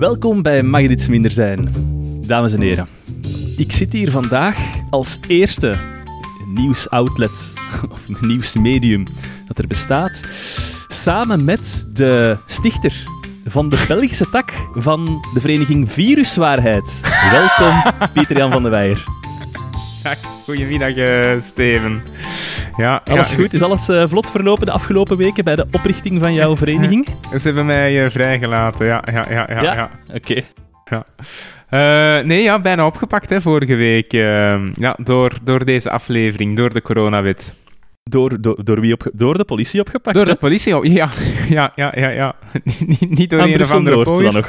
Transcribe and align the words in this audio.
Welkom 0.00 0.42
bij 0.42 0.62
Mag 0.62 0.80
iets 0.80 1.08
minder 1.08 1.30
zijn, 1.30 1.68
dames 2.26 2.52
en 2.52 2.60
heren. 2.60 2.88
Ik 3.56 3.72
zit 3.72 3.92
hier 3.92 4.10
vandaag 4.10 4.56
als 4.90 5.18
eerste 5.28 5.76
nieuwsoutlet 6.54 7.52
of 7.92 8.20
nieuwsmedium 8.20 9.04
dat 9.46 9.58
er 9.58 9.66
bestaat, 9.66 10.20
samen 10.88 11.44
met 11.44 11.86
de 11.92 12.36
stichter 12.46 13.04
van 13.44 13.68
de 13.68 13.84
Belgische 13.88 14.30
tak 14.30 14.52
van 14.72 15.24
de 15.34 15.40
vereniging 15.40 15.92
Viruswaarheid. 15.92 17.00
Welkom, 17.30 17.82
Pieter-Jan 18.14 18.52
van 18.52 18.62
der 18.62 18.70
Weijer. 18.70 19.04
Goedemiddag, 20.44 20.96
uh, 20.96 21.42
Steven. 21.42 22.02
Ja, 22.76 23.02
alles 23.04 23.32
goed? 23.32 23.52
Is 23.52 23.62
alles 23.62 23.88
uh, 23.88 24.02
vlot 24.06 24.30
verlopen 24.30 24.66
de 24.66 24.72
afgelopen 24.72 25.16
weken 25.16 25.44
bij 25.44 25.56
de 25.56 25.66
oprichting 25.72 26.20
van 26.20 26.34
jouw 26.34 26.56
vereniging? 26.56 27.06
Ze 27.30 27.40
hebben 27.42 27.66
mij 27.66 28.04
uh, 28.04 28.10
vrijgelaten, 28.10 28.86
ja. 28.86 29.02
ja, 29.12 29.24
ja, 29.30 29.46
ja, 29.48 29.62
ja. 29.62 29.74
ja? 29.74 29.90
Oké. 30.14 30.42
Ja. 30.84 31.04
Uh, 31.70 32.24
nee, 32.26 32.42
ja, 32.42 32.60
bijna 32.60 32.86
opgepakt 32.86 33.30
hè, 33.30 33.40
vorige 33.40 33.74
week. 33.74 34.12
ja, 34.72 34.96
door, 35.02 35.32
door 35.42 35.64
deze 35.64 35.90
aflevering, 35.90 36.56
door 36.56 36.72
de 36.72 36.82
coronawet. 36.82 37.54
Door, 38.02 38.40
door, 38.40 38.64
door 38.64 38.80
wie 38.80 38.92
op, 38.92 39.10
door 39.12 39.38
de 39.38 39.44
politie 39.44 39.80
opgepakt? 39.80 40.16
Door 40.16 40.24
de 40.24 40.34
politie, 40.34 40.90
ja, 40.92 41.08
ja, 41.48 41.72
ja, 41.74 41.92
ja, 41.96 42.08
ja. 42.20 42.34
niet, 42.86 43.10
niet 43.10 43.30
door 43.30 43.40
aan 43.40 43.48
een 43.48 43.60
of 43.60 43.72
andere 43.72 43.96
Noord 43.96 44.22
dan 44.22 44.34
nog. 44.34 44.48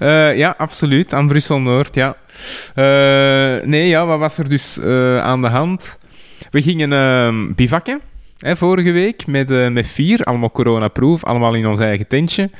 Uh, 0.00 0.36
ja, 0.36 0.54
absoluut, 0.58 1.14
aan 1.14 1.26
Brussel 1.26 1.60
Noord, 1.60 1.94
ja. 1.94 2.16
Uh, 2.76 3.64
nee, 3.64 3.88
ja, 3.88 4.06
wat 4.06 4.18
was 4.18 4.38
er 4.38 4.48
dus 4.48 4.78
uh, 4.78 5.18
aan 5.18 5.40
de 5.40 5.48
hand? 5.48 5.98
We 6.50 6.62
gingen 6.62 6.92
uh, 6.92 7.54
bivakken 7.54 8.00
hè, 8.40 8.56
vorige 8.56 8.90
week 8.90 9.26
met, 9.26 9.50
uh, 9.50 9.68
met 9.68 9.88
vier, 9.88 10.22
allemaal 10.22 10.50
coronaproof, 10.50 11.24
allemaal 11.24 11.54
in 11.54 11.66
ons 11.66 11.80
eigen 11.80 12.06
tentje. 12.06 12.50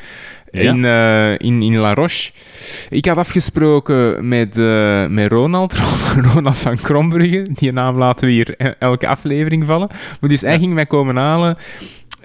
Ja. 0.50 0.60
In, 0.60 0.84
uh, 0.84 1.32
in, 1.32 1.62
in 1.62 1.76
La 1.76 1.94
Roche. 1.94 2.32
Ik 2.88 3.04
had 3.06 3.16
afgesproken 3.16 4.28
met, 4.28 4.56
uh, 4.56 5.06
met 5.06 5.32
Ronald, 5.32 5.74
Ronald 6.32 6.58
van 6.58 6.76
Krombrugge. 6.76 7.46
Die 7.52 7.72
naam 7.72 7.96
laten 7.96 8.26
we 8.26 8.32
hier 8.32 8.74
elke 8.78 9.06
aflevering 9.06 9.64
vallen. 9.66 9.88
Maar 10.20 10.30
dus 10.30 10.40
hij 10.40 10.58
ging 10.58 10.74
mij 10.74 10.86
komen 10.86 11.16
halen 11.16 11.56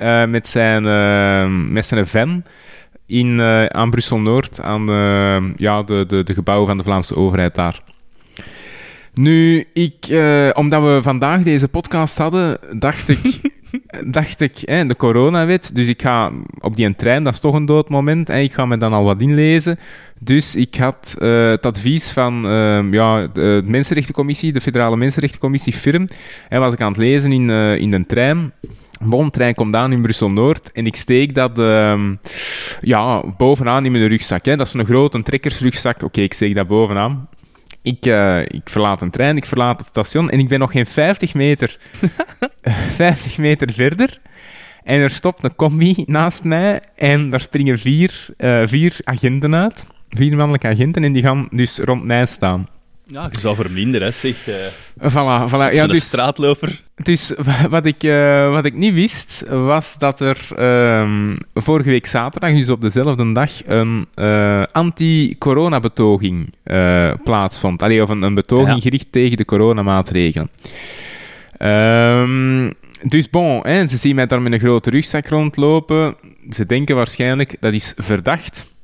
uh, 0.02 0.26
met, 0.26 0.48
zijn, 0.48 0.84
met 1.72 1.86
zijn 1.86 2.08
van 2.08 2.44
in, 3.06 3.42
aan 3.72 3.90
Brussel-Noord, 3.90 4.62
aan 4.62 4.86
ja, 5.56 5.84
de, 5.84 6.06
de, 6.08 6.24
de 6.24 6.34
gebouwen 6.34 6.68
van 6.68 6.78
de 6.78 6.84
Vlaamse 6.84 7.16
overheid 7.16 7.56
daar. 7.56 7.82
Nu, 9.16 9.66
ik, 9.74 10.08
uh, 10.10 10.50
omdat 10.54 10.84
we 10.84 11.00
vandaag 11.02 11.44
deze 11.44 11.68
podcast 11.68 12.18
hadden, 12.18 12.58
dacht 12.80 13.10
ik, 13.10 13.40
dacht 14.18 14.42
ik 14.42 14.58
hè, 14.66 14.86
de 14.86 14.96
coronawet. 14.96 15.76
Dus 15.76 15.88
ik 15.88 16.02
ga 16.02 16.32
op 16.60 16.76
die 16.76 16.96
trein, 16.96 17.24
dat 17.24 17.34
is 17.34 17.40
toch 17.40 17.54
een 17.54 17.66
dood 17.66 17.90
moment. 17.90 18.30
En 18.30 18.42
ik 18.42 18.54
ga 18.54 18.66
me 18.66 18.78
dan 18.78 18.94
al 18.94 19.04
wat 19.04 19.22
inlezen. 19.22 19.80
Dus 20.20 20.56
ik 20.56 20.76
had 20.76 21.16
uh, 21.20 21.50
het 21.50 21.66
advies 21.66 22.12
van 22.12 22.52
uh, 22.52 22.92
ja, 22.92 23.28
de 23.28 23.62
Mensenrechtencommissie, 23.66 24.52
de 24.52 24.62
Federale 24.62 24.98
Mensenrechtencommissie 24.98 25.74
FIRM. 25.74 26.08
En 26.50 26.60
was 26.60 26.74
ik 26.74 26.82
aan 26.82 26.92
het 26.92 26.98
lezen 26.98 27.32
in, 27.32 27.50
uh, 27.50 27.78
in 27.78 27.92
de 27.92 28.06
trein. 28.06 28.52
Bon, 29.04 29.30
trein 29.30 29.56
komt 29.56 29.76
aan 29.76 29.92
in 29.92 30.02
Brussel-Noord 30.02 30.72
en 30.72 30.86
ik 30.86 30.96
steek 30.96 31.36
dat 31.36 31.60
uh, 31.60 32.00
ja, 32.82 33.24
bovenaan 33.38 33.86
in 33.86 33.92
mijn 33.92 34.08
rugzak. 34.08 34.46
Hè. 34.46 34.56
Dat 34.56 34.68
is 34.68 34.74
een 34.74 34.86
grote 34.86 35.24
trekkersrugzak. 35.24 35.96
Oké, 35.96 36.06
okay, 36.06 36.24
ik 36.24 36.34
steek 36.34 36.56
dat 36.56 36.68
bovenaan. 36.68 37.28
Ik, 37.86 38.06
uh, 38.06 38.42
ik 38.42 38.70
verlaat 38.70 39.02
een 39.02 39.10
trein, 39.10 39.38
ik 39.38 39.46
verlaat 39.46 39.80
het 39.80 39.88
station 39.88 40.30
en 40.30 40.40
ik 40.40 40.48
ben 40.48 40.60
nog 40.60 40.72
geen 40.72 40.86
50 40.86 41.34
meter, 41.34 41.78
50 42.96 43.38
meter 43.38 43.74
verder. 43.74 44.20
En 44.84 45.00
er 45.00 45.10
stopt 45.10 45.44
een 45.44 45.56
combi 45.56 46.04
naast 46.06 46.44
mij 46.44 46.82
en 46.96 47.30
daar 47.30 47.40
springen 47.40 47.80
vier, 47.80 48.26
uh, 48.38 48.62
vier 48.66 48.98
agenten 49.04 49.56
uit. 49.56 49.86
Vier 50.10 50.36
mannelijke 50.36 50.68
agenten 50.68 51.04
en 51.04 51.12
die 51.12 51.22
gaan 51.22 51.48
dus 51.52 51.78
rond 51.78 52.04
mij 52.04 52.26
staan. 52.26 52.68
Ja, 53.08 53.30
je 53.32 53.40
zou 53.40 53.56
verminderen, 53.56 54.08
hè, 54.08 54.14
zeg. 54.14 54.48
Uh, 54.48 54.56
voilà, 55.02 55.50
voilà. 55.50 55.76
Ja, 55.76 55.88
dus, 55.88 56.04
straatloper. 56.04 56.82
Dus 56.96 57.34
wat 57.70 57.86
ik, 57.86 58.04
uh, 58.04 58.52
wat 58.52 58.66
ik 58.66 58.74
niet 58.74 58.94
wist, 58.94 59.46
was 59.50 59.98
dat 59.98 60.20
er 60.20 60.38
um, 61.00 61.38
vorige 61.54 61.90
week 61.90 62.06
zaterdag, 62.06 62.52
dus 62.52 62.70
op 62.70 62.82
dezelfde 62.82 63.32
dag, 63.32 63.52
een 63.66 64.08
uh, 64.16 64.64
anti-corona-betoging 64.72 66.54
plaatsvond. 67.24 67.82
Allee, 67.82 68.02
of 68.02 68.10
een, 68.10 68.22
een 68.22 68.34
betoging 68.34 68.76
ja. 68.76 68.82
gericht 68.82 69.12
tegen 69.12 69.38
de 69.38 69.46
coronamaatregelen. 69.46 70.50
Um, 71.60 72.74
dus 73.02 73.30
bon, 73.30 73.60
hè, 73.62 73.88
ze 73.88 73.98
zien 73.98 74.16
mij 74.16 74.28
daar 74.28 74.42
met 74.42 74.52
een 74.52 74.60
grote 74.60 74.90
rugzak 74.90 75.28
rondlopen. 75.28 76.16
Ze 76.50 76.66
denken 76.66 76.96
waarschijnlijk, 76.96 77.58
dat 77.60 77.74
is 77.74 77.94
verdacht. 77.98 78.75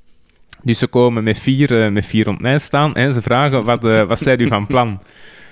Dus 0.63 0.79
ze 0.79 0.87
komen 0.87 1.23
met 1.23 1.39
vier, 1.39 1.71
uh, 1.71 1.89
met 1.89 2.05
vier 2.05 2.25
rond 2.25 2.41
mij 2.41 2.59
staan 2.59 2.95
en 2.95 3.13
ze 3.13 3.21
vragen, 3.21 3.63
wat, 3.63 3.85
uh, 3.85 4.03
wat 4.03 4.19
zijn 4.19 4.41
u 4.41 4.47
van 4.47 4.67
plan? 4.67 4.99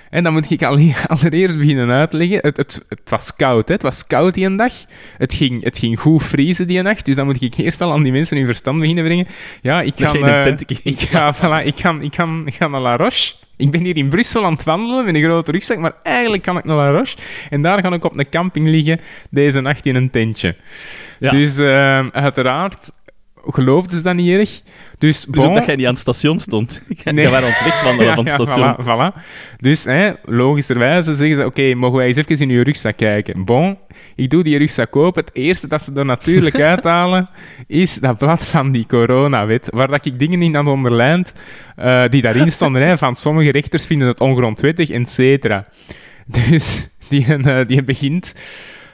En 0.09 0.23
dan 0.23 0.33
moet 0.33 0.51
ik 0.51 0.63
allereerst 0.63 1.57
beginnen 1.57 1.89
uitleggen. 1.89 2.37
Het, 2.41 2.57
het, 2.57 2.85
het 2.89 3.09
was 3.09 3.35
koud, 3.35 3.67
hè? 3.67 3.73
het 3.73 3.83
was 3.83 4.07
koud 4.07 4.33
die 4.33 4.55
dag. 4.55 4.73
Het 5.17 5.33
ging, 5.33 5.63
het 5.63 5.77
ging 5.77 5.99
goed 5.99 6.23
vriezen 6.23 6.67
die 6.67 6.81
nacht. 6.81 7.05
Dus 7.05 7.15
dan 7.15 7.25
moet 7.25 7.41
ik 7.41 7.55
eerst 7.57 7.81
al 7.81 7.91
aan 7.91 8.03
die 8.03 8.11
mensen 8.11 8.37
hun 8.37 8.45
verstand 8.45 8.79
beginnen 8.79 9.03
brengen. 9.03 9.27
Ja, 9.61 9.81
ik 9.81 9.93
ga, 9.95 10.15
uh, 10.15 10.45
ik, 10.83 10.99
ga, 10.99 11.35
voilà, 11.35 11.65
ik, 11.65 11.79
ga, 11.79 11.97
ik, 12.01 12.13
ga 12.53 12.67
naar 12.67 12.81
La 12.81 12.95
Roche. 12.95 13.33
Ik 13.57 13.71
ben 13.71 13.83
hier 13.83 13.97
in 13.97 14.09
Brussel 14.09 14.45
aan 14.45 14.53
het 14.53 14.63
wandelen 14.63 15.05
met 15.05 15.15
een 15.15 15.23
grote 15.23 15.51
rugzak, 15.51 15.77
maar 15.77 15.93
eigenlijk 16.03 16.43
kan 16.43 16.57
ik 16.57 16.63
naar 16.63 16.75
La 16.75 16.91
Roche. 16.91 17.17
En 17.49 17.61
daar 17.61 17.81
ga 17.83 17.93
ik 17.93 18.03
op 18.03 18.17
een 18.17 18.29
camping 18.29 18.67
liggen 18.67 18.99
deze 19.29 19.61
nacht 19.61 19.85
in 19.85 19.95
een 19.95 20.09
tentje. 20.09 20.55
Ja. 21.19 21.29
Dus 21.29 21.59
uh, 21.59 22.07
uiteraard 22.07 22.91
geloofden 23.53 23.97
ze 23.97 24.03
dat 24.03 24.15
niet 24.15 24.29
erg. 24.29 24.61
Dus, 24.97 25.25
dus 25.25 25.43
bon, 25.43 25.55
dat 25.55 25.65
jij 25.65 25.75
niet 25.75 25.85
aan 25.85 25.91
het 25.91 26.01
station 26.01 26.39
stond. 26.39 26.81
nee. 27.03 27.25
Je 27.25 27.31
waren 27.31 27.47
ja, 27.47 28.15
van 28.15 28.25
het 28.25 28.33
station. 28.33 28.59
Ja, 28.59 28.77
voilà, 28.81 29.13
voilà. 29.13 29.21
Dus 29.57 29.83
hè, 29.83 30.11
logischerwijze 30.23 31.13
zeggen 31.13 31.35
ze, 31.35 31.45
oké, 31.45 31.59
okay, 31.59 31.73
mogen 31.73 31.97
wij 31.97 32.07
eens 32.07 32.15
even 32.15 32.39
in 32.39 32.49
uw 32.49 32.63
rugzak 32.63 32.97
kijken? 32.97 33.45
Bon, 33.45 33.77
ik 34.15 34.29
doe 34.29 34.43
die 34.43 34.57
rugzak 34.57 34.95
open. 34.95 35.23
Het 35.25 35.35
eerste 35.35 35.67
dat 35.67 35.81
ze 35.81 35.91
er 35.93 36.05
natuurlijk 36.05 36.59
uithalen, 36.71 37.29
is 37.67 37.95
dat 37.95 38.17
blad 38.17 38.47
van 38.47 38.71
die 38.71 38.85
coronawet, 38.85 39.69
waar 39.73 39.87
dat 39.87 40.05
ik 40.05 40.19
dingen 40.19 40.41
in 40.41 40.55
had 40.55 40.67
onderlijnd, 40.67 41.33
uh, 41.79 42.03
die 42.09 42.21
daarin 42.21 42.47
stonden, 42.47 42.81
hè, 42.81 42.97
van 42.97 43.15
sommige 43.15 43.51
rechters 43.51 43.85
vinden 43.85 44.07
het 44.07 44.19
ongrondwettig, 44.19 44.89
et 44.89 45.09
cetera. 45.09 45.65
Dus 46.25 46.87
die, 47.09 47.25
uh, 47.37 47.59
die 47.67 47.83
begint... 47.83 48.33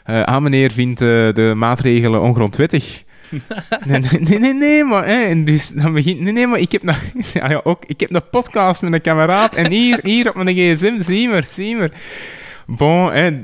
Uh, 0.09 0.23
ah, 0.23 0.41
meneer 0.41 0.71
vindt 0.71 0.99
de 0.99 1.53
maatregelen 1.55 2.21
ongrondwettig. 2.21 3.03
Nee, 3.85 3.99
nee, 3.99 4.39
nee, 4.39 4.53
nee, 4.53 4.83
maar... 4.83 5.05
Hè, 5.05 5.23
en 5.23 5.45
dus 5.45 5.69
dan 5.69 5.93
begint... 5.93 6.19
Nee, 6.19 6.33
nee, 6.33 6.47
maar 6.47 6.59
ik 6.59 6.71
heb 6.71 6.83
nog... 6.83 7.01
Ja, 7.33 7.49
ja, 7.51 7.61
ook, 7.63 7.85
ik 7.85 7.99
heb 7.99 8.13
een 8.13 8.29
podcast 8.31 8.81
met 8.81 8.93
een 8.93 9.01
kameraad 9.01 9.55
en 9.55 9.71
hier, 9.71 9.99
hier 10.03 10.29
op 10.29 10.35
mijn 10.35 10.55
gsm, 10.55 11.01
zie 11.01 11.29
maar, 11.29 11.45
zie 11.49 11.75
maar. 11.75 11.91
Bon, 12.65 13.11
hè, 13.11 13.41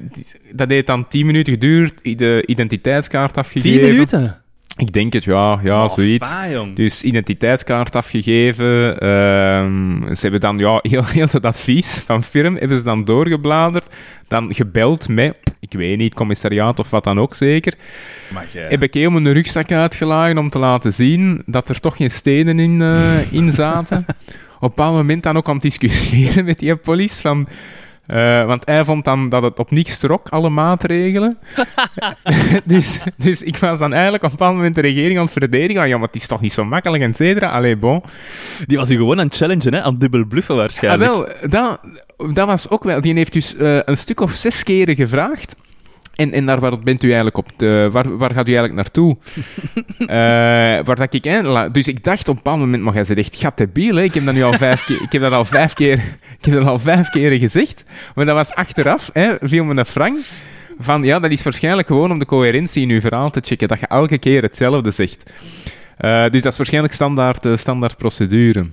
dat 0.52 0.70
heeft 0.70 0.88
dan 0.88 1.08
10 1.08 1.26
minuten 1.26 1.54
geduurd, 1.54 2.18
de 2.18 2.44
identiteitskaart 2.46 3.38
afgegeven. 3.38 3.82
10 3.82 3.92
minuten? 3.92 4.41
Ik 4.82 4.94
denk 4.94 5.14
het, 5.14 5.24
ja, 5.24 5.60
ja 5.64 5.84
oh, 5.84 5.90
zoiets. 5.90 6.30
Fijn, 6.30 6.74
dus 6.74 7.04
identiteitskaart 7.04 7.96
afgegeven. 7.96 9.08
Um, 9.08 10.16
ze 10.16 10.22
hebben 10.22 10.40
dan 10.40 10.58
ja, 10.58 10.80
heel, 10.92 11.06
heel 11.06 11.28
dat 11.32 11.46
advies 11.46 11.98
van 12.06 12.24
firm 12.24 12.56
hebben 12.56 12.78
ze 12.78 12.84
dan 12.84 13.04
doorgebladerd. 13.04 13.86
Dan 14.28 14.54
gebeld 14.54 15.08
met, 15.08 15.36
ik 15.60 15.74
weet 15.74 15.98
niet, 15.98 16.14
commissariaat 16.14 16.80
of 16.80 16.90
wat 16.90 17.04
dan 17.04 17.20
ook 17.20 17.36
zeker. 17.36 17.74
Heb 18.70 18.84
ik 18.84 18.94
helemaal 18.94 19.20
een 19.20 19.34
rugzak 19.34 19.72
uitgelagen 19.72 20.38
om 20.38 20.50
te 20.50 20.60
laten 20.60 20.94
zien 20.94 21.44
dat 21.46 21.70
er 21.70 21.80
toch 21.80 21.98
geen 21.98 22.12
stenen 22.12 22.60
in, 22.60 22.80
uh, 22.80 23.32
in 23.32 23.52
zaten. 23.52 24.06
Op 24.60 24.70
een 24.70 24.76
bepaald 24.76 24.96
moment 24.96 25.24
dan 25.24 25.38
ook 25.38 25.48
aan 25.48 25.54
het 25.54 25.64
discussiëren 25.64 26.46
met 26.46 26.60
die 26.60 26.76
police 26.76 27.22
van... 27.22 27.48
Uh, 28.12 28.46
want 28.46 28.66
hij 28.66 28.86
vond 28.86 29.06
dan 29.06 29.30
dat 29.30 29.44
het 29.44 29.60
op 29.60 29.72
niks 29.72 30.00
trok, 30.00 30.30
alle 30.30 30.50
maatregelen. 30.50 31.38
dus, 32.66 33.00
dus 33.18 33.42
ik 33.42 33.58
was 33.58 33.80
dan 33.80 33.94
eigenlijk 33.94 34.24
op 34.24 34.32
een 34.32 34.38
bepaald 34.38 34.56
moment 34.56 34.76
de 34.76 34.82
regering 34.82 35.18
aan 35.18 35.24
het 35.24 35.34
verdedigen. 35.34 35.88
Ja, 35.88 35.98
maar 35.98 36.08
het 36.08 36.16
is 36.16 36.28
toch 36.28 36.42
niet 36.42 36.54
zo 36.54 36.66
makkelijk, 36.66 37.04
et 37.04 37.16
cetera. 37.16 37.50
Allee, 37.50 37.78
bon. 37.78 38.04
Die 38.66 38.78
was 38.78 38.92
u 38.92 38.96
gewoon 38.96 39.20
aan 39.20 39.26
het 39.26 39.36
challengen, 39.36 39.74
hè? 39.74 39.82
aan 39.82 39.92
het 39.92 40.02
dubbel 40.02 40.26
bluffen 40.26 40.56
waarschijnlijk. 40.56 41.12
Ah, 41.12 41.18
wel, 41.18 41.50
dat, 41.50 41.80
dat 42.36 42.48
was 42.48 42.70
ook 42.70 42.84
wel... 42.84 43.02
Die 43.02 43.14
heeft 43.14 43.34
dus 43.34 43.56
uh, 43.56 43.80
een 43.86 43.98
stuk 43.98 44.20
of 44.20 44.32
zes 44.32 44.64
keren 44.64 44.96
gevraagd. 44.96 45.56
En, 46.16 46.32
en 46.32 46.46
daar 46.46 46.60
waar 46.60 46.80
bent 46.80 47.04
u 47.04 47.06
eigenlijk 47.06 47.38
op? 47.38 47.48
De, 47.58 47.90
waar, 47.92 48.18
waar 48.18 48.34
gaat 48.34 48.48
u 48.48 48.54
eigenlijk 48.56 48.74
naartoe? 48.74 49.18
uh, 50.00 50.08
waar 50.88 50.96
dat 50.96 51.14
ik, 51.14 51.24
hè, 51.24 51.72
dus 51.72 51.88
ik 51.88 52.04
dacht 52.04 52.28
op 52.28 52.36
een 52.36 52.44
bepaald 52.44 52.60
moment, 52.60 52.84
maar 52.84 52.94
jij 52.94 53.04
zegt 53.04 53.20
echt 53.20 53.36
gatdebiel, 53.36 53.96
hè? 53.96 54.04
Ik 54.04 54.14
heb 54.14 54.26
dat 54.26 54.34
nu 54.34 54.44
al 54.44 54.54
vijf 54.54 54.86
keer, 54.86 55.02
ik 55.02 55.12
heb 55.12 55.22
dat 55.22 55.32
al 55.32 55.46
vijf 55.46 55.74
keer, 55.74 55.98
ik 56.40 56.46
heb 56.46 56.54
dat 56.54 56.66
al 56.66 56.80
vijf 56.80 57.10
keren 57.10 57.40
gezegd. 57.40 57.84
Maar 58.16 58.26
dat 58.26 58.36
was 58.36 58.54
achteraf, 58.54 59.10
hè, 59.14 59.36
viel 59.42 59.64
me 59.64 59.76
een 59.76 59.86
frank. 59.86 60.18
Van, 60.80 61.04
ja, 61.04 61.20
dat 61.20 61.32
is 61.32 61.44
waarschijnlijk 61.44 61.88
gewoon 61.88 62.12
om 62.12 62.20
de 62.20 62.26
coherentie 62.26 62.82
in 62.82 62.90
uw 62.90 63.02
verhaal 63.02 63.30
te 63.30 63.42
checken, 63.44 63.68
dat 63.68 63.80
je 63.80 63.88
elke 63.88 64.18
keer 64.18 64.42
hetzelfde 64.42 64.92
zegt. 64.92 65.34
Uh, 66.00 66.30
dus 66.30 66.42
dat 66.42 66.52
is 66.52 66.58
waarschijnlijk 66.58 66.94
standaard, 66.94 67.46
uh, 67.46 67.56
standaard 67.58 67.98
procedure. 67.98 68.66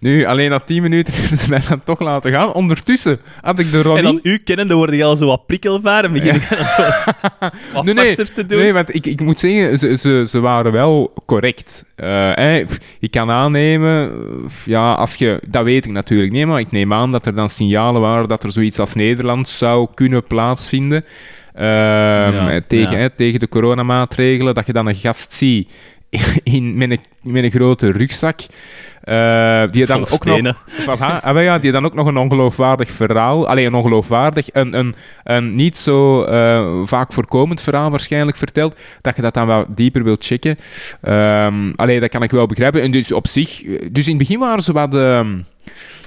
Nu, 0.00 0.24
alleen 0.24 0.50
na 0.50 0.58
10 0.58 0.82
minuten 0.82 1.14
hebben 1.20 1.38
ze 1.38 1.48
mij 1.48 1.60
dan 1.68 1.82
toch 1.82 2.00
laten 2.00 2.32
gaan. 2.32 2.52
Ondertussen 2.52 3.20
had 3.40 3.58
ik 3.58 3.70
de 3.70 3.82
Ronnie... 3.82 4.04
En 4.04 4.12
dan 4.12 4.20
u 4.22 4.38
kennende 4.38 4.74
word 4.74 4.94
je 4.94 5.04
al 5.04 5.16
zo 5.16 5.26
wat 5.26 5.46
prikkelbaar 5.46 6.04
en 6.04 6.12
begin 6.12 6.34
zo 6.34 6.82
wat 7.72 7.84
Nee, 7.84 7.94
nee, 7.94 8.14
te 8.14 8.46
doen. 8.46 8.58
Nee, 8.58 8.72
want 8.72 8.94
ik, 8.94 9.06
ik 9.06 9.20
moet 9.20 9.38
zeggen, 9.38 9.78
ze, 9.78 9.96
ze, 9.96 10.24
ze 10.28 10.40
waren 10.40 10.72
wel 10.72 11.12
correct. 11.26 11.84
Eh, 11.96 12.58
ik 13.00 13.10
kan 13.10 13.30
aannemen, 13.30 14.10
eh, 14.10 14.50
ja, 14.64 14.92
als 14.92 15.14
je, 15.14 15.40
dat 15.48 15.64
weet 15.64 15.86
ik 15.86 15.92
natuurlijk 15.92 16.32
niet, 16.32 16.46
maar 16.46 16.60
ik 16.60 16.70
neem 16.70 16.92
aan 16.92 17.12
dat 17.12 17.26
er 17.26 17.34
dan 17.34 17.50
signalen 17.50 18.00
waren 18.00 18.28
dat 18.28 18.44
er 18.44 18.52
zoiets 18.52 18.78
als 18.78 18.94
Nederland 18.94 19.48
zou 19.48 19.88
kunnen 19.94 20.22
plaatsvinden. 20.22 21.04
Ehm, 21.54 22.48
eh, 22.48 22.60
tegen, 22.66 22.96
ja. 22.96 22.98
hè, 22.98 23.10
tegen 23.10 23.40
de 23.40 23.48
coronamaatregelen, 23.48 24.54
dat 24.54 24.66
je 24.66 24.72
dan 24.72 24.86
een 24.86 24.94
gast 24.94 25.32
ziet 25.32 25.68
in, 26.42 26.76
met, 26.76 26.90
een, 26.90 27.32
met 27.32 27.44
een 27.44 27.50
grote 27.50 27.90
rugzak. 27.92 28.40
Eh, 29.00 29.62
die 29.70 29.86
dan 29.86 30.06
ook 30.10 30.24
nog. 30.24 30.56
Voilà, 30.80 31.20
ah, 31.20 31.32
wel 31.32 31.42
ja, 31.42 31.58
die 31.58 31.72
dan 31.72 31.84
ook 31.84 31.94
nog 31.94 32.06
een 32.06 32.16
ongeloofwaardig 32.16 32.90
verhaal, 32.90 33.48
alleen 33.48 33.66
een 33.66 33.74
ongeloofwaardig, 33.74 34.48
een, 34.52 34.78
een, 34.78 34.94
een 35.24 35.54
niet 35.54 35.76
zo 35.76 36.22
eh, 36.22 36.82
vaak 36.84 37.12
voorkomend 37.12 37.60
verhaal 37.60 37.90
waarschijnlijk 37.90 38.36
vertelt, 38.36 38.76
dat 39.00 39.16
je 39.16 39.22
dat 39.22 39.34
dan 39.34 39.46
wat 39.46 39.66
dieper 39.68 40.04
wilt 40.04 40.24
checken. 40.24 40.56
Ehm 41.00 41.72
allee, 41.76 42.00
dat 42.00 42.10
kan 42.10 42.22
ik 42.22 42.30
wel 42.30 42.46
begrijpen. 42.46 42.82
En 42.82 42.90
dus 42.90 43.12
op 43.12 43.28
zich, 43.28 43.62
dus 43.92 44.04
in 44.04 44.08
het 44.08 44.18
begin 44.18 44.38
waren 44.38 44.62
ze 44.62 44.72
wat 44.72 44.94
ehm, 44.94 45.38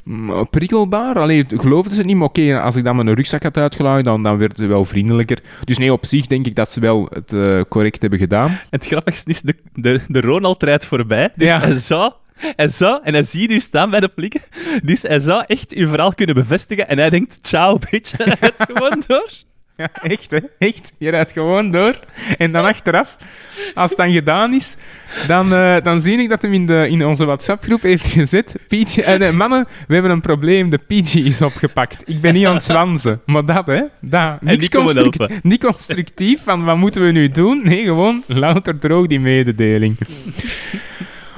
mm, 0.03 0.47
prikkelbaar. 0.49 1.15
Allee, 1.19 1.45
geloofden 1.47 1.93
ze 1.95 2.03
niet, 2.03 2.15
maar 2.15 2.27
oké, 2.27 2.59
als 2.59 2.75
ik 2.75 2.83
dan 2.83 2.95
mijn 2.95 3.13
rugzak 3.13 3.43
had 3.43 3.57
uitgeladen, 3.57 4.03
dan, 4.03 4.23
dan 4.23 4.37
werden 4.37 4.57
ze 4.57 4.65
wel 4.65 4.85
vriendelijker. 4.85 5.39
Dus 5.63 5.77
nee, 5.77 5.93
op 5.93 6.05
zich 6.05 6.27
denk 6.27 6.45
ik 6.45 6.55
dat 6.55 6.71
ze 6.71 6.79
wel 6.79 7.07
het 7.13 7.33
eh, 7.33 7.61
correct 7.69 8.01
hebben 8.01 8.19
gedaan. 8.19 8.59
Het 8.69 8.85
grappigste 8.85 9.29
is, 9.29 9.41
de, 9.41 9.55
de, 9.73 9.99
de 10.07 10.21
Ronald 10.21 10.63
rijdt 10.63 10.85
voorbij, 10.85 11.29
dus 11.35 11.49
Ja. 11.49 11.59
hij 11.59 11.73
zou... 11.73 12.11
Hij 12.55 12.67
zou, 12.69 12.99
en 13.03 13.13
hij 13.13 13.23
ziet 13.23 13.51
u 13.51 13.59
staan 13.59 13.89
bij 13.89 13.99
de 13.99 14.09
flikken, 14.15 14.41
dus 14.83 15.01
hij 15.01 15.19
zou 15.19 15.43
echt 15.47 15.73
uw 15.73 15.87
verhaal 15.87 16.13
kunnen 16.13 16.35
bevestigen 16.35 16.87
en 16.87 16.97
hij 16.97 17.09
denkt, 17.09 17.39
ciao 17.41 17.77
bitch, 17.89 18.13
en 18.17 18.25
hij 18.27 18.37
rijdt 18.39 18.63
gewoon 18.67 19.03
door. 19.07 19.29
Ja, 19.77 19.89
echt 20.01 20.31
hè, 20.31 20.37
echt. 20.57 20.91
Je 20.97 21.09
rijdt 21.09 21.31
gewoon 21.31 21.71
door. 21.71 21.99
En 22.37 22.51
dan 22.51 22.65
achteraf, 22.65 23.17
als 23.73 23.89
het 23.89 23.99
dan 23.99 24.11
gedaan 24.11 24.53
is, 24.53 24.75
dan, 25.27 25.53
eh, 25.53 25.81
dan 25.81 26.01
zie 26.01 26.17
ik 26.17 26.29
dat 26.29 26.41
hem 26.41 26.53
in, 26.53 26.65
de, 26.65 26.87
in 26.89 27.05
onze 27.05 27.25
WhatsApp-groep 27.25 27.81
heeft 27.81 28.05
gezet. 28.05 28.55
Eh, 28.69 29.17
nee, 29.17 29.31
mannen, 29.31 29.67
we 29.87 29.93
hebben 29.93 30.11
een 30.11 30.21
probleem, 30.21 30.69
de 30.69 30.77
PG 30.77 31.15
is 31.15 31.41
opgepakt. 31.41 32.01
Ik 32.05 32.21
ben 32.21 32.33
niet 32.33 32.45
aan 32.45 32.53
het 32.53 32.63
zwansen. 32.63 33.21
Maar 33.25 33.45
dat 33.45 33.65
hè, 33.67 33.81
dat. 34.01 34.41
Niks 34.41 34.69
construct- 34.69 35.43
niet 35.43 35.63
constructief 35.63 36.43
van 36.43 36.63
wat 36.63 36.77
moeten 36.77 37.05
we 37.05 37.11
nu 37.11 37.29
doen. 37.29 37.61
Nee, 37.63 37.83
gewoon 37.83 38.23
louter 38.27 38.79
droog 38.79 39.07
die 39.07 39.19
mededeling. 39.19 39.97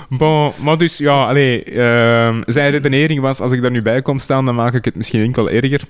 Bon, 0.09 0.51
maar 0.63 0.77
dus 0.77 0.97
ja, 0.97 1.25
allee, 1.27 1.63
ehm, 1.63 2.41
zijn 2.45 2.71
redenering 2.71 3.21
was, 3.21 3.39
als 3.39 3.51
ik 3.51 3.61
daar 3.61 3.71
nu 3.71 3.81
bij 3.81 4.01
kom 4.01 4.19
staan, 4.19 4.45
dan 4.45 4.55
maak 4.55 4.73
ik 4.73 4.85
het 4.85 4.95
misschien 4.95 5.21
enkel 5.23 5.49
erger. 5.49 5.81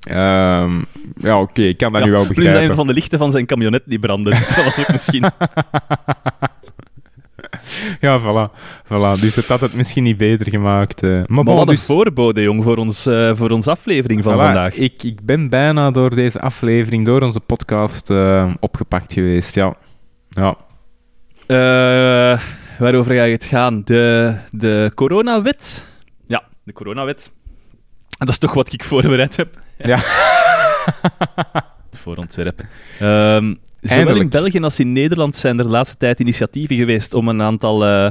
Ehm, 0.00 0.72
ja, 1.16 1.40
oké, 1.40 1.62
ik 1.62 1.76
kan 1.76 1.92
dat 1.92 2.04
nu 2.04 2.10
wel 2.10 2.24
plus 2.24 2.36
begrijpen. 2.36 2.70
een 2.70 2.76
van 2.76 2.86
de 2.86 2.92
lichten 2.92 3.18
van 3.18 3.30
zijn 3.30 3.46
camionet 3.46 3.82
die 3.86 3.98
brandde, 3.98 4.30
dus 4.30 4.54
dat 4.54 4.64
was 4.64 4.78
ook 4.78 4.92
misschien... 4.92 5.24
Ja, 8.00 8.20
voilà, 8.20 8.50
voilà. 8.84 9.20
Dus 9.20 9.36
het 9.36 9.46
had 9.46 9.60
het 9.60 9.74
misschien 9.74 10.02
niet 10.02 10.16
beter 10.16 10.50
gemaakt. 10.50 11.02
eh. 11.02 11.10
Maar, 11.10 11.24
Maar 11.28 11.44
bon, 11.44 11.54
wat 11.56 11.68
een 11.68 11.74
dus, 11.74 11.84
voorbode, 11.84 12.42
jong, 12.42 12.64
voor, 12.64 12.76
ons, 12.76 13.06
eh, 13.06 13.34
voor 13.34 13.50
onze 13.50 13.70
aflevering 13.70 14.22
van 14.22 14.34
voilà, 14.34 14.36
vandaag. 14.40 14.74
Ik, 14.74 15.02
ik 15.02 15.24
ben 15.24 15.48
bijna 15.48 15.90
door 15.90 16.14
deze 16.14 16.40
aflevering, 16.40 17.06
door 17.06 17.22
onze 17.22 17.40
podcast, 17.40 18.10
eh, 18.10 18.50
opgepakt 18.60 19.12
geweest, 19.12 19.54
ja. 19.54 19.74
Ja. 20.28 20.56
Waarover 22.80 23.14
ga 23.14 23.22
je 23.22 23.32
het 23.32 23.44
gaan? 23.44 23.82
De, 23.84 24.34
de 24.50 24.92
coronawet? 24.94 25.86
Ja, 26.26 26.42
de 26.64 26.72
coronawet. 26.72 27.32
Dat 28.08 28.28
is 28.28 28.38
toch 28.38 28.54
wat 28.54 28.72
ik 28.72 28.84
voorbereid 28.84 29.36
heb. 29.36 29.60
Ja. 29.78 29.98
Het 31.90 31.98
voorontwerp. 31.98 32.62
Ehm 32.98 33.54
zowel 33.80 34.16
in. 34.16 34.28
België 34.28 34.60
als 34.60 34.78
in 34.78 34.92
Nederland 34.92 35.36
zijn 35.36 35.58
er 35.58 35.64
de 35.64 35.70
laatste 35.70 35.96
tijd 35.96 36.20
initiatieven 36.20 36.76
geweest 36.76 37.14
om 37.14 37.28
een 37.28 37.42
aantal... 37.42 37.86
eh, 37.86 38.10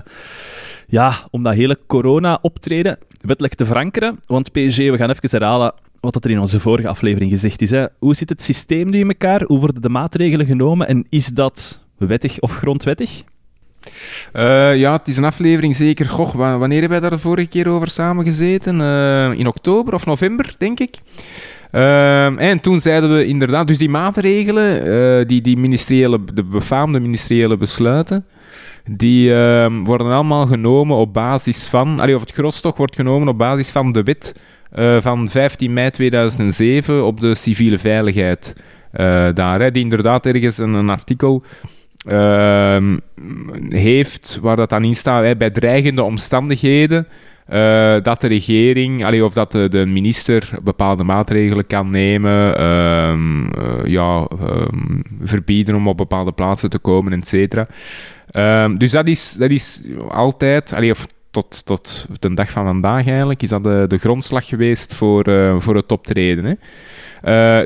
ja, 0.87 1.13
om 1.31 1.41
dat 1.41 1.53
hele 1.53 1.77
corona-optreden 1.87 2.97
wettelijk 3.21 3.55
te 3.55 3.65
verankeren. 3.65 4.19
Want 4.25 4.51
PSG, 4.51 4.77
we 4.77 4.97
gaan 4.97 5.09
even 5.09 5.29
herhalen 5.29 5.73
wat 5.99 6.13
dat 6.13 6.25
er 6.25 6.31
in 6.31 6.39
onze 6.39 6.59
vorige 6.59 6.87
aflevering 6.87 7.31
gezegd 7.31 7.61
is. 7.61 7.69
Hè. 7.69 7.85
Hoe 7.99 8.15
zit 8.15 8.29
het 8.29 8.43
systeem 8.43 8.89
nu 8.89 8.99
in 8.99 9.07
elkaar? 9.07 9.43
Hoe 9.43 9.59
worden 9.59 9.81
de 9.81 9.89
maatregelen 9.89 10.45
genomen? 10.45 10.87
En 10.87 11.05
is 11.09 11.27
dat 11.27 11.85
wettig 11.97 12.39
of 12.39 12.55
grondwettig? 12.55 13.23
Eh, 14.33 14.77
ja, 14.77 14.91
het 14.93 15.07
is 15.07 15.17
een 15.17 15.23
aflevering 15.23 15.75
zeker. 15.75 16.05
Goh, 16.05 16.33
wa- 16.33 16.57
wanneer 16.57 16.79
hebben 16.79 16.99
wij 17.01 17.09
daar 17.09 17.17
de 17.17 17.23
vorige 17.23 17.47
keer 17.47 17.67
over 17.67 17.87
samengezeten? 17.89 18.81
Eh 18.81 19.31
in 19.39 19.47
oktober 19.47 19.93
of 19.93 20.05
november, 20.05 20.53
denk 20.57 20.79
ik. 20.79 20.95
Ehm, 21.71 22.37
en 22.37 22.59
toen 22.59 22.81
zeiden 22.81 23.15
we 23.15 23.25
inderdaad, 23.25 23.67
dus 23.67 23.77
die 23.77 23.89
maatregelen, 23.89 24.81
eh, 25.19 25.25
die, 25.27 25.41
die 25.41 25.57
ministeriële, 25.57 26.19
de 26.33 26.43
befaamde 26.43 26.99
ministeriële 26.99 27.57
besluiten, 27.57 28.25
die 28.89 29.33
ehm, 29.35 29.83
worden 29.83 30.07
allemaal 30.07 30.45
genomen 30.47 30.97
op 30.97 31.13
basis 31.13 31.65
van, 31.67 31.99
allee, 31.99 32.15
of 32.15 32.21
het 32.21 32.31
gros 32.31 32.61
toch 32.61 32.77
wordt 32.77 32.95
genomen 32.95 33.27
op 33.27 33.37
basis 33.37 33.69
van 33.69 33.91
de 33.91 34.03
wet 34.03 34.39
eh, 34.71 34.97
van 35.01 35.29
15 35.29 35.73
mei 35.73 35.89
2007 35.89 37.05
op 37.05 37.19
de 37.19 37.35
civiele 37.35 37.77
veiligheid. 37.77 38.55
eh, 38.91 39.27
daar, 39.33 39.71
die 39.71 39.83
inderdaad 39.83 40.25
ergens 40.25 40.57
een, 40.57 40.89
artikel 40.89 41.43
heeft, 43.69 44.39
waar 44.41 44.55
dat 44.55 44.69
dan 44.69 44.83
in 44.83 44.95
staat, 44.95 45.23
hè, 45.23 45.35
bij 45.35 45.49
dreigende 45.49 46.03
omstandigheden, 46.03 47.07
eh, 47.49 47.95
dat 48.01 48.21
de 48.21 48.27
regering, 48.27 49.05
allee, 49.05 49.25
of 49.25 49.33
dat 49.33 49.51
de, 49.51 49.67
de 49.67 49.85
minister 49.85 50.49
bepaalde 50.63 51.03
maatregelen 51.03 51.67
kan 51.67 51.89
nemen, 51.89 52.57
ehm, 52.57 53.47
eh, 53.47 53.85
ja, 53.85 54.27
ehm, 54.39 54.99
verbieden 55.21 55.75
om 55.75 55.87
op 55.87 55.97
bepaalde 55.97 56.31
plaatsen 56.31 56.69
te 56.69 56.77
komen, 56.77 57.13
et 57.13 57.27
cetera. 57.27 57.67
Ehm, 58.31 58.77
dus 58.77 58.91
dat 58.91 59.07
is, 59.07 59.33
dat 59.33 59.49
is 59.49 59.83
altijd, 60.09 60.73
allee, 60.75 60.93
tot, 61.31 61.65
tot 61.65 62.07
de 62.19 62.33
dag 62.33 62.51
van 62.51 62.65
vandaag 62.65 63.07
eigenlijk, 63.07 63.41
is 63.41 63.49
dat 63.49 63.63
de, 63.63 63.85
de 63.87 63.97
grondslag 63.97 64.47
geweest 64.47 64.95
voor, 64.95 65.23
eh, 65.23 65.55
voor 65.59 65.75
het 65.75 65.91
optreden. 65.91 66.45
Hè. 66.45 66.53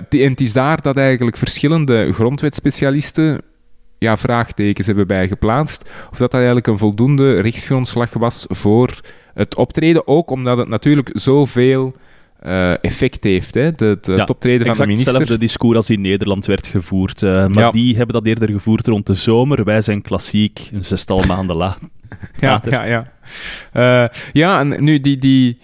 En 0.09 0.29
het 0.29 0.41
is 0.41 0.53
daar 0.53 0.81
dat 0.81 0.97
eigenlijk 0.97 1.37
verschillende 1.37 2.13
grondwetspecialisten 2.13 3.41
ja, 4.03 4.17
vraagtekens 4.17 4.87
hebben 4.87 5.07
bij 5.07 5.27
geplaatst. 5.27 5.83
Of 6.11 6.17
dat 6.17 6.19
dat 6.19 6.33
eigenlijk 6.33 6.67
een 6.67 6.77
voldoende 6.77 7.41
rechtsgrondslag 7.41 8.13
was 8.13 8.45
voor 8.49 8.99
het 9.33 9.55
optreden. 9.55 10.07
Ook 10.07 10.29
omdat 10.31 10.57
het 10.57 10.67
natuurlijk 10.67 11.09
zoveel 11.13 11.93
eh, 12.39 12.83
effect 12.83 13.23
heeft. 13.23 13.53
Hè? 13.53 13.71
De, 13.71 13.97
de, 14.01 14.11
Ja, 14.11 14.17
het 14.17 14.29
optreden 14.29 14.65
van 14.67 14.75
de 14.77 14.85
minister. 14.85 15.13
hetzelfde 15.13 15.37
discours 15.37 15.77
als 15.77 15.89
in 15.89 16.01
Nederland 16.01 16.45
werd 16.45 16.67
gevoerd. 16.67 17.23
eh, 17.23 17.47
maar 17.47 17.63
Ja. 17.63 17.71
die 17.71 17.95
hebben 17.95 18.13
dat 18.15 18.25
eerder 18.25 18.49
gevoerd 18.49 18.87
rond 18.87 19.05
de 19.07 19.13
zomer. 19.13 19.63
Wij 19.63 19.81
zijn 19.81 20.01
klassiek, 20.01 20.69
een 20.73 20.85
zestal 20.85 21.23
maanden 21.27 21.55
laat. 21.55 21.79
Ja, 22.39 22.61
ja, 22.69 22.83
ja. 22.83 23.03
Eh, 23.71 24.09
ja, 24.33 24.59
en 24.59 24.83
nu 24.83 24.99
die... 25.01 25.17
die 25.17 25.57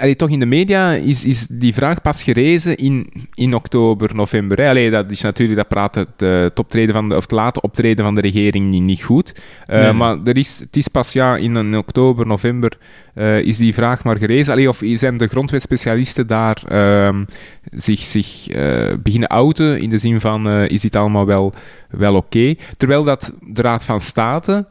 allee, 0.00 0.16
toch 0.16 0.30
in 0.30 0.38
de 0.38 0.46
media 0.46 0.92
is, 0.92 1.24
is 1.24 1.46
die 1.50 1.74
vraag 1.74 2.02
pas 2.02 2.22
gerezen 2.22 2.76
in, 2.76 3.12
in 3.34 3.54
oktober, 3.54 4.14
november. 4.14 4.58
Hè. 4.58 4.68
Allee, 4.68 4.90
dat 4.90 5.10
is 5.10 5.20
natuurlijk, 5.20 5.58
dat 5.58 5.68
praat 5.68 5.94
het, 5.94 6.22
eh, 6.22 6.40
het 6.40 6.58
optreden 6.58 6.94
van 6.94 7.08
de, 7.08 7.16
of 7.16 7.22
het 7.22 7.30
late 7.30 7.60
optreden 7.60 8.04
van 8.04 8.14
de 8.14 8.20
regering 8.20 8.70
niet, 8.70 8.82
niet 8.82 9.02
goed. 9.02 9.34
Eh, 9.66 9.76
Nee, 9.76 9.84
nee. 9.84 9.92
Maar 9.92 10.16
er 10.24 10.36
is, 10.36 10.58
het 10.58 10.76
is 10.76 10.88
pas 10.88 11.12
ja, 11.12 11.36
in, 11.36 11.56
in 11.56 11.76
oktober, 11.76 12.26
november 12.26 12.78
eh, 13.16 13.38
is 13.38 13.56
die 13.56 13.74
vraag 13.74 14.04
maar 14.04 14.16
gerezen. 14.16 14.52
Allee, 14.52 14.68
of 14.68 14.80
zijn 14.82 15.16
de 15.16 15.26
grondwetspecialisten 15.26 16.26
daar 16.26 16.62
ehm, 16.68 17.24
zich, 17.70 18.00
zich 18.00 18.48
eh, 18.48 18.92
beginnen 19.02 19.28
outen 19.28 19.80
in 19.80 19.88
de 19.88 19.98
zin 19.98 20.20
van 20.20 20.48
eh, 20.48 20.68
is 20.68 20.80
dit 20.80 20.96
allemaal 20.96 21.26
wel, 21.26 21.52
wel 21.90 22.14
oké? 22.14 22.54
Terwijl 22.76 23.04
dat 23.04 23.32
de 23.40 23.62
Raad 23.62 23.84
van 23.84 24.00
State 24.00 24.66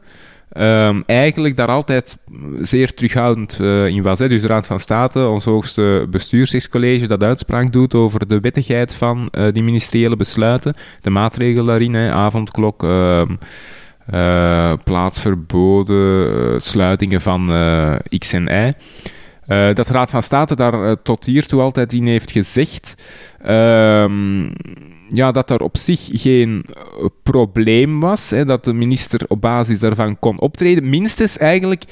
ehm, 0.48 1.02
eigenlijk 1.06 1.56
daar 1.56 1.68
altijd 1.68 2.18
zeer 2.60 2.94
terughoudend 2.94 3.60
eh, 3.60 3.86
in 3.86 4.02
was. 4.02 4.18
Dus 4.18 4.40
de 4.40 4.46
Raad 4.46 4.66
van 4.66 4.80
State, 4.80 5.26
ons 5.26 5.44
hoogste 5.44 6.06
bestuursrechtscollege, 6.10 7.06
dat 7.06 7.22
uitspraak 7.22 7.72
doet 7.72 7.94
over 7.94 8.28
de 8.28 8.40
wettigheid 8.40 8.94
van 8.94 9.28
eh, 9.30 9.52
die 9.52 9.62
ministeriële 9.62 10.16
besluiten, 10.16 10.76
de 11.00 11.10
maatregelen 11.10 11.66
daarin, 11.66 11.96
avondklok, 11.96 12.82
ehm, 12.84 13.36
eh, 14.06 14.72
plaatsverboden, 14.84 16.60
sluitingen 16.60 17.20
van 17.20 17.48
X 18.18 18.32
en 18.32 18.46
Y. 18.46 18.72
Dat 19.74 19.86
de 19.86 19.92
Raad 19.92 20.10
van 20.10 20.22
State 20.22 20.54
daar 20.54 21.02
tot 21.02 21.24
hiertoe 21.24 21.60
altijd 21.60 21.92
in 21.92 22.06
heeft 22.06 22.30
gezegd 22.30 22.94
ehm, 23.42 24.48
ja, 25.12 25.32
dat 25.32 25.50
er 25.50 25.60
op 25.60 25.76
zich 25.76 26.08
geen 26.12 26.64
eh, 26.64 27.04
probleem 27.22 28.00
was, 28.00 28.30
hè, 28.30 28.44
dat 28.44 28.64
de 28.64 28.72
minister 28.72 29.20
op 29.28 29.40
basis 29.40 29.78
daarvan 29.78 30.18
kon 30.18 30.40
optreden. 30.40 30.88
Minstens 30.88 31.38
eigenlijk 31.38 31.82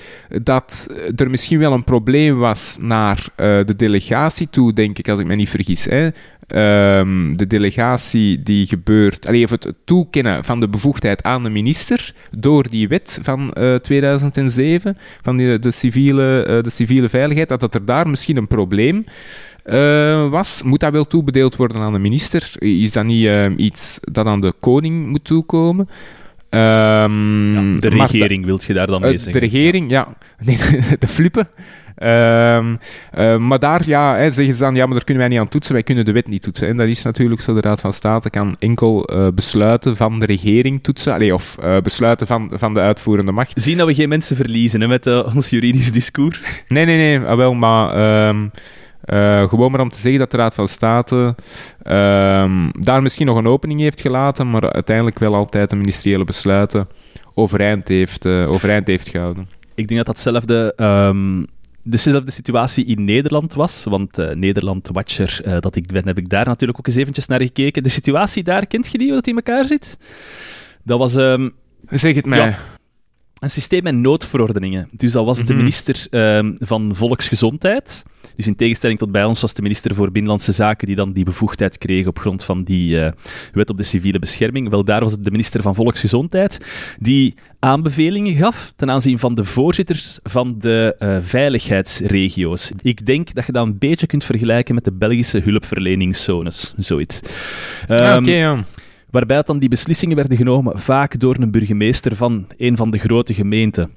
dat 0.42 0.94
er 1.16 1.30
misschien 1.30 1.58
wel 1.58 1.72
een 1.72 1.84
probleem 1.84 2.38
was 2.38 2.76
naar 2.80 3.26
eh, 3.36 3.46
de 3.64 3.76
delegatie 3.76 4.48
toe, 4.50 4.72
denk 4.72 4.98
ik, 4.98 5.08
als 5.08 5.18
ik 5.18 5.26
me 5.26 5.34
niet 5.34 5.48
vergis. 5.48 5.84
Hè. 5.84 6.08
Ehm, 6.46 7.34
de 7.34 7.46
delegatie 7.46 8.42
die 8.42 8.66
gebeurt, 8.66 9.26
allee, 9.26 9.44
of 9.44 9.50
het 9.50 9.74
toekennen 9.84 10.44
van 10.44 10.60
de 10.60 10.68
bevoegdheid 10.68 11.22
aan 11.22 11.42
de 11.42 11.50
minister 11.50 12.14
door 12.30 12.70
die 12.70 12.88
wet 12.88 13.18
van 13.22 13.54
2007, 13.82 14.96
van 15.22 15.36
die, 15.36 15.58
de, 15.58 15.70
civiele, 15.70 16.60
de 16.62 16.70
civiele 16.70 17.08
veiligheid, 17.08 17.48
dat, 17.48 17.60
dat 17.60 17.74
er 17.74 17.84
daar 17.84 18.08
misschien 18.08 18.36
een 18.36 18.46
probleem 18.46 19.04
uh, 19.64 20.28
was. 20.28 20.62
Moet 20.62 20.80
dat 20.80 20.92
wel 20.92 21.04
toebedeeld 21.04 21.56
worden 21.56 21.80
aan 21.80 21.92
de 21.92 21.98
minister? 21.98 22.52
Is 22.58 22.92
dat 22.92 23.04
niet 23.04 23.24
uh, 23.24 23.46
iets 23.56 23.98
dat 24.00 24.26
aan 24.26 24.40
de 24.40 24.52
koning 24.60 25.06
moet 25.06 25.24
toekomen? 25.24 25.88
Um, 26.50 27.54
ja, 27.54 27.78
de 27.78 27.88
regering 27.88 28.44
wilt 28.44 28.64
je 28.64 28.72
daar 28.72 28.86
dan 28.86 29.00
mee 29.00 29.12
uh, 29.12 29.18
zeggen? 29.18 29.40
De 29.40 29.46
regering, 29.46 29.90
ja. 29.90 30.16
Nee, 30.44 30.58
de 30.98 31.06
flippen. 31.06 31.48
Um, 31.96 32.78
maar 33.46 33.58
daar 33.58 33.82
ja, 33.86 34.16
hè, 34.16 34.30
zeggen 34.30 34.54
ze 34.54 34.60
dan, 34.60 34.74
ja, 34.74 34.84
maar 34.84 34.94
daar 34.94 35.04
kunnen 35.04 35.22
wij 35.22 35.32
niet 35.32 35.40
aan 35.40 35.48
toetsen, 35.48 35.72
wij 35.72 35.82
kunnen 35.82 36.04
de 36.04 36.12
wet 36.12 36.28
niet 36.28 36.42
toetsen. 36.42 36.68
En 36.68 36.76
dat 36.76 36.86
is 36.86 37.02
natuurlijk 37.02 37.40
zo, 37.40 37.54
de 37.54 37.60
Raad 37.60 37.80
van 37.80 37.92
State 37.92 38.30
kan 38.30 38.56
enkel 38.58 39.14
uh, 39.14 39.28
besluiten 39.34 39.96
van 39.96 40.20
de 40.20 40.26
regering 40.26 40.82
toetsen, 40.82 41.32
of 41.32 41.56
uh, 41.64 41.76
besluiten 41.82 42.26
van, 42.26 42.50
van 42.54 42.74
de 42.74 42.80
uitvoerende 42.80 43.32
macht. 43.32 43.62
Zien 43.62 43.76
dat 43.76 43.86
we 43.86 43.94
geen 43.94 44.08
mensen 44.08 44.36
verliezen 44.36 44.80
hè, 44.80 44.88
met 44.88 45.06
ons 45.34 45.50
juridisch 45.50 45.92
discours? 45.92 46.40
Nee, 46.68 46.84
nee, 46.84 46.96
nee, 46.96 47.28
ah, 47.28 47.36
wel, 47.36 47.54
maar... 47.54 48.28
Um, 48.28 48.50
uh, 49.06 49.48
gewoon 49.48 49.70
maar 49.70 49.80
om 49.80 49.90
te 49.90 49.98
zeggen 49.98 50.20
dat 50.20 50.30
de 50.30 50.36
Raad 50.36 50.54
van 50.54 50.68
State 50.68 51.34
uh, 51.82 52.68
daar 52.80 53.02
misschien 53.02 53.26
nog 53.26 53.36
een 53.36 53.46
opening 53.46 53.80
heeft 53.80 54.00
gelaten, 54.00 54.50
maar 54.50 54.72
uiteindelijk 54.72 55.18
wel 55.18 55.34
altijd 55.34 55.70
de 55.70 55.76
ministeriële 55.76 56.24
besluiten 56.24 56.88
overeind 57.34 57.88
heeft, 57.88 58.26
overeind 58.26 58.86
heeft 58.86 59.08
gehouden. 59.08 59.48
Ik 59.74 59.88
denk 59.88 60.04
dat 60.04 60.14
datzelfde. 60.14 60.72
Um, 60.76 61.46
dezelfde 61.84 62.30
situatie 62.30 62.84
in 62.84 63.04
Nederland 63.04 63.54
was. 63.54 63.84
Want 63.84 64.18
uh, 64.18 64.30
Nederland 64.30 64.88
Watcher, 64.92 65.40
uh, 65.46 65.56
dat 65.60 65.76
ik 65.76 65.86
ben, 65.86 66.06
heb 66.06 66.18
ik 66.18 66.28
daar 66.28 66.46
natuurlijk 66.46 66.78
ook 66.78 66.86
eens 66.86 66.96
eventjes 66.96 67.26
naar 67.26 67.40
gekeken. 67.40 67.82
De 67.82 67.88
situatie 67.88 68.42
daar, 68.42 68.66
kent 68.66 68.92
je 68.92 68.98
die, 68.98 69.06
hoe 69.06 69.16
dat 69.16 69.26
in 69.26 69.34
elkaar 69.34 69.66
zit? 69.66 69.98
Dat 70.82 70.98
was... 70.98 71.14
Um, 71.14 71.52
zeg 71.90 72.14
het 72.14 72.26
mij. 72.26 72.38
Ja, 72.38 72.56
een 73.44 73.50
systeem 73.50 73.82
met 73.82 73.94
noodverordeningen. 73.94 74.88
Dus 74.92 75.12
dat 75.12 75.24
was 75.24 75.38
de 75.38 75.44
mhm. 75.44 75.56
minister 75.56 76.06
uh, 76.10 76.52
van 76.58 76.90
Volksgezondheid. 76.94 78.02
Dus 78.36 78.46
in 78.46 78.56
tegenstelling 78.56 78.98
tot 78.98 79.12
bij 79.12 79.24
ons 79.24 79.40
was 79.40 79.54
de 79.54 79.62
minister 79.62 79.94
voor 79.94 80.10
Binnenlandse 80.10 80.52
Zaken 80.52 80.86
die 80.86 80.96
dan 80.96 81.12
die 81.12 81.24
bevoegdheid 81.24 81.78
kreeg 81.78 82.06
op 82.06 82.18
grond 82.18 82.44
van 82.44 82.62
die 82.62 82.96
uh, 82.96 83.08
wet 83.52 83.70
op 83.70 83.76
de 83.76 83.82
civiele 83.82 84.18
bescherming. 84.18 84.68
Wel, 84.68 84.84
daar 84.84 85.00
was 85.00 85.12
het 85.12 85.24
de 85.24 85.30
minister 85.30 85.62
van 85.62 85.74
Volksgezondheid 85.74 86.66
die 86.98 87.34
aanbevelingen 87.58 88.34
gaf 88.34 88.72
ten 88.76 88.90
aanzien 88.90 89.18
van 89.18 89.34
de 89.34 89.44
voorzitters 89.44 90.18
van 90.22 90.58
de 90.58 90.96
uh, 90.98 91.16
veiligheidsregio's. 91.20 92.72
Ik 92.82 93.06
denk 93.06 93.34
dat 93.34 93.46
je 93.46 93.52
dat 93.52 93.66
een 93.66 93.78
beetje 93.78 94.06
kunt 94.06 94.24
vergelijken 94.24 94.74
met 94.74 94.84
de 94.84 94.92
Belgische 94.92 95.38
hulpverleningszones, 95.38 96.74
zoiets. 96.76 97.20
Um, 97.88 97.96
ah, 97.96 98.16
Oké, 98.16 98.30
ja 98.30 98.64
waarbij 99.14 99.42
dan 99.42 99.58
die 99.58 99.68
beslissingen 99.68 100.16
werden 100.16 100.36
genomen 100.36 100.78
vaak 100.78 101.20
door 101.20 101.36
een 101.38 101.50
burgemeester 101.50 102.16
van 102.16 102.46
een 102.56 102.76
van 102.76 102.90
de 102.90 102.98
grote 102.98 103.34
gemeenten 103.34 103.90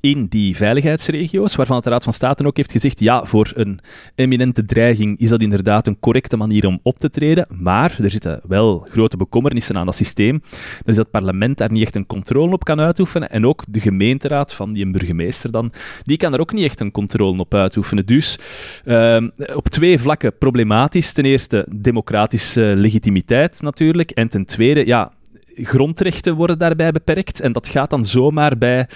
in 0.00 0.26
die 0.26 0.56
veiligheidsregio's, 0.56 1.56
waarvan 1.56 1.80
de 1.80 1.90
Raad 1.90 2.04
van 2.04 2.12
State 2.12 2.46
ook 2.46 2.56
heeft 2.56 2.72
gezegd, 2.72 3.00
ja, 3.00 3.24
voor 3.24 3.52
een 3.54 3.80
eminente 4.14 4.64
dreiging 4.64 5.18
is 5.18 5.28
dat 5.28 5.42
inderdaad 5.42 5.86
een 5.86 6.00
correcte 6.00 6.36
manier 6.36 6.66
om 6.66 6.80
op 6.82 6.98
te 6.98 7.10
treden, 7.10 7.46
maar 7.48 7.96
er 8.02 8.10
zitten 8.10 8.40
wel 8.48 8.86
grote 8.88 9.16
bekommernissen 9.16 9.76
aan 9.76 9.86
dat 9.86 9.94
systeem. 9.94 10.42
Dus 10.84 10.96
dat 10.96 11.04
het 11.04 11.10
parlement 11.10 11.58
daar 11.58 11.70
niet 11.70 11.82
echt 11.82 11.96
een 11.96 12.06
controle 12.06 12.52
op 12.52 12.64
kan 12.64 12.80
uitoefenen 12.80 13.30
en 13.30 13.46
ook 13.46 13.64
de 13.68 13.80
gemeenteraad 13.80 14.54
van 14.54 14.72
die 14.72 14.90
burgemeester 14.90 15.50
dan, 15.50 15.72
die 16.02 16.16
kan 16.16 16.32
er 16.32 16.40
ook 16.40 16.52
niet 16.52 16.64
echt 16.64 16.80
een 16.80 16.90
controle 16.90 17.38
op 17.38 17.54
uitoefenen. 17.54 18.06
Dus 18.06 18.38
uh, 18.84 19.16
op 19.54 19.68
twee 19.68 19.98
vlakken 19.98 20.38
problematisch. 20.38 21.12
Ten 21.12 21.24
eerste 21.24 21.66
democratische 21.74 22.72
legitimiteit 22.76 23.62
natuurlijk 23.62 24.10
en 24.10 24.28
ten 24.28 24.44
tweede, 24.44 24.86
ja, 24.86 25.12
grondrechten 25.54 26.34
worden 26.34 26.58
daarbij 26.58 26.92
beperkt. 26.92 27.40
En 27.40 27.52
dat 27.52 27.68
gaat 27.68 27.90
dan 27.90 28.04
zomaar 28.04 28.58
bij 28.58 28.88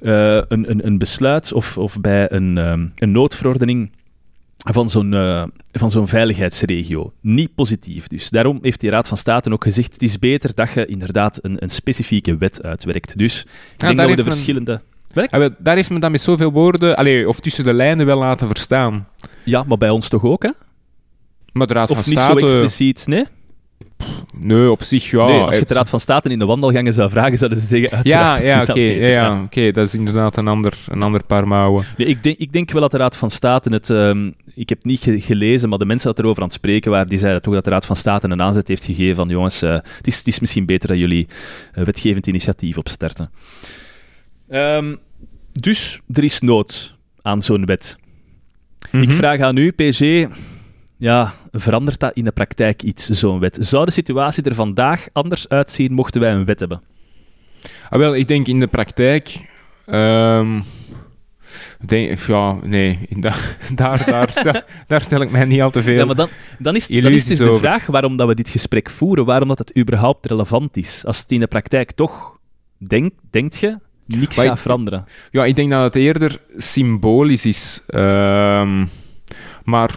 uh, 0.00 0.34
een, 0.34 0.70
een, 0.70 0.86
een, 0.86 0.98
besluit 0.98 1.52
of, 1.52 1.78
of 1.78 2.00
bij 2.00 2.32
een, 2.32 2.56
um, 2.56 2.92
een 2.94 3.12
noodverordening 3.12 3.90
van 4.56 4.88
zo'n, 4.88 5.12
uh, 5.12 5.44
van 5.72 5.90
zo'n 5.90 6.08
veiligheidsregio. 6.08 7.12
Niet 7.20 7.54
positief 7.54 8.06
dus. 8.06 8.30
Daarom 8.30 8.58
heeft 8.62 8.80
die 8.80 8.90
Raad 8.90 9.08
van 9.08 9.16
State 9.16 9.52
ook 9.52 9.64
gezegd: 9.64 9.92
het 9.92 10.02
is 10.02 10.18
beter 10.18 10.54
dat 10.54 10.72
je 10.72 10.86
inderdaad 10.86 11.38
een, 11.42 11.62
een 11.62 11.70
specifieke 11.70 12.36
wet 12.36 12.62
uitwerkt. 12.62 13.18
Dus 13.18 13.40
ik 13.40 13.48
ja, 13.76 13.86
denk 13.86 13.98
dat 13.98 14.08
we 14.08 14.16
de 14.16 14.24
verschillende. 14.24 14.80
Ja, 15.14 15.50
daar 15.58 15.76
heeft 15.76 15.90
men 15.90 16.00
dan 16.00 16.10
met 16.10 16.22
zoveel 16.22 16.52
woorden, 16.52 16.96
allez, 16.96 17.26
of 17.26 17.40
tussen 17.40 17.64
de 17.64 17.72
lijnen 17.72 18.06
wel 18.06 18.18
laten 18.18 18.46
verstaan. 18.46 19.08
Ja, 19.44 19.62
maar 19.62 19.78
bij 19.78 19.90
ons 19.90 20.08
toch 20.08 20.24
ook, 20.24 20.42
hè? 20.42 20.50
Maar 21.52 21.66
de 21.66 21.72
Raad 21.72 21.90
of 21.90 21.96
van 21.96 22.10
niet 22.10 22.18
State... 22.18 22.38
zo 22.38 22.44
expliciet, 22.44 23.06
nee? 23.06 23.24
Nee, 24.38 24.70
op 24.70 24.82
zich 24.82 25.10
ja. 25.10 25.26
Nee, 25.26 25.40
als 25.40 25.56
je 25.56 25.64
de 25.64 25.74
Raad 25.74 25.90
van 25.90 26.00
State 26.00 26.28
in 26.28 26.38
de 26.38 26.44
wandelgangen 26.44 26.92
zou 26.92 27.10
vragen, 27.10 27.38
zouden 27.38 27.60
ze 27.60 27.66
zeggen... 27.66 28.00
Ja, 28.02 28.36
ja 28.36 28.62
oké, 28.62 28.80
ja, 28.80 29.72
dat 29.72 29.86
is 29.86 29.94
inderdaad 29.94 30.36
een 30.36 30.48
ander, 30.48 30.78
een 30.88 31.02
ander 31.02 31.24
paar 31.24 31.48
mouwen. 31.48 31.84
Nee, 31.96 32.06
ik, 32.06 32.22
denk, 32.22 32.38
ik 32.38 32.52
denk 32.52 32.70
wel 32.70 32.80
dat 32.80 32.90
de 32.90 32.96
Raad 32.96 33.16
van 33.16 33.30
State 33.30 33.72
het... 33.72 33.88
Um, 33.88 34.34
ik 34.54 34.68
heb 34.68 34.84
niet 34.84 35.00
gelezen, 35.04 35.68
maar 35.68 35.78
de 35.78 35.84
mensen 35.84 36.08
dat 36.08 36.18
erover 36.18 36.42
aan 36.42 36.48
het 36.48 36.56
spreken 36.56 36.90
waren, 36.90 37.08
die 37.08 37.18
zeiden 37.18 37.42
toch 37.42 37.54
dat 37.54 37.64
de 37.64 37.70
Raad 37.70 37.86
van 37.86 37.96
State 37.96 38.28
een 38.28 38.42
aanzet 38.42 38.68
heeft 38.68 38.84
gegeven 38.84 39.16
van 39.16 39.28
jongens, 39.28 39.62
uh, 39.62 39.70
het, 39.70 40.06
is, 40.06 40.18
het 40.18 40.26
is 40.26 40.40
misschien 40.40 40.66
beter 40.66 40.88
dat 40.88 40.98
jullie 40.98 41.26
uh, 41.74 41.84
wetgevend 41.84 42.26
initiatief 42.26 42.78
opstarten. 42.78 43.30
Um, 44.50 44.98
dus, 45.52 46.00
er 46.12 46.24
is 46.24 46.40
nood 46.40 46.96
aan 47.22 47.42
zo'n 47.42 47.64
wet. 47.64 47.96
Mm 47.98 49.00
-hmm. 49.00 49.10
Ik 49.10 49.16
vraag 49.16 49.40
aan 49.40 49.56
u, 49.56 49.70
PG, 49.70 50.26
ja, 51.02 51.32
verandert 51.50 52.00
dat 52.00 52.14
in 52.14 52.24
de 52.24 52.32
praktijk 52.32 52.82
iets, 52.82 53.08
zo'n 53.08 53.38
wet? 53.38 53.56
Zou 53.60 53.84
de 53.84 53.90
situatie 53.90 54.42
er 54.42 54.54
vandaag 54.54 55.08
anders 55.12 55.48
uitzien 55.48 55.92
mochten 55.92 56.20
wij 56.20 56.32
een 56.32 56.44
wet 56.44 56.58
hebben? 56.58 56.82
Ah, 57.90 57.98
wel, 57.98 58.14
ik 58.14 58.28
denk 58.28 58.46
in 58.46 58.60
de 58.60 58.66
praktijk. 58.66 59.50
Um, 59.86 60.64
denk, 61.86 62.18
ja, 62.18 62.58
nee, 62.62 62.98
da, 63.08 63.34
daar, 63.74 64.04
daar, 64.04 64.30
stel, 64.40 64.62
daar 64.86 65.00
stel 65.00 65.20
ik 65.20 65.30
mij 65.30 65.44
niet 65.44 65.60
al 65.60 65.70
te 65.70 65.82
veel. 65.82 65.94
Ja, 65.94 66.04
maar 66.04 66.14
dan, 66.14 66.28
dan 66.58 66.76
is, 66.76 66.86
dan 66.86 67.12
is 67.12 67.26
dus 67.26 67.38
de 67.38 67.56
vraag 67.56 67.86
waarom 67.86 68.16
dat 68.16 68.28
we 68.28 68.34
dit 68.34 68.50
gesprek 68.50 68.90
voeren, 68.90 69.24
waarom 69.24 69.48
dat 69.48 69.58
het 69.58 69.78
überhaupt 69.78 70.26
relevant 70.26 70.76
is. 70.76 71.02
Als 71.04 71.18
het 71.18 71.32
in 71.32 71.40
de 71.40 71.46
praktijk 71.46 71.92
toch, 71.92 72.38
denk, 72.78 73.12
denkt 73.30 73.56
je, 73.58 73.78
niks 74.06 74.38
gaat 74.38 74.60
veranderen. 74.60 75.04
Ja, 75.30 75.44
ik 75.44 75.56
denk 75.56 75.70
dat 75.70 75.82
het 75.82 75.94
eerder 75.94 76.38
symbolisch 76.56 77.46
is. 77.46 77.82
Um, 77.94 78.88
maar 79.64 79.90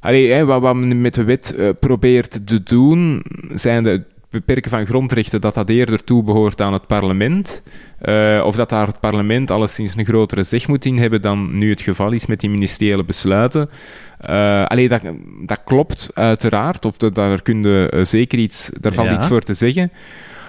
Allee, 0.00 0.32
hè, 0.32 0.44
wat, 0.44 0.60
wat 0.60 0.74
men 0.74 1.00
met 1.00 1.14
de 1.14 1.24
wet 1.24 1.54
uh, 1.58 1.68
probeert 1.80 2.46
te 2.46 2.62
doen, 2.62 3.22
zijn 3.48 3.82
de 3.82 4.02
beperken 4.30 4.70
van 4.70 4.86
grondrechten, 4.86 5.40
dat 5.40 5.54
dat 5.54 5.68
eerder 5.68 6.04
toebehoort 6.04 6.60
aan 6.60 6.72
het 6.72 6.86
parlement. 6.86 7.62
Uh, 8.02 8.42
of 8.44 8.56
dat 8.56 8.68
daar 8.68 8.86
het 8.86 9.00
parlement 9.00 9.50
alleszins 9.50 9.96
een 9.96 10.04
grotere 10.04 10.42
zeg 10.42 10.68
moet 10.68 10.84
in 10.84 10.98
hebben 10.98 11.22
dan 11.22 11.58
nu 11.58 11.70
het 11.70 11.80
geval 11.80 12.12
is 12.12 12.26
met 12.26 12.40
die 12.40 12.50
ministeriële 12.50 13.04
besluiten. 13.04 13.70
Uh, 14.30 14.64
allee, 14.64 14.88
dat, 14.88 15.02
dat 15.46 15.60
klopt 15.64 16.10
uiteraard, 16.14 16.84
of 16.84 16.96
daar 16.96 17.42
kun 17.42 17.62
je 17.62 18.00
zeker 18.02 18.38
iets, 18.38 18.70
daar 18.80 18.92
valt 18.92 19.10
iets 19.10 19.26
voor 19.26 19.40
te 19.40 19.54
zeggen. 19.54 19.92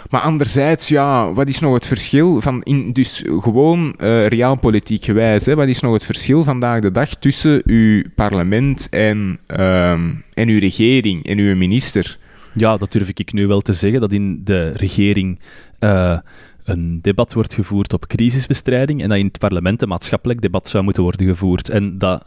Maar 0.10 0.22
anderzijds, 0.22 0.88
ja, 0.88 1.34
wat 1.34 1.48
is 1.48 1.60
nog 1.60 1.74
het 1.74 1.86
verschil 1.86 2.42
van, 2.42 2.62
in, 2.64 2.92
dus 2.92 3.24
gewoon 3.40 3.96
uh, 3.98 4.28
realpolitiek 4.28 5.04
gewijs, 5.04 5.46
hè, 5.46 5.56
wat 5.56 5.68
is 5.68 5.80
nog 5.80 5.94
het 5.94 6.06
verschil 6.06 6.44
vandaag 6.44 6.82
de 6.82 6.92
dag 6.92 7.16
tussen 7.16 7.62
uw 7.66 8.04
parlement 8.16 8.90
en, 8.90 9.40
uh, 9.48 9.92
en 10.34 10.48
uw 10.48 10.60
regering 10.60 11.26
en 11.26 11.38
uw 11.38 11.56
minister? 11.56 12.18
Ja, 12.54 12.78
dat 12.78 12.92
durf 12.92 13.10
ik 13.10 13.34
nu 13.34 13.48
wel 13.48 13.62
te 13.62 13.74
zeggen, 13.74 14.02
dat 14.02 14.12
in 14.12 14.42
de 14.44 14.70
regering 14.70 15.40
uh, 15.80 16.18
een 16.64 17.00
debat 17.02 17.34
wordt 17.34 17.54
gevoerd 17.54 17.94
op 17.94 18.08
crisisbestrijding 18.08 19.02
en 19.02 19.10
dat 19.10 19.18
in 19.18 19.26
het 19.26 19.40
parlement 19.40 19.82
een 19.82 19.88
maatschappelijk 19.88 20.42
debat 20.42 20.68
zou 20.68 20.84
moeten 20.84 21.04
worden 21.04 21.28
gevoerd. 21.28 21.70
En 21.70 21.98
dat 21.98 22.24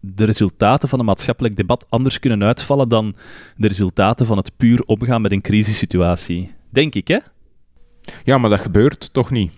de 0.00 0.24
resultaten 0.24 0.88
van 0.88 0.98
een 0.98 1.04
maatschappelijk 1.04 1.56
debat 1.56 1.86
anders 1.88 2.18
kunnen 2.18 2.42
uitvallen 2.42 2.88
dan 2.88 3.14
de 3.56 3.68
resultaten 3.68 4.26
van 4.26 4.36
het 4.36 4.56
puur 4.56 4.82
omgaan 4.82 5.22
met 5.22 5.32
een 5.32 5.40
crisissituatie. 5.40 6.50
Denk 6.72 6.94
ik, 6.94 7.08
hè? 7.08 7.18
Ja, 8.24 8.38
maar 8.38 8.50
dat 8.50 8.60
gebeurt 8.60 9.12
toch 9.12 9.30
niet? 9.30 9.52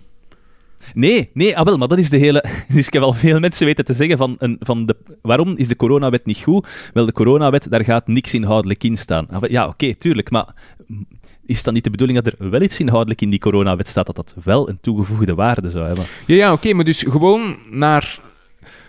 Nee, 0.93 1.29
nee, 1.33 1.57
ah 1.57 1.65
wel, 1.65 1.77
maar 1.77 1.87
dat 1.87 1.97
is 1.97 2.09
de 2.09 2.17
hele... 2.17 2.43
Dus 2.73 2.87
ik 2.87 2.93
heb 2.93 3.03
al 3.03 3.13
veel 3.13 3.39
mensen 3.39 3.65
weten 3.65 3.85
te 3.85 3.93
zeggen 3.93 4.17
van, 4.17 4.35
een, 4.37 4.57
van 4.59 4.85
de, 4.85 4.95
waarom 5.21 5.53
is 5.57 5.67
de 5.67 5.75
coronawet 5.75 6.25
niet 6.25 6.37
goed? 6.37 6.67
Wel, 6.93 7.05
de 7.05 7.11
coronawet, 7.11 7.69
daar 7.69 7.83
gaat 7.83 8.07
niks 8.07 8.33
inhoudelijk 8.33 8.83
in 8.83 8.97
staan. 8.97 9.27
Ah, 9.29 9.49
ja, 9.49 9.67
oké, 9.67 9.95
tuurlijk, 9.95 10.31
maar 10.31 10.53
is 11.45 11.63
dan 11.63 11.73
niet 11.73 11.83
de 11.83 11.89
bedoeling 11.89 12.21
dat 12.23 12.33
er 12.39 12.49
wel 12.49 12.61
iets 12.61 12.79
inhoudelijk 12.79 13.21
in 13.21 13.29
die 13.29 13.39
coronawet 13.39 13.87
staat, 13.87 14.05
dat 14.05 14.15
dat 14.15 14.35
wel 14.43 14.69
een 14.69 14.79
toegevoegde 14.81 15.35
waarde 15.35 15.69
zou 15.69 15.85
hebben? 15.85 16.05
Ja, 16.25 16.35
ja 16.35 16.53
oké, 16.53 16.73
maar 16.73 16.85
dus 16.85 17.03
gewoon 17.07 17.57
naar 17.71 18.19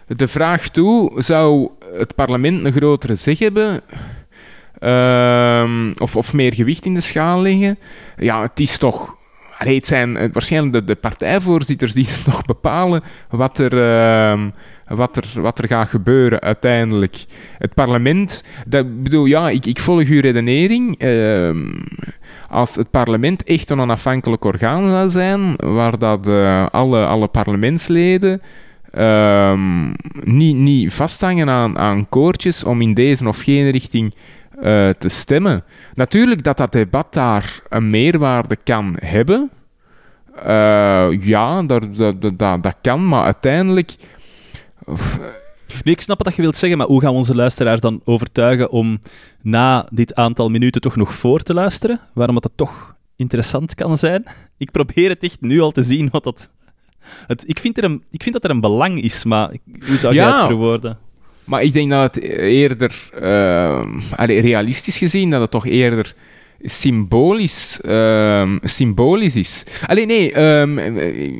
de 0.06 0.28
vraag 0.28 0.68
toe, 0.68 1.23
zou 1.23 1.71
het 1.92 2.14
parlement 2.14 2.64
een 2.64 2.73
grotere 2.73 3.14
zeg 3.14 3.38
hebben? 3.38 3.80
Ehm, 4.87 5.93
of, 5.99 6.16
of 6.16 6.33
meer 6.33 6.55
gewicht 6.55 6.85
in 6.85 6.95
de 6.95 7.00
schaal 7.00 7.43
leggen? 7.43 7.78
Ja, 8.16 8.43
het 8.43 8.61
is 8.61 8.78
toch... 8.78 9.16
Het 9.57 9.87
zijn 9.87 10.16
eh, 10.16 10.28
waarschijnlijk 10.33 10.87
de, 10.87 10.95
partijvoorzitters 10.95 11.93
die 11.93 12.09
toch 12.25 12.45
bepalen 12.45 13.02
wat 13.28 13.59
er, 13.59 13.73
ehm, 13.73 14.50
wat, 14.87 15.16
er, 15.16 15.40
wat 15.40 15.59
er 15.59 15.69
gaat 15.69 15.88
gebeuren 15.88 16.40
uiteindelijk. 16.40 17.25
Het 17.59 17.75
parlement, 17.75 18.45
dat 18.66 19.02
bedoel, 19.02 19.25
ja, 19.25 19.50
ik, 19.50 19.66
ik 19.66 19.81
volg 19.81 20.09
uw 20.09 20.21
redenering. 20.21 20.99
Ehm, 20.99 21.73
als 22.49 22.75
het 22.75 22.90
parlement 22.90 23.45
echt 23.45 23.71
een 23.71 23.81
onafhankelijk 23.81 24.45
orgaan 24.45 24.88
zou 24.88 25.11
zijn, 25.11 25.57
waar 25.57 25.99
dat 25.99 26.26
eh, 26.26 26.66
alle, 26.71 27.07
alle 27.07 27.28
parlementsleden 27.28 28.40
niet, 30.25 30.57
niet 30.57 30.95
vasthangen 30.95 31.49
aan, 31.49 31.78
aan 31.78 32.09
koortjes 32.09 32.64
om 32.64 32.81
in 32.81 32.95
deze 32.95 33.28
of 33.28 33.40
geen 33.40 33.71
richting 33.71 34.14
eh, 34.61 34.89
te 34.89 35.09
stemmen. 35.09 35.65
Natuurlijk 35.95 36.45
dat 36.45 36.57
dat 36.57 36.73
debat 36.73 37.13
daar 37.13 37.61
een 37.69 37.91
meerwaarde 37.91 38.57
kan 38.57 38.97
hebben. 39.01 39.51
Eh, 40.45 41.09
ja, 41.21 41.63
dat, 41.63 41.95
dat, 41.97 42.21
dat, 42.39 42.63
dat 42.63 42.75
kan, 42.83 43.09
maar 43.09 43.25
uiteindelijk. 43.25 43.95
Nee, 45.85 45.95
ik 45.95 46.01
snap 46.01 46.25
wat 46.25 46.35
je 46.35 46.43
wilt 46.43 46.57
zeggen, 46.57 46.79
maar 46.79 46.87
hoe 46.87 47.01
gaan 47.01 47.11
we 47.11 47.17
onze 47.17 47.35
luisteraars 47.35 47.81
dan 47.81 48.01
overtuigen 48.05 48.71
om 48.71 48.99
na 49.43 49.87
dit 49.91 50.15
aantal 50.15 50.49
minuten 50.49 50.81
toch 50.81 50.97
nog 50.97 51.13
voor 51.13 51.41
te 51.41 51.55
luisteren? 51.55 52.01
Waarom 52.15 52.35
dat 52.35 52.45
het 52.45 52.57
toch 52.57 52.95
interessant 53.17 53.75
kan 53.75 53.99
zijn? 53.99 54.25
Ik 54.57 54.71
probeer 54.71 55.09
het 55.09 55.23
echt 55.23 55.41
nu 55.41 55.61
al 55.61 55.71
te 55.71 55.83
zien 55.83 56.09
wat 56.11 56.25
dat... 56.25 56.49
Het, 57.27 57.49
ik, 57.49 57.59
vind 57.59 57.79
er 57.79 57.85
een, 57.85 58.03
ik 58.11 58.23
vind 58.23 58.35
dat 58.35 58.45
er 58.45 58.51
een 58.51 58.61
belang 58.61 59.03
is, 59.03 59.25
maar 59.25 59.51
hoe 59.87 59.97
zou 59.97 60.15
je 60.15 60.21
Ja. 60.21 60.37
het 60.39 60.47
verwoorden? 60.47 60.99
Maar 61.47 61.62
ik 61.62 61.73
denk 61.73 61.91
dat 61.91 62.15
het 62.15 62.25
eerder, 62.25 63.11
allee, 64.17 64.41
realistisch 64.41 64.99
gezien, 64.99 65.31
dat 65.31 65.41
het 65.41 65.50
toch 65.50 65.67
eerder 65.67 66.15
symbolisch, 66.62 67.81
ehm, 67.81 68.59
symbolisch 68.62 69.37
is. 69.37 69.65
Alleen 69.87 70.07
nee, 70.07 70.33
ehm, 70.33 70.79
eh, 70.79 71.33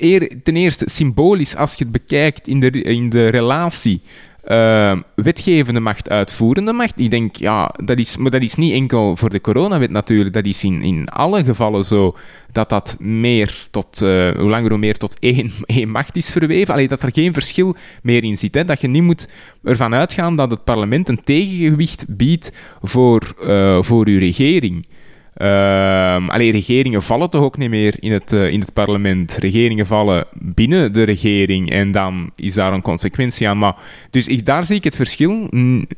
eer, 0.00 0.42
ten 0.42 0.56
eerste 0.56 0.84
symbolisch 0.88 1.56
als 1.56 1.74
je 1.74 1.84
het 1.84 1.92
bekijkt 1.92 2.48
in 2.48 2.60
de, 2.60 2.70
in 2.70 3.08
de 3.08 3.28
relatie. 3.28 4.00
Ehm, 4.44 5.00
wetgevende 5.14 5.80
macht, 5.80 6.10
uitvoerende 6.10 6.72
macht. 6.72 7.00
Ik 7.00 7.10
denk, 7.10 7.36
ja, 7.36 7.74
dat 7.84 7.98
is, 7.98 8.16
maar 8.16 8.30
dat 8.30 8.42
is 8.42 8.54
niet 8.54 8.72
enkel 8.72 9.16
voor 9.16 9.30
de 9.30 9.40
coronawet 9.40 9.90
natuurlijk. 9.90 10.34
Dat 10.34 10.44
is 10.44 10.64
in, 10.64 10.82
in 10.82 11.08
alle 11.08 11.44
gevallen 11.44 11.84
zo 11.84 12.16
dat 12.52 12.68
dat 12.68 12.96
meer 12.98 13.66
tot, 13.70 14.02
eh, 14.02 14.30
hoe 14.30 14.48
langer 14.48 14.70
hoe 14.70 14.78
meer 14.78 14.96
tot 14.96 15.18
één, 15.18 15.52
macht 15.88 16.16
is 16.16 16.30
verweven. 16.30 16.74
Allee, 16.74 16.88
dat 16.88 17.02
er 17.02 17.12
geen 17.12 17.32
verschil 17.32 17.76
meer 18.02 18.24
in 18.24 18.36
zit. 18.36 18.54
Hè. 18.54 18.64
Dat 18.64 18.80
je 18.80 18.88
niet 18.88 19.02
moet 19.02 19.28
ervan 19.64 19.94
uitgaan 19.94 20.36
dat 20.36 20.50
het 20.50 20.64
parlement 20.64 21.08
een 21.08 21.24
tegengewicht 21.24 22.04
biedt 22.08 22.52
voor, 22.82 23.34
eh, 23.42 23.82
voor 23.82 24.06
uw 24.06 24.18
regering. 24.18 24.86
Ehm 25.34 26.28
allee, 26.28 26.52
regeringen 26.52 27.02
vallen 27.02 27.30
toch 27.30 27.42
ook 27.42 27.56
niet 27.56 27.70
meer 27.70 27.94
in 27.98 28.12
het, 28.12 28.32
eh, 28.32 28.50
in 28.50 28.60
het 28.60 28.72
parlement. 28.72 29.36
Regeringen 29.40 29.86
vallen 29.86 30.24
binnen 30.34 30.92
de 30.92 31.02
regering 31.02 31.70
en 31.70 31.90
dan 31.90 32.30
is 32.36 32.54
daar 32.54 32.72
een 32.72 32.82
consequentie 32.82 33.48
aan. 33.48 33.58
Maar, 33.58 33.76
dus 34.10 34.26
ik, 34.26 34.44
daar 34.44 34.64
zie 34.64 34.76
ik 34.76 34.84
het 34.84 34.96
verschil 34.96 35.48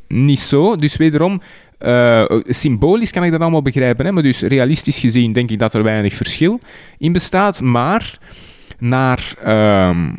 niet 0.08 0.40
zo. 0.40 0.76
Dus 0.76 0.96
wederom, 0.96 1.42
eh, 1.78 2.24
symbolisch 2.46 3.10
kan 3.10 3.24
ik 3.24 3.30
dat 3.30 3.40
allemaal 3.40 3.62
begrijpen. 3.62 4.06
Hè? 4.06 4.12
Maar 4.12 4.22
dus 4.22 4.40
realistisch 4.40 4.98
gezien 4.98 5.32
denk 5.32 5.50
ik 5.50 5.58
dat 5.58 5.74
er 5.74 5.82
weinig 5.82 6.14
verschil 6.14 6.60
in 6.98 7.12
bestaat. 7.12 7.60
Maar 7.60 8.18
naar 8.78 9.34
ehm, 9.42 10.10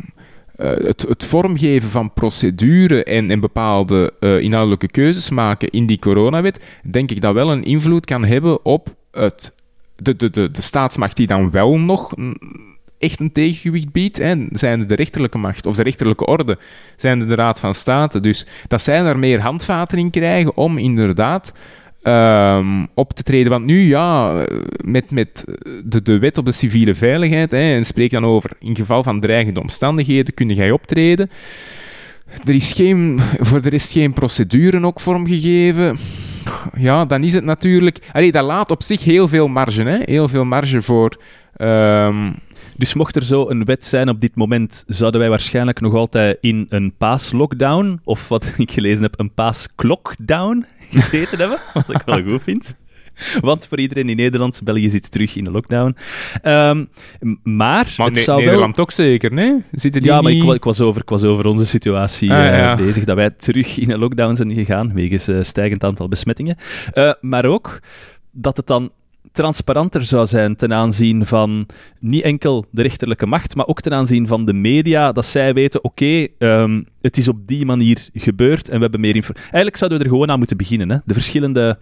eh, 0.56 0.70
het, 0.70 1.02
het 1.02 1.24
vormgeven 1.24 1.90
van 1.90 2.14
procedure 2.14 3.04
en, 3.04 3.32
en 3.32 3.40
bepaalde 3.40 4.14
inhoudelijke 4.20 4.88
keuzes 4.88 5.30
maken 5.30 5.70
in 5.70 5.86
die 5.86 6.00
coronawet, 6.00 6.66
denk 6.92 7.12
ik 7.12 7.22
dat 7.22 7.34
wel 7.34 7.52
een 7.52 7.64
invloed 7.64 8.06
kan 8.06 8.26
hebben 8.26 8.66
op 8.66 8.96
het, 9.14 9.56
de, 9.96 10.16
de, 10.16 10.30
de, 10.30 10.52
de 10.52 10.62
staatsmacht 10.62 11.18
die 11.18 11.28
dan 11.28 11.52
wel 11.52 11.80
nog 11.80 12.14
echt 13.04 13.20
een 13.20 13.32
tegengewicht 13.32 13.92
biedt, 13.92 14.18
hè, 14.18 14.36
zijn 14.50 14.88
de 14.88 14.96
rechterlijke 14.96 15.38
macht 15.38 15.66
of 15.66 15.76
de 15.76 15.84
rechterlijke 15.84 16.26
orde, 16.26 16.58
zijn 16.96 17.20
de 17.20 17.36
Raad 17.36 17.60
van 17.60 17.76
State. 17.76 18.20
Dus 18.20 18.46
dat 18.68 18.82
zij 18.82 19.04
daar 19.04 19.20
meer 19.20 19.42
handvaten 19.42 19.98
in 19.98 20.10
krijgen 20.10 20.58
om 20.58 20.78
inderdaad 20.78 21.54
ehm, 22.02 22.86
op 22.94 23.14
te 23.14 23.24
treden. 23.24 23.52
Want 23.52 23.66
nu, 23.66 23.80
ja, 23.80 24.34
met, 24.86 25.12
met 25.12 25.46
de, 25.86 26.02
de 26.02 26.20
wet 26.20 26.38
op 26.38 26.46
de 26.46 26.52
civiele 26.52 26.96
veiligheid, 26.96 27.52
hè, 27.52 27.76
en 27.76 27.86
spreek 27.86 28.12
dan 28.12 28.26
over 28.26 28.52
in 28.60 28.76
geval 28.76 29.04
van 29.04 29.20
dreigende 29.20 29.62
omstandigheden, 29.62 30.34
kun 30.34 30.50
jij 30.50 30.72
optreden. 30.72 31.30
Er 32.46 32.54
is 32.54 32.74
geen, 32.74 33.20
voor 33.40 33.62
de 33.62 33.70
rest 33.70 33.92
geen 33.92 34.14
procedure 34.14 34.86
ook 34.86 35.00
vormgegeven. 35.00 35.98
Ja, 36.78 37.06
dan 37.06 37.24
is 37.24 37.34
het 37.34 37.44
natuurlijk... 37.44 38.10
Allee, 38.12 38.32
dat 38.32 38.44
laat 38.46 38.72
op 38.72 38.84
zich 38.84 39.04
heel 39.04 39.28
veel 39.28 39.48
marge, 39.48 39.84
hè. 39.84 39.98
Heel 40.04 40.28
veel 40.28 40.46
marge 40.46 40.82
voor... 40.82 41.18
ehm, 41.56 42.32
Dus 42.78 42.94
mocht 42.94 43.16
er 43.16 43.24
zo 43.24 43.50
een 43.50 43.66
wet 43.66 43.86
zijn 43.86 44.10
op 44.10 44.22
dit 44.22 44.36
moment, 44.36 44.84
zouden 44.88 45.20
wij 45.20 45.30
waarschijnlijk 45.30 45.82
nog 45.82 45.94
altijd 45.94 46.38
in 46.42 46.66
een 46.70 46.94
paaslockdown, 46.98 48.02
of 48.04 48.28
wat 48.28 48.54
ik 48.58 48.72
gelezen 48.72 49.04
heb, 49.04 49.20
een 49.20 49.34
paasklokdown 49.34 50.66
gezeten 50.92 51.40
hebben, 51.40 51.60
wat 51.74 51.90
ik 51.90 52.02
wel 52.06 52.24
goed 52.24 52.44
vind. 52.44 52.76
Want 53.42 53.68
voor 53.68 53.80
iedereen 53.80 54.10
in 54.10 54.16
Nederland, 54.16 54.62
België 54.64 54.90
zit 54.90 55.12
terug 55.12 55.36
in 55.36 55.44
de 55.44 55.52
lockdown. 55.52 55.96
Ehm, 56.42 56.86
maar, 57.44 57.94
maar 57.98 58.06
het 58.06 58.14
Ne- 58.16 58.20
zou 58.22 58.38
wel... 58.38 58.46
Nederland 58.46 58.80
ook 58.80 58.92
zeker, 58.92 59.34
nee? 59.34 59.54
Zitten 59.72 60.02
die 60.02 60.12
Ja, 60.12 60.22
maar 60.22 60.32
ik, 60.32 60.38
niet- 60.38 60.48
wa- 60.48 60.54
ik, 60.54 60.64
was 60.64 60.82
over, 60.82 61.02
ik 61.02 61.10
was 61.10 61.24
over 61.24 61.46
onze 61.46 61.66
situatie 61.66 62.32
Ah, 62.32 62.48
eh, 62.48 62.58
ja. 62.58 62.76
bezig, 62.76 63.04
dat 63.04 63.16
wij 63.16 63.30
terug 63.30 63.78
in 63.80 63.92
een 63.92 64.00
lockdown 64.00 64.36
zijn 64.36 64.54
gegaan, 64.54 64.94
wegens 64.94 65.28
eh, 65.28 65.38
stijgend 65.42 65.84
aantal 65.84 66.08
besmettingen. 66.08 66.56
Eh, 66.94 67.12
maar 67.22 67.46
ook 67.46 67.80
dat 68.32 68.58
het 68.58 68.68
dan 68.68 68.92
transparanter 69.32 70.04
zou 70.06 70.26
zijn 70.26 70.56
ten 70.56 70.74
aanzien 70.74 71.26
van 71.26 71.66
niet 72.00 72.24
enkel 72.24 72.66
de 72.72 72.82
rechterlijke 72.82 73.26
macht, 73.26 73.56
maar 73.56 73.68
ook 73.68 73.82
ten 73.82 73.94
aanzien 73.94 74.28
van 74.28 74.46
de 74.46 74.54
media, 74.54 75.12
dat 75.12 75.26
zij 75.26 75.54
weten, 75.54 75.84
oké, 75.84 76.28
ehm, 76.38 76.82
het 77.02 77.18
is 77.18 77.28
op 77.28 77.48
die 77.48 77.66
manier 77.66 78.08
gebeurd 78.14 78.70
en 78.70 78.76
we 78.76 78.82
hebben 78.82 79.00
meer 79.00 79.16
info. 79.16 79.34
Eigenlijk 79.42 79.78
zouden 79.78 80.00
we 80.00 80.04
er 80.06 80.12
gewoon 80.12 80.30
aan 80.30 80.38
moeten 80.38 80.58
beginnen, 80.58 80.90
hè? 80.92 80.98
de 81.06 81.14
verschillende 81.14 81.78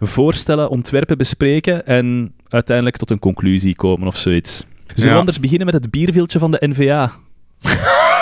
voorstellen, 0.00 0.68
ontwerpen 0.68 1.18
bespreken 1.18 1.86
en 1.86 2.34
uiteindelijk 2.48 2.96
tot 2.96 3.10
een 3.10 3.18
conclusie 3.18 3.76
komen 3.76 4.06
of 4.06 4.16
zoiets. 4.16 4.64
Zullen 4.94 5.12
we 5.12 5.18
anders 5.18 5.40
beginnen 5.40 5.66
met 5.66 5.74
het 5.74 5.90
bierviltje 5.90 6.38
van 6.38 6.50
de 6.50 6.66
NVA? 6.68 7.10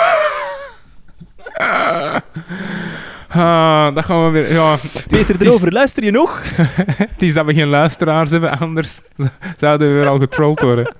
Ah, 3.29 3.95
dat 3.95 4.05
gaan 4.05 4.25
we 4.25 4.29
weer... 4.31 4.53
Ja, 4.53 4.75
Peter 5.07 5.41
is- 5.41 5.47
erover, 5.47 5.71
luister 5.71 6.03
je 6.03 6.11
nog? 6.11 6.41
Het 7.13 7.21
is 7.21 7.33
dat 7.33 7.45
we 7.45 7.53
geen 7.53 7.67
luisteraars 7.67 8.31
hebben, 8.31 8.59
anders 8.59 9.01
zouden 9.55 9.87
we 9.87 9.93
weer 9.93 10.07
al 10.07 10.19
getrold 10.19 10.61
worden. 10.61 10.95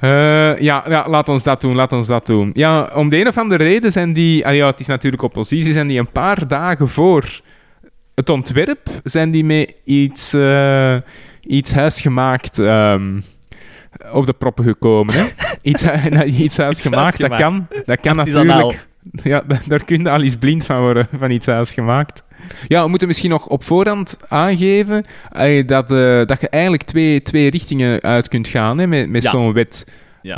Eh, 0.00 0.58
ja, 0.58 0.84
ja, 0.88 1.08
laat 1.08 1.28
ons 1.28 1.42
dat 1.42 1.60
doen, 1.60 1.74
laat 1.74 1.92
ons 1.92 2.06
dat 2.06 2.26
doen. 2.26 2.50
Ja, 2.54 2.90
om 2.94 3.08
de 3.08 3.16
een 3.20 3.26
of 3.26 3.38
andere 3.38 3.64
reden 3.64 3.92
zijn 3.92 4.12
die... 4.12 4.46
ah 4.46 4.54
ja, 4.54 4.66
het 4.66 4.80
is 4.80 4.86
natuurlijk 4.86 5.22
oppositie, 5.22 5.72
zijn 5.72 5.86
die 5.86 5.98
een 5.98 6.10
paar 6.12 6.48
dagen 6.48 6.88
voor 6.88 7.40
het 8.18 8.28
ontwerp, 8.30 8.88
zijn 9.04 9.30
die 9.30 9.44
met 9.44 9.74
iets, 9.84 10.32
eh, 10.32 10.96
iets 11.40 11.72
huisgemaakt 11.72 12.58
ehm, 12.58 13.20
op 14.12 14.26
de 14.26 14.32
proppen 14.32 14.64
gekomen. 14.64 15.14
Hè? 15.14 15.24
Iets, 15.70 15.82
hu- 15.90 16.22
iets 16.24 16.56
huisgemaakt, 16.56 17.18
dat 17.18 17.34
kan, 17.36 17.66
dat 17.84 18.00
kan 18.00 18.16
natuurlijk... 18.16 18.86
Ja, 19.22 19.42
da- 19.46 19.60
daar 19.66 19.84
kun 19.84 20.02
je 20.02 20.10
al 20.10 20.22
eens 20.22 20.36
blind 20.36 20.66
van 20.66 20.80
worden, 20.80 21.08
van 21.18 21.30
iets 21.30 21.46
huisgemaakt. 21.46 22.22
Ja, 22.68 22.82
we 22.82 22.88
moeten 22.88 23.08
misschien 23.08 23.30
nog 23.30 23.46
op 23.46 23.64
voorhand 23.64 24.16
aangeven 24.28 25.04
eh, 25.32 25.66
dat, 25.66 25.90
eh, 25.90 26.24
dat 26.24 26.40
je 26.40 26.48
eigenlijk 26.48 26.82
twee, 26.82 27.22
twee 27.22 27.50
richtingen 27.50 28.00
uit 28.02 28.28
kunt 28.28 28.48
gaan 28.48 28.78
hè, 28.78 28.86
met, 28.86 29.08
met 29.10 29.22
Ja. 29.22 29.30
zo'n 29.30 29.52
wet. 29.52 29.86
Ja. 30.22 30.36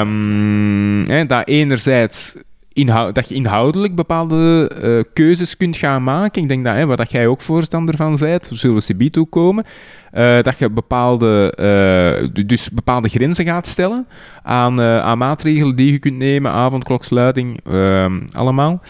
Ehm, 0.00 1.10
hè, 1.10 1.26
dat 1.26 1.48
enerzijds 1.48 2.36
inhou- 2.72 3.12
dat 3.12 3.28
je 3.28 3.34
inhoudelijk 3.34 3.94
bepaalde 3.94 4.70
eh, 4.82 5.12
keuzes 5.12 5.56
kunt 5.56 5.76
gaan 5.76 6.02
maken. 6.02 6.42
Ik 6.42 6.48
denk 6.48 6.64
dat, 6.64 6.74
hè, 6.74 6.86
waar 6.86 6.96
dat 6.96 7.10
jij 7.10 7.26
ook 7.26 7.40
voorstander 7.40 7.96
van 7.96 8.16
bent, 8.18 8.48
daar 8.48 8.58
zullen 8.58 8.76
we 8.76 8.82
subiet 8.82 9.12
toe 9.12 9.26
komen. 9.28 9.64
eh, 10.10 10.42
dat 10.42 10.58
je 10.58 10.70
bepaalde, 10.70 11.52
eh, 11.56 12.28
du- 12.32 12.46
dus 12.46 12.70
bepaalde 12.70 13.08
grenzen 13.08 13.44
gaat 13.44 13.66
stellen 13.66 14.06
aan, 14.42 14.80
aan 14.82 15.18
maatregelen 15.18 15.76
die 15.76 15.92
je 15.92 15.98
kunt 15.98 16.16
nemen, 16.16 16.50
avondkloksluiting, 16.50 17.60
ehm, 17.64 18.20
allemaal. 18.32 18.82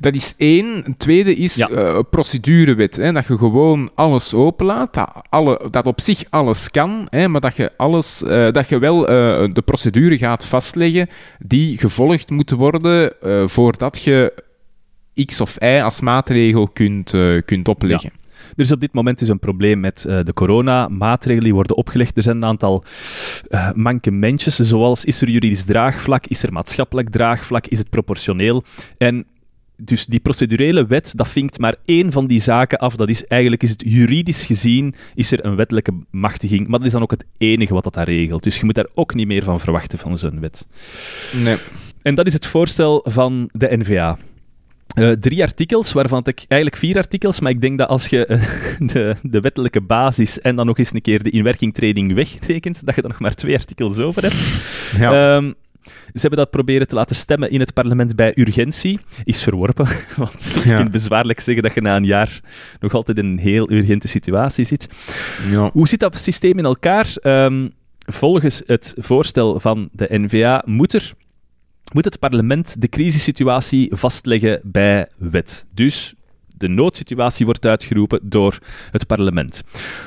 Dat 0.00 0.14
is 0.14 0.34
één. 0.36 0.86
Een 0.86 0.96
tweede 0.96 1.34
is 1.34 1.54
Ja. 1.54 1.68
eh, 1.68 1.98
procedurewet. 2.10 2.96
Hè, 2.96 3.12
dat 3.12 3.26
je 3.26 3.38
gewoon 3.38 3.90
alles 3.94 4.34
openlaat. 4.34 4.94
Dat, 4.94 5.10
alle, 5.28 5.68
dat 5.70 5.86
op 5.86 6.00
zich 6.00 6.24
alles 6.30 6.70
kan, 6.70 7.06
hè, 7.10 7.28
maar 7.28 7.40
dat 7.40 7.56
je, 7.56 7.72
alles, 7.76 8.22
eh, 8.22 8.52
dat 8.52 8.68
je 8.68 8.78
wel 8.78 9.08
eh, 9.08 9.50
de 9.50 9.62
procedure 9.62 10.18
gaat 10.18 10.44
vastleggen 10.44 11.08
die 11.38 11.78
gevolgd 11.78 12.30
moet 12.30 12.50
worden 12.50 13.12
voordat 13.48 14.02
je 14.02 14.42
X 15.24 15.40
of 15.40 15.56
Y 15.62 15.80
als 15.82 16.00
maatregel 16.00 16.68
kunt, 16.68 17.14
kunt 17.44 17.68
opleggen. 17.68 18.10
Er 18.56 18.62
is 18.64 18.72
op 18.72 18.80
dit 18.80 18.92
moment 18.92 19.18
dus 19.18 19.28
een 19.28 19.38
probleem 19.38 19.80
met 19.80 20.04
uh, 20.08 20.18
de 20.22 20.32
coronamaatregelen 20.32 21.44
die 21.44 21.54
worden 21.54 21.76
opgelegd. 21.76 22.16
Er 22.16 22.22
zijn 22.22 22.36
een 22.36 22.44
aantal 22.44 22.84
uh, 23.48 23.72
mankementjes, 23.72 24.56
zoals 24.56 25.04
is 25.04 25.20
er 25.20 25.28
juridisch 25.28 25.64
draagvlak, 25.64 26.26
is 26.26 26.42
er 26.42 26.52
maatschappelijk 26.52 27.08
draagvlak, 27.10 27.66
is 27.66 27.78
het 27.78 27.90
proportioneel? 27.90 28.64
En 28.98 29.26
dus 29.84 30.06
die 30.06 30.20
procedurele 30.20 30.86
wet, 30.86 31.12
dat 31.16 31.28
vinkt 31.28 31.58
maar 31.58 31.74
één 31.84 32.12
van 32.12 32.26
die 32.26 32.40
zaken 32.40 32.78
af. 32.78 32.96
Dat 32.96 33.08
is 33.08 33.26
eigenlijk, 33.26 33.62
is 33.62 33.70
het 33.70 33.84
juridisch 33.86 34.44
gezien, 34.44 34.94
is 35.14 35.32
er 35.32 35.44
een 35.44 35.56
wettelijke 35.56 35.92
machtiging. 36.10 36.68
Maar 36.68 36.78
dat 36.78 36.86
is 36.86 36.92
dan 36.92 37.02
ook 37.02 37.10
het 37.10 37.26
enige 37.38 37.74
wat 37.74 37.84
dat 37.84 37.94
daar 37.94 38.08
regelt. 38.08 38.42
Dus 38.42 38.58
je 38.58 38.64
moet 38.64 38.74
daar 38.74 38.88
ook 38.94 39.14
niet 39.14 39.26
meer 39.26 39.44
van 39.44 39.60
verwachten 39.60 39.98
van 39.98 40.18
zo'n 40.18 40.40
wet. 40.40 40.66
Nee. 41.42 41.56
En 42.02 42.14
dat 42.14 42.26
is 42.26 42.32
het 42.32 42.46
voorstel 42.46 43.04
van 43.08 43.48
de 43.52 43.76
NVA. 43.76 44.18
Uh, 44.98 45.10
drie 45.10 45.42
artikels, 45.42 45.92
waarvan 45.92 46.22
ik 46.24 46.44
eigenlijk 46.48 46.80
vier 46.80 46.96
artikels, 46.96 47.40
maar 47.40 47.50
ik 47.50 47.60
denk 47.60 47.78
dat 47.78 47.88
als 47.88 48.06
je 48.06 48.26
uh, 48.28 48.88
de, 48.92 49.16
de, 49.22 49.40
wettelijke 49.40 49.80
basis 49.80 50.40
en 50.40 50.56
dan 50.56 50.66
nog 50.66 50.78
eens 50.78 50.94
een 50.94 51.02
keer 51.02 51.22
de 51.22 51.30
inwerkingtreding 51.30 52.14
wegrekent, 52.14 52.86
dat 52.86 52.94
je 52.94 53.02
er 53.02 53.08
nog 53.08 53.20
maar 53.20 53.34
twee 53.34 53.56
artikels 53.56 53.98
over 53.98 54.22
hebt. 54.22 54.36
Ja. 54.98 55.36
Um, 55.36 55.54
ze 55.84 56.20
hebben 56.20 56.38
dat 56.38 56.50
proberen 56.50 56.86
te 56.86 56.94
laten 56.94 57.16
stemmen 57.16 57.50
in 57.50 57.60
het 57.60 57.74
parlement 57.74 58.16
bij 58.16 58.32
urgentie. 58.34 59.00
Is 59.24 59.42
verworpen, 59.42 59.86
want 60.16 60.44
je 60.64 60.74
kunt 60.74 60.90
bezwaarlijk 60.90 61.40
zeggen 61.40 61.62
dat 61.62 61.74
je 61.74 61.80
na 61.80 61.96
een 61.96 62.04
jaar 62.04 62.40
nog 62.80 62.94
altijd 62.94 63.18
in 63.18 63.26
een 63.26 63.38
heel 63.38 63.70
urgente 63.70 64.08
situatie 64.08 64.64
zit. 64.64 64.88
Ja. 65.50 65.70
Hoe 65.72 65.88
zit 65.88 66.00
dat 66.00 66.18
systeem 66.18 66.58
in 66.58 66.64
elkaar? 66.64 67.14
Um, 67.22 67.72
volgens 67.98 68.62
het 68.66 68.94
voorstel 68.98 69.60
van 69.60 69.88
de 69.92 70.06
NVA 70.10 70.62
moet 70.66 70.92
er 70.92 71.12
moet 71.92 72.04
het 72.04 72.18
parlement 72.18 72.80
de 72.80 72.88
crisissituatie 72.88 73.90
vastleggen 73.94 74.60
bij 74.62 75.08
wet. 75.16 75.66
Dus 75.74 76.14
de 76.56 76.68
noodsituatie 76.68 77.44
wordt 77.44 77.66
uitgeroepen 77.66 78.20
door 78.22 78.58
het 78.90 79.06
parlement. 79.06 79.62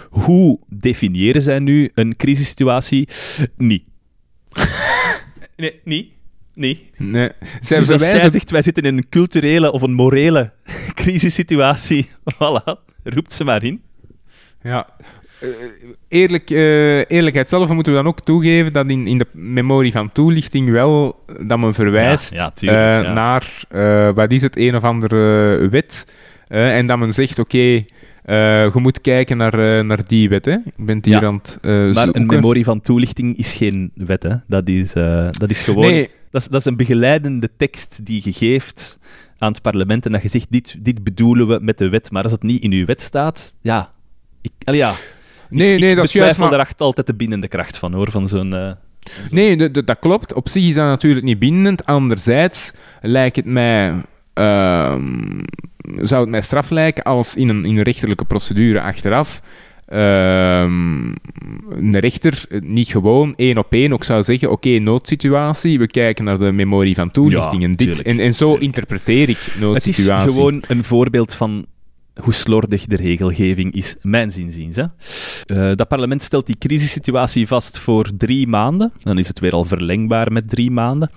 Hoe 0.09 0.59
definiëren 0.69 1.41
zij 1.41 1.59
nu 1.59 1.91
een 1.93 2.15
crisissituatie? 2.15 3.07
Niet. 3.57 3.83
nee, 5.56 5.80
niet. 5.84 6.12
Nee. 6.54 6.89
nee. 6.98 7.30
Zij 7.62 7.80
dus 7.80 7.92
als 7.92 8.08
jij 8.08 8.30
zegt, 8.30 8.52
wij 8.52 8.62
zitten 8.62 8.84
in 8.84 8.98
een 8.98 9.10
culturele 9.10 9.72
of 9.72 9.82
een 9.82 9.94
morele 9.94 10.52
crisissituatie, 11.02 12.10
voilà, 12.34 12.80
roept 13.04 13.32
ze 13.32 13.44
maar 13.44 13.63
in. 13.63 13.82
Ja, 14.62 14.88
uh, 15.44 15.50
eerlijk, 16.08 16.50
uh, 16.50 17.04
eerlijkheidshalve 17.08 17.74
moeten 17.74 17.94
we 17.94 18.00
dan 18.00 18.08
ook 18.08 18.20
toegeven 18.20 18.74
dat 18.74 18.89
in, 18.89 19.08
in 19.08 19.18
de 19.18 19.28
memorie 19.32 19.92
van 19.92 20.12
toelichting 20.12 20.70
wel 20.70 21.24
dat 21.42 21.60
men 21.60 21.74
verwijst 21.74 22.32
ja, 22.32 22.38
ja, 22.38 22.52
tuurlijk, 22.52 23.06
uh, 23.06 23.13
naar, 23.13 23.63
wat 24.16 24.32
is 24.32 24.42
het, 24.42 24.58
een 24.58 24.76
of 24.76 24.84
andere 24.84 25.68
wet. 25.70 26.08
en 26.48 26.88
dat 26.88 26.98
men 26.98 27.12
zegt, 27.12 27.39
oké, 27.39 27.56
okay, 27.56 27.88
je 28.25 28.71
moet 28.73 29.01
kijken 29.01 29.38
naar, 29.38 29.86
naar 29.86 30.07
die 30.07 30.29
wet. 30.29 30.45
Hè. 30.45 30.53
Ik 30.53 30.86
ben 30.86 30.99
hier 31.01 31.21
ja, 31.21 31.27
aan 31.27 31.39
het 31.41 31.57
Maar 31.62 31.93
zoeken. 31.93 32.21
een 32.21 32.25
memorie 32.25 32.63
van 32.63 32.81
toelichting 32.81 33.38
is 33.38 33.53
geen 33.53 33.91
wet. 33.95 34.23
Hè. 34.23 34.36
Dat, 34.47 34.67
is, 34.67 34.93
dat 35.31 35.49
is 35.49 35.62
gewoon... 35.62 35.91
Nee. 35.91 36.09
Dat, 36.31 36.41
is, 36.41 36.47
dat 36.47 36.59
is 36.59 36.65
een 36.65 36.77
begeleidende 36.77 37.49
tekst 37.57 38.05
die 38.05 38.21
je 38.23 38.33
geeft 38.33 38.99
aan 39.38 39.51
het 39.51 39.62
parlement 39.62 40.05
en 40.05 40.12
dat 40.12 40.21
je 40.21 40.29
zegt, 40.29 40.47
dit, 40.49 40.75
dit 40.79 41.03
bedoelen 41.03 41.47
we 41.47 41.59
met 41.62 41.77
de 41.77 41.89
wet. 41.89 42.12
Maar 42.12 42.23
als 42.23 42.31
het 42.31 42.43
niet 42.43 42.62
in 42.62 42.71
uw 42.71 42.86
wet 42.86 43.01
staat, 43.01 43.55
ja... 43.62 43.91
Ik, 44.41 44.51
al 44.63 44.73
ja 44.73 44.93
Nee, 45.49 45.73
ik, 45.73 45.79
nee, 45.79 45.89
ik 45.89 45.95
dat 45.95 46.05
is 46.05 46.12
juist. 46.12 46.38
Maar... 46.38 46.53
er 46.53 46.67
altijd 46.77 47.07
de 47.07 47.13
bindende 47.13 47.47
kracht 47.47 47.77
van, 47.77 47.93
hoor, 47.93 48.12
van 48.12 48.27
zo'n... 48.27 48.51
Zo. 48.51 48.73
Nee, 49.29 49.71
dat 49.71 49.99
klopt. 49.99 50.33
Op 50.33 50.49
zich 50.49 50.67
is 50.67 50.73
dat 50.73 50.86
natuurlijk 50.86 51.25
niet 51.25 51.39
bindend. 51.39 51.86
Anderzijds 51.86 52.71
lijkt 53.01 53.36
het 53.36 53.45
mij... 53.45 54.03
Uh, 54.34 54.96
zou 55.98 56.22
het 56.22 56.30
mij 56.30 56.41
straf 56.41 56.69
lijken 56.69 57.04
als 57.04 57.36
in 57.36 57.50
een, 57.50 57.65
in 57.65 57.78
een 57.78 57.84
rechterlijke 57.84 58.26
procedure 58.26 58.82
achteraf 58.82 59.41
uh, 59.93 60.62
een 61.69 62.00
rechter 62.00 62.46
niet 62.50 62.88
gewoon 62.88 63.34
één 63.36 63.58
op 63.58 63.72
één 63.74 63.93
ook 63.93 64.04
zou 64.04 64.24
zeggen: 64.24 64.52
Oké, 64.52 64.67
okay, 64.67 64.80
noodsituatie, 64.80 65.80
we 65.80 65.88
kijken 65.88 66.26
naar 66.26 66.38
de 66.38 66.52
memorie 66.52 66.96
van 66.96 67.12
toelichting 67.12 67.62
ja, 67.62 67.67
en, 67.67 67.74
dit, 67.74 68.02
en, 68.02 68.19
en 68.19 68.34
zo 68.34 68.46
tuurlijk. 68.46 68.65
interpreteer 68.65 69.30
ik 69.30 69.56
noodsituatie. 69.60 70.13
Het 70.13 70.30
is 70.30 70.36
gewoon 70.36 70.63
een 70.67 70.84
voorbeeld 70.84 71.34
van 71.34 71.65
hoe 72.22 72.34
slordig 72.34 72.86
de 72.86 72.96
regelgeving 72.96 73.74
is, 73.74 73.96
mijn 74.02 74.32
zinziens. 74.32 74.76
Hè. 74.76 74.86
Uh, 75.48 75.76
dat 75.76 75.88
parlement 75.88 76.22
stelt 76.22 76.46
die 76.46 76.58
crisissituatie 76.58 77.48
vast 77.48 77.78
voor 77.78 78.10
drie 78.17 78.48
maanden. 78.48 78.91
Dan 79.00 79.17
is 79.17 79.28
het 79.28 79.39
weer 79.39 79.52
al 79.52 79.63
verlengbaar 79.63 80.32
met 80.32 80.50
drie 80.50 80.72
maanden. 80.72 81.10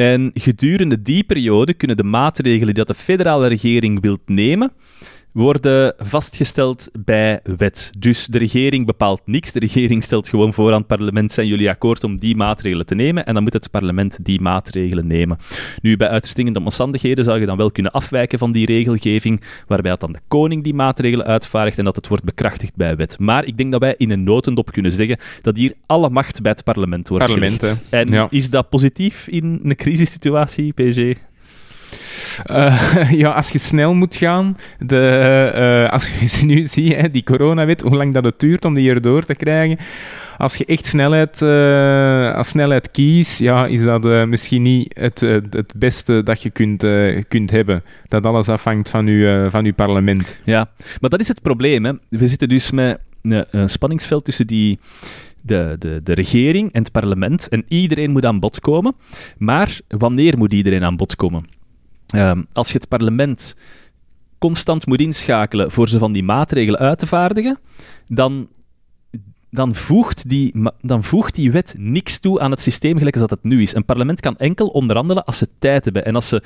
En 0.00 0.30
gedurende 0.34 1.02
die 1.02 1.24
periode 1.24 1.74
kunnen 1.74 1.96
de 1.96 2.02
maatregelen 2.02 2.74
die 2.74 2.88
de 2.88 2.94
federale 2.94 3.46
regering 3.46 4.00
wilt 4.00 4.20
nemen, 4.28 4.72
worden 5.32 5.94
vastgesteld 5.98 6.90
bij 7.04 7.40
wet. 7.56 7.90
Dus 7.98 8.26
de 8.26 8.38
regering 8.38 8.86
bepaalt 8.86 9.20
niks. 9.24 9.52
De 9.52 9.58
regering 9.58 10.02
stelt 10.02 10.28
gewoon 10.28 10.52
voor 10.52 10.72
aan 10.72 10.78
het 10.78 10.86
parlement: 10.86 11.32
zijn 11.32 11.46
jullie 11.46 11.68
akkoord 11.68 12.04
om 12.04 12.16
die 12.20 12.36
maatregelen 12.36 12.86
te 12.86 12.94
nemen? 12.94 13.26
En 13.26 13.34
dan 13.34 13.42
moet 13.42 13.52
het 13.52 13.70
parlement 13.70 14.24
die 14.24 14.40
maatregelen 14.40 15.06
nemen. 15.06 15.38
Nu, 15.82 15.96
bij 15.96 16.08
uiterst 16.08 16.34
dringende 16.34 16.60
omstandigheden 16.60 17.24
zou 17.24 17.40
je 17.40 17.46
dan 17.46 17.56
wel 17.56 17.70
kunnen 17.70 17.92
afwijken 17.92 18.38
van 18.38 18.52
die 18.52 18.66
regelgeving, 18.66 19.42
waarbij 19.66 19.90
het 19.90 20.00
dan 20.00 20.12
de 20.12 20.20
koning 20.28 20.64
die 20.64 20.74
maatregelen 20.74 21.26
uitvaardigt 21.26 21.78
en 21.78 21.84
dat 21.84 21.96
het 21.96 22.08
wordt 22.08 22.24
bekrachtigd 22.24 22.76
bij 22.76 22.96
wet. 22.96 23.18
Maar 23.18 23.44
ik 23.44 23.56
denk 23.56 23.72
dat 23.72 23.80
wij 23.80 23.94
in 23.96 24.10
een 24.10 24.22
notendop 24.22 24.72
kunnen 24.72 24.92
zeggen 24.92 25.18
dat 25.42 25.56
hier 25.56 25.74
alle 25.86 26.10
macht 26.10 26.42
bij 26.42 26.50
het 26.50 26.64
parlement 26.64 27.08
wordt 27.08 27.24
parlement, 27.24 27.60
gelegd. 27.60 27.82
En 27.90 28.08
ja. 28.08 28.26
is 28.30 28.50
dat 28.50 28.68
positief 28.68 29.28
in 29.28 29.60
een 29.62 29.76
crisissituatie, 29.76 30.72
PG? 30.72 31.16
Uh, 32.50 33.12
ja, 33.22 33.30
als 33.30 33.50
je 33.50 33.58
snel 33.58 33.94
moet 33.94 34.16
gaan, 34.16 34.56
de, 34.78 35.82
uh, 35.84 35.92
als 35.92 36.08
je 36.08 36.46
nu 36.46 36.64
ziet, 36.64 36.96
hè, 36.96 37.10
die 37.10 37.22
coronawet, 37.22 37.80
hoe 37.80 37.96
lang 37.96 38.14
dat 38.14 38.24
het 38.24 38.40
duurt 38.40 38.64
om 38.64 38.74
die 38.74 38.90
erdoor 38.90 39.24
te 39.24 39.34
krijgen. 39.34 39.78
Als 40.38 40.56
je 40.56 40.64
echt 40.64 40.86
snelheid, 40.86 41.40
uh, 41.40 42.34
als 42.34 42.48
snelheid 42.48 42.90
kiest, 42.90 43.38
ja, 43.38 43.66
is 43.66 43.82
dat 43.82 44.26
misschien 44.26 44.62
niet 44.62 44.98
het, 44.98 45.20
het 45.50 45.72
beste 45.76 46.22
dat 46.22 46.42
je 46.42 46.50
kunt, 46.50 46.84
kunt 47.28 47.50
hebben. 47.50 47.82
Dat 48.08 48.26
alles 48.26 48.48
afhangt 48.48 48.88
van 48.88 49.06
je, 49.06 49.46
van 49.50 49.64
uw 49.64 49.74
parlement. 49.74 50.40
Ja, 50.44 50.70
maar 51.00 51.10
dat 51.10 51.20
is 51.20 51.28
het 51.28 51.42
probleem. 51.42 51.84
Hè. 51.84 51.92
We 52.08 52.26
zitten 52.26 52.48
dus 52.48 52.70
met 52.70 52.98
een, 53.22 53.44
een 53.50 53.68
spanningsveld 53.68 54.24
tussen 54.24 54.46
die 54.46 54.78
de, 55.40 55.76
de, 55.78 56.00
de 56.02 56.12
regering 56.12 56.72
en 56.72 56.82
het 56.82 56.92
parlement. 56.92 57.48
En 57.48 57.64
iedereen 57.68 58.10
moet 58.10 58.24
aan 58.24 58.40
bod 58.40 58.60
komen. 58.60 58.94
Maar 59.38 59.80
wanneer 59.88 60.38
moet 60.38 60.52
iedereen 60.52 60.84
aan 60.84 60.96
bod 60.96 61.16
komen? 61.16 61.44
Um, 62.16 62.46
als 62.52 62.68
je 62.68 62.74
het 62.74 62.88
parlement 62.88 63.54
constant 64.38 64.86
moet 64.86 65.00
inschakelen 65.00 65.70
voor 65.70 65.88
ze 65.88 65.98
van 65.98 66.12
die 66.12 66.22
maatregelen 66.22 66.80
uit 66.80 66.98
te 66.98 67.06
vaardigen, 67.06 67.58
dan, 68.08 68.48
dan, 69.50 69.74
voegt 69.74 70.28
die, 70.28 70.54
dan 70.80 71.04
voegt 71.04 71.34
die 71.34 71.52
wet 71.52 71.74
niks 71.78 72.18
toe 72.18 72.40
aan 72.40 72.50
het 72.50 72.60
systeem 72.60 72.96
gelijk 72.98 73.14
als 73.16 73.28
dat 73.28 73.38
het 73.38 73.50
nu 73.50 73.62
is. 73.62 73.74
Een 73.74 73.84
parlement 73.84 74.20
kan 74.20 74.36
enkel 74.36 74.66
onderhandelen 74.68 75.24
als 75.24 75.38
ze 75.38 75.48
tijd 75.58 75.84
hebben 75.84 76.04
en 76.04 76.14
als 76.14 76.28
ze 76.28 76.42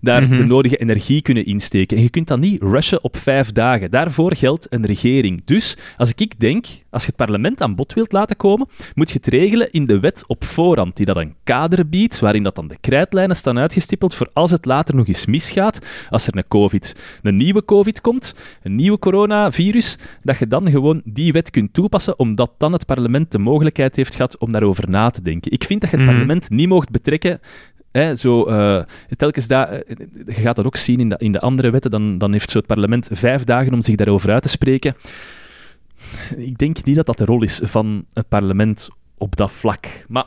daar 0.00 0.22
Mhm. 0.22 0.36
de 0.36 0.44
nodige 0.44 0.76
energie 0.76 1.22
kunnen 1.22 1.46
insteken. 1.46 1.96
En 1.96 2.02
je 2.02 2.10
kunt 2.10 2.26
dat 2.28 2.38
niet 2.38 2.62
rushen 2.62 3.04
op 3.04 3.16
vijf 3.16 3.52
dagen. 3.52 3.90
Daarvoor 3.90 4.36
geldt 4.36 4.66
een 4.70 4.86
regering. 4.86 5.42
Dus 5.44 5.76
als 5.96 6.12
ik 6.16 6.40
denk, 6.40 6.66
als 6.90 7.02
je 7.02 7.08
het 7.08 7.16
parlement 7.16 7.60
aan 7.60 7.74
bod 7.74 7.92
wilt 7.94 8.12
laten 8.12 8.36
komen, 8.36 8.68
moet 8.94 9.08
je 9.10 9.16
het 9.16 9.26
regelen 9.26 9.70
in 9.72 9.86
de 9.86 10.00
wet 10.00 10.24
op 10.26 10.44
voorhand, 10.44 10.96
die 10.96 11.06
dat 11.06 11.16
een 11.16 11.34
kader 11.44 11.88
biedt, 11.88 12.18
waarin 12.18 12.42
dat 12.42 12.54
dan 12.54 12.68
de 12.68 12.76
krijtlijnen 12.80 13.36
staan 13.36 13.58
uitgestippeld 13.58 14.14
voor 14.14 14.30
als 14.32 14.50
het 14.50 14.64
later 14.64 14.94
nog 14.94 15.06
eens 15.06 15.26
misgaat, 15.26 15.78
als 16.10 16.26
er 16.26 16.36
een 16.36 16.48
COVID, 16.48 16.96
een 17.22 17.34
nieuwe 17.36 17.64
COVID 17.64 18.00
komt, 18.00 18.34
een 18.62 18.74
nieuwe 18.74 18.98
coronavirus, 18.98 19.98
dat 20.22 20.38
je 20.38 20.46
dan 20.46 20.70
gewoon 20.70 21.00
die 21.04 21.32
wet 21.32 21.50
kunt 21.50 21.72
toepassen, 21.74 22.18
omdat 22.42 22.60
dan 22.60 22.72
het 22.72 22.86
parlement 22.86 23.32
de 23.32 23.38
mogelijkheid 23.38 23.96
heeft 23.96 24.14
gehad 24.14 24.38
om 24.38 24.52
daarover 24.52 24.88
na 24.88 25.10
te 25.10 25.22
denken. 25.22 25.52
Ik 25.52 25.64
vind 25.64 25.80
dat 25.80 25.90
je 25.90 25.96
het 25.96 26.04
Mhm. 26.04 26.14
parlement 26.14 26.50
niet 26.50 26.68
mocht 26.68 26.90
betrekken 26.90 27.40
Hè, 27.92 28.16
zo, 28.16 28.44
eh, 28.44 28.82
telkens 29.16 29.46
da- 29.46 29.68
eh, 29.68 29.96
je 30.26 30.32
gaat 30.32 30.56
dat 30.56 30.64
ook 30.64 30.76
zien 30.76 31.00
in 31.00 31.08
de, 31.08 31.14
in 31.18 31.32
de 31.32 31.40
andere 31.40 31.70
wetten, 31.70 31.90
dan, 31.90 32.18
dan 32.18 32.32
heeft 32.32 32.50
zo 32.50 32.58
het 32.58 32.66
parlement 32.66 33.08
vijf 33.12 33.44
dagen 33.44 33.72
om 33.72 33.80
zich 33.80 33.94
daarover 33.94 34.30
uit 34.32 34.42
te 34.42 34.48
spreken. 34.48 34.94
Ik 36.36 36.58
denk 36.58 36.84
niet 36.84 36.96
dat 36.96 37.06
dat 37.06 37.18
de 37.18 37.24
rol 37.24 37.42
is 37.42 37.60
van 37.62 38.04
het 38.12 38.28
parlement 38.28 38.88
op 39.18 39.36
dat 39.36 39.52
vlak. 39.52 39.86
Maar, 40.08 40.24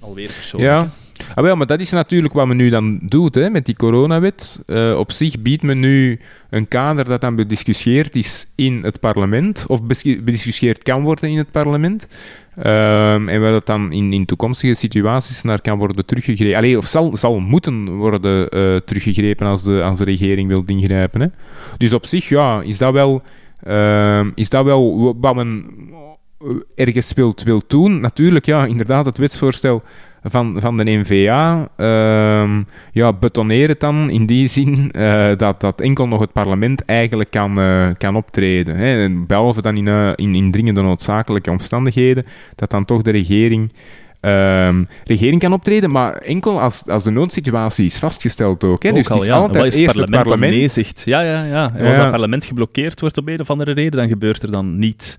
alweer 0.00 0.26
persoonlijk. 0.26 0.72
Ja. 0.72 0.90
Ah, 1.34 1.56
maar 1.56 1.66
dat 1.66 1.80
is 1.80 1.90
natuurlijk 1.90 2.34
wat 2.34 2.46
men 2.46 2.56
nu 2.56 2.70
dan 2.70 2.98
doet 3.02 3.34
hè, 3.34 3.50
met 3.50 3.66
die 3.66 3.76
coronawet. 3.76 4.62
Eh, 4.66 4.98
op 4.98 5.12
zich 5.12 5.42
biedt 5.42 5.62
men 5.62 5.80
nu 5.80 6.20
een 6.50 6.68
kader 6.68 7.04
dat 7.04 7.20
dan 7.20 7.34
bediscussieerd 7.34 8.16
is 8.16 8.46
in 8.54 8.80
het 8.82 9.00
parlement, 9.00 9.64
of 9.66 9.82
bediscussieerd 10.24 10.82
kan 10.82 11.02
worden 11.02 11.30
in 11.30 11.38
het 11.38 11.50
parlement. 11.50 12.08
Ehm, 12.56 13.28
en 13.28 13.40
waar 13.40 13.52
dat 13.52 13.66
dan 13.66 13.92
in, 13.92 14.12
in 14.12 14.24
toekomstige 14.24 14.74
situaties 14.74 15.42
naar 15.42 15.60
kan 15.60 15.78
worden 15.78 16.06
teruggegrepen. 16.06 16.56
Allee, 16.56 16.78
of 16.78 16.86
zal, 16.86 17.16
zal 17.16 17.38
moeten 17.38 17.90
worden 17.90 18.48
eh, 18.48 18.76
teruggegrepen 18.76 19.46
als 19.46 19.62
de, 19.62 19.82
als 19.82 19.98
de 19.98 20.04
regering 20.04 20.48
wil 20.48 20.62
ingrijpen. 20.66 21.20
Hè. 21.20 21.26
Dus 21.76 21.92
op 21.92 22.06
zich, 22.06 22.28
ja, 22.28 22.62
is 22.62 22.78
dat 22.78 22.92
wel, 22.92 23.22
ehm, 23.62 24.30
is 24.34 24.48
dat 24.48 24.64
wel 24.64 25.14
wat 25.20 25.34
men 25.34 25.64
ergens 26.74 27.12
wilt, 27.12 27.42
wilt 27.42 27.70
doen. 27.70 28.00
Natuurlijk, 28.00 28.46
ja, 28.46 28.66
inderdaad, 28.66 29.04
het 29.04 29.18
wetsvoorstel 29.18 29.82
van, 30.22 30.56
van 30.60 30.76
de 30.76 30.84
NVA 30.84 31.68
ehm, 31.76 32.62
ja, 32.92 33.12
betoneren 33.12 33.68
het 33.68 33.80
dan 33.80 34.10
in 34.10 34.26
die 34.26 34.46
zin 34.46 34.90
eh, 34.90 35.28
dat, 35.36 35.60
dat 35.60 35.80
enkel 35.80 36.08
nog 36.08 36.20
het 36.20 36.32
parlement 36.32 36.84
eigenlijk 36.84 37.30
kan, 37.30 37.60
eh, 37.60 37.88
kan 37.98 38.16
optreden. 38.16 38.76
Hè. 38.76 39.10
Behalve 39.26 39.62
dan 39.62 39.76
in, 39.76 39.88
eh, 39.88 40.12
in, 40.14 40.34
in 40.34 40.50
dringende 40.50 40.82
noodzakelijke 40.82 41.50
omstandigheden, 41.50 42.26
dat 42.54 42.70
dan 42.70 42.84
toch 42.84 43.02
de 43.02 43.10
regering, 43.10 43.72
ehm, 44.20 44.84
regering 45.04 45.40
kan 45.40 45.52
optreden, 45.52 45.90
maar 45.90 46.14
enkel 46.14 46.60
als, 46.60 46.86
als 46.86 47.04
de 47.04 47.10
noodsituatie 47.10 47.84
is 47.84 47.98
vastgesteld 47.98 48.64
ook. 48.64 48.82
Hè. 48.82 48.88
Ook 48.88 48.94
dus 48.94 49.08
al, 49.08 49.14
het 49.14 49.22
is 49.22 49.28
ja. 49.28 49.36
altijd 49.36 49.56
Wat 49.56 49.66
is 49.66 49.72
het 49.72 49.82
eerst 49.82 49.96
het 49.96 50.10
parlement? 50.10 51.02
Ja, 51.04 51.20
ja, 51.20 51.44
ja. 51.44 51.70
En 51.74 51.86
als 51.86 51.96
Ja. 51.96 52.02
dat 52.02 52.10
parlement 52.10 52.44
geblokkeerd 52.44 53.00
wordt 53.00 53.16
op 53.16 53.28
een 53.28 53.40
of 53.40 53.50
andere 53.50 53.72
reden, 53.72 53.98
dan 53.98 54.08
gebeurt 54.08 54.42
er 54.42 54.50
dan 54.50 54.78
niet. 54.78 55.18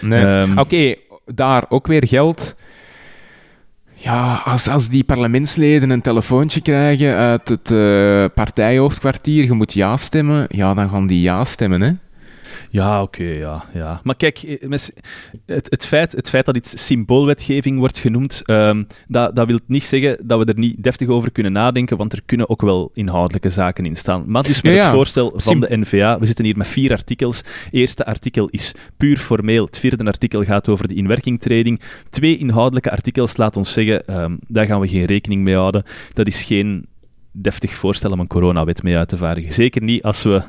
Nee. 0.00 0.24
Ehm, 0.24 0.58
Oké, 0.58 0.94
daar 1.24 1.64
ook 1.68 1.86
weer 1.86 2.06
geld. 2.06 2.56
Ja, 4.04 4.42
als, 4.44 4.68
als 4.68 4.88
die 4.88 5.04
parlementsleden 5.04 5.90
een 5.90 6.00
telefoontje 6.00 6.60
krijgen 6.60 7.16
uit 7.16 7.48
het 7.48 7.70
eh, 7.70 8.24
partijhoofdkwartier, 8.34 9.44
je 9.44 9.52
moet 9.52 9.72
ja 9.72 9.96
stemmen, 9.96 10.46
ja, 10.48 10.74
dan 10.74 10.88
gaan 10.88 11.06
die 11.06 11.20
ja 11.20 11.44
stemmen, 11.44 11.82
hè. 11.82 11.90
Ja, 12.74 13.02
oké, 13.02 13.24
ja, 13.24 13.64
ja. 13.74 14.00
Maar 14.04 14.14
kijk, 14.14 14.38
eh, 14.38 14.70
het, 15.46 15.70
het, 15.70 15.86
feit, 15.86 16.12
het 16.12 16.28
feit 16.28 16.46
dat 16.46 16.56
iets 16.56 16.86
symboolwetgeving 16.86 17.78
wordt 17.78 17.98
genoemd, 17.98 18.42
ehm, 18.44 18.84
dat, 19.08 19.36
dat 19.36 19.46
wil 19.46 19.58
niet 19.66 19.84
zeggen 19.84 20.26
dat 20.26 20.38
we 20.38 20.52
er 20.52 20.58
niet 20.58 20.82
deftig 20.82 21.08
over 21.08 21.32
kunnen 21.32 21.52
nadenken, 21.52 21.96
want 21.96 22.12
er 22.12 22.22
kunnen 22.26 22.48
ook 22.48 22.62
wel 22.62 22.90
inhoudelijke 22.94 23.50
zaken 23.50 23.86
in 23.86 23.96
staan. 23.96 24.24
Maar 24.26 24.42
dus 24.42 24.62
met 24.62 24.72
Ja, 24.72 24.78
ja. 24.78 24.84
het 24.84 24.94
voorstel 24.94 25.32
van 25.36 25.60
de 25.60 25.76
NVA, 25.76 26.18
we 26.18 26.26
zitten 26.26 26.44
hier 26.44 26.56
met 26.56 26.66
vier 26.66 26.90
artikels. 26.90 27.42
Eerste 27.70 28.06
artikel 28.06 28.48
is 28.48 28.74
puur 28.96 29.18
formeel, 29.18 29.64
het 29.64 29.78
vierde 29.78 30.04
artikel 30.04 30.44
gaat 30.44 30.68
over 30.68 30.88
de 30.88 30.94
inwerkingtreding. 30.94 31.80
Twee 32.10 32.38
inhoudelijke 32.38 32.90
artikels, 32.90 33.36
laat 33.36 33.56
ons 33.56 33.72
zeggen, 33.72 34.06
ehm, 34.06 34.36
daar 34.48 34.66
gaan 34.66 34.80
we 34.80 34.88
geen 34.88 35.04
rekening 35.04 35.42
mee 35.42 35.56
houden. 35.56 35.82
Dat 36.12 36.26
is 36.26 36.44
geen 36.44 36.86
deftig 37.32 37.74
voorstel 37.74 38.10
om 38.10 38.20
een 38.20 38.26
coronawet 38.26 38.82
mee 38.82 38.96
uit 38.96 39.08
te 39.08 39.16
vaardigen. 39.16 39.52
Zeker 39.52 39.82
niet 39.82 40.02
als 40.02 40.22
we 40.22 40.42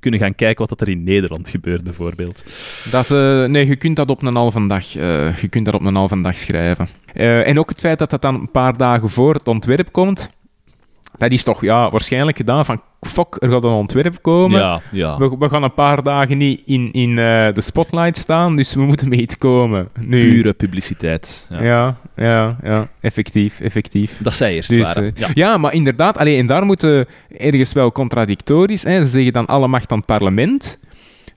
kunnen 0.00 0.20
gaan 0.20 0.34
kijken 0.34 0.68
wat 0.68 0.80
er 0.80 0.88
in 0.88 1.04
Nederland 1.04 1.48
gebeurt, 1.48 1.84
bijvoorbeeld. 1.84 2.44
Dat, 2.90 3.10
eh, 3.10 3.44
nee, 3.44 3.66
je 3.66 3.76
kunt 3.76 3.96
dat 3.96 4.10
op 4.10 4.22
een 4.22 4.34
halve 4.34 4.66
dag, 4.66 4.96
eh, 4.96 5.36
je 5.36 5.48
kunt 5.48 5.64
dat 5.64 5.74
op 5.74 5.84
een 5.84 5.94
halve 5.94 6.20
dag 6.20 6.36
schrijven. 6.36 6.88
Eh, 7.12 7.48
en 7.48 7.58
ook 7.58 7.68
het 7.68 7.80
feit 7.80 7.98
dat 7.98 8.10
dat 8.10 8.22
dan 8.22 8.34
een 8.34 8.50
paar 8.50 8.76
dagen 8.76 9.10
voor 9.10 9.34
het 9.34 9.48
ontwerp 9.48 9.92
komt, 9.92 10.28
dat 11.18 11.30
is 11.30 11.42
toch 11.42 11.60
ja, 11.62 11.90
waarschijnlijk 11.90 12.36
gedaan 12.36 12.64
van, 12.64 12.80
fuck, 13.00 13.36
er 13.38 13.50
gaat 13.50 13.64
een 13.64 13.70
ontwerp 13.70 14.18
komen. 14.22 14.60
Ja, 14.60 14.80
ja. 14.92 15.18
We, 15.18 15.36
we 15.38 15.48
gaan 15.48 15.62
een 15.62 15.74
paar 15.74 16.02
dagen 16.02 16.38
niet 16.38 16.62
in, 16.66 16.92
in 16.92 17.10
eh, 17.10 17.52
de 17.52 17.60
spotlight 17.60 18.16
staan, 18.16 18.56
dus 18.56 18.74
we 18.74 18.82
moeten 18.82 19.08
mee 19.08 19.20
iets 19.20 19.38
komen. 19.38 19.88
Nu, 20.00 20.20
Pure 20.32 20.52
publiciteit. 20.52 21.46
Ja. 21.50 21.62
Ja, 21.62 21.96
ja, 22.16 22.56
ja, 22.62 22.88
effectief, 23.00 23.60
effectief. 23.60 24.18
Dat 24.22 24.34
zij 24.34 24.54
eerst 24.54 24.68
Dus, 24.68 24.94
waren. 24.94 25.04
eh, 25.14 25.20
Ja. 25.20 25.28
ja. 25.34 25.56
maar 25.58 25.72
inderdaad, 25.72 26.18
allee, 26.18 26.38
en 26.38 26.46
daar 26.46 26.64
moeten 26.64 27.06
ergens 27.38 27.72
wel 27.72 27.92
contradictorisch. 27.92 28.82
Hè, 28.82 29.00
ze 29.00 29.06
zeggen 29.06 29.32
dan 29.32 29.46
alle 29.46 29.68
macht 29.68 29.90
aan 29.92 29.96
het 29.98 30.06
parlement 30.06 30.78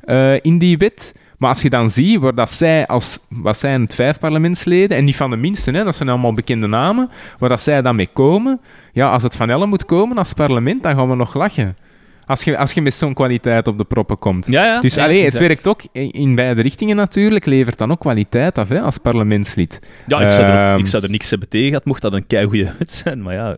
eh, 0.01 0.33
in 0.41 0.57
die 0.57 0.77
wet. 0.77 1.15
Maar 1.39 1.49
als 1.49 1.61
je 1.61 1.69
dan 1.69 1.89
ziet 1.89 2.19
waar 2.19 2.35
dat 2.35 2.51
zij 2.51 2.87
als, 2.87 3.19
wat 3.29 3.57
zijn 3.57 3.81
het 3.81 3.95
vijf 3.95 4.19
parlementsleden, 4.19 4.97
en 4.97 5.05
niet 5.05 5.15
van 5.15 5.29
de 5.29 5.35
minste, 5.35 5.71
hè, 5.71 5.83
dat 5.83 5.95
zijn 5.95 6.09
allemaal 6.09 6.33
bekende 6.33 6.67
namen, 6.67 7.09
waar 7.39 7.49
dat 7.49 7.61
zij 7.61 7.81
dan 7.81 7.95
mee 7.95 8.09
komen, 8.13 8.59
ja, 8.93 9.11
als 9.11 9.23
het 9.23 9.35
van 9.35 9.49
Ellen 9.49 9.69
moet 9.69 9.85
komen 9.85 10.17
als 10.17 10.33
parlement, 10.33 10.83
dan 10.83 10.95
gaan 10.95 11.09
we 11.09 11.15
nog 11.15 11.33
lachen. 11.33 11.75
Als 12.25 12.43
je, 12.43 12.57
als 12.57 12.71
je 12.71 12.81
met 12.81 12.93
zo'n 12.93 13.13
kwaliteit 13.13 13.67
op 13.67 13.77
de 13.77 13.83
proppen 13.83 14.19
komt. 14.19 14.45
Ja, 14.45 14.65
ja. 14.65 14.79
Dus 14.79 14.93
ja, 14.95 15.03
allee, 15.03 15.23
het 15.25 15.37
werkt 15.37 15.67
ook 15.67 15.81
in 15.91 16.11
in 16.11 16.35
beide 16.35 16.61
richtingen 16.61 16.95
natuurlijk, 16.95 17.45
levert 17.45 17.77
dan 17.77 17.91
ook 17.91 17.99
kwaliteit 17.99 18.57
af 18.57 18.69
hè, 18.69 18.81
als 18.81 18.97
parlementslid. 18.97 19.79
Ja, 20.07 20.21
ik 20.21 20.31
zou, 20.31 20.45
er, 20.45 20.71
Ehm, 20.71 20.79
ik 20.79 20.87
zou 20.87 21.03
er 21.03 21.09
niks 21.09 21.29
hebben 21.29 21.49
tegen 21.49 21.67
gehad, 21.67 21.85
mocht 21.85 22.01
dat 22.01 22.13
een 22.13 22.27
keigoede 22.27 22.71
wet 22.77 22.91
zijn. 22.91 23.21
Maar 23.21 23.33
ja, 23.33 23.57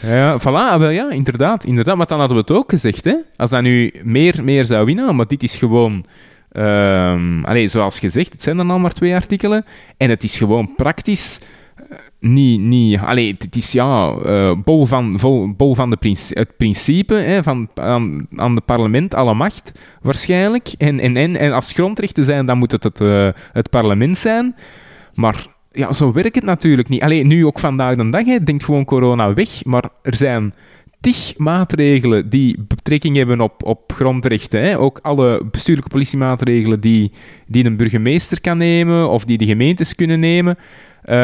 Ja, 0.00 0.40
voilà, 0.40 0.42
ah, 0.44 0.78
wel 0.78 0.90
ja, 0.90 1.10
inderdaad, 1.10 1.64
inderdaad. 1.64 1.96
Maar 1.96 2.06
dan 2.06 2.18
hadden 2.18 2.36
we 2.36 2.42
het 2.42 2.52
ook 2.52 2.70
gezegd, 2.70 3.04
hè. 3.04 3.14
Als 3.36 3.50
dat 3.50 3.62
nu 3.62 3.92
meer, 4.02 4.44
meer 4.44 4.64
zou 4.64 4.84
winnen, 4.86 5.16
maar 5.16 5.26
dit 5.26 5.42
is 5.42 5.56
gewoon... 5.56 6.04
ehm 6.52 7.44
allee, 7.44 7.68
zoals 7.68 7.98
gezegd, 7.98 8.32
het 8.32 8.42
zijn 8.42 8.56
dan 8.56 8.70
al 8.70 8.78
maar 8.78 8.92
twee 8.92 9.14
artikelen. 9.14 9.64
En 9.96 10.10
het 10.10 10.24
is 10.24 10.36
gewoon 10.38 10.74
praktisch... 10.76 11.40
eh, 11.76 11.84
Niet, 12.20 12.60
niet, 12.60 12.98
allee, 12.98 13.36
het 13.38 13.56
is 13.56 13.72
ja, 13.72 14.10
eh, 14.24 14.52
bol 14.64 14.86
van, 14.86 15.14
vol, 15.18 15.52
bol 15.56 15.74
van 15.74 15.90
de 15.90 15.96
princi- 15.96 16.34
het 16.34 16.56
principe 16.56 17.40
van 17.42 17.68
aan, 17.74 18.26
het 18.36 18.64
parlement 18.64 19.14
alle 19.14 19.34
macht, 19.34 19.72
waarschijnlijk. 20.02 20.68
En, 20.78 21.00
en, 21.00 21.16
en, 21.16 21.36
en 21.36 21.52
als 21.52 21.72
grondrechten 21.72 22.24
zijn, 22.24 22.46
dan 22.46 22.58
moet 22.58 22.72
het 22.72 22.82
het, 22.82 23.00
eh, 23.00 23.28
het 23.52 23.70
parlement 23.70 24.16
zijn. 24.18 24.54
Maar 25.14 25.46
ja, 25.72 25.92
zo 25.92 26.12
werkt 26.12 26.34
het 26.34 26.44
natuurlijk 26.44 26.88
niet. 26.88 27.02
Alleen 27.02 27.26
nu 27.26 27.46
ook 27.46 27.58
vandaag 27.58 27.96
de 27.96 28.08
dag, 28.10 28.24
hè, 28.24 28.42
denkt 28.44 28.64
gewoon 28.64 28.84
corona 28.84 29.32
weg. 29.34 29.64
Maar 29.64 29.84
er 30.02 30.14
zijn 30.16 30.54
tig 31.00 31.34
maatregelen 31.36 32.28
die 32.28 32.56
betrekking 32.68 33.16
hebben 33.16 33.40
op, 33.40 33.64
op 33.64 33.92
grondrechten. 33.94 34.62
Hè. 34.62 34.78
Ook 34.78 34.98
alle 35.02 35.44
bestuurlijke 35.50 35.90
politiemaatregelen 35.90 36.80
die, 36.80 37.12
die 37.46 37.64
een 37.64 37.76
burgemeester 37.76 38.40
kan 38.40 38.58
nemen 38.58 39.08
of 39.10 39.24
die 39.24 39.38
de 39.38 39.46
gemeentes 39.46 39.94
kunnen 39.94 40.20
nemen. 40.20 40.58
Eh, 41.02 41.16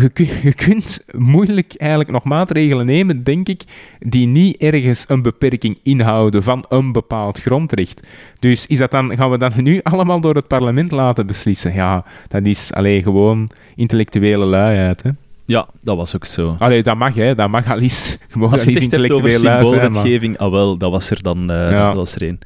je, 0.00 0.10
kun- 0.12 0.28
je 0.42 0.54
kunt 0.54 1.04
moeilijk 1.16 1.74
eigenlijk 1.76 2.10
nog 2.10 2.24
maatregelen 2.24 2.86
nemen, 2.86 3.24
denk 3.24 3.48
ik, 3.48 3.62
die 3.98 4.26
niet 4.26 4.56
ergens 4.56 5.04
een 5.08 5.22
beperking 5.22 5.78
inhouden 5.82 6.42
van 6.42 6.64
een 6.68 6.92
bepaald 6.92 7.38
grondrecht. 7.40 8.06
Dus 8.38 8.66
is 8.66 8.78
dat 8.78 8.90
dan, 8.90 9.16
gaan 9.16 9.30
we 9.30 9.38
dat 9.38 9.56
nu 9.56 9.80
allemaal 9.82 10.20
door 10.20 10.34
het 10.34 10.46
parlement 10.48 10.90
laten 10.92 11.26
beslissen? 11.26 11.74
Ja, 11.74 12.04
dat 12.28 12.46
is 12.46 12.72
alleen 12.72 13.02
gewoon 13.02 13.50
intellectuele 13.74 14.44
luiheid. 14.44 15.02
Hè? 15.02 15.10
Ja, 15.44 15.68
dat 15.80 15.96
was 15.96 16.14
ook 16.14 16.24
zo. 16.24 16.56
Allee, 16.58 16.82
dat 16.82 16.96
mag, 16.96 17.14
hè. 17.14 17.34
Dat 17.34 17.48
mag 17.50 17.70
al 17.70 17.78
eens. 17.78 18.16
Gewoon 18.28 18.50
Als 18.50 18.62
je 18.64 18.70
het 18.70 18.82
echt 18.82 18.90
hebt 18.90 19.10
over 19.10 19.30
symboolwetgeving, 19.30 20.38
ah 20.38 20.50
wel, 20.50 20.76
dat 20.76 20.90
was 20.90 21.10
er 21.10 21.22
dan 21.22 21.50
eh, 21.50 21.70
Ja. 21.70 21.86
dat 21.86 21.94
was 21.96 22.14
er 22.14 22.22
één. 22.22 22.38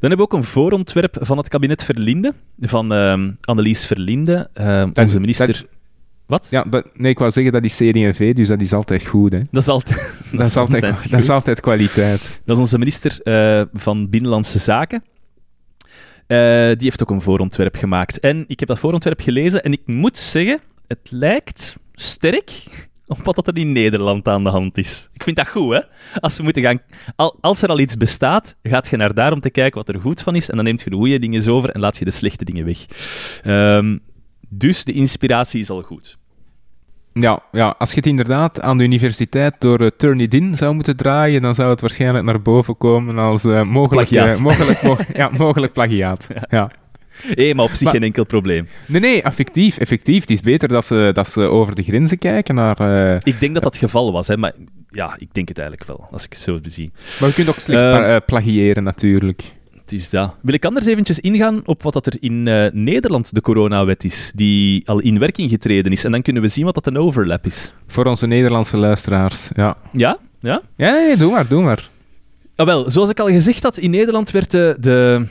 Dan 0.00 0.10
hebben 0.10 0.16
we 0.18 0.22
ook 0.22 0.32
een 0.32 0.44
voorontwerp 0.44 1.16
van 1.20 1.36
het 1.38 1.48
kabinet 1.48 1.84
Verlinde, 1.84 2.34
van 2.60 2.92
ehm, 2.92 3.30
Annelies 3.40 3.86
Verlinde, 3.86 4.48
ehm, 4.52 4.86
Dat- 4.92 4.98
onze 5.04 5.20
minister... 5.20 5.64
Wat? 6.26 6.46
Ja, 6.50 6.62
dat, 6.70 6.86
nee, 6.94 7.10
ik 7.10 7.18
wou 7.18 7.30
zeggen 7.30 7.52
dat 7.52 7.64
is 7.64 7.74
CD&V, 7.76 8.34
dus 8.34 8.48
dat 8.48 8.60
is 8.60 8.72
altijd 8.72 9.06
goed, 9.06 9.32
hè. 9.32 9.40
Dat 9.50 9.62
is 9.62 9.68
altijd, 9.68 9.96
Dat, 10.32 10.46
is, 10.46 10.56
altijd, 10.56 10.82
altijd 10.82 11.10
dat 11.10 11.20
is 11.20 11.26
goed. 11.26 11.34
altijd 11.34 11.60
kwaliteit. 11.60 12.40
Dat 12.44 12.56
is 12.56 12.62
onze 12.62 12.78
minister 12.78 13.20
eh, 13.22 13.62
van 13.72 14.08
Binnenlandse 14.08 14.58
Zaken. 14.58 15.02
Eh, 16.26 16.38
die 16.66 16.76
heeft 16.78 17.02
ook 17.02 17.10
een 17.10 17.20
voorontwerp 17.20 17.76
gemaakt. 17.76 18.20
En 18.20 18.44
ik 18.46 18.58
heb 18.58 18.68
dat 18.68 18.78
voorontwerp 18.78 19.20
gelezen 19.20 19.62
en 19.64 19.72
ik 19.72 19.80
moet 19.86 20.18
zeggen, 20.18 20.60
het 20.86 20.98
lijkt 21.10 21.76
sterk 22.00 22.50
op 23.06 23.18
wat 23.24 23.34
dat 23.34 23.46
er 23.46 23.58
in 23.58 23.72
Nederland 23.72 24.28
aan 24.28 24.44
de 24.44 24.50
hand 24.50 24.78
is. 24.78 25.08
Ik 25.12 25.22
vind 25.22 25.36
dat 25.36 25.48
goed, 25.48 25.74
hè? 25.74 25.80
Als, 26.20 26.36
we 26.36 26.42
moeten 26.42 26.62
gaan, 26.62 26.80
al, 27.16 27.38
als 27.40 27.62
er 27.62 27.68
al 27.68 27.78
iets 27.78 27.96
bestaat, 27.96 28.56
gaat 28.62 28.88
je 28.88 28.96
naar 28.96 29.14
daar 29.14 29.32
om 29.32 29.40
te 29.40 29.50
kijken 29.50 29.78
wat 29.78 29.88
er 29.88 30.00
goed 30.00 30.22
van 30.22 30.34
is 30.34 30.50
en 30.50 30.56
dan 30.56 30.64
neemt 30.64 30.80
je 30.82 30.90
de 30.90 30.96
goede 30.96 31.18
dingen 31.18 31.48
over 31.52 31.70
en 31.70 31.80
laat 31.80 31.96
je 31.98 32.04
de 32.04 32.10
slechte 32.10 32.44
dingen 32.44 32.64
weg. 32.64 32.78
Ehm, 33.42 33.98
dus 34.48 34.84
de 34.84 34.92
inspiratie 34.92 35.60
is 35.60 35.70
al 35.70 35.82
goed. 35.82 36.16
Ja, 37.12 37.42
ja, 37.52 37.74
als 37.78 37.90
je 37.90 37.96
het 37.96 38.06
inderdaad 38.06 38.60
aan 38.60 38.78
de 38.78 38.84
universiteit 38.84 39.54
door 39.60 39.80
uh, 39.80 39.88
Turnitin 39.96 40.54
zou 40.54 40.74
moeten 40.74 40.96
draaien, 40.96 41.42
dan 41.42 41.54
zou 41.54 41.70
het 41.70 41.80
waarschijnlijk 41.80 42.24
naar 42.24 42.42
boven 42.42 42.76
komen 42.76 43.18
als 43.18 43.44
eh, 43.44 43.62
mogelijk, 43.62 44.08
Plagiaat. 44.08 44.36
eh, 44.36 44.42
mogelijk, 44.42 44.82
mo- 44.82 44.96
ja, 45.22 45.30
mogelijk 45.36 45.72
plagiaat. 45.72 46.26
Ja. 46.50 46.70
Hé, 47.34 47.54
maar 47.54 47.64
op 47.64 47.70
zich 47.72 47.82
Maar- 47.82 47.92
geen 47.92 48.02
enkel 48.02 48.24
probleem. 48.26 48.66
Nee, 48.86 49.00
nee, 49.00 49.22
effectief, 49.22 49.78
effectief. 49.78 50.20
Het 50.20 50.30
is 50.30 50.40
beter 50.40 50.68
dat 50.68 50.86
ze, 50.86 51.10
dat 51.12 51.28
ze 51.30 51.40
over 51.40 51.74
de 51.74 51.82
grenzen 51.82 52.18
kijken 52.18 52.54
naar... 52.54 52.78
eh, 53.14 53.20
Ik 53.22 53.40
denk 53.40 53.54
dat 53.54 53.62
dat 53.62 53.72
het 53.74 53.82
geval 53.82 54.12
was, 54.12 54.28
hè, 54.28 54.36
maar 54.36 54.52
ja, 54.90 55.16
ik 55.18 55.28
denk 55.32 55.48
het 55.48 55.58
eigenlijk 55.58 55.88
wel, 55.88 56.08
als 56.10 56.24
ik 56.24 56.32
het 56.32 56.40
zo 56.42 56.60
bezie. 56.60 56.90
maar 57.20 57.28
je 57.28 57.34
kunt 57.34 57.48
ook 57.48 57.58
slecht 57.58 57.82
Eh, 57.82 57.92
pa- 57.92 58.14
eh, 58.14 58.20
plagiëren, 58.26 58.82
natuurlijk. 58.82 59.42
Het 59.80 59.92
is 59.98 60.10
dat. 60.10 60.34
Wil 60.42 60.54
ik 60.54 60.64
anders 60.64 60.86
eventjes 60.86 61.20
ingaan 61.20 61.62
op 61.64 61.82
wat 61.82 61.92
dat 61.92 62.06
er 62.06 62.16
in 62.20 62.48
eh, 62.48 62.66
Nederland 62.72 63.34
de 63.34 63.40
coronawet 63.40 64.04
is, 64.04 64.32
die 64.34 64.82
al 64.88 64.98
in 65.00 65.18
werking 65.18 65.50
getreden 65.50 65.92
is. 65.92 66.04
En 66.04 66.10
dan 66.10 66.22
kunnen 66.22 66.42
we 66.42 66.48
zien 66.48 66.64
wat 66.64 66.74
dat 66.74 66.86
een 66.86 66.98
overlap 66.98 67.46
is. 67.46 67.72
Voor 67.86 68.04
onze 68.04 68.26
Nederlandse 68.26 68.76
luisteraars, 68.78 69.50
ja. 69.54 69.76
Ja? 69.92 70.18
Ja? 70.40 70.62
Ja, 70.76 70.92
nee, 70.92 71.16
doe 71.16 71.30
maar, 71.32 71.46
doe 71.48 71.62
maar. 71.62 71.90
Ah, 72.56 72.66
wel, 72.66 72.90
zoals 72.90 73.10
ik 73.10 73.20
al 73.20 73.26
gezegd 73.28 73.62
had, 73.62 73.78
in 73.78 73.90
Nederland 73.90 74.30
werd 74.30 74.50
de, 74.50 74.76
de, 74.80 75.26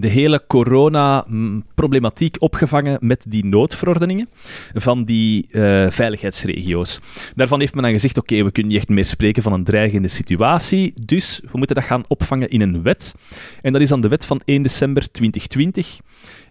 de 0.00 0.08
hele 0.08 0.44
corona-problematiek 0.46 2.36
opgevangen 2.38 2.98
met 3.00 3.24
die 3.28 3.44
noodverordeningen 3.44 4.28
van 4.72 5.04
die 5.04 5.46
eh, 5.50 5.90
veiligheidsregio's. 5.90 7.00
Daarvan 7.34 7.60
heeft 7.60 7.74
men 7.74 7.82
dan 7.82 7.92
gezegd, 7.92 8.18
oké, 8.18 8.44
we 8.44 8.50
kunnen 8.50 8.72
niet 8.72 8.80
echt 8.80 8.88
meer 8.90 9.04
spreken 9.04 9.42
van 9.42 9.52
een 9.52 9.64
dreigende 9.64 10.08
situatie, 10.08 10.92
dus 11.04 11.40
we 11.52 11.58
moeten 11.58 11.76
dat 11.76 11.84
gaan 11.84 12.04
opvangen 12.08 12.48
in 12.50 12.60
een 12.60 12.82
wet. 12.82 13.14
En 13.62 13.72
dat 13.72 13.80
is 13.80 13.88
dan 13.88 14.00
de 14.00 14.08
wet 14.08 14.26
van 14.26 14.40
1 14.44 14.62
december 14.62 15.10
2020. 15.10 15.98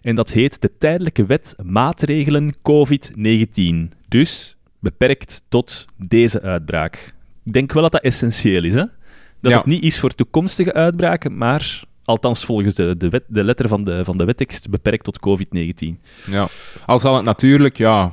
En 0.02 0.14
dat 0.14 0.30
heet 0.32 0.60
de 0.60 0.70
Tijdelijke 0.78 1.26
Wet 1.26 1.54
Maatregelen 1.64 2.54
COVID-19. 2.56 3.96
Dus 4.08 4.56
beperkt 4.78 5.42
tot 5.48 5.86
deze 5.96 6.42
uitbraak. 6.42 7.14
Ik 7.44 7.52
denk 7.52 7.72
wel 7.72 7.82
dat 7.82 7.92
dat 7.92 8.02
essentieel 8.02 8.64
is, 8.64 8.74
hè? 8.74 8.84
Dat 9.40 9.52
Ja. 9.52 9.56
het 9.58 9.66
niet 9.66 9.82
is 9.82 10.00
voor 10.00 10.14
toekomstige 10.14 10.72
uitbraken, 10.72 11.36
maar 11.36 11.82
althans 12.04 12.44
volgens 12.44 12.74
de, 12.74 12.96
de, 12.98 13.08
wet, 13.08 13.24
de 13.26 13.44
letter 13.44 13.68
van 13.68 13.84
de, 13.84 14.04
van 14.04 14.16
de 14.16 14.24
wettekst 14.24 14.70
beperkt 14.70 15.04
tot 15.04 15.18
COVID-19. 15.18 16.00
Ja. 16.30 16.46
Al 16.86 17.00
zal 17.00 17.16
het 17.16 17.24
natuurlijk, 17.24 17.76
ja, 17.76 18.12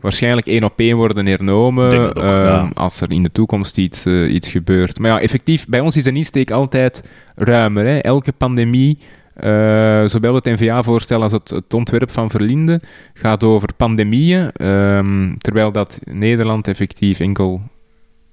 waarschijnlijk 0.00 0.46
één 0.46 0.64
op 0.64 0.78
één 0.78 0.96
worden 0.96 1.26
hernomen 1.26 2.08
ook, 2.08 2.16
ehm, 2.16 2.28
ja. 2.28 2.70
als 2.74 3.00
er 3.00 3.10
in 3.10 3.22
de 3.22 3.32
toekomst 3.32 3.78
iets, 3.78 4.04
eh, 4.04 4.32
iets 4.32 4.48
gebeurt. 4.48 4.98
Maar 4.98 5.10
ja, 5.10 5.20
effectief, 5.20 5.66
bij 5.66 5.80
ons 5.80 5.96
is 5.96 6.02
de 6.02 6.12
insteek 6.12 6.50
altijd 6.50 7.04
ruimer. 7.34 7.86
Hè? 7.86 7.98
Elke 7.98 8.32
pandemie, 8.32 8.98
eh, 9.34 10.04
zowel 10.04 10.34
het 10.34 10.44
NVA-voorstel 10.44 11.22
als 11.22 11.32
het, 11.32 11.50
het 11.50 11.74
ontwerp 11.74 12.10
van 12.10 12.30
Verlinde, 12.30 12.80
gaat 13.14 13.44
over 13.44 13.74
pandemieën, 13.76 14.52
ehm, 14.52 15.36
terwijl 15.38 15.72
dat 15.72 15.98
Nederland 16.04 16.68
effectief 16.68 17.20
enkel 17.20 17.60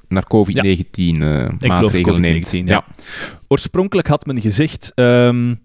naar 0.08 0.24
COVID-19 0.24 0.88
eh, 0.94 1.44
over 1.44 1.68
maatregelen 1.68 2.22
neemt. 2.22 2.46
COVID-19, 2.46 2.64
ja. 2.66 2.86
Oorspronkelijk 3.48 4.08
had 4.08 4.26
men 4.26 4.42
gezegd, 4.42 4.92
ehm, 4.96 5.56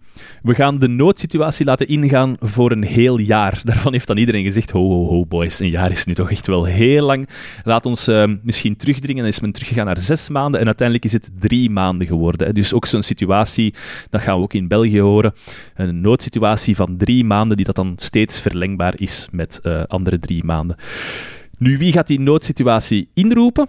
we 0.43 0.55
gaan 0.55 0.79
de 0.79 0.89
noodsituatie 0.89 1.67
laten 1.67 1.89
ingaan 1.89 2.37
voor 2.39 2.73
een 2.73 2.85
heel 2.85 3.19
jaar. 3.19 3.61
Daarvan 3.65 3.93
heeft 3.93 4.07
dan 4.07 4.17
iedereen 4.17 4.45
gezegd, 4.45 4.71
ho, 4.71 4.89
ho, 4.89 5.07
ho, 5.07 5.27
boys, 5.27 5.59
een 5.59 5.71
jaar 5.71 5.91
is 5.91 6.05
nu 6.05 6.15
toch 6.15 6.31
echt 6.31 6.47
wel 6.47 6.65
heel 6.65 7.05
lang. 7.05 7.29
Laat 7.65 7.87
ons 7.87 8.09
ehm, 8.09 8.37
misschien 8.43 8.77
terugdringen. 8.77 9.23
Dan 9.23 9.33
is 9.33 9.41
men 9.41 9.53
teruggegaan 9.53 9.87
naar 9.87 9.99
zes 9.99 10.29
maanden 10.29 10.61
en 10.61 10.67
uiteindelijk 10.67 11.07
is 11.07 11.13
het 11.13 11.31
drie 11.39 11.71
maanden 11.71 12.07
geworden. 12.07 12.47
hè. 12.47 12.53
Dus 12.53 12.73
ook 12.73 12.87
zo'n 12.87 13.03
situatie, 13.03 13.75
dat 14.11 14.21
gaan 14.21 14.37
we 14.37 14.43
ook 14.43 14.55
in 14.55 14.69
België 14.69 15.01
horen, 15.01 15.33
een 15.75 16.01
noodsituatie 16.01 16.77
van 16.77 16.97
drie 16.97 17.25
maanden 17.25 17.57
die 17.57 17.67
dat 17.67 17.77
dan 17.77 17.93
steeds 17.97 18.41
verlengbaar 18.41 18.95
is 18.97 19.29
met 19.31 19.61
eh, 19.63 19.83
andere 19.87 20.19
drie 20.19 20.45
maanden. 20.45 20.77
Nu, 21.59 21.79
wie 21.79 21.93
gaat 21.93 22.07
die 22.07 22.21
noodsituatie 22.21 23.09
inroepen? 23.15 23.69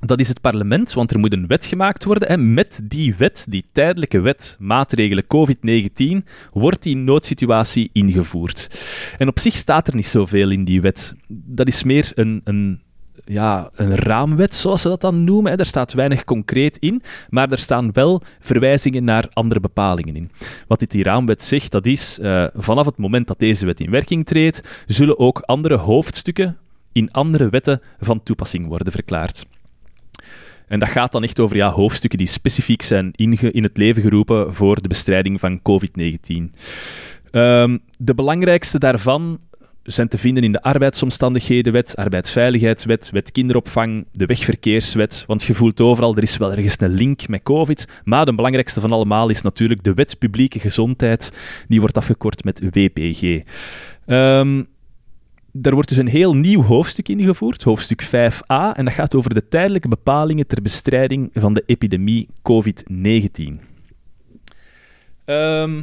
Dat 0.00 0.20
is 0.20 0.28
het 0.28 0.40
parlement, 0.40 0.92
want 0.92 1.10
er 1.10 1.18
moet 1.18 1.32
een 1.32 1.46
wet 1.46 1.66
gemaakt 1.66 2.04
worden. 2.04 2.28
En 2.28 2.54
met 2.54 2.80
die 2.84 3.14
wet, 3.14 3.46
die 3.48 3.64
tijdelijke 3.72 4.20
wet, 4.20 4.56
maatregelen 4.58 5.24
COVID-19, 5.24 6.28
wordt 6.52 6.82
die 6.82 6.96
noodsituatie 6.96 7.90
ingevoerd. 7.92 8.84
En 9.18 9.28
op 9.28 9.38
zich 9.38 9.54
staat 9.54 9.88
er 9.88 9.94
niet 9.94 10.06
zoveel 10.06 10.50
in 10.50 10.64
die 10.64 10.80
wet. 10.80 11.14
Dat 11.28 11.66
is 11.66 11.82
meer 11.82 12.12
een, 12.14 12.40
een, 12.44 12.82
ja, 13.24 13.70
een 13.74 13.94
raamwet, 13.94 14.54
zoals 14.54 14.82
ze 14.82 14.88
dat 14.88 15.00
dan 15.00 15.24
noemen. 15.24 15.56
Daar 15.56 15.66
staat 15.66 15.92
weinig 15.92 16.24
concreet 16.24 16.78
in, 16.78 17.02
maar 17.28 17.50
er 17.50 17.58
staan 17.58 17.92
wel 17.92 18.22
verwijzingen 18.40 19.04
naar 19.04 19.28
andere 19.32 19.60
bepalingen 19.60 20.16
in. 20.16 20.30
Wat 20.66 20.78
dit 20.78 20.90
die 20.90 21.02
raamwet 21.02 21.42
zegt, 21.42 21.70
dat 21.70 21.86
is, 21.86 22.18
eh, 22.18 22.46
vanaf 22.54 22.86
het 22.86 22.98
moment 22.98 23.26
dat 23.26 23.38
deze 23.38 23.66
wet 23.66 23.80
in 23.80 23.90
werking 23.90 24.24
treedt, 24.24 24.84
zullen 24.86 25.18
ook 25.18 25.40
andere 25.40 25.76
hoofdstukken 25.76 26.56
in 26.92 27.12
andere 27.12 27.48
wetten 27.48 27.80
van 28.00 28.22
toepassing 28.22 28.66
worden 28.66 28.92
verklaard. 28.92 29.46
En 30.68 30.78
dat 30.78 30.88
gaat 30.88 31.12
dan 31.12 31.22
echt 31.22 31.40
over 31.40 31.56
ja, 31.56 31.70
hoofdstukken 31.70 32.18
die 32.18 32.28
specifiek 32.28 32.82
zijn 32.82 33.10
in 33.12 33.62
het 33.62 33.76
leven 33.76 34.02
geroepen 34.02 34.54
voor 34.54 34.82
de 34.82 34.88
bestrijding 34.88 35.40
van 35.40 35.60
COVID-19. 35.62 36.50
Ehm, 37.30 37.78
de 37.98 38.14
belangrijkste 38.14 38.78
daarvan 38.78 39.40
zijn 39.82 40.08
te 40.08 40.18
vinden 40.18 40.42
in 40.42 40.52
de 40.52 40.62
arbeidsomstandighedenwet, 40.62 41.96
arbeidsveiligheidswet, 41.96 43.10
wet 43.10 43.32
kinderopvang, 43.32 44.06
de 44.12 44.26
wegverkeerswet. 44.26 45.24
Want 45.26 45.42
je 45.42 45.54
voelt 45.54 45.80
overal, 45.80 46.16
er 46.16 46.22
is 46.22 46.36
wel 46.36 46.50
ergens 46.50 46.80
een 46.80 46.94
link 46.94 47.28
met 47.28 47.42
COVID. 47.42 47.88
Maar 48.04 48.24
de 48.24 48.34
belangrijkste 48.34 48.80
van 48.80 48.92
allemaal 48.92 49.28
is 49.28 49.42
natuurlijk 49.42 49.82
de 49.82 49.94
wet 49.94 50.18
publieke 50.18 50.58
gezondheid. 50.58 51.32
Die 51.68 51.80
wordt 51.80 51.96
afgekort 51.96 52.44
met 52.44 52.62
WPG. 52.70 53.42
Ehm, 54.06 54.62
daar 55.60 55.72
wordt 55.74 55.88
dus 55.88 55.98
een 55.98 56.08
heel 56.08 56.34
nieuw 56.36 56.62
hoofdstuk 56.62 57.08
ingevoerd, 57.08 57.62
hoofdstuk 57.62 58.06
5a, 58.06 58.72
en 58.72 58.84
dat 58.84 58.94
gaat 58.94 59.14
over 59.14 59.34
de 59.34 59.48
tijdelijke 59.48 59.88
bepalingen 59.88 60.46
ter 60.46 60.62
bestrijding 60.62 61.30
van 61.32 61.54
de 61.54 61.62
epidemie 61.66 62.28
COVID-19. 62.42 63.60
Ehm, 65.24 65.82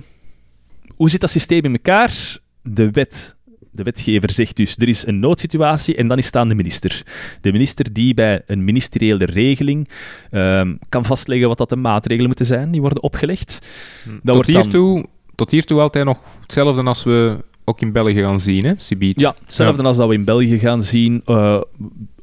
hoe 0.95 1.09
zit 1.09 1.21
dat 1.21 1.29
systeem 1.29 1.63
in 1.63 1.71
elkaar? 1.71 2.37
De 2.61 2.91
wet. 2.91 3.35
De 3.71 3.83
wetgever 3.83 4.31
zegt 4.31 4.55
dus, 4.55 4.75
er 4.77 4.87
is 4.87 5.05
een 5.05 5.19
noodsituatie 5.19 5.95
en 5.95 6.07
dan 6.07 6.17
is 6.17 6.25
het 6.25 6.35
aan 6.35 6.49
de 6.49 6.55
minister. 6.55 7.03
De 7.41 7.51
minister 7.51 7.93
die 7.93 8.13
bij 8.13 8.41
een 8.45 8.63
ministeriële 8.63 9.25
regeling 9.25 9.89
ehm, 10.31 10.75
kan 10.89 11.05
vastleggen 11.05 11.47
wat 11.47 11.57
dat 11.57 11.69
de 11.69 11.75
maatregelen 11.75 12.27
moeten 12.27 12.45
zijn 12.45 12.71
die 12.71 12.81
worden 12.81 13.03
opgelegd. 13.03 13.59
Dat 14.05 14.19
Tot, 14.23 14.35
wordt 14.35 14.51
dan- 14.51 14.61
hiertoe, 14.61 15.05
tot 15.35 15.51
hiertoe 15.51 15.79
altijd 15.79 16.05
nog 16.05 16.19
hetzelfde 16.41 16.83
als 16.83 17.03
we 17.03 17.43
ook 17.65 17.81
in 17.81 17.91
België 17.91 18.21
gaan 18.21 18.39
zien, 18.39 18.65
hè, 18.65 18.73
Sibiet? 18.77 19.19
Ja, 19.19 19.35
hetzelfde 19.43 19.83
als 19.83 19.97
dat 19.97 20.07
we 20.07 20.13
in 20.13 20.25
België 20.25 20.59
gaan 20.59 20.83
zien. 20.83 21.21
Eh, 21.25 21.61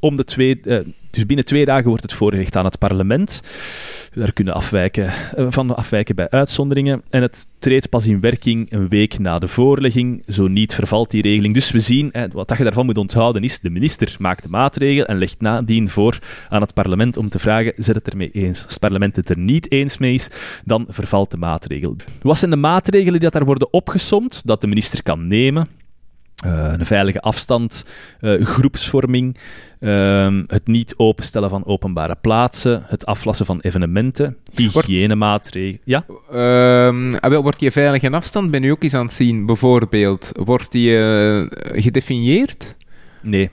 om 0.00 0.16
de 0.16 0.24
twee, 0.24 0.61
eh, 0.61 0.79
dus 1.11 1.27
binnen 1.27 1.44
twee 1.44 1.64
dagen 1.64 1.88
wordt 1.88 2.03
het 2.03 2.12
voorgelegd 2.12 2.57
aan 2.57 2.64
het 2.64 2.79
parlement. 2.79 3.42
Daar 4.14 4.33
kunnen 4.33 4.55
afwijken, 4.55 5.12
eh, 5.37 5.46
van 5.49 5.77
afwijken 5.77 6.14
bij 6.14 6.31
uitzonderingen. 6.31 7.03
En 7.11 7.23
het 7.23 7.46
treedt 7.59 7.88
pas 7.88 8.07
in 8.07 8.20
werking 8.20 8.73
een 8.73 8.88
week 8.88 9.18
na 9.18 9.38
de 9.38 9.49
voorlegging. 9.49 10.23
Zo 10.27 10.49
niet 10.49 10.75
vervalt 10.75 11.11
die 11.11 11.23
regeling. 11.23 11.55
Dus 11.55 11.70
we 11.70 11.79
zien, 11.79 12.12
wat 12.33 12.55
je 12.57 12.64
daarvan 12.64 12.87
moet 12.87 12.99
onthouden 12.99 13.42
is, 13.42 13.61
de 13.61 13.70
minister 13.70 14.16
maakt 14.18 14.42
de 14.42 14.49
maatregel 14.49 15.05
en 15.05 15.18
legt 15.18 15.40
nadien 15.40 15.88
voor 15.88 16.18
aan 16.49 16.61
het 16.61 16.75
parlement 16.75 17.16
om 17.16 17.29
te 17.29 17.38
vragen, 17.38 17.73
zet 17.77 17.94
het 17.94 18.09
ermee 18.09 18.31
eens. 18.31 18.62
Als 18.62 18.70
het 18.70 18.81
parlement 18.81 19.16
het 19.16 19.29
er 19.29 19.38
niet 19.38 19.70
eens 19.70 19.99
mee 19.99 20.14
is, 20.14 20.29
dan 20.64 20.87
vervalt 20.88 21.31
de 21.31 21.37
maatregel. 21.37 21.96
Wat 22.23 22.38
zijn 22.38 22.51
de 22.51 22.57
maatregelen 22.57 23.20
die 23.20 23.31
daar 23.31 23.44
worden 23.44 23.73
opgesomd, 23.73 24.40
dat 24.44 24.61
de 24.61 24.66
minister 24.66 25.03
kan 25.03 25.27
nemen? 25.27 25.68
Eh, 26.44 26.73
een 26.73 26.87
veilige 26.87 27.20
afstand, 27.20 27.85
eh, 28.20 28.44
groepsvorming, 28.44 29.37
ehm, 29.81 30.45
het 30.47 30.66
niet 30.66 30.95
openstellen 30.97 31.51
van 31.51 31.66
openbare 31.66 32.16
plaatsen, 32.21 32.83
het 32.87 33.07
aflassen 33.07 33.47
van 33.47 33.61
evenementen, 33.61 34.37
hygiënemaatregelen. 34.55 35.81
Ja? 35.85 36.05
Ehm, 36.31 37.11
ah, 37.11 37.31
wel, 37.31 37.43
wordt 37.43 37.59
die 37.59 37.71
veilige 37.71 38.11
afstand, 38.11 38.51
ben 38.51 38.62
je 38.62 38.71
ook 38.71 38.83
eens 38.83 38.95
aan 38.95 39.05
het 39.05 39.14
zien, 39.14 39.47
bijvoorbeeld, 39.47 40.33
wordt 40.35 40.73
die 40.73 40.99
eh, 40.99 41.47
gedefinieerd? 41.83 42.77
Nee. 43.23 43.51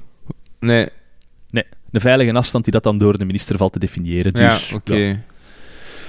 Nee. 0.60 0.90
nee. 1.50 1.64
Een 1.92 2.02
veilige 2.02 2.34
afstand 2.34 2.64
die 2.64 2.74
dat 2.74 2.84
dan 2.84 2.98
door 2.98 3.18
de 3.18 3.26
minister 3.26 3.58
valt 3.58 3.74
te 3.74 3.80
definiëren. 3.80 4.34
Dus, 4.34 4.70
ja, 4.70 4.76
oké. 4.76 4.96
ja. 4.96 5.18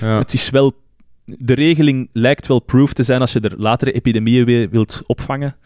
Ja. 0.00 0.18
Het 0.18 0.32
is 0.32 0.50
wel... 0.50 0.72
De 1.24 1.54
regeling 1.54 2.08
lijkt 2.12 2.46
wel 2.46 2.60
proof 2.60 2.92
te 2.92 3.02
zijn 3.02 3.20
als 3.20 3.32
je 3.32 3.40
er 3.40 3.54
latere 3.56 3.92
epidemieën 3.92 4.44
weer 4.44 4.70
wilt 4.70 5.02
opvangen. 5.06 5.56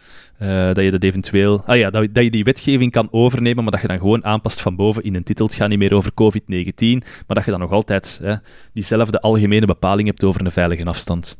Eh, 0.42 0.74
dat 0.74 0.84
je 0.84 0.90
dat 0.90 1.02
eventueel... 1.02 1.62
Ah 1.66 1.76
ja, 1.76 1.90
dat, 1.90 2.08
dat 2.12 2.24
je 2.24 2.30
die 2.30 2.44
wetgeving 2.44 2.92
kan 2.92 3.08
overnemen, 3.10 3.62
maar 3.62 3.72
dat 3.72 3.80
je 3.80 3.86
dan 3.86 3.98
gewoon 3.98 4.24
aanpast 4.24 4.60
van 4.60 4.76
boven 4.76 5.02
in 5.02 5.14
een 5.14 5.22
titel. 5.22 5.46
Het 5.46 5.54
gaat 5.54 5.68
niet 5.68 5.78
meer 5.78 5.94
over 5.94 6.10
COVID-19, 6.10 7.06
maar 7.26 7.36
dat 7.36 7.44
je 7.44 7.50
dan 7.50 7.60
nog 7.60 7.70
altijd 7.70 8.20
hè, 8.22 8.34
diezelfde 8.72 9.20
algemene 9.20 9.66
bepaling 9.66 10.08
hebt 10.08 10.24
over 10.24 10.44
een 10.44 10.52
veilige 10.52 10.84
afstand. 10.84 11.36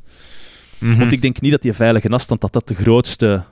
Mhm. 0.78 0.98
Want 0.98 1.12
ik 1.12 1.22
denk 1.22 1.40
niet 1.40 1.50
dat 1.50 1.62
die 1.62 1.72
veilige 1.72 2.08
afstand 2.08 2.40
dat 2.40 2.52
dat 2.52 2.68
de 2.68 2.74
grootste 2.74 3.44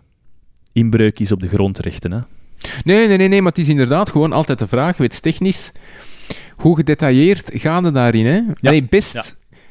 inbreuk 0.73 1.21
is 1.21 1.33
op 1.33 1.41
de 1.41 1.49
grondrechten. 1.49 2.13
Hè? 2.13 2.19
Nee, 2.85 3.09
nee, 3.09 3.17
nee, 3.17 3.29
nee, 3.29 3.43
maar 3.43 3.53
het 3.53 3.61
is 3.61 3.69
inderdaad 3.69 4.11
gewoon 4.11 4.33
altijd 4.33 4.59
de 4.59 4.67
vraag, 4.67 4.97
wetenstechnisch, 4.97 5.73
hoe 6.57 6.77
gedetailleerd 6.77 7.51
gaan 7.53 7.83
we 7.83 7.93
daarin? 7.93 8.27
Hè? 8.27 8.41
Allee, 8.63 8.85
best 8.85 9.15
ja. 9.15 9.23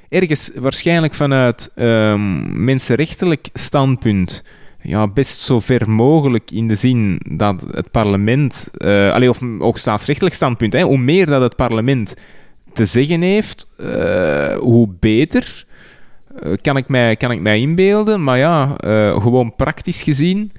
ergens 0.10 0.52
waarschijnlijk 0.56 1.14
vanuit 1.14 1.72
ehm, 1.76 2.64
mensenrechtelijk 2.64 3.50
standpunt, 3.54 4.44
ja, 4.82 5.08
best 5.08 5.40
zo 5.40 5.60
ver 5.60 5.90
mogelijk 5.90 6.52
in 6.52 6.68
de 6.68 6.76
zin 6.76 7.22
dat 7.32 7.66
het 7.72 7.92
parlement, 7.92 8.70
eh 8.78 9.12
allee, 9.14 9.30
of 9.30 9.40
ook 9.60 9.78
staatsrechtelijk 9.78 10.36
standpunt, 10.36 10.74
hè, 10.74 10.82
hoe 10.82 10.98
meer 10.98 11.26
dat 11.26 11.42
het 11.42 11.56
parlement 11.56 12.14
te 12.74 12.86
zeggen 12.86 13.22
heeft, 13.22 13.68
eh, 13.78 14.58
hoe 14.58 14.90
beter. 15.00 15.68
eh, 16.40 16.52
kan, 16.62 16.78
ik 16.78 16.88
mij, 16.88 17.16
kan 17.16 17.32
ik 17.32 17.42
mij 17.42 17.60
inbeelden, 17.60 18.24
maar 18.24 18.38
ja, 18.38 18.76
gewoon 19.20 19.56
praktisch 19.56 20.04
gezien. 20.04 20.52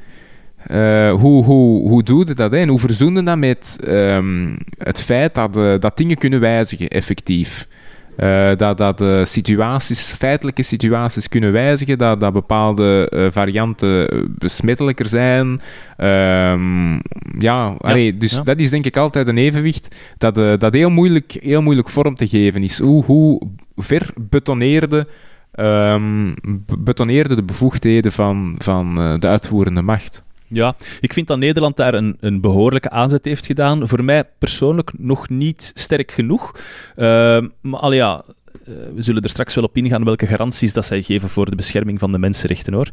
Hoe, 1.12 1.44
hoe, 1.44 1.88
hoe 1.88 2.02
doe 2.02 2.26
je 2.26 2.34
dat? 2.34 2.50
Hè? 2.52 2.58
En 2.58 2.68
hoe 2.68 2.78
verzoenen 2.78 3.24
dat 3.24 3.38
met 3.38 3.78
ehm, 3.84 4.56
het 4.78 5.00
feit 5.00 5.34
dat, 5.34 5.80
dat 5.80 5.96
dingen 5.96 6.16
kunnen 6.16 6.40
wijzigen, 6.40 6.88
effectief? 6.88 7.68
Eh, 8.16 8.56
dat 8.56 8.76
dat 8.76 9.28
situaties, 9.28 10.12
feitelijke 10.12 10.62
situaties 10.62 11.28
kunnen 11.28 11.52
wijzigen, 11.52 11.98
dat, 11.98 12.20
dat 12.20 12.32
bepaalde 12.32 13.08
eh, 13.08 13.26
varianten 13.30 14.08
besmettelijker 14.38 15.08
zijn. 15.08 15.60
Ehm, 15.96 16.92
ja, 17.38 17.74
allee, 17.78 18.16
dus 18.16 18.32
ja. 18.32 18.42
dat 18.42 18.58
is 18.58 18.70
denk 18.70 18.86
ik 18.86 18.96
altijd 18.96 19.28
een 19.28 19.38
evenwicht 19.38 19.96
dat, 20.18 20.38
eh, 20.38 20.52
dat 20.58 20.72
heel, 20.72 20.90
moeilijk, 20.90 21.36
heel 21.40 21.62
moeilijk 21.62 21.88
vorm 21.88 22.14
te 22.14 22.28
geven 22.28 22.62
is. 22.62 22.78
Hoe, 22.78 23.04
hoe 23.04 23.40
ver 23.76 24.10
betoneerde, 24.20 25.06
be- 25.50 26.78
betoneerde 26.78 27.34
de 27.34 27.42
bevoegdheden 27.42 28.12
van, 28.12 28.54
van 28.58 28.94
de 29.18 29.26
uitvoerende 29.26 29.82
macht? 29.82 30.22
Ja, 30.52 30.74
ik 31.00 31.12
vind 31.12 31.26
dat 31.26 31.38
Nederland 31.38 31.76
daar 31.76 31.94
een, 31.94 32.16
een 32.20 32.40
behoorlijke 32.40 32.90
aanzet 32.90 33.24
heeft 33.24 33.46
gedaan. 33.46 33.88
Voor 33.88 34.04
mij 34.04 34.24
persoonlijk 34.38 34.90
nog 34.98 35.28
niet 35.28 35.70
sterk 35.74 36.12
genoeg. 36.12 36.52
Ehm, 36.96 37.48
maar 37.60 37.80
al 37.80 37.92
ja, 37.92 38.24
eh, 38.64 38.74
we 38.94 39.02
zullen 39.02 39.22
er 39.22 39.28
straks 39.28 39.54
wel 39.54 39.64
op 39.64 39.76
ingaan 39.76 40.04
welke 40.04 40.26
garanties 40.26 40.72
dat 40.72 40.84
zij 40.84 41.02
geven 41.02 41.28
voor 41.28 41.50
de 41.50 41.56
bescherming 41.56 41.98
van 41.98 42.12
de 42.12 42.18
mensenrechten. 42.18 42.72
Hoor. 42.72 42.88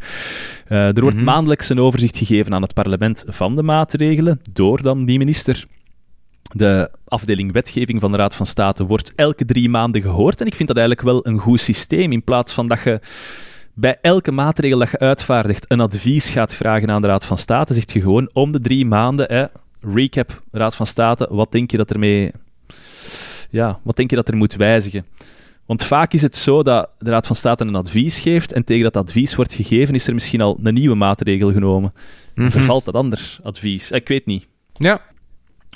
Eh, 0.68 0.88
er 0.96 1.02
wordt 1.02 1.16
Mhm. 1.16 1.26
maandelijks 1.26 1.70
een 1.70 1.80
overzicht 1.80 2.18
gegeven 2.18 2.54
aan 2.54 2.62
het 2.62 2.74
parlement 2.74 3.26
van 3.28 3.56
de 3.56 3.64
maatregelen 3.64 4.40
door 4.52 4.82
dan 4.82 5.06
die 5.06 5.18
minister. 5.18 5.66
De 6.54 6.92
afdeling 7.06 7.52
wetgeving 7.52 8.00
van 8.02 8.12
de 8.12 8.18
Raad 8.18 8.36
van 8.36 8.46
State 8.46 8.86
wordt 8.86 9.14
elke 9.16 9.46
drie 9.46 9.70
maanden 9.70 10.02
gehoord. 10.02 10.42
En 10.42 10.48
ik 10.48 10.56
vind 10.56 10.68
dat 10.68 10.78
eigenlijk 10.78 11.08
wel 11.08 11.28
een 11.28 11.40
goed 11.40 11.60
systeem. 11.60 12.12
In 12.12 12.24
plaats 12.24 12.54
van 12.54 12.68
dat 12.68 12.80
je 12.84 13.00
bij 13.80 13.98
elke 14.02 14.32
maatregel 14.32 14.80
dat 14.80 14.92
je 14.92 15.00
uitvaardigt 15.00 15.66
een 15.68 15.80
advies 15.80 16.30
gaat 16.30 16.54
vragen 16.54 16.90
aan 16.92 17.02
de 17.02 17.08
Raad 17.08 17.26
van 17.26 17.38
State, 17.38 17.74
zegt 17.74 17.92
je 17.92 18.02
gewoon 18.02 18.30
om 18.34 18.52
de 18.52 18.62
drie 18.62 18.86
maanden, 18.86 19.26
hè, 19.34 19.46
recap, 19.94 20.42
Raad 20.52 20.76
van 20.76 20.86
State, 20.86 21.28
wat 21.32 21.52
denk 21.52 21.72
je 21.72 21.78
dat 21.78 21.92
ermee... 21.92 22.32
Ja, 23.50 23.80
wat 23.84 23.96
denk 23.96 24.10
je 24.10 24.16
dat 24.16 24.28
er 24.28 24.36
moet 24.36 24.56
wijzigen? 24.56 25.06
Want 25.66 25.84
vaak 25.84 26.14
is 26.14 26.22
het 26.22 26.36
zo 26.36 26.64
dat 26.64 26.90
de 27.00 27.10
Raad 27.10 27.28
van 27.28 27.36
State 27.36 27.64
een 27.66 27.76
advies 27.76 28.20
geeft 28.20 28.52
en 28.54 28.64
tegen 28.64 28.84
dat 28.84 28.98
advies 28.98 29.36
wordt 29.36 29.54
gegeven 29.54 29.96
is 29.96 30.08
er 30.08 30.14
misschien 30.14 30.42
al 30.42 30.60
een 30.64 30.74
nieuwe 30.74 30.96
maatregel 30.96 31.52
genomen. 31.52 31.94
Mhm. 32.36 32.50
Vervalt 32.50 32.86
dat 32.86 32.94
ander 32.94 33.38
advies? 33.44 33.92
Ik 33.92 34.08
weet 34.08 34.26
niet. 34.26 34.48
Ja, 34.74 34.94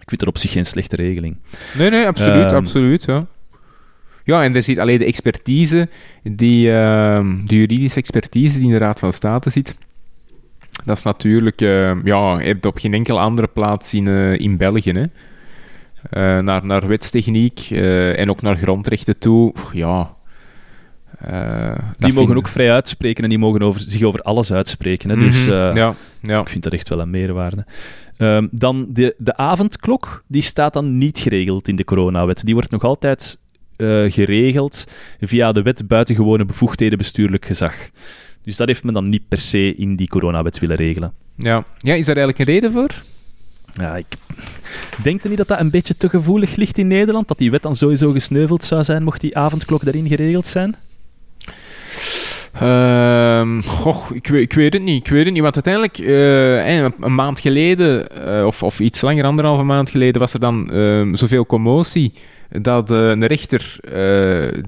Ik 0.02 0.10
vind 0.10 0.22
er 0.22 0.28
op 0.28 0.38
zich 0.38 0.52
geen 0.52 0.66
slechte 0.66 0.96
regeling. 0.96 1.38
nee, 1.78 1.90
nee, 1.90 2.08
absoluut, 2.08 2.46
Ehm. 2.52 2.56
absoluut, 2.56 3.04
ja. 3.04 3.26
Ja, 4.24 4.44
en 4.44 4.56
er 4.56 4.64
zit 4.64 4.78
alleen 4.78 5.00
de 5.00 5.06
expertise, 5.06 5.90
die, 6.24 6.72
ehm, 6.72 7.46
de 7.46 7.56
juridische 7.56 8.00
expertise 8.00 8.56
die 8.58 8.66
in 8.66 8.72
de 8.72 8.78
Raad 8.78 9.00
van 9.00 9.14
State 9.14 9.50
zit. 9.50 9.76
Dat 10.86 10.98
is 10.98 11.04
natuurlijk, 11.04 11.62
ehm, 11.62 12.00
ja, 12.08 12.40
je 12.40 12.46
hebt 12.46 12.66
op 12.66 12.78
geen 12.78 12.94
enkele 12.94 13.20
andere 13.20 13.48
plaats 13.48 13.94
in, 13.94 14.08
eh, 14.08 14.40
in 14.40 14.58
België, 14.58 14.92
hè. 14.92 15.04
Eh, 16.10 16.44
naar, 16.44 16.66
naar 16.66 16.88
wetstechniek 16.88 17.60
eh, 17.70 18.20
en 18.20 18.30
ook 18.30 18.42
naar 18.42 18.56
grondrechten 18.56 19.18
toe, 19.20 19.54
ja. 19.74 20.14
Die 21.98 22.14
mogen 22.14 22.26
vind- 22.28 22.38
ook 22.38 22.48
vrij 22.48 22.72
uitspreken 22.72 23.24
en 23.24 23.30
die 23.30 23.38
mogen 23.40 23.62
over, 23.62 23.82
zich 23.82 24.04
over 24.04 24.22
alles 24.22 24.54
uitspreken. 24.54 25.10
Hè? 25.10 25.16
Dus 25.16 25.46
Mhm, 25.46 25.78
ja, 25.78 25.96
ja. 26.22 26.40
ik 26.40 26.50
vind 26.50 26.64
dat 26.64 26.74
echt 26.74 26.90
wel 26.90 27.00
een 27.00 27.10
meerwaarde. 27.10 27.66
Ehm, 28.18 28.48
dan 28.52 28.86
de, 28.90 29.16
de 29.18 29.38
avondklok, 29.38 30.24
die 30.28 30.42
staat 30.42 30.74
dan 30.74 30.98
niet 30.98 31.20
geregeld 31.20 31.68
in 31.68 31.76
de 31.76 31.84
coronawet. 31.84 32.46
Die 32.46 32.54
wordt 32.54 32.72
nog 32.72 32.84
altijd 32.84 33.38
eh, 33.82 34.12
geregeld 34.12 34.86
via 35.20 35.52
de 35.52 35.62
wet 35.62 35.88
buitengewone 35.88 36.46
bevoegdheden 36.46 36.98
bestuurlijk 36.98 37.46
gezag. 37.46 37.76
Dus 38.44 38.56
dat 38.56 38.68
heeft 38.68 38.84
men 38.84 38.94
dan 38.94 39.10
niet 39.10 39.28
per 39.28 39.38
se 39.38 39.76
in 39.76 39.96
die 39.96 40.08
coronawet 40.08 40.60
willen 40.60 40.76
regelen. 40.76 41.14
Ja. 41.36 41.66
ja, 41.78 41.94
is 41.94 42.06
daar 42.06 42.16
eigenlijk 42.16 42.40
een 42.40 42.54
reden 42.54 42.72
voor? 42.72 43.04
Ja, 43.74 43.96
ik 43.96 44.06
denk 45.04 45.24
niet 45.24 45.38
dat 45.38 45.48
dat 45.48 45.60
een 45.60 45.70
beetje 45.70 45.98
te 45.98 46.10
gevoelig 46.10 46.56
ligt 46.56 46.78
in 46.78 46.88
Nederland? 46.88 47.28
Dat 47.28 47.38
die 47.38 47.52
wet 47.52 47.62
dan 47.62 47.76
sowieso 47.76 48.12
gesneuveld 48.12 48.64
zou 48.64 48.84
zijn, 48.84 49.04
mocht 49.04 49.22
die 49.22 49.38
avondklok 49.38 49.84
daarin 49.84 50.08
geregeld 50.08 50.48
zijn? 50.48 50.76
Ehm, 52.54 53.62
goh, 53.62 54.06
ik, 54.14 54.28
weet- 54.28 54.42
ik 54.42 54.54
weet 54.54 54.74
het 54.74 54.82
niet. 54.82 55.06
Ik 55.06 55.12
weet 55.12 55.24
het 55.26 55.34
niet. 55.34 55.42
Want 55.42 55.54
uiteindelijk, 55.66 55.98
eh, 55.98 56.76
een- 57.00 57.14
maand 57.16 57.40
geleden, 57.40 58.10
eh, 58.28 58.46
of, 58.46 58.64
of 58.64 58.80
iets 58.80 59.02
langer, 59.02 59.24
anderhalve 59.24 59.64
maand 59.64 59.90
geleden, 59.90 60.22
was 60.22 60.34
er 60.34 60.40
dan 60.40 60.72
ehm, 60.72 61.16
zoveel 61.16 61.46
commotie 61.46 62.14
dat 62.50 62.92
eh, 62.92 62.98
een 63.08 63.26
rechter 63.26 63.76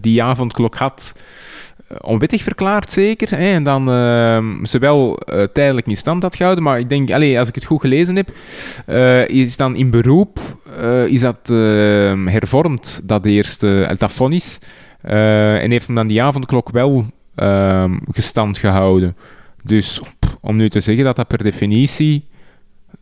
die 0.02 0.24
avondklok 0.24 0.76
had 0.76 1.14
onwettig 2.02 2.42
verklaard, 2.44 2.92
zeker. 2.92 3.34
En 3.34 3.64
dan 3.64 3.92
ehm, 3.92 4.66
ze 4.66 4.78
wel 4.80 5.20
tijdelijk 5.54 5.88
in 5.88 5.98
stand 5.98 6.24
had 6.24 6.36
gehouden. 6.36 6.64
Maar 6.64 6.80
ik 6.80 6.90
denk, 6.90 7.12
allez, 7.12 7.38
als 7.38 7.48
ik 7.48 7.56
het 7.56 7.66
goed 7.66 7.82
gelezen 7.82 8.16
heb, 8.16 8.30
is 9.30 9.58
dan 9.58 9.76
in 9.76 9.90
beroep 9.90 10.40
is 11.08 11.20
dat 11.20 11.48
hervormd, 12.26 13.02
dat 13.04 13.26
eerste 13.26 13.68
uh, 13.68 13.98
dat 13.98 14.12
vonnis. 14.12 14.60
En 15.02 15.72
heeft 15.72 15.86
hem 15.86 15.96
dan 15.96 16.08
die 16.08 16.22
avondklok 16.24 16.70
wel 16.70 17.06
ehm, 17.36 17.98
gestand 18.12 18.58
gehouden. 18.58 19.16
Dus 19.64 20.02
pff, 20.20 20.38
om 20.42 20.56
nu 20.56 20.70
te 20.70 20.80
zeggen 20.80 21.04
dat 21.04 21.16
dat 21.16 21.28
per 21.28 21.44
definitie 21.44 22.26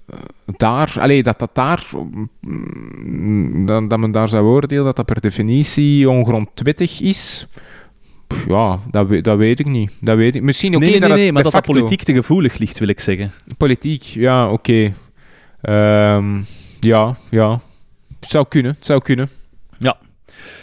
eh, 0.10 0.18
daar, 0.58 0.94
allee, 1.00 1.24
dat 1.24 1.40
dat 1.40 1.50
daar, 1.56 1.86
mm, 2.42 3.66
dat, 3.66 3.90
dat 3.90 4.00
men 4.00 4.12
daar 4.12 4.30
zou 4.30 4.46
oordelen 4.46 4.84
dat 4.86 4.96
dat 4.96 5.06
per 5.06 5.22
definitie 5.22 6.10
ongrondwettig 6.10 7.02
is. 7.02 7.48
pff, 8.28 8.46
Ja, 8.48 8.80
dat, 8.92 9.08
we- 9.08 9.22
dat 9.22 9.38
weet 9.38 9.60
ik 9.60 9.66
niet. 9.66 9.92
Dat 10.02 10.18
weet 10.18 10.36
ik. 10.36 10.42
Misschien 10.42 10.76
oké 10.76 10.80
nee, 10.84 10.92
nee, 10.92 11.00
dat 11.00 11.10
nee, 11.10 11.18
nee, 11.18 11.32
maar 11.34 11.44
dat 11.44 11.52
dat 11.52 11.62
politiek 11.76 12.04
te 12.04 12.14
gevoelig 12.14 12.58
ligt, 12.58 12.80
wil 12.80 12.88
ik 12.88 13.00
zeggen. 13.00 13.32
Politiek, 13.58 14.02
ja, 14.04 14.52
oké. 14.52 14.94
Ehm, 15.62 16.42
ja, 16.80 17.18
ja. 17.30 17.60
Het 18.20 18.30
zou 18.30 18.46
kunnen, 18.50 18.72
het 18.72 18.86
zou 18.86 19.02
kunnen. 19.02 19.30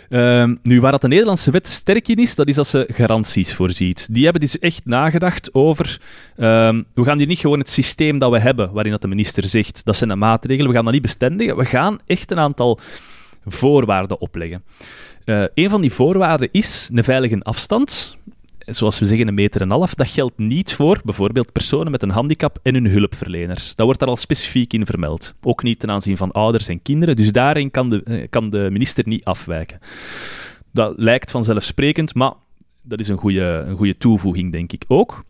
Ehm, 0.09 0.55
nu, 0.63 0.81
waar 0.81 0.93
dat 0.93 1.01
de 1.01 1.09
Nederlandse 1.09 1.51
wet 1.51 1.67
sterk 1.67 2.09
in 2.09 2.17
is, 2.17 2.35
dat 2.35 2.49
is 2.49 2.55
dat 2.55 2.67
ze 2.67 2.89
garanties 2.93 3.55
voorziet. 3.55 4.09
Die 4.15 4.25
hebben 4.25 4.41
dus 4.41 4.59
echt 4.59 4.85
nagedacht 4.85 5.55
over... 5.55 6.01
ehm, 6.37 6.83
we 6.95 7.05
gaan 7.05 7.19
hier 7.19 7.27
niet 7.27 7.39
gewoon 7.39 7.59
het 7.59 7.71
systeem 7.71 8.19
dat 8.19 8.31
we 8.31 8.39
hebben, 8.39 8.73
waarin 8.73 8.93
dat 8.93 9.03
de 9.03 9.09
minister 9.09 9.45
zegt, 9.45 9.85
dat 9.85 9.97
zijn 9.97 10.11
de 10.11 10.17
maatregelen, 10.17 10.69
we 10.69 10.75
gaan 10.75 10.85
dat 10.85 10.93
niet 10.93 11.03
bestendigen. 11.03 11.57
We 11.57 11.65
gaan 11.65 11.99
echt 12.07 12.31
een 12.31 12.39
aantal 12.39 12.79
voorwaarden 13.45 14.21
opleggen. 14.21 14.65
Eh 15.25 15.45
een 15.55 15.71
van 15.71 15.81
die 15.81 15.93
voorwaarden 15.93 16.49
is 16.53 16.89
een 16.93 17.05
veilige 17.05 17.39
afstand. 17.43 18.17
Zoals 18.71 18.99
we 18.99 19.07
zeggen, 19.07 19.29
een 19.29 19.35
meter 19.35 19.61
en 19.61 19.67
een 19.67 19.77
half. 19.77 19.95
Dat 19.95 20.09
geldt 20.09 20.39
niet 20.39 20.75
voor 20.75 21.01
bijvoorbeeld 21.05 21.53
personen 21.53 21.91
met 21.91 22.03
een 22.03 22.11
handicap 22.11 22.59
en 22.63 22.75
hun 22.75 22.87
hulpverleners. 22.87 23.75
Dat 23.75 23.85
wordt 23.85 24.01
daar 24.01 24.09
al 24.09 24.17
specifiek 24.17 24.73
in 24.73 24.87
vermeld. 24.87 25.35
Ook 25.41 25.63
niet 25.63 25.79
ten 25.79 25.91
aanzien 25.91 26.17
van 26.17 26.33
ouders 26.33 26.69
en 26.69 26.83
kinderen. 26.83 27.17
Dus 27.17 27.33
daarin 27.33 27.71
kan 27.71 27.91
de, 27.91 28.03
eh, 28.03 28.27
kan 28.31 28.51
de 28.51 28.69
minister 28.71 29.05
niet 29.07 29.25
afwijken. 29.25 29.79
Dat 30.73 30.95
lijkt 30.97 31.31
vanzelfsprekend, 31.31 32.15
maar 32.15 32.33
dat 32.83 33.01
is 33.01 33.09
een 33.09 33.17
goede, 33.17 33.65
een 33.67 33.77
goede 33.77 33.97
toevoeging, 33.97 34.53
denk 34.53 34.73
ik 34.73 34.85
ook. 34.89 35.25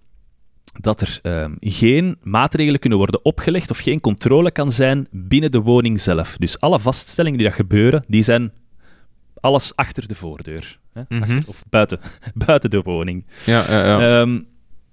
Dat 0.80 1.00
er 1.00 1.18
ehm, 1.22 1.54
geen 1.60 2.16
maatregelen 2.22 2.80
kunnen 2.80 2.98
worden 2.98 3.24
opgelegd 3.24 3.70
of 3.70 3.78
geen 3.78 4.00
controle 4.00 4.50
kan 4.50 4.70
zijn 4.70 5.06
binnen 5.10 5.50
de 5.50 5.60
woning 5.60 6.00
zelf. 6.00 6.36
Dus 6.36 6.60
alle 6.60 6.80
vaststellingen 6.80 7.38
die 7.38 7.46
dat 7.46 7.56
gebeuren, 7.56 8.04
die 8.06 8.22
zijn 8.22 8.52
alles 9.40 9.76
achter 9.76 10.08
de 10.08 10.14
voordeur. 10.14 10.78
Hè? 10.92 11.02
Mhm. 11.08 11.22
Achter- 11.22 11.42
of 11.46 11.62
buiten, 11.70 11.98
buiten 12.46 12.70
de 12.70 12.82
woning. 12.82 13.24
Ja, 13.46 13.64
ja, 13.68 13.84
ja. 13.84 14.20
Ehm, 14.20 14.40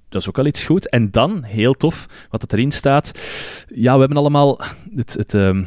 dat 0.10 0.22
is 0.22 0.28
ook 0.28 0.36
wel 0.36 0.46
iets 0.46 0.64
goed. 0.64 0.89
En 0.89 1.12
dan, 1.12 1.43
heel 1.43 1.74
tof, 1.74 2.06
wat 2.30 2.41
het 2.41 2.54
erin 2.54 2.72
staat. 2.72 3.12
Ja, 3.74 3.93
we 3.93 4.00
hebben 4.00 4.18
allemaal 4.18 4.60
het, 4.96 5.14
het, 5.14 5.34
ehm, 5.34 5.64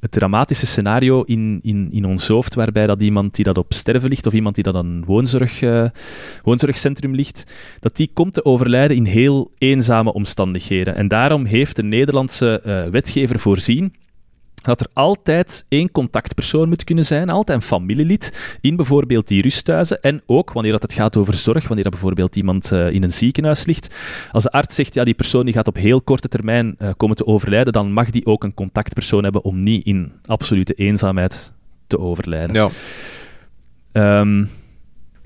het 0.00 0.10
dramatische 0.10 0.66
scenario 0.66 1.22
in, 1.22 1.58
in, 1.62 1.88
in 1.90 2.04
ons 2.04 2.28
hoofd, 2.28 2.54
waarbij 2.54 2.86
dat 2.86 3.02
iemand 3.02 3.34
die 3.34 3.44
dat 3.44 3.58
op 3.58 3.72
sterven 3.72 4.08
ligt, 4.08 4.26
of 4.26 4.32
iemand 4.32 4.54
die 4.54 4.64
dat 4.64 4.74
aan 4.74 4.86
een 4.86 5.04
woonzorg, 5.04 5.62
eh, 5.62 5.88
woonzorgcentrum 6.42 7.14
ligt, 7.14 7.52
dat 7.80 7.96
die 7.96 8.10
komt 8.12 8.34
te 8.34 8.44
overlijden 8.44 8.96
in 8.96 9.04
heel 9.04 9.50
eenzame 9.58 10.12
omstandigheden. 10.12 10.94
En 10.94 11.08
daarom 11.08 11.44
heeft 11.44 11.76
de 11.76 11.82
Nederlandse 11.82 12.60
eh, 12.60 12.90
wetgever 12.90 13.38
voorzien 13.38 13.94
dat 14.66 14.80
er 14.80 14.86
altijd 14.92 15.64
één 15.68 15.90
contactpersoon 15.90 16.68
moet 16.68 16.84
kunnen 16.84 17.04
zijn, 17.04 17.28
altijd 17.28 17.58
een 17.58 17.66
familielid, 17.66 18.58
in 18.60 18.76
bijvoorbeeld 18.76 19.28
die 19.28 19.42
rusthuizen. 19.42 20.02
En 20.02 20.22
ook 20.26 20.52
wanneer 20.52 20.72
dat 20.72 20.82
het 20.82 20.92
gaat 20.92 21.16
over 21.16 21.34
zorg, 21.34 21.66
wanneer 21.66 21.82
dat 21.82 21.92
bijvoorbeeld 21.92 22.36
iemand 22.36 22.72
eh, 22.72 22.90
in 22.90 23.02
een 23.02 23.12
ziekenhuis 23.12 23.64
ligt. 23.64 23.94
Als 24.32 24.42
de 24.42 24.50
arts 24.50 24.74
zegt, 24.74 24.94
ja, 24.94 25.04
die 25.04 25.14
persoon 25.14 25.44
die 25.44 25.54
gaat 25.54 25.68
op 25.68 25.76
heel 25.76 26.02
korte 26.02 26.28
termijn 26.28 26.74
eh, 26.78 26.90
komen 26.96 27.16
te 27.16 27.26
overlijden, 27.26 27.72
dan 27.72 27.92
mag 27.92 28.10
die 28.10 28.26
ook 28.26 28.44
een 28.44 28.54
contactpersoon 28.54 29.22
hebben 29.22 29.44
om 29.44 29.60
niet 29.60 29.86
in 29.86 30.12
absolute 30.26 30.74
eenzaamheid 30.74 31.52
te 31.86 31.98
overlijden. 31.98 32.54
ja. 32.54 32.68
Ehm, 33.92 34.44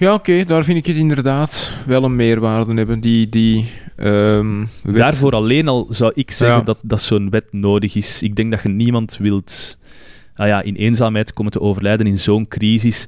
Ja, 0.01 0.15
oké, 0.15 0.45
daar 0.45 0.65
vind 0.65 0.79
ik 0.79 0.87
het 0.87 0.97
inderdaad 0.97 1.77
wel 1.87 2.05
een 2.05 2.17
meerwaarde 2.17 2.75
hebben. 2.75 3.01
Die, 3.01 3.29
die 3.29 3.71
ehm, 3.97 4.65
wet- 4.83 4.97
Daarvoor 4.97 5.33
alleen 5.33 5.69
al 5.69 5.87
zou 5.91 6.13
ik 6.15 6.31
zeggen 6.31 6.59
Ja. 6.59 6.63
dat, 6.65 6.79
dat 6.83 7.01
zo'n 7.01 7.31
wet 7.31 7.45
nodig 7.51 7.95
is. 7.95 8.23
Ik 8.23 8.37
denk 8.37 8.51
dat 8.51 8.63
je 8.63 8.69
niemand 8.69 9.17
wilt 9.17 9.79
ah 10.35 10.47
ja, 10.47 10.63
in 10.63 10.75
eenzaamheid 10.75 11.33
komen 11.33 11.53
te 11.53 11.61
overlijden 11.61 12.07
in 12.07 12.17
zo'n 12.19 12.49
crisis, 12.49 13.07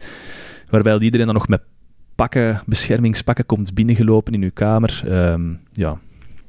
waarbij 0.71 0.99
iedereen 0.99 1.27
dan 1.27 1.35
nog 1.35 1.49
met 1.49 1.63
pakken, 2.15 2.61
beschermingspakken 2.67 3.47
komt 3.47 3.75
binnengelopen 3.75 4.33
in 4.33 4.43
uw 4.43 4.51
kamer. 4.55 5.03
Ehm, 5.07 5.43
ja. 5.73 5.99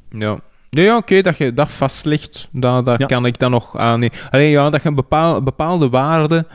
Ja. 0.09 0.39
Nee, 0.69 0.85
ja, 0.85 0.97
oké, 0.97 1.21
dat 1.21 1.37
je 1.37 1.53
dat 1.53 1.71
vastlegt, 1.71 2.49
dat, 2.51 2.85
dat 2.85 2.99
Ja. 2.99 3.05
kan 3.05 3.25
ik 3.25 3.39
dan 3.39 3.51
nog 3.51 3.77
aan. 3.77 4.09
Alleen 4.29 4.49
ja, 4.49 4.69
dat 4.69 4.81
je 4.81 4.87
een 4.89 4.95
bepaal, 4.95 5.43
bepaalde 5.43 5.89
waarde 5.89 6.45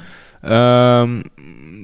ehm, 0.40 1.20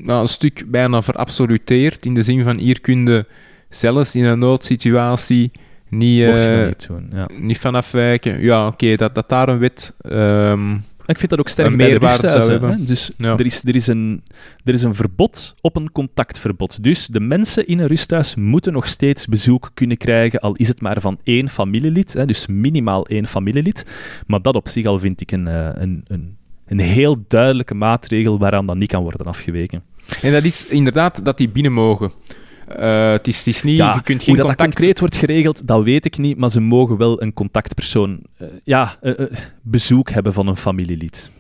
nou, 0.04 0.20
een 0.20 0.28
stuk 0.28 0.64
bijna 0.70 1.02
verabsoluteert. 1.02 2.06
In 2.06 2.14
de 2.14 2.22
zin 2.22 2.42
van 2.42 2.58
hier 2.58 2.80
kun 2.80 3.06
je 3.06 3.26
zelfs 3.68 4.14
in 4.14 4.24
een 4.24 4.38
noodsituatie 4.38 5.50
niet, 5.88 6.22
eh, 6.22 6.66
niet 6.66 6.86
doen. 6.88 7.08
Ja. 7.12 7.28
niet 7.40 7.58
van 7.58 7.74
afwijken. 7.74 8.40
Ja, 8.40 8.66
oké, 8.66 8.94
dat, 8.96 9.14
dat 9.14 9.28
daar 9.28 9.48
een 9.48 9.58
wet. 9.58 9.94
ehm, 10.00 10.72
Ik 11.06 11.18
vind 11.18 11.30
dat 11.30 11.38
ook 11.38 11.48
sterk 11.48 11.76
bij 11.76 11.98
de 11.98 11.98
rusthuizen. 12.06 12.50
hebben. 12.50 12.84
Dus 12.84 13.10
Ja. 13.16 13.32
er, 13.36 13.44
is, 13.46 13.62
er, 13.64 13.74
is 13.74 13.86
een, 13.86 14.22
er 14.64 14.74
is 14.74 14.82
een 14.82 14.94
verbod 14.94 15.54
op 15.60 15.76
een 15.76 15.92
contactverbod. 15.92 16.82
Dus 16.82 17.06
de 17.06 17.20
mensen 17.20 17.66
in 17.66 17.78
een 17.78 17.86
rusthuis 17.86 18.34
moeten 18.34 18.72
nog 18.72 18.86
steeds 18.86 19.26
bezoek 19.26 19.70
kunnen 19.74 19.96
krijgen, 19.96 20.40
al 20.40 20.54
is 20.54 20.68
het 20.68 20.80
maar 20.80 21.00
van 21.00 21.18
één 21.22 21.48
familielid. 21.48 22.12
Hè, 22.12 22.26
dus 22.26 22.46
minimaal 22.46 23.06
één 23.06 23.26
familielid. 23.26 23.86
Maar 24.26 24.42
dat 24.42 24.54
op 24.54 24.68
zich 24.68 24.86
al 24.86 24.98
vind 24.98 25.20
ik 25.20 25.32
een, 25.32 25.48
eh, 25.48 25.68
een, 25.72 26.04
een, 26.06 26.36
een 26.66 26.80
heel 26.80 27.24
duidelijke 27.28 27.74
maatregel 27.74 28.38
waaraan 28.38 28.66
dat 28.66 28.76
niet 28.76 28.88
kan 28.90 29.02
worden 29.02 29.26
afgeweken. 29.26 29.82
En 30.22 30.32
dat 30.32 30.44
is 30.44 30.66
inderdaad 30.66 31.24
dat 31.24 31.36
die 31.36 31.48
binnen 31.48 31.72
mogen. 31.72 32.12
Eh, 32.68 33.10
het, 33.10 33.26
is, 33.26 33.38
het 33.38 33.46
is 33.46 33.62
niet, 33.62 33.76
Ja, 33.76 33.94
je 33.94 34.02
kunt 34.02 34.22
geen 34.22 34.34
Hoe 34.34 34.36
dat, 34.36 34.46
dat 34.46 34.56
contact... 34.56 34.74
concreet 34.74 35.00
wordt 35.00 35.16
geregeld, 35.16 35.66
dat 35.66 35.82
weet 35.82 36.04
ik 36.04 36.18
niet, 36.18 36.36
maar 36.38 36.50
ze 36.50 36.60
mogen 36.60 36.96
wel 36.96 37.22
een 37.22 37.32
contactpersoon, 37.32 38.20
eh, 38.36 38.46
ja, 38.64 38.96
eh, 39.00 39.12
bezoek 39.62 40.10
hebben 40.10 40.32
van 40.32 40.46
een 40.46 40.56
familielid. 40.56 41.30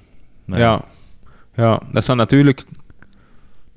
Nou 0.44 0.60
Ja. 0.60 0.84
ja, 1.54 1.80
dat 1.92 2.04
zou 2.04 2.18
natuurlijk 2.18 2.64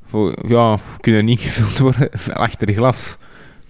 voor, 0.09 0.35
ja, 0.47 0.77
kunnen 0.99 1.25
niet 1.25 1.39
gevuld 1.39 1.77
worden 1.77 2.09
achter 2.33 2.73
glas. 2.73 3.17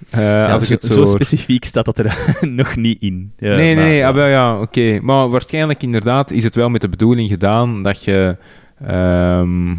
Ja, 0.09 0.51
als 0.51 0.61
ik 0.61 0.81
zo, 0.81 0.87
het 0.87 0.97
zo, 0.97 1.05
specifiek 1.05 1.65
staat 1.65 1.85
dat 1.85 1.97
er 1.97 2.17
nog 2.41 2.75
niet 2.75 3.01
in. 3.01 3.31
Ja, 3.37 3.55
nee, 3.55 3.75
maar, 3.75 3.83
nee, 3.83 3.95
ja. 3.95 4.09
ah, 4.09 4.29
ja, 4.29 4.59
oké. 4.59 4.99
Maar 5.01 5.29
waarschijnlijk 5.29 5.83
inderdaad 5.83 6.31
is 6.31 6.43
het 6.43 6.55
wel 6.55 6.69
met 6.69 6.81
de 6.81 6.89
bedoeling 6.89 7.29
gedaan 7.29 7.83
dat 7.83 8.03
je... 8.03 8.37
ehm, 8.85 9.75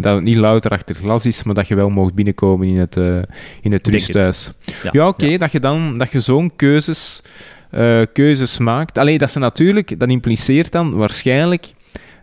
dat 0.00 0.14
het 0.14 0.24
niet 0.24 0.36
louter 0.36 0.70
achter 0.70 0.94
glas 0.94 1.26
is, 1.26 1.42
maar 1.42 1.54
dat 1.54 1.68
je 1.68 1.74
wel 1.74 1.90
mag 1.90 2.14
binnenkomen 2.14 2.68
in 2.68 2.78
het, 2.78 2.96
eh, 2.96 3.18
in 3.62 3.72
het 3.72 3.86
rusthuis. 3.88 4.52
Ja, 4.82 4.90
Ja, 4.92 5.08
oké, 5.08 5.26
ja. 5.26 5.38
dat 5.38 5.52
je 5.52 5.60
dan 5.60 5.98
dat 5.98 6.12
je 6.12 6.20
zo'n 6.20 6.56
keuzes, 6.56 7.22
eh, 7.70 8.00
keuzes 8.12 8.58
maakt. 8.58 8.98
Alleen 8.98 9.18
dat 9.18 9.30
ze 9.30 9.38
natuurlijk, 9.38 9.98
dat 9.98 10.08
impliceert 10.08 10.72
dan 10.72 10.94
waarschijnlijk 10.96 11.66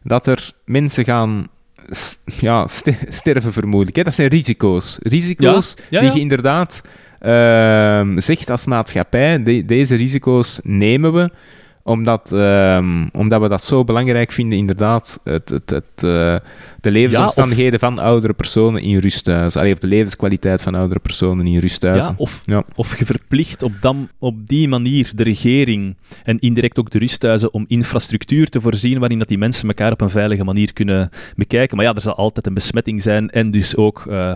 dat 0.03 0.25
er 0.27 0.51
mensen 0.65 1.03
gaan 1.05 1.47
ja, 2.39 2.67
ste- 2.67 2.97
sterven 3.09 3.53
vermoedelijk. 3.53 3.95
Hè? 3.97 4.03
Dat 4.03 4.13
zijn 4.15 4.27
risico's. 4.29 4.97
Risico's 5.01 5.75
Ja, 5.89 5.99
die 5.99 6.11
je 6.13 6.19
inderdaad 6.19 6.81
ehm, 7.19 8.19
zegt 8.19 8.49
als 8.49 8.65
maatschappij, 8.65 9.43
de- 9.43 9.65
deze 9.65 9.95
risico's 9.95 10.59
nemen 10.63 11.13
we 11.13 11.29
omdat, 11.87 12.31
ehm, 12.31 13.07
omdat 13.11 13.41
we 13.41 13.47
dat 13.47 13.63
zo 13.63 13.83
belangrijk 13.83 14.31
vinden, 14.31 14.57
inderdaad, 14.57 15.19
het, 15.23 15.49
het, 15.49 15.69
het, 15.69 16.03
eh, 16.03 16.35
de 16.81 16.91
levensomstandigheden 16.91 17.79
van 17.79 17.99
oudere 17.99 18.33
personen 18.33 18.81
in 18.81 18.97
rusthuizen. 18.97 19.59
Allee, 19.59 19.73
of 19.73 19.79
de 19.79 19.87
levenskwaliteit 19.87 20.61
van 20.61 20.75
oudere 20.75 20.99
personen 20.99 21.47
in 21.47 21.59
rusthuizen. 21.59 22.11
Ja, 22.17 22.23
of, 22.23 22.41
Ja. 22.45 22.63
of 22.75 22.99
je 22.99 23.05
verplicht 23.05 23.61
op, 23.63 23.71
dan, 23.81 24.09
op 24.19 24.47
die 24.47 24.67
manier 24.67 25.11
de 25.15 25.23
regering 25.23 25.95
en 26.23 26.39
indirect 26.39 26.79
ook 26.79 26.89
de 26.89 26.99
rusthuizen 26.99 27.53
om 27.53 27.65
infrastructuur 27.67 28.49
te 28.49 28.61
voorzien 28.61 28.99
waarin 28.99 29.19
dat 29.19 29.27
die 29.27 29.37
mensen 29.37 29.67
elkaar 29.67 29.91
op 29.91 30.01
een 30.01 30.09
veilige 30.09 30.43
manier 30.43 30.73
kunnen 30.73 31.09
bekijken. 31.35 31.77
Maar 31.77 31.85
ja, 31.85 31.93
er 31.93 32.01
zal 32.01 32.15
altijd 32.15 32.47
een 32.47 32.53
besmetting 32.53 33.01
zijn 33.01 33.29
en 33.29 33.51
dus 33.51 33.75
ook 33.75 34.05
eh, 34.09 34.31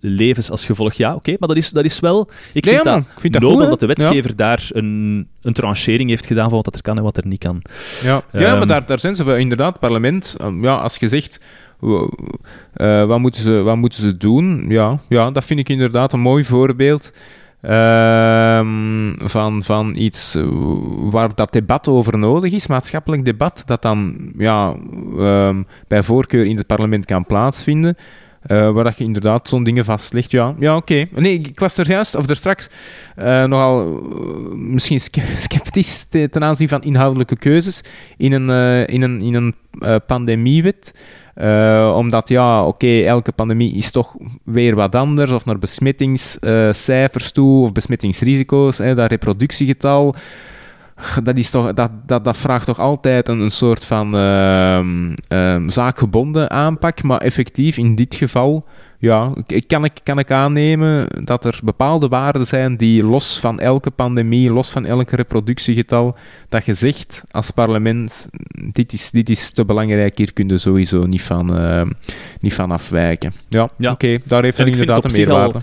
levens 0.00 0.50
als 0.50 0.66
gevolg. 0.66 0.92
Ja, 0.92 1.14
oké, 1.14 1.34
maar 1.38 1.48
dat 1.48 1.56
is, 1.56 1.70
dat 1.70 1.84
is 1.84 2.00
wel... 2.00 2.28
Ik 2.52 2.64
Ja, 2.64 2.70
vind 2.72 2.84
man, 2.84 2.94
dat, 2.94 3.02
ik 3.14 3.20
vind 3.20 3.32
dat 3.32 3.42
nobel 3.42 3.60
goed, 3.60 3.68
dat 3.68 3.80
de 3.80 3.86
wetgever 3.86 4.36
daar 4.36 4.68
een, 4.72 5.28
een 5.42 5.52
tranchering 5.52 6.08
heeft 6.10 6.26
gedaan 6.26 6.44
van 6.46 6.54
wat 6.54 6.64
dat 6.64 6.74
er 6.74 6.82
kan 6.82 6.96
en 6.96 7.02
wat 7.02 7.16
er 7.16 7.26
niet 7.26 7.38
kan. 7.38 7.62
Ja, 8.02 8.22
ja 8.32 8.40
Ehm, 8.40 8.58
maar 8.58 8.66
daar, 8.66 8.86
daar 8.86 9.00
zijn 9.00 9.16
ze 9.16 9.24
wel 9.24 9.36
inderdaad, 9.36 9.70
het 9.72 9.80
parlement. 9.80 10.36
um, 10.42 10.62
Ja, 10.62 10.76
als 10.76 10.96
je 10.96 11.08
zegt, 11.08 11.40
eh, 12.72 13.04
wat, 13.04 13.18
moeten 13.18 13.42
ze, 13.42 13.62
wat 13.62 13.76
moeten 13.76 14.00
ze 14.02 14.16
doen? 14.16 14.64
Ja, 14.68 14.98
ja, 15.08 15.30
dat 15.30 15.44
vind 15.44 15.60
ik 15.60 15.68
inderdaad 15.68 16.12
een 16.12 16.20
mooi 16.20 16.44
voorbeeld 16.44 17.12
ehm, 17.60 19.12
van, 19.28 19.62
van 19.62 19.94
iets 19.96 20.34
eh, 20.34 20.44
waar 21.10 21.34
dat 21.34 21.52
debat 21.52 21.88
over 21.88 22.18
nodig 22.18 22.52
is, 22.52 22.66
maatschappelijk 22.66 23.24
debat, 23.24 23.62
dat 23.66 23.82
dan 23.82 24.32
ja, 24.38 24.74
ehm, 25.18 25.62
bij 25.88 26.02
voorkeur 26.02 26.44
in 26.44 26.56
het 26.56 26.66
parlement 26.66 27.04
kan 27.04 27.26
plaatsvinden. 27.26 27.96
Eh, 28.48 28.70
waar 28.70 28.94
je 28.96 29.04
inderdaad 29.04 29.48
zo'n 29.48 29.64
dingen 29.64 29.84
vastlegt. 29.84 30.30
Ja, 30.30 30.54
ja 30.58 30.76
oké. 30.76 31.04
Nee, 31.14 31.32
ik- 31.34 31.58
was 31.58 31.76
er 31.78 31.88
juist, 31.88 32.14
of 32.14 32.28
er 32.28 32.36
straks, 32.36 32.68
eh, 33.16 33.44
nogal 33.44 33.80
eh, 33.80 34.54
misschien 34.54 35.00
sceptisch 35.46 36.04
te- 36.04 36.28
ten 36.30 36.44
aanzien 36.44 36.68
van 36.68 36.82
inhoudelijke 36.82 37.36
keuzes 37.36 37.80
in 38.16 38.32
een, 38.32 38.86
in 38.86 39.02
een, 39.02 39.20
in 39.20 39.34
een 39.34 39.54
pandemiewet. 40.06 40.94
Omdat, 41.94 42.28
ja, 42.28 42.64
oké, 42.66 43.00
elke 43.00 43.32
pandemie 43.32 43.72
is 43.74 43.90
toch 43.90 44.16
weer 44.44 44.74
wat 44.74 44.94
anders. 44.94 45.30
Of 45.30 45.44
naar 45.44 45.58
besmettingscijfers 45.58 47.30
toe, 47.32 47.62
of 47.62 47.72
besmettingsrisico's, 47.72 48.78
hè, 48.78 48.94
dat 48.94 49.10
reproductiegetal. 49.10 50.14
Dat, 51.22 51.36
is 51.36 51.50
toch, 51.50 51.72
dat, 51.72 51.90
dat, 52.06 52.24
dat 52.24 52.36
vraagt 52.36 52.66
toch 52.66 52.78
altijd 52.78 53.28
een, 53.28 53.40
een 53.40 53.50
soort 53.50 53.84
van 53.84 54.16
ehm, 54.16 55.14
ehm, 55.28 55.68
zaakgebonden 55.68 56.50
aanpak. 56.50 57.02
Maar 57.02 57.20
effectief, 57.20 57.76
in 57.76 57.94
dit 57.94 58.14
geval, 58.14 58.64
ja, 58.98 59.32
kan, 59.66 59.84
ik, 59.84 59.92
kan 60.02 60.18
ik 60.18 60.30
aannemen 60.30 61.06
dat 61.24 61.44
er 61.44 61.60
bepaalde 61.64 62.08
waarden 62.08 62.46
zijn 62.46 62.76
die 62.76 63.02
los 63.04 63.38
van 63.40 63.60
elke 63.60 63.90
pandemie, 63.90 64.50
los 64.52 64.68
van 64.70 64.84
elk 64.86 65.10
reproductiegetal, 65.10 66.16
dat 66.48 66.64
je 66.64 66.74
zegt 66.74 67.22
als 67.30 67.50
parlement, 67.50 68.28
dit 68.72 68.92
is, 68.92 69.10
dit 69.10 69.28
is 69.28 69.50
te 69.50 69.64
belangrijk, 69.64 70.18
hier 70.18 70.32
kun 70.32 70.48
je 70.48 70.58
sowieso 70.58 71.06
niet 71.06 71.22
van, 71.22 71.56
ehm, 71.58 71.86
niet 72.40 72.54
van 72.54 72.70
afwijken. 72.70 73.32
Ja, 73.48 73.68
Ja. 73.76 73.90
oké, 73.92 74.18
daar 74.24 74.42
heeft 74.42 74.58
er 74.58 74.66
inderdaad 74.66 75.04
een 75.04 75.10
zich 75.10 75.28
al- 75.28 75.34
meerwaarde. 75.36 75.58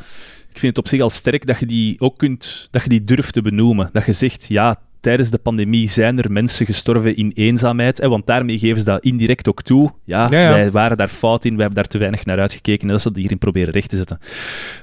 Ik 0.49 0.61
vind 0.61 0.75
het 0.75 0.85
op 0.85 0.91
zich 0.91 1.01
al 1.01 1.09
sterk 1.09 1.45
dat 1.47 1.59
je 1.59 1.65
die 1.65 1.99
ook 1.99 2.17
kunt, 2.17 2.67
dat 2.71 2.83
je 2.83 2.89
die 2.89 3.01
durft 3.01 3.33
te 3.33 3.41
benoemen. 3.41 3.89
Dat 3.93 4.05
je 4.05 4.13
zegt, 4.13 4.45
ja, 4.47 4.75
tijdens 5.05 5.29
de 5.29 5.37
pandemie 5.37 5.89
zijn 5.89 6.17
er 6.17 6.31
mensen 6.31 6.65
gestorven 6.65 7.15
in 7.15 7.31
eenzaamheid. 7.35 7.97
Hè, 7.97 8.09
want 8.09 8.27
daarmee 8.27 8.59
geven 8.59 8.79
ze 8.79 8.85
dat 8.85 9.03
indirect 9.03 9.47
ook 9.47 9.61
toe. 9.61 9.91
Ja, 10.03 10.27
Ja, 10.29 10.39
ja. 10.39 10.51
wij 10.51 10.71
waren 10.71 10.97
daar 10.97 11.07
fout 11.07 11.45
in, 11.45 11.51
wij 11.51 11.59
hebben 11.59 11.75
daar 11.75 11.91
te 11.91 11.97
weinig 11.97 12.25
naar 12.25 12.39
uitgekeken 12.39 12.87
en 12.87 12.93
dat 12.93 13.01
ze 13.01 13.07
dat 13.07 13.17
hierin 13.17 13.37
proberen 13.37 13.73
recht 13.73 13.89
te 13.89 13.95
zetten. 13.95 14.19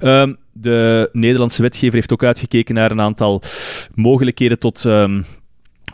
Ehm, 0.01 0.35
de 0.53 1.09
Nederlandse 1.13 1.63
wetgever 1.63 1.95
heeft 1.95 2.13
ook 2.13 2.25
uitgekeken 2.25 2.75
naar 2.75 2.91
een 2.91 3.01
aantal 3.01 3.43
mogelijkheden 3.95 4.59
tot 4.59 4.85
ehm, 4.85 5.23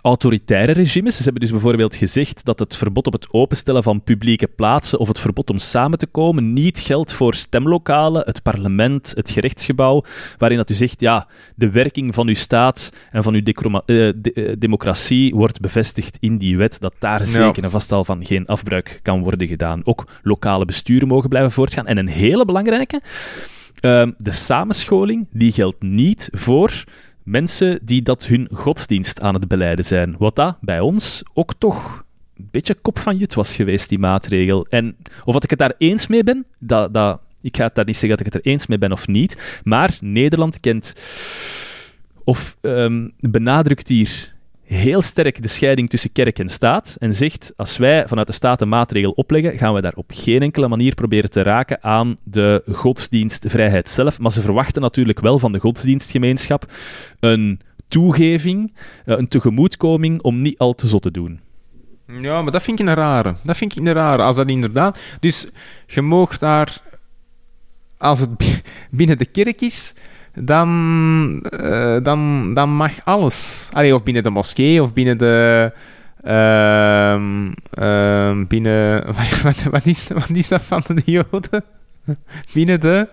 autoritaire 0.02 0.72
regimes. 0.72 1.16
Ze 1.16 1.22
hebben 1.22 1.40
dus 1.40 1.50
bijvoorbeeld 1.50 1.94
gezegd 1.94 2.44
dat 2.44 2.58
het 2.58 2.76
verbod 2.76 3.06
op 3.06 3.12
het 3.12 3.32
openstellen 3.32 3.82
van 3.82 4.02
publieke 4.02 4.46
plaatsen 4.46 4.98
of 4.98 5.08
het 5.08 5.18
verbod 5.18 5.50
om 5.50 5.58
samen 5.58 5.98
te 5.98 6.06
komen 6.06 6.52
niet 6.52 6.78
geldt 6.80 7.12
voor 7.12 7.34
stemlokalen, 7.34 8.22
het 8.24 8.42
parlement, 8.42 9.12
het 9.16 9.30
gerechtsgebouw, 9.30 10.02
waarin 10.38 10.58
dat 10.58 10.70
u 10.70 10.74
zegt, 10.74 11.00
ja, 11.00 11.26
de 11.56 11.70
werking 11.70 12.14
van 12.14 12.28
uw 12.28 12.34
staat 12.34 12.90
en 13.10 13.22
van 13.22 13.34
uw 13.34 13.42
decroma- 13.42 13.82
eh, 13.86 13.94
de- 14.16 14.32
eh, 14.34 14.52
democratie 14.58 15.34
wordt 15.34 15.60
bevestigd 15.60 16.16
in 16.20 16.38
die 16.38 16.56
wet, 16.56 16.76
dat 16.80 16.94
daar 16.98 17.20
zeker 17.26 17.64
en 17.64 17.70
vast 17.70 17.92
al 17.92 18.04
van 18.04 18.24
geen 18.26 18.46
afbruik 18.46 19.00
kan 19.02 19.22
worden 19.22 19.48
gedaan. 19.48 19.80
Ook 19.84 20.06
lokale 20.22 20.64
besturen 20.64 21.08
mogen 21.08 21.28
blijven 21.28 21.52
voortgaan. 21.52 21.86
En 21.86 21.98
een 21.98 22.08
hele 22.08 22.44
belangrijke, 22.44 23.00
ehm, 23.80 24.10
de 24.16 24.32
samenscholing, 24.32 25.26
die 25.32 25.52
geldt 25.52 25.82
niet 25.82 26.28
voor 26.32 26.84
mensen 27.28 27.78
die 27.82 28.02
dat 28.02 28.26
hun 28.26 28.48
godsdienst 28.52 29.20
aan 29.20 29.34
het 29.34 29.48
beleiden 29.48 29.84
zijn. 29.84 30.14
Wat 30.18 30.36
dat 30.36 30.56
bij 30.60 30.80
ons 30.80 31.22
ook 31.34 31.54
toch 31.58 32.04
een 32.36 32.48
beetje 32.50 32.74
kop 32.74 32.98
van 32.98 33.16
jut 33.16 33.34
was 33.34 33.54
geweest, 33.54 33.88
die 33.88 33.98
maatregel. 33.98 34.66
En 34.68 34.96
of 35.24 35.32
dat 35.32 35.44
ik 35.44 35.50
het 35.50 35.58
daar 35.58 35.74
eens 35.78 36.06
mee 36.06 36.24
ben, 36.24 36.46
dat, 36.58 36.94
dat, 36.94 37.20
ik 37.40 37.56
ga 37.56 37.64
het 37.64 37.74
daar 37.74 37.84
niet 37.84 37.96
zeggen 37.96 38.18
dat 38.18 38.26
ik 38.26 38.32
het 38.32 38.44
er 38.44 38.50
eens 38.50 38.66
mee 38.66 38.78
ben 38.78 38.92
of 38.92 39.06
niet, 39.06 39.60
maar 39.64 39.98
Nederland 40.00 40.60
kent 40.60 40.92
of 42.24 42.56
ehm, 42.60 43.08
benadrukt 43.18 43.88
hier 43.88 44.34
heel 44.68 45.02
sterk 45.02 45.42
de 45.42 45.48
scheiding 45.48 45.90
tussen 45.90 46.12
kerk 46.12 46.38
en 46.38 46.48
staat 46.48 46.96
en 46.98 47.14
zegt, 47.14 47.52
als 47.56 47.76
wij 47.76 48.08
vanuit 48.08 48.26
de 48.26 48.32
staat 48.32 48.60
een 48.60 48.68
maatregel 48.68 49.10
opleggen, 49.10 49.58
gaan 49.58 49.74
we 49.74 49.80
daar 49.80 49.94
op 49.94 50.10
geen 50.14 50.42
enkele 50.42 50.68
manier 50.68 50.94
proberen 50.94 51.30
te 51.30 51.42
raken 51.42 51.82
aan 51.82 52.16
de 52.24 52.62
godsdienstvrijheid 52.72 53.90
zelf. 53.90 54.18
Maar 54.18 54.32
ze 54.32 54.40
verwachten 54.40 54.82
natuurlijk 54.82 55.20
wel 55.20 55.38
van 55.38 55.52
de 55.52 55.58
godsdienstgemeenschap 55.58 56.72
een 57.20 57.60
toegeving, 57.88 58.74
eh, 59.04 59.18
een 59.18 59.28
tegemoetkoming 59.28 60.22
om 60.22 60.40
niet 60.40 60.58
al 60.58 60.74
te 60.74 60.86
zot 60.86 61.02
te 61.02 61.10
doen. 61.10 61.40
Ja, 62.20 62.42
maar 62.42 62.52
dat 62.52 62.62
vind 62.62 62.80
ik 62.80 62.86
een 62.86 62.94
rare. 62.94 63.36
Dat 63.44 63.56
vind 63.56 63.76
ik 63.76 63.86
een 63.86 63.92
rare. 63.92 64.22
Als 64.22 64.36
dat 64.36 64.50
inderdaad... 64.50 64.98
Dus 65.20 65.46
je 65.86 66.02
mag 66.02 66.38
daar... 66.38 66.76
Als 67.98 68.20
het 68.20 68.36
bi- 68.36 68.62
binnen 68.90 69.18
de 69.18 69.26
kerk 69.26 69.60
is, 69.60 69.94
dan, 70.40 71.42
eh, 71.60 71.96
dan, 72.02 72.54
dan 72.54 72.70
mag 72.70 72.92
alles. 73.04 73.68
Allee, 73.72 73.94
of 73.94 74.02
binnen 74.02 74.22
de 74.22 74.30
moskee, 74.30 74.82
of 74.82 74.92
binnen 74.92 75.18
de... 75.18 75.72
ehm, 76.22 77.52
ehm, 77.70 78.44
binnen... 78.46 79.04
Wat, 79.16 79.40
wat, 79.42 79.62
wat 79.62 79.86
is, 79.86 80.08
wat 80.08 80.30
is 80.30 80.48
dat 80.48 80.62
van 80.62 80.82
de 80.86 81.02
Joden? 81.04 81.64
Binnen 82.54 82.80
de... 82.80 83.08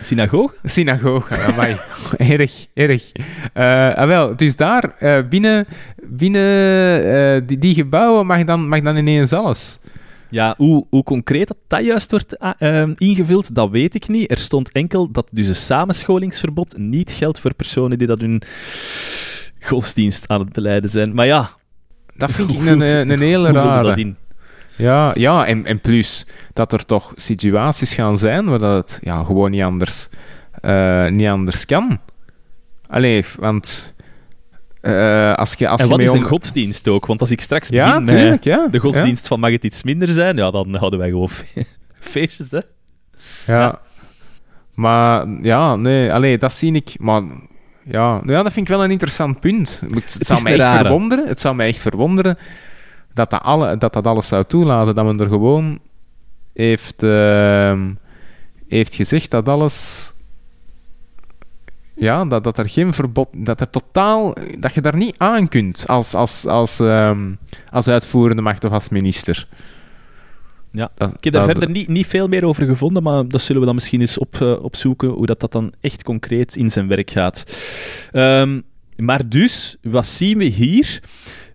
Synagoog? 0.00 0.54
Synagoge, 0.64 1.36
amai. 1.36 1.76
erg, 2.32 2.66
erg. 2.74 3.12
Eh, 3.52 3.94
ah, 3.94 4.06
wel, 4.06 4.36
dus 4.36 4.56
daar, 4.56 4.94
eh, 4.98 5.18
binnen, 5.28 5.66
binnen 6.02 7.46
die, 7.46 7.58
die 7.58 7.74
gebouwen 7.74 8.26
mag 8.26 8.44
dan, 8.44 8.68
mag 8.68 8.80
dan 8.80 8.96
ineens 8.96 9.32
alles. 9.32 9.78
Ja, 10.30 10.54
hoe, 10.56 10.86
hoe 10.90 11.02
concreet 11.02 11.48
dat, 11.48 11.56
dat 11.66 11.84
juist 11.84 12.10
wordt 12.10 12.38
ah, 12.38 12.54
ehm, 12.58 12.92
ingevuld, 12.96 13.54
dat 13.54 13.70
weet 13.70 13.94
ik 13.94 14.08
niet. 14.08 14.30
Er 14.30 14.38
stond 14.38 14.72
enkel 14.72 15.10
dat 15.10 15.28
dus 15.32 15.48
een 15.48 15.54
samenscholingsverbod 15.54 16.78
niet 16.78 17.12
geldt 17.12 17.40
voor 17.40 17.54
personen 17.54 17.98
die 17.98 18.06
dat 18.06 18.20
hun 18.20 18.42
godsdienst 19.60 20.28
aan 20.28 20.40
het 20.40 20.52
beleiden 20.52 20.90
zijn. 20.90 21.14
Maar 21.14 21.26
ja, 21.26 21.50
Dat 22.16 22.32
vind 22.32 22.50
ik 22.50 22.66
een, 22.66 23.10
een, 23.10 23.20
hele 23.20 23.52
rare. 23.52 23.88
dat 23.88 23.98
in? 23.98 24.16
Ja, 24.76 25.10
ja 25.14 25.46
en, 25.46 25.66
en 25.66 25.80
plus 25.80 26.26
dat 26.52 26.72
er 26.72 26.84
toch 26.84 27.12
situaties 27.16 27.94
gaan 27.94 28.18
zijn 28.18 28.44
waar 28.44 28.58
dat 28.58 28.76
het 28.76 29.00
ja, 29.02 29.24
gewoon 29.24 29.50
niet 29.50 29.62
anders, 29.62 30.08
eh, 30.60 31.08
niet 31.08 31.28
anders 31.28 31.66
kan. 31.66 31.98
Allee, 32.86 33.24
want 33.38 33.93
eh, 34.84 35.32
als 35.34 35.54
je... 35.54 35.68
Als 35.68 35.80
En 35.82 35.88
wat 35.88 36.00
is 36.00 36.10
om- 36.10 36.16
een 36.16 36.22
godsdienst 36.24 36.88
ook? 36.88 37.06
Want 37.06 37.20
als 37.20 37.30
ik 37.30 37.40
straks 37.40 37.68
Ja, 37.68 38.00
begin 38.00 38.04
tuurlijk, 38.18 38.44
ja. 38.44 38.66
de 38.70 38.78
godsdienst 38.78 39.26
van 39.26 39.40
mag 39.40 39.50
het 39.50 39.64
iets 39.64 39.82
minder 39.82 40.08
zijn, 40.08 40.36
ja, 40.36 40.50
dan 40.50 40.74
houden 40.74 40.98
wij 40.98 41.08
gewoon 41.08 41.28
fe- 41.28 41.64
feestjes, 42.12 42.50
hè. 42.50 42.60
Ja. 43.46 43.80
Maar 44.74 45.26
ja, 45.42 45.76
nee, 45.76 46.12
allee, 46.12 46.38
dat 46.38 46.52
zie 46.52 46.72
ik. 46.72 46.94
Maar 46.98 47.22
ja, 47.84 48.10
nou 48.12 48.32
ja, 48.32 48.42
dat 48.42 48.52
vind 48.52 48.68
ik 48.68 48.74
wel 48.74 48.84
een 48.84 48.90
interessant 48.90 49.40
punt. 49.40 49.82
Het, 49.94 50.14
het 50.14 50.26
zou 50.26 50.42
mij 50.42 50.52
echt 50.52 50.60
rare. 50.62 50.78
verwonderen. 50.78 51.26
Het 51.28 51.40
zou 51.40 51.54
mij 51.54 51.68
echt 51.68 51.80
verwonderen 51.80 52.38
dat 53.12 53.30
dat, 53.30 53.42
alle, 53.42 53.76
dat 53.78 53.92
dat 53.92 54.06
alles 54.06 54.28
zou 54.28 54.44
toelaten. 54.44 54.94
Dat 54.94 55.04
men 55.04 55.20
er 55.20 55.28
gewoon 55.28 55.78
heeft, 56.54 57.02
ehm, 57.02 57.90
heeft 58.68 58.94
gezegd 58.94 59.30
dat 59.30 59.48
alles 59.48 60.08
ja, 61.94 62.24
dat, 62.24 62.44
dat 62.44 62.58
er 62.58 62.68
geen 62.68 62.92
verbod, 62.92 63.28
dat 63.32 63.60
er 63.60 63.70
totaal, 63.70 64.36
dat 64.58 64.74
je 64.74 64.80
daar 64.80 64.96
niet 64.96 65.14
aan 65.18 65.48
kunt 65.48 65.84
als, 65.86 66.14
als, 66.14 66.46
als, 66.46 66.80
ehm, 66.80 67.34
als 67.70 67.88
uitvoerende 67.88 68.42
macht 68.42 68.64
of 68.64 68.72
als 68.72 68.88
minister. 68.88 69.48
Ja, 70.70 70.90
ik 70.96 71.24
heb 71.24 71.32
daar 71.32 71.44
verder 71.44 71.70
niet, 71.70 71.88
niet 71.88 72.06
veel 72.06 72.28
meer 72.28 72.44
over 72.44 72.66
gevonden, 72.66 73.02
maar 73.02 73.28
dat 73.28 73.40
zullen 73.40 73.60
we 73.60 73.66
dan 73.66 73.74
misschien 73.74 74.00
eens 74.00 74.18
op, 74.18 74.38
uh, 74.42 74.62
opzoeken, 74.62 75.08
hoe 75.08 75.26
dat, 75.26 75.40
dat 75.40 75.52
dan 75.52 75.72
echt 75.80 76.02
concreet 76.02 76.56
in 76.56 76.70
zijn 76.70 76.88
werk 76.88 77.10
gaat. 77.10 77.56
Um, 78.12 78.62
maar 78.96 79.28
dus, 79.28 79.76
wat 79.82 80.06
zien 80.06 80.38
we 80.38 80.44
hier? 80.44 81.02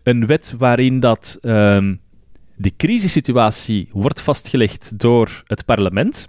Een 0.03 0.25
wet 0.25 0.53
waarin 0.57 0.99
dat 0.99 1.37
um, 1.41 1.99
de 2.55 2.71
crisissituatie 2.77 3.89
wordt 3.91 4.21
vastgelegd 4.21 4.99
door 4.99 5.43
het 5.45 5.65
parlement. 5.65 6.27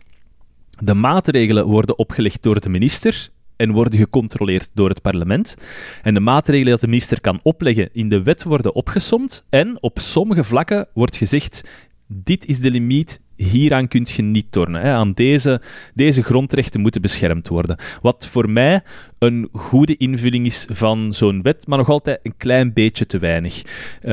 De 0.78 0.94
maatregelen 0.94 1.66
worden 1.66 1.98
opgelegd 1.98 2.42
door 2.42 2.61
de 2.61 2.68
minister 2.68 3.30
en 3.61 3.72
worden 3.72 3.98
gecontroleerd 3.98 4.70
door 4.74 4.88
het 4.88 5.02
parlement. 5.02 5.56
En 6.02 6.14
de 6.14 6.20
maatregelen 6.20 6.70
dat 6.70 6.80
de 6.80 6.86
minister 6.86 7.20
kan 7.20 7.40
opleggen 7.42 7.88
in 7.92 8.08
de 8.08 8.22
wet 8.22 8.42
worden 8.42 8.74
opgesomd. 8.74 9.44
En 9.50 9.82
op 9.82 9.98
sommige 9.98 10.44
vlakken 10.44 10.88
wordt 10.94 11.16
gezegd: 11.16 11.68
dit 12.06 12.46
is 12.46 12.61
de 12.61 12.70
limiet, 12.70 13.20
hieraan 13.36 13.88
kun 13.88 14.06
je 14.16 14.22
niet 14.22 14.52
tornen. 14.52 14.80
Hè. 14.80 14.92
Aan 14.92 15.12
deze, 15.12 15.61
deze 15.94 16.22
grondrechten 16.22 16.80
moeten 16.80 17.00
beschermd 17.00 17.48
worden. 17.48 17.78
Wat 18.02 18.26
voor 18.26 18.50
mij 18.50 18.82
een 19.18 19.48
goede 19.52 19.96
invulling 19.96 20.46
is 20.46 20.66
van 20.70 21.12
zo'n 21.12 21.42
wet, 21.42 21.66
maar 21.66 21.78
nog 21.78 21.88
altijd 21.88 22.20
een 22.22 22.36
klein 22.36 22.72
beetje 22.72 23.06
te 23.06 23.18
weinig. 23.18 23.62
Uh, 24.02 24.11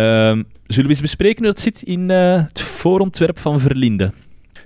zullen 0.65 0.83
we 0.83 0.89
eens 0.89 1.01
bespreken 1.01 1.43
hoe 1.43 1.53
dat 1.53 1.59
zit 1.59 1.81
in 1.81 2.09
uh, 2.09 2.43
het 2.47 2.61
voorontwerp 2.61 3.39
van 3.39 3.59
Verlinde? 3.59 4.11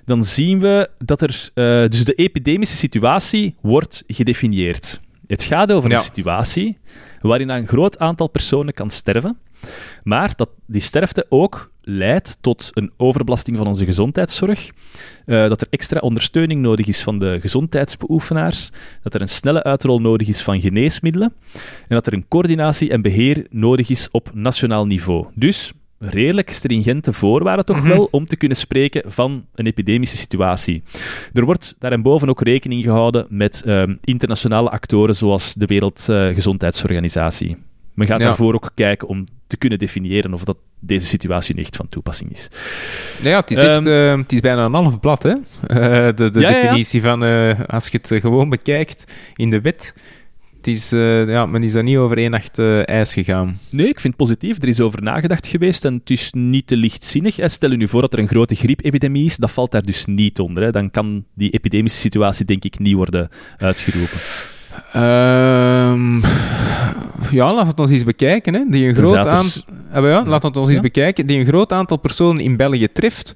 Dan 0.04 0.24
zien 0.24 0.60
we 0.60 0.90
dat 0.98 1.22
er... 1.22 1.50
Uh, 1.54 1.88
dus 1.88 2.04
de 2.04 2.14
epidemische 2.14 2.76
situatie 2.76 3.54
wordt 3.60 4.04
gedefinieerd. 4.06 5.00
Het 5.26 5.42
gaat 5.42 5.72
over 5.72 5.90
ja. 5.90 5.96
een 5.96 6.02
situatie 6.02 6.78
waarin 7.20 7.48
een 7.48 7.66
groot 7.66 7.98
aantal 7.98 8.28
personen 8.28 8.74
kan 8.74 8.90
sterven, 8.90 9.38
maar 10.02 10.32
dat 10.36 10.50
die 10.66 10.80
sterfte 10.80 11.26
ook 11.28 11.70
leidt 11.80 12.36
tot 12.40 12.70
een 12.72 12.92
overbelasting 12.96 13.56
van 13.56 13.66
onze 13.66 13.84
gezondheidszorg, 13.84 14.70
uh, 15.26 15.48
dat 15.48 15.60
er 15.60 15.66
extra 15.70 16.00
ondersteuning 16.00 16.60
nodig 16.60 16.86
is 16.86 17.02
van 17.02 17.18
de 17.18 17.38
gezondheidsbeoefenaars, 17.40 18.70
dat 19.02 19.14
er 19.14 19.20
een 19.20 19.28
snelle 19.28 19.62
uitrol 19.62 20.00
nodig 20.00 20.28
is 20.28 20.42
van 20.42 20.60
geneesmiddelen 20.60 21.32
en 21.88 21.94
dat 21.94 22.06
er 22.06 22.12
een 22.12 22.28
coördinatie 22.28 22.90
en 22.90 23.02
beheer 23.02 23.46
nodig 23.50 23.90
is 23.90 24.08
op 24.10 24.30
nationaal 24.34 24.86
niveau. 24.86 25.26
Dus 25.34 25.72
redelijk 26.02 26.52
stringente 26.52 27.12
voorwaarden 27.12 27.64
toch 27.64 27.76
mm 27.76 27.82
-hmm. 27.82 27.90
wel 27.90 28.08
om 28.10 28.26
te 28.26 28.36
kunnen 28.36 28.56
spreken 28.56 29.02
van 29.06 29.46
een 29.54 29.66
epidemische 29.66 30.16
situatie. 30.16 30.82
Er 31.32 31.44
wordt 31.44 31.74
daarboven 31.78 32.28
ook 32.28 32.42
rekening 32.42 32.82
gehouden 32.82 33.26
met 33.28 33.62
uh, 33.66 33.82
internationale 34.04 34.70
actoren 34.70 35.14
zoals 35.14 35.54
de 35.54 35.66
Wereldgezondheidsorganisatie. 35.66 37.56
Men 37.94 38.06
gaat 38.06 38.18
ja. 38.18 38.24
daarvoor 38.24 38.54
ook 38.54 38.70
kijken 38.74 39.08
om 39.08 39.24
te 39.46 39.56
kunnen 39.56 39.78
definiëren 39.78 40.34
of 40.34 40.44
dat 40.44 40.56
deze 40.80 41.06
situatie 41.06 41.56
echt 41.56 41.76
van 41.76 41.88
toepassing 41.88 42.30
is. 42.30 42.48
Ja, 43.22 43.40
het 43.40 43.50
is, 43.50 43.60
echt, 43.60 43.86
um, 43.86 43.92
uh, 43.92 44.16
het 44.16 44.32
is 44.32 44.40
bijna 44.40 44.64
een 44.64 44.74
half 44.74 45.00
blad, 45.00 45.22
hè? 45.22 45.30
Uh, 45.30 45.36
de 46.16 46.30
de 46.30 46.40
ja, 46.40 46.48
definitie 46.48 47.00
ja. 47.00 47.08
van, 47.08 47.24
uh, 47.24 47.60
als 47.66 47.88
je 47.88 47.98
het 48.02 48.20
gewoon 48.20 48.48
bekijkt 48.48 49.12
in 49.36 49.50
de 49.50 49.60
wet, 49.60 49.94
het 50.62 50.74
is, 50.74 50.92
uh, 50.92 51.28
ja, 51.28 51.46
men 51.46 51.62
is 51.62 51.72
daar 51.72 51.82
niet 51.82 51.96
over 51.96 52.18
één 52.18 52.30
nacht 52.30 52.58
uh, 52.58 52.88
ijs 52.88 53.12
gegaan. 53.12 53.58
Nee, 53.70 53.88
ik 53.88 54.00
vind 54.00 54.14
het 54.14 54.26
positief. 54.26 54.62
Er 54.62 54.68
is 54.68 54.80
over 54.80 55.02
nagedacht 55.02 55.46
geweest 55.46 55.84
en 55.84 55.94
het 55.94 56.10
is 56.10 56.32
niet 56.32 56.66
te 56.66 56.76
lichtzinnig. 56.76 57.38
En 57.38 57.50
stel 57.50 57.70
je 57.70 57.76
nu 57.76 57.88
voor 57.88 58.00
dat 58.00 58.12
er 58.12 58.18
een 58.18 58.28
grote 58.28 58.54
griepepidemie 58.54 59.24
is, 59.24 59.36
dat 59.36 59.50
valt 59.50 59.70
daar 59.70 59.82
dus 59.82 60.04
niet 60.04 60.38
onder. 60.38 60.62
Hè. 60.62 60.70
Dan 60.70 60.90
kan 60.90 61.24
die 61.34 61.50
epidemische 61.50 61.98
situatie 61.98 62.44
denk 62.44 62.64
ik 62.64 62.78
niet 62.78 62.94
worden 62.94 63.28
uitgeroepen. 63.58 64.18
Um, 64.96 66.20
ja, 67.30 67.54
laten 67.54 67.74
we 67.74 67.80
ons 67.82 67.90
eens 67.90 68.04
bekijken. 68.04 68.54
Hè. 68.54 68.64
Die 68.68 68.88
een 68.88 68.94
groot 68.94 69.14
aantal... 69.14 69.62
Ah, 69.92 70.04
ja, 70.04 70.24
laten 70.24 70.52
we 70.52 70.58
ons 70.58 70.68
eens 70.68 70.80
bekijken. 70.80 71.26
Die 71.26 71.38
een 71.38 71.46
groot 71.46 71.72
aantal 71.72 71.96
personen 71.96 72.44
in 72.44 72.56
België 72.56 72.88
treft 72.92 73.34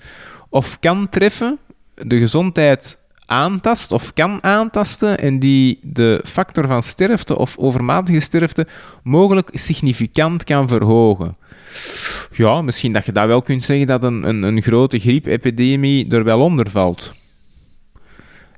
of 0.49 0.79
kan 0.81 1.09
treffen, 1.09 1.59
de 1.95 2.19
gezondheid 2.19 2.99
aantast 3.27 3.93
of 3.93 4.13
kan 4.13 4.43
aantasten 4.43 5.19
en 5.19 5.39
die 5.39 5.79
de 5.83 6.23
factor 6.27 6.67
van 6.67 6.83
sterfte 6.83 7.39
of 7.39 7.59
overmatige 7.59 8.21
sterfte 8.21 8.67
mogelijk 9.03 9.49
significant 9.53 10.45
kan 10.45 10.69
verhogen. 10.69 11.37
Ja, 12.33 12.63
misschien 12.63 12.93
dat 12.93 13.05
je 13.07 13.13
daar 13.13 13.29
wel 13.29 13.43
kunt 13.43 13.63
zeggen 13.63 13.87
dat 13.87 14.03
een, 14.03 14.29
een, 14.29 14.43
een 14.43 14.63
grote 14.63 14.99
griepepidemie 14.99 16.09
er 16.09 16.25
wel 16.25 16.41
onder 16.41 16.71
valt. 16.71 17.15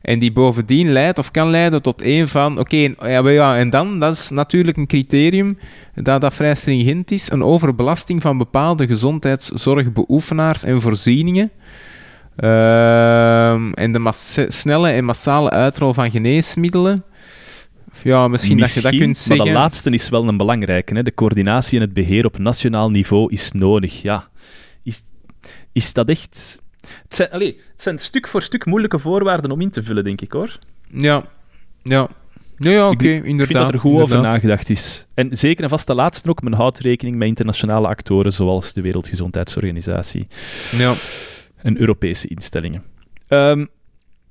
En 0.09 0.19
die 0.19 0.33
bovendien 0.33 0.93
leidt 0.93 1.19
of 1.19 1.31
kan 1.31 1.51
leiden 1.51 1.83
tot 1.83 2.03
een 2.03 2.29
van... 2.29 2.59
Oké, 2.59 2.93
okay, 2.99 3.33
ja, 3.33 3.57
en 3.57 3.71
dan, 3.71 4.01
dat 4.01 4.15
is 4.15 4.31
natuurlijk 4.31 4.77
een 4.77 4.87
criterium 4.87 5.59
dat, 5.95 6.21
dat 6.21 6.35
vrij 6.35 6.55
stringent 6.55 7.11
is. 7.11 7.31
Een 7.31 7.43
overbelasting 7.43 8.23
van 8.23 8.39
bepaalde 8.39 8.87
gezondheidszorgbeoefenaars 8.87 10.63
en 10.63 10.81
voorzieningen. 10.81 11.51
En 12.39 13.93
de 13.93 14.11
snelle 14.49 14.89
en 14.91 15.05
massale 15.05 15.51
uitrol 15.51 15.95
van 15.95 16.11
geneesmiddelen. 16.11 17.05
Ja, 18.03 18.29
misschien, 18.29 18.57
misschien, 18.57 18.83
dat 18.83 18.91
je 18.93 18.99
dat 18.99 19.07
kunt 19.07 19.17
zeggen. 19.17 19.37
Maar 19.37 19.47
de 19.47 19.61
laatste 19.61 19.91
is 19.91 20.09
wel 20.09 20.29
een 20.29 20.37
belangrijke. 20.37 20.95
Hè? 20.95 21.03
De 21.03 21.15
coördinatie 21.15 21.81
en 21.81 21.85
het 21.85 21.95
beheer 21.95 22.25
op 22.25 22.39
nationaal 22.39 22.91
niveau 22.91 23.33
is 23.33 23.53
nodig. 23.53 24.03
Ja, 24.03 24.29
is, 24.83 25.03
is 25.73 25.93
dat 25.93 26.09
echt... 26.09 26.61
Het 27.03 27.15
zijn, 27.15 27.31
allez, 27.31 27.55
het 27.73 27.83
zijn 27.83 27.99
stuk 27.99 28.29
voor 28.29 28.43
stuk 28.43 28.67
moeilijke 28.67 28.99
voorwaarden 28.99 29.51
om 29.51 29.61
in 29.61 29.71
te 29.71 29.83
vullen, 29.83 30.05
denk 30.05 30.21
ik, 30.21 30.33
hoor. 30.33 30.59
Ja, 30.91 31.25
ja. 31.83 32.09
Ja, 32.59 32.71
ja 32.71 32.85
oké, 32.85 32.95
okay, 32.95 33.15
inderdaad. 33.15 33.41
Ik 33.41 33.47
vind 33.47 33.59
dat 33.59 33.73
er 33.73 33.79
goed 33.79 33.91
inderdaad. 33.91 34.19
over 34.19 34.31
nagedacht 34.31 34.71
is. 34.71 35.07
En 35.15 35.37
zeker 35.37 35.65
en 35.65 35.71
vast 35.71 35.87
de 35.87 35.95
laatste 35.95 36.29
ook, 36.29 36.43
men 36.43 36.53
houdt 36.53 36.79
rekening 36.79 37.17
met 37.17 37.29
internationale 37.29 37.89
actoren 37.89 38.33
zoals 38.33 38.73
de 38.73 38.81
Wereldgezondheidsorganisatie. 38.81 40.27
Ja 40.77 40.95
en 41.63 41.81
Europese 41.81 42.29
instellingen. 42.29 42.83
Um, 43.29 43.69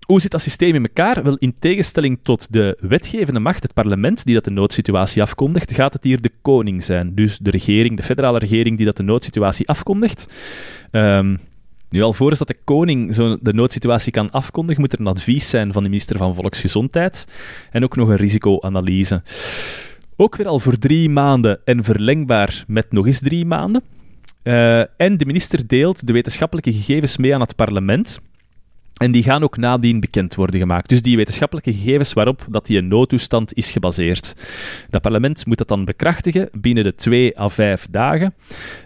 hoe 0.05 0.21
zit 0.21 0.31
dat 0.31 0.41
systeem 0.41 0.75
in 0.75 0.83
elkaar? 0.83 1.23
Wel, 1.23 1.37
in 1.37 1.55
tegenstelling 1.59 2.19
tot 2.23 2.53
de 2.53 2.77
wetgevende 2.79 3.39
macht, 3.39 3.63
het 3.63 3.73
parlement, 3.73 4.25
die 4.25 4.33
dat 4.33 4.43
de 4.43 4.51
noodsituatie 4.51 5.21
afkondigt, 5.21 5.73
gaat 5.73 5.93
het 5.93 6.03
hier 6.03 6.21
de 6.21 6.31
koning 6.41 6.83
zijn. 6.83 7.15
Dus 7.15 7.37
de 7.37 7.49
regering, 7.49 7.97
de 7.97 8.03
federale 8.03 8.39
regering, 8.39 8.77
die 8.77 8.85
dat 8.85 8.97
de 8.97 9.03
noodsituatie 9.03 9.67
afkondigt. 9.67 10.33
Um, 10.91 11.39
nu, 11.89 12.01
alvorens 12.01 12.39
dat 12.39 12.47
de 12.47 12.57
koning 12.63 13.13
zo 13.13 13.37
de 13.41 13.53
noodsituatie 13.53 14.11
kan 14.11 14.31
afkondigen, 14.31 14.81
moet 14.81 14.93
er 14.93 14.99
een 14.99 15.07
advies 15.07 15.49
zijn 15.49 15.73
van 15.73 15.83
de 15.83 15.89
minister 15.89 16.17
van 16.17 16.35
Volksgezondheid 16.35 17.25
en 17.71 17.83
ook 17.83 17.95
nog 17.95 18.09
een 18.09 18.15
risicoanalyse. 18.15 19.23
Ook 20.15 20.35
weer 20.35 20.47
al 20.47 20.59
voor 20.59 20.77
drie 20.77 21.09
maanden 21.09 21.59
en 21.65 21.83
verlengbaar 21.83 22.63
met 22.67 22.91
nog 22.91 23.05
eens 23.05 23.19
drie 23.19 23.45
maanden. 23.45 23.83
Uh, 24.47 24.79
en 24.79 25.17
de 25.17 25.25
minister 25.25 25.67
deelt 25.67 26.07
de 26.07 26.13
wetenschappelijke 26.13 26.73
gegevens 26.73 27.17
mee 27.17 27.33
aan 27.33 27.41
het 27.41 27.55
parlement. 27.55 28.19
En 28.97 29.11
die 29.11 29.23
gaan 29.23 29.43
ook 29.43 29.57
nadien 29.57 29.99
bekend 29.99 30.35
worden 30.35 30.59
gemaakt. 30.59 30.89
Dus 30.89 31.01
die 31.01 31.15
wetenschappelijke 31.15 31.73
gegevens 31.73 32.13
waarop 32.13 32.45
dat 32.49 32.65
die 32.65 32.81
noodtoestand 32.81 33.53
is 33.53 33.71
gebaseerd. 33.71 34.33
Dat 34.89 35.01
parlement 35.01 35.45
moet 35.45 35.57
dat 35.57 35.67
dan 35.67 35.85
bekrachtigen 35.85 36.49
binnen 36.59 36.83
de 36.83 36.95
twee 36.95 37.39
à 37.39 37.49
vijf 37.49 37.87
dagen. 37.89 38.33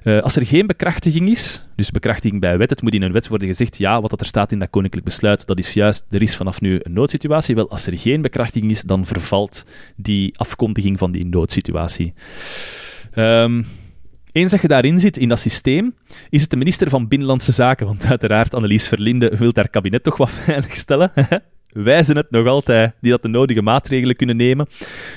Uh, 0.04 0.20
als 0.22 0.36
er 0.36 0.46
geen 0.46 0.68
bekrachtiging 0.68 1.30
is, 1.30 1.66
dus 1.76 1.92
bekrachtiging 1.92 2.42
bij 2.42 2.58
wet, 2.58 2.70
het 2.70 2.82
moet 2.82 2.94
in 2.94 3.02
een 3.02 3.12
wet 3.12 3.28
worden 3.28 3.48
gezegd, 3.48 3.78
ja, 3.78 4.02
wat 4.02 4.10
dat 4.10 4.20
er 4.20 4.26
staat 4.26 4.52
in 4.52 4.60
dat 4.60 4.70
koninklijk 4.70 5.06
besluit, 5.06 5.46
dat 5.46 5.58
is 5.58 5.74
juist, 5.74 6.06
er 6.10 6.22
is 6.22 6.36
vanaf 6.36 6.62
nu 6.62 6.80
een 6.84 6.94
noodsituatie. 6.94 7.56
Wel, 7.56 7.70
als 7.70 7.88
er 7.88 7.98
geen 7.98 8.22
bekrachtiging 8.22 8.72
is, 8.72 8.82
dan 8.82 9.06
vervalt 9.06 9.66
die 9.96 10.38
afkondiging 10.38 10.98
van 10.98 11.12
die 11.12 11.26
noodsituatie. 11.26 12.14
Um, 13.16 13.66
eens 14.32 14.52
dat 14.52 14.62
je 14.62 14.68
daarin 14.68 15.00
zit, 15.00 15.18
in 15.18 15.30
dat 15.30 15.40
systeem, 15.40 15.96
is 16.30 16.42
het 16.42 16.50
de 16.50 16.58
minister 16.58 16.90
van 16.90 17.08
Binnenlandse 17.08 17.52
Zaken, 17.52 17.86
want 17.86 18.06
uiteraard 18.06 18.54
Annelies 18.54 18.88
Verlinde 18.88 19.38
wil 19.38 19.52
haar 19.54 19.70
kabinet 19.70 20.04
toch 20.04 20.18
wat 20.18 20.32
veiligstellen. 20.46 21.12
Wij 21.74 22.04
zijn 22.04 22.18
het 22.18 22.32
nog 22.32 22.48
altijd 22.48 22.94
die 23.02 23.12
dat 23.12 23.22
de 23.22 23.28
nodige 23.28 23.62
maatregelen 23.62 24.16
kunnen 24.16 24.36
nemen 24.36 24.68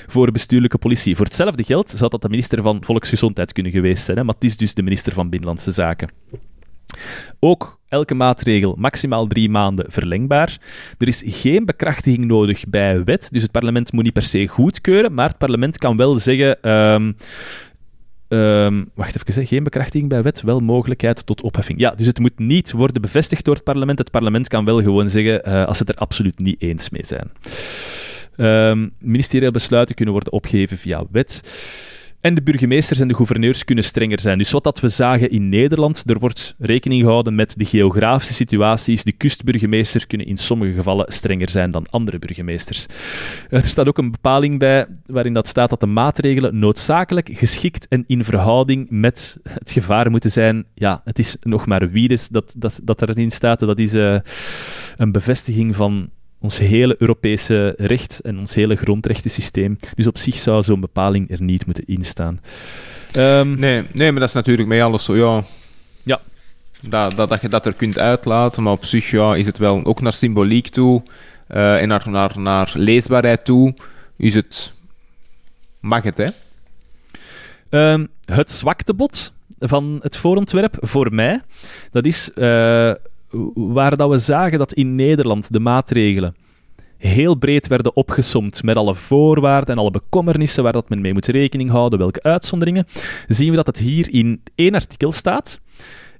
voor 0.07 0.31
bestuurlijke 0.31 0.77
politie. 0.77 1.15
Voor 1.15 1.25
hetzelfde 1.25 1.63
geld 1.63 1.89
zou 1.89 2.09
dat 2.09 2.21
de 2.21 2.29
minister 2.29 2.61
van 2.61 2.83
Volksgezondheid 2.83 3.51
kunnen 3.51 3.71
geweest 3.71 4.05
zijn, 4.05 4.17
hè? 4.17 4.23
maar 4.23 4.33
het 4.33 4.43
is 4.43 4.57
dus 4.57 4.73
de 4.73 4.83
minister 4.83 5.13
van 5.13 5.29
Binnenlandse 5.29 5.71
Zaken. 5.71 6.09
Ook 7.39 7.79
elke 7.87 8.13
maatregel 8.13 8.75
maximaal 8.77 9.27
drie 9.27 9.49
maanden 9.49 9.85
verlengbaar. 9.91 10.57
Er 10.97 11.07
is 11.07 11.23
geen 11.25 11.65
bekrachtiging 11.65 12.25
nodig 12.25 12.63
bij 12.67 13.03
wet, 13.03 13.29
dus 13.31 13.41
het 13.41 13.51
parlement 13.51 13.91
moet 13.91 14.03
niet 14.03 14.13
per 14.13 14.23
se 14.23 14.47
goedkeuren, 14.47 15.13
maar 15.13 15.29
het 15.29 15.37
parlement 15.37 15.77
kan 15.77 15.97
wel 15.97 16.19
zeggen... 16.19 16.71
Um, 16.71 17.15
Um, 18.27 18.89
wacht 18.93 19.29
even, 19.29 19.47
geen 19.47 19.63
bekrachtiging 19.63 20.09
bij 20.09 20.21
wet, 20.21 20.41
wel 20.41 20.59
mogelijkheid 20.59 21.25
tot 21.25 21.41
opheffing. 21.41 21.79
Ja, 21.79 21.91
dus 21.91 22.07
het 22.07 22.19
moet 22.19 22.39
niet 22.39 22.71
worden 22.71 23.01
bevestigd 23.01 23.45
door 23.45 23.55
het 23.55 23.63
parlement. 23.63 23.99
Het 23.99 24.11
parlement 24.11 24.47
kan 24.47 24.65
wel 24.65 24.81
gewoon 24.81 25.09
zeggen 25.09 25.49
uh, 25.49 25.65
als 25.65 25.77
ze 25.77 25.83
het 25.83 25.95
er 25.95 26.01
absoluut 26.01 26.39
niet 26.39 26.61
eens 26.61 26.89
mee 26.89 27.05
zijn. 27.05 27.31
Um, 28.37 28.91
ministeriële 28.99 29.51
besluiten 29.51 29.95
kunnen 29.95 30.13
worden 30.13 30.33
opgeheven 30.33 30.77
via 30.77 31.03
wet. 31.11 31.41
En 32.25 32.33
de 32.33 32.41
burgemeesters 32.41 32.99
en 32.99 33.07
de 33.07 33.15
gouverneurs 33.15 33.65
kunnen 33.65 33.83
strenger 33.83 34.19
zijn. 34.19 34.37
Dus 34.37 34.51
wat 34.51 34.63
dat 34.63 34.79
we 34.79 34.87
zagen 34.87 35.29
in 35.29 35.49
Nederland, 35.49 36.03
er 36.05 36.19
wordt 36.19 36.55
rekening 36.59 37.01
gehouden 37.01 37.35
met 37.35 37.53
de 37.57 37.65
geografische 37.65 38.33
situaties. 38.33 39.03
De 39.03 39.11
kustburgemeester 39.11 40.07
kunnen 40.07 40.27
in 40.27 40.37
sommige 40.37 40.73
gevallen 40.73 41.13
strenger 41.13 41.49
zijn 41.49 41.71
dan 41.71 41.87
andere 41.89 42.19
burgemeesters. 42.19 42.85
Er 43.49 43.65
staat 43.65 43.87
ook 43.87 43.97
een 43.97 44.11
bepaling 44.11 44.59
bij 44.59 44.85
waarin 45.05 45.33
dat 45.33 45.47
staat 45.47 45.69
dat 45.69 45.79
de 45.79 45.85
maatregelen 45.85 46.59
noodzakelijk, 46.59 47.29
geschikt 47.33 47.87
en 47.87 48.03
in 48.07 48.23
verhouding 48.23 48.87
met 48.89 49.37
het 49.43 49.71
gevaar 49.71 50.11
moeten 50.11 50.31
zijn. 50.31 50.65
Ja, 50.73 51.01
het 51.03 51.19
is 51.19 51.37
nog 51.39 51.65
maar 51.65 51.89
wie 51.89 52.07
dat, 52.07 52.53
dat, 52.57 52.79
dat 52.83 53.01
erin 53.01 53.31
staat. 53.31 53.59
Dat 53.59 53.79
is 53.79 53.93
uh, 53.93 54.17
een 54.97 55.11
bevestiging 55.11 55.75
van 55.75 56.09
ons 56.45 56.57
hele 56.57 56.95
Europese 56.99 57.73
recht 57.77 58.19
en 58.19 58.37
ons 58.39 58.55
hele 58.55 58.75
grondrechtensysteem. 58.75 59.77
Dus 59.95 60.07
op 60.07 60.17
zich 60.17 60.35
zou 60.35 60.63
zo'n 60.63 60.79
bepaling 60.79 61.31
er 61.31 61.41
niet 61.41 61.65
moeten 61.65 61.85
instaan. 61.87 62.39
Um, 63.15 63.59
nee, 63.59 63.83
nee, 63.91 64.11
maar 64.11 64.19
dat 64.19 64.29
is 64.29 64.35
natuurlijk 64.35 64.67
met 64.67 64.81
alles 64.81 65.03
zo, 65.03 65.15
ja. 65.15 65.43
Ja. 66.03 66.21
Dat, 66.81 67.15
dat, 67.15 67.29
dat 67.29 67.41
je 67.41 67.49
dat 67.49 67.65
er 67.65 67.73
kunt 67.73 67.99
uitlaten, 67.99 68.63
maar 68.63 68.73
op 68.73 68.85
zich 68.85 69.11
ja, 69.11 69.35
is 69.35 69.45
het 69.45 69.57
wel 69.57 69.85
ook 69.85 70.01
naar 70.01 70.13
symboliek 70.13 70.67
toe 70.67 71.03
uh, 71.49 71.81
en 71.81 71.87
naar, 71.87 72.09
naar, 72.09 72.39
naar 72.39 72.71
leesbaarheid 72.73 73.45
toe, 73.45 73.73
is 74.17 74.33
het... 74.33 74.73
Mag 75.79 76.03
het, 76.03 76.17
hè? 76.17 76.29
Um, 77.93 78.07
het 78.25 78.51
zwaktebod 78.51 79.33
van 79.59 79.99
het 80.01 80.17
voorontwerp, 80.17 80.77
voor 80.79 81.13
mij, 81.13 81.41
dat 81.91 82.05
is... 82.05 82.31
Uh, 82.35 82.93
waar 83.53 83.97
dat 83.97 84.09
we 84.09 84.17
zagen 84.17 84.59
dat 84.59 84.73
in 84.73 84.95
Nederland 84.95 85.53
de 85.53 85.59
maatregelen 85.59 86.35
heel 86.97 87.35
breed 87.35 87.67
werden 87.67 87.95
opgesomd 87.95 88.63
met 88.63 88.75
alle 88.75 88.95
voorwaarden 88.95 89.75
en 89.75 89.81
alle 89.81 89.91
bekommernissen 89.91 90.63
waar 90.63 90.73
dat 90.73 90.89
men 90.89 91.01
mee 91.01 91.13
moet 91.13 91.25
rekening 91.25 91.69
houden, 91.69 91.99
welke 91.99 92.23
uitzonderingen, 92.23 92.85
zien 93.27 93.49
we 93.49 93.55
dat 93.55 93.67
het 93.67 93.77
hier 93.77 94.13
in 94.13 94.41
één 94.55 94.73
artikel 94.73 95.11
staat 95.11 95.59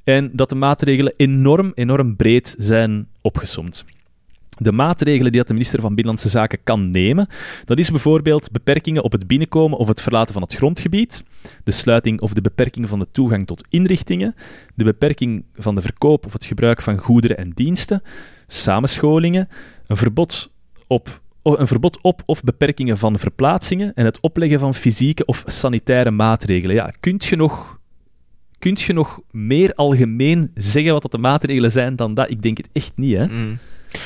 en 0.03 0.29
dat 0.33 0.49
de 0.49 0.55
maatregelen 0.55 1.13
enorm, 1.17 1.71
enorm 1.75 2.15
breed 2.15 2.55
zijn 2.57 3.07
opgesomd 3.21 3.85
de 4.57 4.71
maatregelen 4.71 5.31
die 5.31 5.39
dat 5.39 5.47
de 5.47 5.53
minister 5.53 5.81
van 5.81 5.95
Binnenlandse 5.95 6.29
Zaken 6.29 6.59
kan 6.63 6.89
nemen, 6.89 7.27
dat 7.65 7.79
is 7.79 7.91
bijvoorbeeld 7.91 8.51
beperkingen 8.51 9.03
op 9.03 9.11
het 9.11 9.27
binnenkomen 9.27 9.77
of 9.77 9.87
het 9.87 10.01
verlaten 10.01 10.33
van 10.33 10.41
het 10.41 10.55
grondgebied, 10.55 11.23
de 11.63 11.71
sluiting 11.71 12.21
of 12.21 12.33
de 12.33 12.41
beperking 12.41 12.89
van 12.89 12.99
de 12.99 13.07
toegang 13.11 13.47
tot 13.47 13.67
inrichtingen, 13.69 14.35
de 14.75 14.83
beperking 14.83 15.45
van 15.53 15.75
de 15.75 15.81
verkoop 15.81 16.25
of 16.25 16.33
het 16.33 16.45
gebruik 16.45 16.81
van 16.81 16.97
goederen 16.97 17.37
en 17.37 17.49
diensten, 17.49 18.01
samenscholingen, 18.47 19.47
een 19.87 19.97
verbod 19.97 20.51
op 20.87 21.23
een 21.53 21.67
verbod 21.67 22.01
op 22.01 22.21
of 22.25 22.43
beperkingen 22.43 22.97
van 22.97 23.19
verplaatsingen 23.19 23.93
en 23.93 24.05
het 24.05 24.19
opleggen 24.19 24.59
van 24.59 24.73
fysieke 24.73 25.25
of 25.25 25.43
sanitaire 25.45 26.11
maatregelen. 26.11 26.75
Ja, 26.75 26.91
kunt 26.99 27.25
je 27.25 27.35
nog, 27.35 27.79
kunt 28.59 28.81
je 28.81 28.93
nog 28.93 29.19
meer 29.31 29.73
algemeen 29.73 30.51
zeggen 30.53 30.93
wat 30.93 31.01
dat 31.01 31.11
de 31.11 31.17
maatregelen 31.17 31.71
zijn 31.71 31.95
dan 31.95 32.13
dat? 32.13 32.31
Ik 32.31 32.41
denk 32.41 32.57
het 32.57 32.69
echt 32.73 32.91
niet, 32.95 33.17
hè? 33.17 33.25
Mm. 33.25 33.57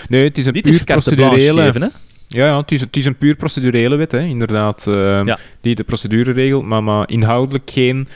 Nee, 0.10 0.24
het 0.24 0.38
is 0.38 0.46
een 0.46 0.54
Dit 0.54 0.64
puur 0.64 0.74
is 0.74 0.84
procedurele... 0.84 1.62
Geven, 1.62 1.82
hè? 1.82 1.88
Ja, 2.28 2.46
ja 2.46 2.58
het, 2.58 2.72
is, 2.72 2.82
het 2.82 2.98
is 2.98 3.06
een 3.06 3.18
puur 3.18 3.36
procedurele 3.36 3.96
wet, 3.96 4.12
hè, 4.12 4.22
inderdaad. 4.22 4.86
Uh, 4.88 5.22
ja. 5.26 5.38
Die 5.62 5.76
de 5.76 5.84
procedure 5.84 6.32
regelt, 6.32 6.64
maar, 6.64 6.84
maar 6.84 7.10
inhoudelijk 7.10 7.70
geen 7.72 8.08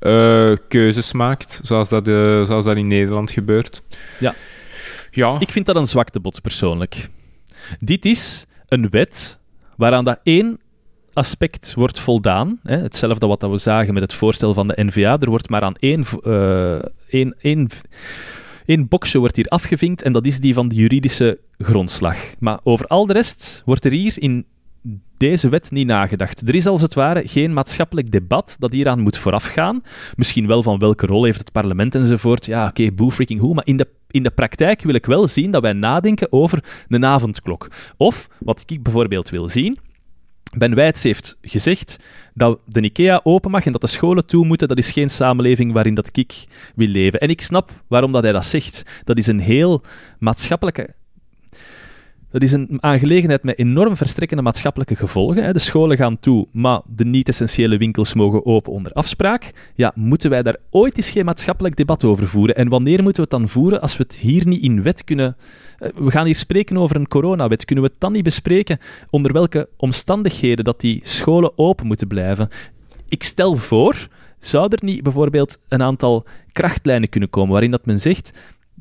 uh, 0.00 0.52
keuzes 0.68 1.12
maakt, 1.12 1.60
zoals 1.62 1.88
dat, 1.88 2.08
uh, 2.08 2.44
zoals 2.44 2.64
dat 2.64 2.76
in 2.76 2.86
Nederland 2.86 3.30
gebeurt. 3.30 3.82
Ja. 4.18 4.34
ja. 5.10 5.36
Ik 5.38 5.50
vind 5.50 5.66
dat 5.66 5.76
een 5.76 5.86
zwaktebod, 5.86 6.42
persoonlijk. 6.42 7.08
Dit 7.80 8.04
is 8.04 8.44
een 8.68 8.88
wet 8.90 9.38
waaraan 9.76 10.04
dat 10.04 10.20
één 10.22 10.58
aspect 11.12 11.74
wordt 11.74 11.98
voldaan. 11.98 12.60
Hè, 12.62 12.76
hetzelfde 12.76 13.26
wat 13.26 13.42
we 13.42 13.58
zagen 13.58 13.94
met 13.94 14.02
het 14.02 14.14
voorstel 14.14 14.54
van 14.54 14.66
de 14.66 14.84
NVA. 14.84 15.18
Er 15.20 15.30
wordt 15.30 15.48
maar 15.48 15.62
aan 15.62 15.76
één, 15.76 16.04
één, 17.08 17.34
één 17.40 17.68
Eén 18.70 18.88
boxje 18.88 19.18
wordt 19.18 19.36
hier 19.36 19.46
afgevinkt 19.46 20.02
en 20.02 20.12
dat 20.12 20.26
is 20.26 20.40
die 20.40 20.54
van 20.54 20.68
de 20.68 20.74
juridische 20.74 21.38
grondslag. 21.58 22.16
Maar 22.38 22.60
over 22.62 22.86
al 22.86 23.06
de 23.06 23.12
rest 23.12 23.62
wordt 23.64 23.84
er 23.84 23.92
hier 23.92 24.14
in 24.16 24.44
deze 25.16 25.48
wet 25.48 25.70
niet 25.70 25.86
nagedacht. 25.86 26.48
Er 26.48 26.54
is 26.54 26.66
als 26.66 26.82
het 26.82 26.94
ware 26.94 27.28
geen 27.28 27.52
maatschappelijk 27.52 28.10
debat 28.10 28.56
dat 28.58 28.72
hieraan 28.72 29.00
moet 29.00 29.16
voorafgaan. 29.16 29.82
Misschien 30.16 30.46
wel 30.46 30.62
van 30.62 30.78
welke 30.78 31.06
rol 31.06 31.24
heeft 31.24 31.38
het 31.38 31.52
parlement 31.52 31.94
enzovoort. 31.94 32.46
Ja, 32.46 32.60
oké, 32.68 32.80
okay, 32.82 32.94
boe 32.94 33.12
freaking 33.12 33.40
hoe. 33.40 33.54
Maar 33.54 33.66
in 33.66 33.76
de, 33.76 33.88
in 34.10 34.22
de 34.22 34.30
praktijk 34.30 34.82
wil 34.82 34.94
ik 34.94 35.06
wel 35.06 35.28
zien 35.28 35.50
dat 35.50 35.62
wij 35.62 35.72
nadenken 35.72 36.32
over 36.32 36.64
een 36.88 37.04
avondklok. 37.04 37.68
Of, 37.96 38.28
wat 38.38 38.64
ik 38.66 38.82
bijvoorbeeld 38.82 39.28
wil 39.28 39.48
zien, 39.48 39.78
Ben 40.58 40.74
Wijts 40.74 41.02
heeft 41.02 41.38
gezegd 41.42 41.96
dat 42.34 42.58
de 42.66 42.80
IKEA 42.80 43.20
open 43.22 43.50
mag 43.50 43.66
en 43.66 43.72
dat 43.72 43.80
de 43.80 43.86
scholen 43.86 44.26
toe 44.26 44.46
moeten, 44.46 44.68
dat 44.68 44.78
is 44.78 44.90
geen 44.90 45.10
samenleving 45.10 45.72
waarin 45.72 45.94
dat 45.94 46.08
ik 46.12 46.44
wil 46.74 46.88
leven. 46.88 47.20
En 47.20 47.28
ik 47.28 47.40
snap 47.40 47.70
waarom 47.86 48.12
dat 48.12 48.22
hij 48.22 48.32
dat 48.32 48.46
zegt. 48.46 48.82
Dat 49.04 49.18
is 49.18 49.26
een 49.26 49.40
heel 49.40 49.82
maatschappelijke 50.18 50.94
dat 52.30 52.42
is 52.42 52.52
een 52.52 52.78
aangelegenheid 52.80 53.42
met 53.42 53.58
enorm 53.58 53.96
verstrekkende 53.96 54.42
maatschappelijke 54.42 54.96
gevolgen. 54.96 55.52
De 55.52 55.58
scholen 55.58 55.96
gaan 55.96 56.20
toe, 56.20 56.46
maar 56.52 56.80
de 56.86 57.04
niet-essentiële 57.04 57.76
winkels 57.76 58.14
mogen 58.14 58.46
open 58.46 58.72
onder 58.72 58.92
afspraak. 58.92 59.52
Ja, 59.74 59.92
moeten 59.94 60.30
wij 60.30 60.42
daar 60.42 60.56
ooit 60.70 60.96
eens 60.96 61.10
geen 61.10 61.24
maatschappelijk 61.24 61.76
debat 61.76 62.04
over 62.04 62.28
voeren? 62.28 62.54
En 62.54 62.68
wanneer 62.68 63.02
moeten 63.02 63.22
we 63.22 63.28
het 63.30 63.40
dan 63.40 63.48
voeren 63.48 63.80
als 63.80 63.96
we 63.96 64.02
het 64.02 64.14
hier 64.14 64.46
niet 64.46 64.62
in 64.62 64.82
wet 64.82 65.04
kunnen... 65.04 65.36
Eh, 65.80 65.88
we 65.94 66.10
gaan 66.10 66.26
hier 66.26 66.36
spreken 66.36 66.76
over 66.76 66.96
een 66.96 67.08
coronawet. 67.08 67.64
Kunnen 67.64 67.84
we 67.84 67.90
het 67.90 68.00
dan 68.00 68.12
niet 68.12 68.24
bespreken 68.24 68.78
onder 69.10 69.32
welke 69.32 69.68
omstandigheden 69.76 70.64
dat 70.64 70.80
die 70.80 71.00
scholen 71.02 71.58
open 71.58 71.86
moeten 71.86 72.08
blijven? 72.08 72.48
Ik 73.08 73.22
stel 73.22 73.56
voor, 73.56 74.08
zou 74.38 74.66
er 74.68 74.84
niet 74.84 75.02
bijvoorbeeld 75.02 75.58
een 75.68 75.82
aantal 75.82 76.24
krachtlijnen 76.52 77.08
kunnen 77.08 77.30
komen 77.30 77.52
waarin 77.52 77.70
dat 77.70 77.86
men 77.86 78.00
zegt 78.00 78.32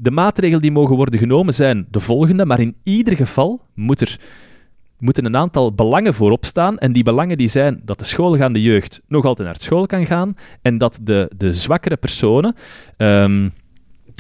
de 0.01 0.11
maatregelen 0.11 0.61
die 0.61 0.71
mogen 0.71 0.95
worden 0.95 1.19
genomen 1.19 1.53
zijn 1.53 1.87
de 1.91 1.99
volgende, 1.99 2.45
maar 2.45 2.59
in 2.59 2.75
ieder 2.83 3.15
geval 3.15 3.61
moet 3.73 4.01
er, 4.01 4.19
moeten 4.97 5.25
een 5.25 5.37
aantal 5.37 5.73
belangen 5.73 6.13
voorop 6.13 6.45
staan. 6.45 6.77
En 6.77 6.91
die 6.91 7.03
belangen 7.03 7.37
die 7.37 7.47
zijn 7.47 7.81
dat 7.85 7.99
de 7.99 8.05
schoolgaande 8.05 8.61
jeugd 8.61 9.01
nog 9.07 9.25
altijd 9.25 9.47
naar 9.47 9.59
school 9.59 9.85
kan 9.85 10.05
gaan 10.05 10.35
en 10.61 10.77
dat 10.77 10.99
de, 11.01 11.31
de 11.37 11.53
zwakkere 11.53 11.97
personen, 11.97 12.55
um, 12.97 13.53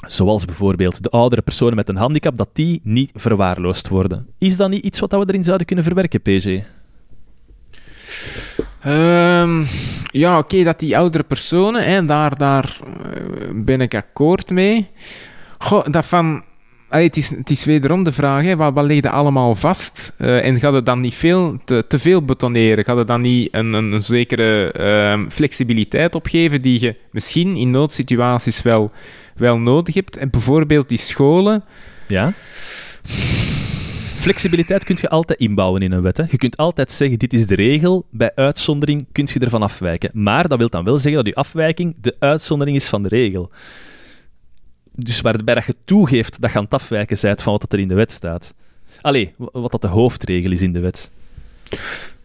zoals 0.07 0.45
bijvoorbeeld 0.45 1.03
de 1.03 1.09
oudere 1.09 1.41
personen 1.41 1.75
met 1.75 1.89
een 1.89 1.95
handicap, 1.95 2.37
dat 2.37 2.49
die 2.53 2.81
niet 2.83 3.11
verwaarloosd 3.13 3.87
worden. 3.87 4.27
Is 4.37 4.57
dat 4.57 4.69
niet 4.69 4.83
iets 4.83 4.99
wat 4.99 5.11
we 5.11 5.23
erin 5.27 5.43
zouden 5.43 5.65
kunnen 5.67 5.85
verwerken, 5.85 6.21
PG? 6.21 6.63
Ehm, 8.81 9.65
ja, 10.11 10.37
oké, 10.37 10.63
dat 10.63 10.79
die 10.79 10.97
oudere 10.97 11.23
personen, 11.23 11.83
hè, 11.83 12.05
daar, 12.05 12.37
daar 12.37 12.77
eh, 12.83 13.49
ben 13.55 13.81
ik 13.81 13.95
akkoord 13.95 14.49
mee. 14.49 14.89
Goh, 15.57 15.85
dat 15.91 16.05
van... 16.05 16.43
het, 16.89 17.17
is, 17.17 17.29
het 17.29 17.49
is 17.49 17.65
wederom 17.65 18.03
de 18.03 18.11
vraag, 18.11 18.43
hè, 18.43 18.55
wat, 18.55 18.73
wat 18.73 18.93
je 18.93 19.09
allemaal 19.09 19.55
vast? 19.55 20.13
Uh, 20.17 20.45
en 20.45 20.59
gaat 20.59 20.73
het 20.73 20.85
dan 20.85 20.99
niet 20.99 21.15
veel, 21.15 21.57
te, 21.65 21.99
veel 21.99 22.25
betoneren? 22.25 22.85
Gaat 22.85 22.97
het 22.97 23.07
dan 23.07 23.21
niet 23.21 23.49
een, 23.51 23.73
een, 23.73 24.03
zekere 24.03 24.73
uh, 24.79 25.29
flexibiliteit 25.29 26.15
opgeven 26.15 26.61
die 26.61 26.81
je 26.81 26.95
misschien 27.11 27.55
in 27.55 27.71
noodsituaties 27.71 28.61
wel, 28.61 28.91
wel 29.35 29.59
nodig 29.59 29.93
hebt? 29.93 30.17
En 30.17 30.29
bijvoorbeeld 30.29 30.89
die 30.89 30.97
scholen... 30.97 31.63
Ja? 32.07 32.33
Flexibiliteit 34.15 34.83
kun 34.83 34.97
je 35.01 35.09
altijd 35.09 35.39
inbouwen 35.39 35.81
in 35.81 35.91
een 35.91 36.01
wet. 36.01 36.17
Hè. 36.17 36.23
Je 36.29 36.37
kunt 36.37 36.57
altijd 36.57 36.91
zeggen, 36.91 37.19
dit 37.19 37.33
is 37.33 37.47
de 37.47 37.55
regel. 37.55 38.05
Bij 38.09 38.31
uitzondering 38.35 39.05
kun 39.11 39.27
je 39.33 39.39
ervan 39.39 39.61
afwijken. 39.61 40.09
Maar 40.13 40.47
dat 40.47 40.57
wil 40.57 40.69
dan 40.69 40.83
wel 40.83 40.97
zeggen 40.97 41.23
dat 41.23 41.33
je 41.33 41.35
afwijking 41.35 41.95
de 42.01 42.15
uitzondering 42.19 42.77
is 42.77 42.87
van 42.87 43.03
de 43.03 43.09
regel 43.09 43.51
dus 44.99 45.21
waarbij 45.21 45.55
dat 45.55 45.65
je 45.65 45.75
toegeeft 45.85 46.41
dat 46.41 46.51
je 46.51 46.57
aan 46.57 46.63
het 46.63 46.73
afwijken 46.73 47.17
bent 47.21 47.41
van 47.41 47.51
wat 47.53 47.73
er 47.73 47.79
in 47.79 47.87
de 47.87 47.93
wet 47.93 48.11
staat. 48.11 48.53
Allee, 49.01 49.33
wat 49.37 49.71
dat 49.71 49.81
de 49.81 49.87
hoofdregel 49.87 50.51
is 50.51 50.61
in 50.61 50.73
de 50.73 50.79
wet. 50.79 51.11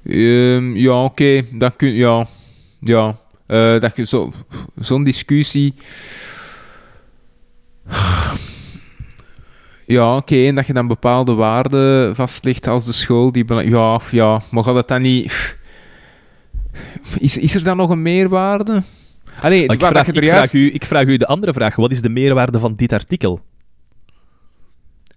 Um, 0.05 0.77
ja, 0.77 1.05
oké. 1.05 1.22
Okay. 1.22 1.49
Dat 1.53 1.77
kun 1.77 1.95
Ja. 1.95 2.27
Ja. 2.81 3.16
Uh, 3.47 3.81
dat 3.81 3.97
je 3.97 4.07
zo, 4.07 4.33
zo'n 4.81 5.05
discussie... 5.05 5.75
Ja, 9.87 10.16
oké. 10.16 10.47
En 10.47 10.55
dat 10.55 10.66
je 10.66 10.72
dan 10.72 10.87
bepaalde 10.87 11.33
waarden 11.33 12.14
vastlegt 12.16 12.66
als 12.66 12.85
de 12.85 12.93
school 12.93 13.33
die... 13.33 13.55
Ja, 13.55 14.01
ja. 14.11 14.43
Maar 14.51 14.64
dat 14.64 14.89
dan 14.89 15.03
niet... 15.03 15.57
Is, 17.18 17.37
is 17.37 17.55
er 17.55 17.62
dan 17.62 17.77
nog 17.77 17.91
een 17.91 18.03
meerwaarde? 18.03 18.83
Allee, 19.41 19.62
ik, 19.62 19.85
vraag, 19.85 20.07
ik, 20.07 20.24
vraag 20.24 20.53
u, 20.53 20.74
ik 20.74 20.85
vraag 20.85 21.05
u 21.05 21.16
de 21.16 21.26
andere 21.26 21.53
vraag. 21.53 21.76
Wat 21.76 21.91
is 21.91 22.03
de 22.03 22.09
meerwaarde 22.09 22.59
van 22.59 22.74
dit 22.76 22.93
artikel? 22.93 23.41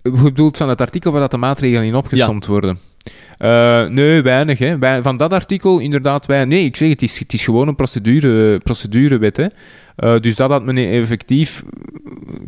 Je 0.02 0.12
bedoelt 0.12 0.58
van 0.58 0.70
het 0.70 0.82
artikel 0.82 1.12
waar 1.12 1.22
dat 1.22 1.32
de 1.32 1.38
maatregelen 1.38 1.86
in 1.86 1.96
opgesomd 1.96 2.46
worden? 2.46 2.80
Uh, 3.40 3.86
nee, 3.88 4.22
weinig. 4.22 4.60
Hè. 4.60 5.02
van 5.02 5.18
dat 5.18 5.34
artikel 5.34 5.80
inderdaad 5.80 6.26
weinig. 6.26 6.58
Nee, 6.58 6.66
ik 6.66 6.76
zeg 6.76 6.90
het 6.90 7.02
is, 7.02 7.20
het 7.20 7.34
is 7.34 7.44
gewoon 7.44 7.68
een 7.68 7.76
procedure, 7.76 8.58
procedurewet. 8.58 9.38
Hè. 9.38 9.46
Uh, 9.98 10.20
dus 10.20 10.36
dat 10.36 10.50
had 10.50 10.64
men 10.64 10.78
effectief 10.78 11.64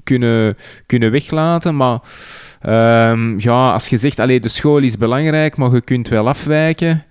kunnen, 0.04 0.58
kunnen 0.86 1.12
weglaten. 1.12 1.76
Maar 1.76 2.00
uh, 2.66 3.34
ja, 3.38 3.72
als 3.72 3.88
je 3.88 3.98
zegt, 3.98 4.20
allee, 4.20 4.40
de 4.40 4.50
school 4.50 4.78
is 4.78 4.98
belangrijk, 4.98 5.58
maar 5.58 5.74
je 5.74 5.82
kunt 5.82 6.08
wel 6.08 6.28
afwijken. 6.28 7.04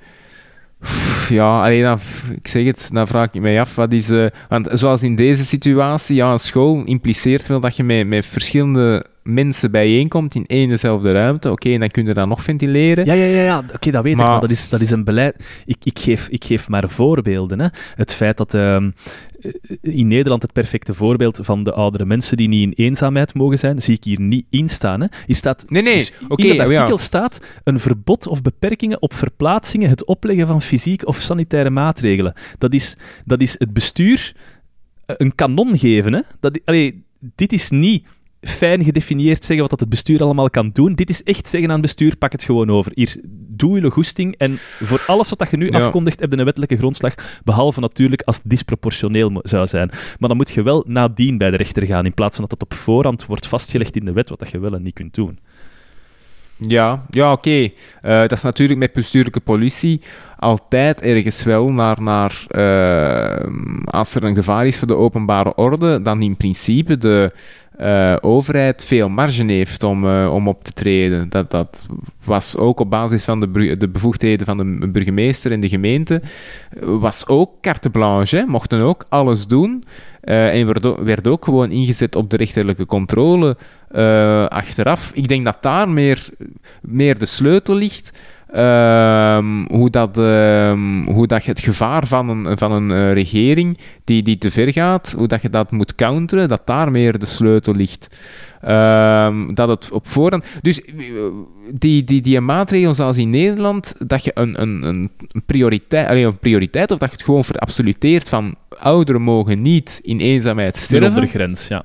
Ja, 1.29 1.63
alleen 1.65 1.83
dan, 1.83 1.99
ik 2.35 2.49
zeg 2.49 2.65
het, 2.65 2.89
dan 2.93 3.07
vraag 3.07 3.33
ik 3.33 3.41
mij 3.41 3.61
af, 3.61 3.75
wat 3.75 3.93
is... 3.93 4.11
eh, 4.11 4.27
want 4.49 4.69
zoals 4.73 5.03
in 5.03 5.17
deze 5.17 5.45
situatie, 5.45 6.17
ja, 6.17 6.33
een 6.33 6.39
school 6.39 6.83
impliceert 6.85 7.47
wel 7.47 7.61
dat 7.61 7.77
je 7.77 7.85
met, 7.85 8.07
met 8.07 8.27
verschillende 8.27 9.05
mensen 9.23 9.71
bijeenkomt 9.71 10.35
in 10.35 10.45
één 10.47 10.69
dezelfde 10.69 11.11
ruimte. 11.11 11.51
Oké, 11.51 11.71
en 11.73 11.81
dan 11.81 11.89
kun 11.91 12.07
je 12.07 12.15
dat 12.15 12.29
nog 12.29 12.43
ventileren. 12.43 13.05
Ja, 13.05 13.13
ja, 13.13 13.25
ja, 13.25 13.43
ja. 13.43 13.63
oké, 13.75 13.91
dat 13.91 14.03
weet 14.03 14.13
ik, 14.13 14.19
Maar- 14.19 14.41
dat 14.41 14.51
is, 14.51 14.69
dat 14.69 14.81
is 14.81 14.91
een 14.91 15.05
beleid. 15.05 15.45
Ik, 15.67 15.77
ik, 15.83 15.99
geef, 15.99 16.29
ik 16.29 16.45
geef 16.45 16.69
maar 16.69 16.89
voorbeelden. 16.89 17.61
Hè. 17.61 17.67
Het 17.95 18.15
feit 18.15 18.37
dat 18.37 18.55
ehm, 18.55 18.85
eh, 18.85 18.91
in 19.81 20.09
Nederland 20.09 20.43
het 20.43 20.53
perfecte 20.53 20.95
voorbeeld 20.95 21.39
van 21.43 21.63
de 21.63 21.73
oudere 21.73 22.05
mensen 22.05 22.37
die 22.37 22.49
niet 22.49 22.63
in 22.63 22.85
eenzaamheid 22.85 23.35
mogen 23.35 23.59
zijn, 23.59 23.83
zie 23.83 23.95
ik 23.95 24.05
hier 24.05 24.21
niet 24.21 24.47
in 24.51 24.69
staan. 24.69 25.01
Hè. 25.01 25.07
Hier 25.27 25.37
staat, 25.37 25.65
Nee, 25.69 25.83
nee, 25.83 25.97
dus 25.97 26.13
in 26.35 26.59
het 26.59 26.69
ja. 26.69 26.77
artikel 26.79 26.99
staat 26.99 27.41
een 27.65 27.79
verbod 27.79 28.27
of 28.27 28.43
beperkingen 28.43 29.03
op 29.03 29.15
verplaatsingen, 29.15 29.89
het 29.89 30.05
opleggen 30.05 30.47
van 30.47 30.63
fysiek 30.63 31.07
of 31.07 31.19
sanitaire 31.19 31.71
maatregelen. 31.71 32.33
Dat 32.59 32.75
is, 32.75 32.97
dat 33.25 33.41
is 33.41 33.55
het 33.59 33.73
bestuur 33.73 34.37
eh, 35.07 35.15
een 35.19 35.35
kanon 35.35 35.79
geven. 35.79 36.13
Hè. 36.13 36.21
Dat, 36.41 36.61
allee, 36.65 37.05
dit 37.35 37.53
is 37.53 37.71
niet 37.71 38.07
fijn 38.41 38.85
gedefinieerd 38.85 39.45
zeggen 39.45 39.61
wat 39.61 39.71
dat 39.71 39.81
het 39.81 39.89
bestuur 39.89 40.23
allemaal 40.23 40.51
kan 40.51 40.71
doen. 40.73 40.95
Dit 40.95 41.11
is 41.11 41.23
echt 41.23 41.49
zeggen 41.49 41.69
aan 41.69 41.77
het 41.77 41.85
bestuur, 41.85 42.17
pak 42.17 42.33
het 42.33 42.43
gewoon 42.43 42.71
over. 42.71 42.93
Hier, 42.95 43.17
doe 43.59 43.81
je 43.81 43.91
goesting. 43.91 44.37
En 44.37 44.57
voor 44.59 45.05
alles 45.07 45.29
wat 45.31 45.39
dat 45.39 45.51
je 45.51 45.57
nu 45.57 45.67
Ja. 45.71 45.79
afkondigt, 45.79 46.21
heb 46.21 46.31
je 46.31 46.39
een 46.39 46.45
wettelijke 46.45 46.77
grondslag. 46.77 47.15
Behalve 47.45 47.81
natuurlijk 47.81 48.23
als 48.23 48.37
het 48.37 48.51
disproportioneel 48.51 49.41
zou 49.43 49.67
zijn. 49.67 49.91
Maar 50.19 50.29
dan 50.29 50.37
moet 50.37 50.51
je 50.51 50.63
wel 50.63 50.85
nadien 50.87 51.39
bij 51.39 51.51
de 51.51 51.57
rechter 51.57 51.87
gaan, 51.87 52.05
in 52.05 52.15
plaats 52.15 52.37
van 52.37 52.47
dat 52.49 52.61
het 52.61 52.71
op 52.71 52.79
voorhand 52.79 53.27
wordt 53.27 53.47
vastgelegd 53.47 53.97
in 53.97 54.05
de 54.05 54.13
wet 54.13 54.29
wat 54.29 54.39
dat 54.39 54.51
je 54.51 54.59
wel 54.59 54.75
en 54.75 54.83
niet 54.83 54.95
kunt 54.95 55.15
doen. 55.15 55.39
Ja, 56.59 57.05
ja 57.11 57.33
oké. 57.33 57.71
Eh, 58.01 58.21
dat 58.21 58.33
is 58.33 58.43
natuurlijk 58.43 58.79
met 58.79 58.93
bestuurlijke 58.93 59.41
politie 59.41 60.01
altijd 60.37 61.01
ergens 61.01 61.45
wel 61.45 61.71
naar... 61.71 62.03
naar 62.03 62.45
eh, 62.49 63.51
als 63.85 64.15
er 64.15 64.25
een 64.25 64.35
gevaar 64.35 64.67
is 64.67 64.79
voor 64.79 64.89
de 64.89 64.97
openbare 64.97 65.55
orde, 65.55 66.03
dan 66.03 66.23
in 66.23 66.37
principe 66.37 66.99
de 66.99 67.33
eh, 67.79 68.17
overheid 68.21 68.85
veel 68.85 69.09
marge 69.09 69.45
heeft 69.45 69.83
om, 69.83 70.09
eh, 70.09 70.33
om 70.35 70.49
op 70.49 70.65
te 70.65 70.73
treden. 70.73 71.29
Dat, 71.29 71.51
dat 71.51 71.87
was 72.25 72.57
ook 72.57 72.81
op 72.81 72.91
basis 72.91 73.25
van 73.25 73.41
de, 73.41 73.77
de 73.77 73.89
bevoegdheden 73.89 74.47
van 74.47 74.57
de 74.81 74.89
burgemeester 74.89 75.53
en 75.53 75.61
de 75.61 75.69
gemeente, 75.69 76.23
eh, 76.71 77.01
was 77.01 77.27
ook 77.27 77.51
carte 77.61 77.91
blanche, 77.91 78.45
mochten 78.49 78.81
ook 78.81 79.05
alles 79.09 79.47
doen. 79.47 79.85
En 80.21 80.67
werd 80.67 80.87
ook, 80.87 81.01
werd 81.01 81.27
ook 81.27 81.45
gewoon 81.45 81.71
ingezet 81.71 82.17
op 82.17 82.31
de 82.31 82.37
rechterlijke 82.37 82.87
controle 82.87 83.57
achteraf. 84.49 85.11
Ik 85.15 85.29
denk 85.29 85.45
dat 85.45 85.57
daar 85.61 85.89
meer, 85.89 86.29
meer 86.83 87.19
de 87.19 87.27
sleutel 87.27 87.75
ligt. 87.75 88.19
Ehm, 88.53 89.65
hoe, 89.67 89.91
dat, 89.91 90.19
ehm, 90.19 91.05
hoe 91.05 91.27
dat 91.27 91.45
je 91.45 91.51
het 91.51 91.61
gevaar 91.61 92.07
van 92.07 92.29
een, 92.29 92.59
van 92.59 92.73
een 92.73 92.91
eh, 92.91 93.13
regering 93.13 93.79
die, 94.05 94.23
die 94.23 94.39
te 94.39 94.51
ver 94.51 94.73
gaat, 94.73 95.15
hoe 95.17 95.27
dat 95.27 95.43
je 95.43 95.51
dat 95.51 95.71
moet 95.71 95.95
counteren, 95.95 96.49
dat 96.49 96.67
daar 96.67 96.91
meer 96.91 97.19
de 97.19 97.27
sleutel 97.27 97.75
ligt. 97.75 98.19
Ehm, 98.61 99.55
dat 99.55 99.69
het 99.69 99.91
op 99.91 100.09
voorhand... 100.09 100.45
Dus 100.63 100.85
eh, 100.85 100.95
die, 101.73 102.05
die, 102.05 102.21
die 102.21 102.41
maatregel 102.41 102.95
zoals 102.95 103.17
in 103.17 103.31
Nederland, 103.31 103.95
dat 104.07 104.25
je 104.25 104.31
een, 104.35 104.61
een, 104.61 104.83
een 104.83 105.11
prioriteit, 105.47 106.09
alleen 106.09 106.27
een 106.27 106.39
prioriteit, 106.39 106.91
of 106.91 106.99
dat 106.99 107.11
je 107.11 107.17
het 107.17 107.25
gewoon 107.25 107.45
verabsoluteert 107.45 108.29
van 108.29 108.55
ouderen 108.69 109.23
mogen 109.23 109.63
niet 109.63 110.01
in 110.03 110.19
eenzaamheid 110.19 110.75
De 110.75 110.81
sterven 110.81 111.09
ondergrens, 111.09 111.69
ja. 111.69 111.83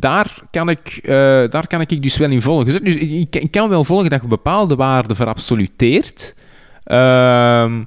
Daar 0.00 0.38
kan 0.50 0.68
ik, 0.68 0.98
eh, 1.02 1.12
daar 1.50 1.66
kan 1.66 1.80
ik 1.80 2.02
dus 2.02 2.16
wel 2.16 2.30
in 2.30 2.42
volgen. 2.42 2.84
Dus 2.84 2.94
ik, 2.94 3.50
kan 3.50 3.68
wel 3.68 3.84
volgen 3.84 4.10
dat 4.10 4.22
je 4.22 4.28
bepaalde 4.28 4.76
waarden 4.76 5.16
verabsoluteert. 5.16 6.34
Ehm, 6.84 7.82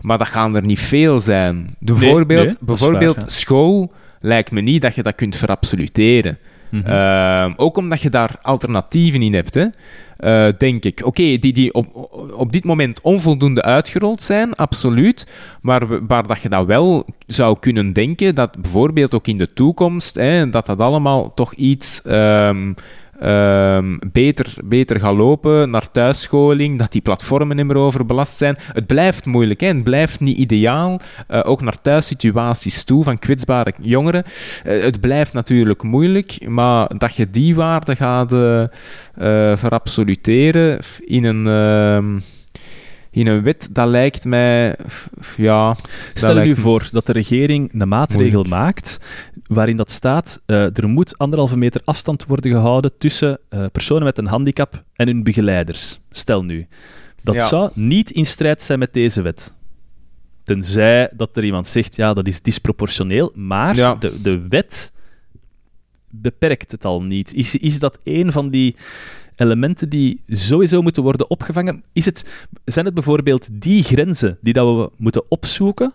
maar 0.00 0.18
dat 0.18 0.26
gaan 0.26 0.56
er 0.56 0.64
niet 0.64 0.80
veel 0.80 1.20
zijn. 1.20 1.76
Bijvoorbeeld, 1.78 2.44
nee, 2.44 2.56
bijvoorbeeld 2.60 3.16
waar, 3.16 3.24
ja. 3.24 3.30
school 3.30 3.92
lijkt 4.20 4.50
me 4.50 4.60
niet 4.60 4.82
dat 4.82 4.94
je 4.94 5.02
dat 5.02 5.14
kunt 5.14 5.36
verabsoluteren. 5.36 6.38
Mhm. 6.72 6.86
Ehm, 6.86 7.52
ook 7.56 7.76
omdat 7.76 8.00
je 8.00 8.10
daar 8.10 8.36
alternatieven 8.42 9.22
in 9.22 9.34
hebt, 9.34 9.54
hè. 9.54 9.66
Eh, 10.16 10.52
denk 10.58 10.84
ik. 10.84 11.00
Oké, 11.04 11.22
die, 11.22 11.52
die 11.52 11.74
op, 11.74 11.86
op 12.36 12.52
dit 12.52 12.64
moment 12.64 13.00
onvoldoende 13.00 13.62
uitgerold 13.62 14.22
zijn, 14.22 14.54
absoluut. 14.54 15.26
Maar 15.62 16.06
waar 16.06 16.26
dat 16.26 16.42
je 16.42 16.48
dat 16.48 16.66
wel 16.66 17.06
zou 17.26 17.56
kunnen 17.60 17.92
denken, 17.92 18.34
dat 18.34 18.60
bijvoorbeeld 18.60 19.14
ook 19.14 19.26
in 19.26 19.38
de 19.38 19.52
toekomst, 19.52 20.14
hè, 20.14 20.48
dat 20.50 20.66
dat 20.66 20.80
allemaal 20.80 21.34
toch 21.34 21.54
iets 21.54 22.02
ehm, 22.02 22.72
ehm, 23.22 23.98
beter, 24.12 24.54
beter 24.64 25.00
gaat 25.00 25.16
lopen 25.16 25.70
naar 25.70 25.90
thuisscholing, 25.90 26.78
dat 26.78 26.92
die 26.92 27.00
platformen 27.00 27.56
niet 27.56 27.66
meer 27.66 27.76
overbelast 27.76 28.36
zijn. 28.36 28.56
Het 28.72 28.86
blijft 28.86 29.26
moeilijk, 29.26 29.60
hè. 29.60 29.66
het 29.66 29.82
blijft 29.82 30.20
niet 30.20 30.36
ideaal. 30.36 31.00
Eh, 31.26 31.40
ook 31.44 31.62
naar 31.62 31.80
thuissituaties 31.80 32.84
toe 32.84 33.04
van 33.04 33.18
kwetsbare 33.18 33.72
jongeren. 33.80 34.24
Eh, 34.64 34.82
het 34.82 35.00
blijft 35.00 35.32
natuurlijk 35.32 35.82
moeilijk, 35.82 36.48
maar 36.48 36.98
dat 36.98 37.14
je 37.14 37.30
die 37.30 37.54
waarde 37.54 37.96
gaat 37.96 38.32
eh, 38.32 39.56
verabsoluteren 39.56 40.78
in 41.04 41.24
een, 41.24 41.46
ehm, 41.46 42.18
in 43.12 43.26
een 43.26 43.42
wet, 43.42 43.68
dat 43.72 43.88
lijkt 43.88 44.24
mij... 44.24 44.76
Ja, 45.36 45.76
Stel 46.14 46.38
je 46.38 46.44
nu 46.44 46.56
voor 46.56 46.88
dat 46.92 47.06
de 47.06 47.12
regering 47.12 47.80
een 47.80 47.88
maatregel 47.88 48.44
maakt 48.44 48.98
waarin 49.46 49.76
dat 49.76 49.90
staat, 49.90 50.42
eh, 50.46 50.76
er 50.76 50.88
moet 50.88 51.18
anderhalve 51.18 51.58
meter 51.58 51.80
afstand 51.84 52.26
worden 52.26 52.50
gehouden 52.52 52.92
tussen 52.98 53.38
eh, 53.48 53.64
personen 53.72 54.04
met 54.04 54.18
een 54.18 54.26
handicap 54.26 54.84
en 54.94 55.06
hun 55.06 55.22
begeleiders. 55.22 56.00
Stel 56.10 56.44
nu. 56.44 56.66
Dat 57.22 57.34
Ja. 57.34 57.46
zou 57.46 57.70
niet 57.74 58.10
in 58.10 58.26
strijd 58.26 58.62
zijn 58.62 58.78
met 58.78 58.92
deze 58.92 59.22
wet. 59.22 59.54
Tenzij 60.42 61.10
dat 61.16 61.36
er 61.36 61.44
iemand 61.44 61.66
zegt, 61.66 61.96
ja, 61.96 62.14
dat 62.14 62.26
is 62.26 62.42
disproportioneel, 62.42 63.32
maar 63.34 63.76
Ja. 63.76 63.94
de, 63.94 64.20
de 64.22 64.46
wet 64.48 64.92
beperkt 66.10 66.72
het 66.72 66.84
al 66.84 67.02
niet. 67.02 67.34
Is, 67.34 67.56
is 67.56 67.78
dat 67.78 67.98
een 68.04 68.32
van 68.32 68.50
die 68.50 68.76
elementen 69.42 69.88
die 69.88 70.22
sowieso 70.26 70.82
moeten 70.82 71.02
worden 71.02 71.30
opgevangen? 71.30 71.84
Is 71.92 72.04
het, 72.04 72.48
zijn 72.64 72.84
het 72.84 72.94
bijvoorbeeld 72.94 73.48
die 73.52 73.82
grenzen 73.82 74.38
die 74.40 74.52
dat 74.52 74.76
we 74.76 74.90
moeten 74.96 75.30
opzoeken 75.30 75.92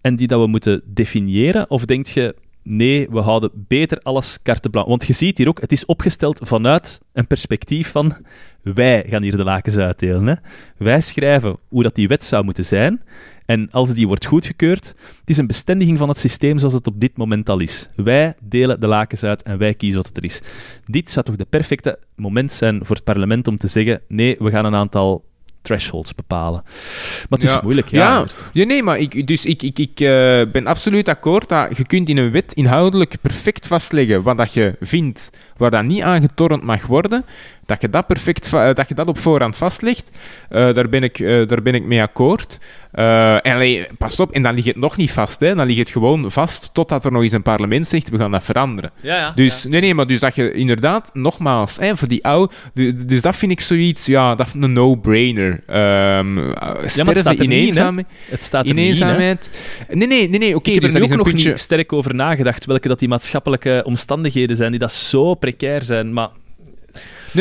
en 0.00 0.16
die 0.16 0.26
dat 0.26 0.40
we 0.40 0.46
moeten 0.46 0.82
definiëren? 0.84 1.70
Of 1.70 1.84
denk 1.84 2.06
je, 2.06 2.34
nee, 2.68 3.08
we 3.10 3.20
houden 3.20 3.50
beter 3.54 3.98
alles 4.02 4.38
carte? 4.42 4.68
Want 4.70 5.06
je 5.06 5.12
ziet 5.12 5.38
hier 5.38 5.48
ook, 5.48 5.60
het 5.60 5.72
is 5.72 5.86
opgesteld 5.86 6.40
vanuit 6.42 7.00
een 7.12 7.26
perspectief 7.26 7.90
van 7.90 8.16
wij 8.62 9.04
gaan 9.08 9.22
hier 9.22 9.36
de 9.36 9.44
lakens 9.44 9.76
uitdelen. 9.76 10.26
Hè? 10.26 10.34
Wij 10.76 11.00
schrijven 11.00 11.56
hoe 11.68 11.82
dat 11.82 11.94
die 11.94 12.08
wet 12.08 12.24
zou 12.24 12.44
moeten 12.44 12.64
zijn. 12.64 13.02
En 13.46 13.70
als 13.70 13.94
die 13.94 14.06
wordt 14.06 14.26
goedgekeurd, 14.26 14.86
het 15.20 15.30
is 15.30 15.38
een 15.38 15.46
bestendiging 15.46 15.98
van 15.98 16.08
het 16.08 16.18
systeem 16.18 16.58
zoals 16.58 16.74
het 16.74 16.86
op 16.86 17.00
dit 17.00 17.16
moment 17.16 17.48
al 17.48 17.60
is. 17.60 17.88
Wij 17.96 18.34
delen 18.42 18.80
de 18.80 18.86
lakens 18.86 19.22
uit 19.22 19.42
en 19.42 19.58
wij 19.58 19.74
kiezen 19.74 19.96
wat 19.96 20.06
het 20.06 20.16
er 20.16 20.24
is. 20.24 20.40
Dit 20.86 21.10
zou 21.10 21.24
toch 21.24 21.36
de 21.36 21.44
perfecte 21.44 21.98
moment 22.16 22.52
zijn 22.52 22.84
voor 22.84 22.96
het 22.96 23.04
parlement 23.04 23.48
om 23.48 23.56
te 23.56 23.66
zeggen: 23.66 24.00
nee, 24.08 24.36
we 24.38 24.50
gaan 24.50 24.64
een 24.64 24.74
aantal 24.74 25.24
thresholds 25.68 26.14
bepalen. 26.14 26.62
Maar 26.64 27.38
het 27.38 27.42
is 27.42 27.52
Ja. 27.52 27.60
moeilijk, 27.62 27.88
ja. 27.88 27.98
Ja, 28.18 28.26
ja, 28.52 28.64
nee, 28.64 28.82
maar 28.82 28.98
ik, 28.98 29.26
dus 29.26 29.44
ik, 29.44 29.62
ik, 29.62 29.78
ik 29.78 30.00
eh, 30.00 30.06
ben 30.52 30.66
absoluut 30.66 31.08
akkoord 31.08 31.48
dat 31.48 31.76
je 31.76 31.86
kunt 31.86 32.08
in 32.08 32.16
een 32.16 32.30
wet 32.30 32.52
inhoudelijk 32.52 33.14
perfect 33.20 33.66
vastleggen 33.66 34.22
wat 34.22 34.36
dat 34.36 34.52
je 34.52 34.76
vindt, 34.80 35.30
waar 35.56 35.70
dat 35.70 35.84
niet 35.84 36.02
aan 36.02 36.20
getornd 36.20 36.62
mag 36.62 36.86
worden, 36.86 37.24
dat 37.68 37.80
je 37.80 37.90
dat, 37.90 38.06
perfect 38.06 38.52
eh, 38.52 38.74
dat, 38.74 38.88
je 38.88 38.94
dat 38.94 39.06
op 39.06 39.18
voorhand 39.18 39.56
vastlegt. 39.56 40.10
Eh, 40.48 40.74
daar, 40.74 40.88
ben 40.88 41.02
ik, 41.02 41.18
eh, 41.18 41.46
daar 41.46 41.62
ben 41.62 41.74
ik 41.74 41.84
mee 41.84 42.02
akkoord. 42.02 42.58
En 42.92 43.54
allee, 43.54 43.86
pas 43.98 44.20
op, 44.20 44.32
en 44.32 44.42
dan 44.42 44.54
ligt 44.54 44.66
het 44.66 44.76
nog 44.76 44.96
niet 44.96 45.10
vast. 45.10 45.40
Hè. 45.40 45.54
Dan 45.54 45.66
ligt 45.66 45.78
het 45.78 45.90
gewoon 45.90 46.30
vast 46.30 46.74
totdat 46.74 47.04
er 47.04 47.12
nog 47.12 47.22
eens 47.22 47.32
een 47.32 47.42
parlement 47.42 47.86
zegt, 47.86 48.08
we 48.08 48.18
gaan 48.18 48.30
dat 48.30 48.42
veranderen. 48.42 48.90
Ja, 49.00 49.16
ja. 49.16 49.32
Dus, 49.34 49.64
nee, 49.64 49.80
nee, 49.80 49.94
maar 49.94 50.06
dus 50.06 50.20
dat 50.20 50.34
je 50.34 50.52
inderdaad, 50.52 51.10
nogmaals, 51.14 51.76
hè, 51.76 51.96
voor 51.96 52.08
die 52.08 52.24
oude... 52.24 52.52
du- 52.72 53.04
Dus 53.04 53.22
dat 53.22 53.36
vind 53.36 53.52
ik 53.52 53.60
zoiets, 53.60 54.06
ja, 54.06 54.34
dat 54.34 54.46
is 54.46 54.52
een 54.54 54.72
no-brainer. 54.72 55.62
Ja, 55.66 56.22
maar 56.22 56.80
het 56.80 56.90
sterven 56.90 57.16
staat 57.16 57.38
er 57.38 57.42
in 57.42 57.50
eenzaamheid. 57.50 58.06
Het 58.30 58.42
staat 58.42 58.64
er 58.64 58.70
In 58.70 58.78
eenzaamheid. 58.78 59.50
Nee, 59.88 60.06
nee, 60.06 60.28
nee, 60.28 60.38
nee 60.38 60.56
oké. 60.56 60.68
Ik 60.68 60.74
heb 60.74 60.82
dus 60.82 60.94
er 60.94 61.02
is 61.02 61.10
ook 61.10 61.16
nog 61.16 61.26
puntje... 61.26 61.48
niet 61.48 61.58
sterk 61.58 61.92
over 61.92 62.14
nagedacht, 62.14 62.64
welke 62.64 62.88
dat 62.88 62.98
die 62.98 63.08
maatschappelijke 63.08 63.82
omstandigheden 63.84 64.56
zijn 64.56 64.70
die 64.70 64.80
dat 64.80 64.92
zo 64.92 65.34
precair 65.34 65.82
zijn. 65.82 66.12
Maar 66.12 66.28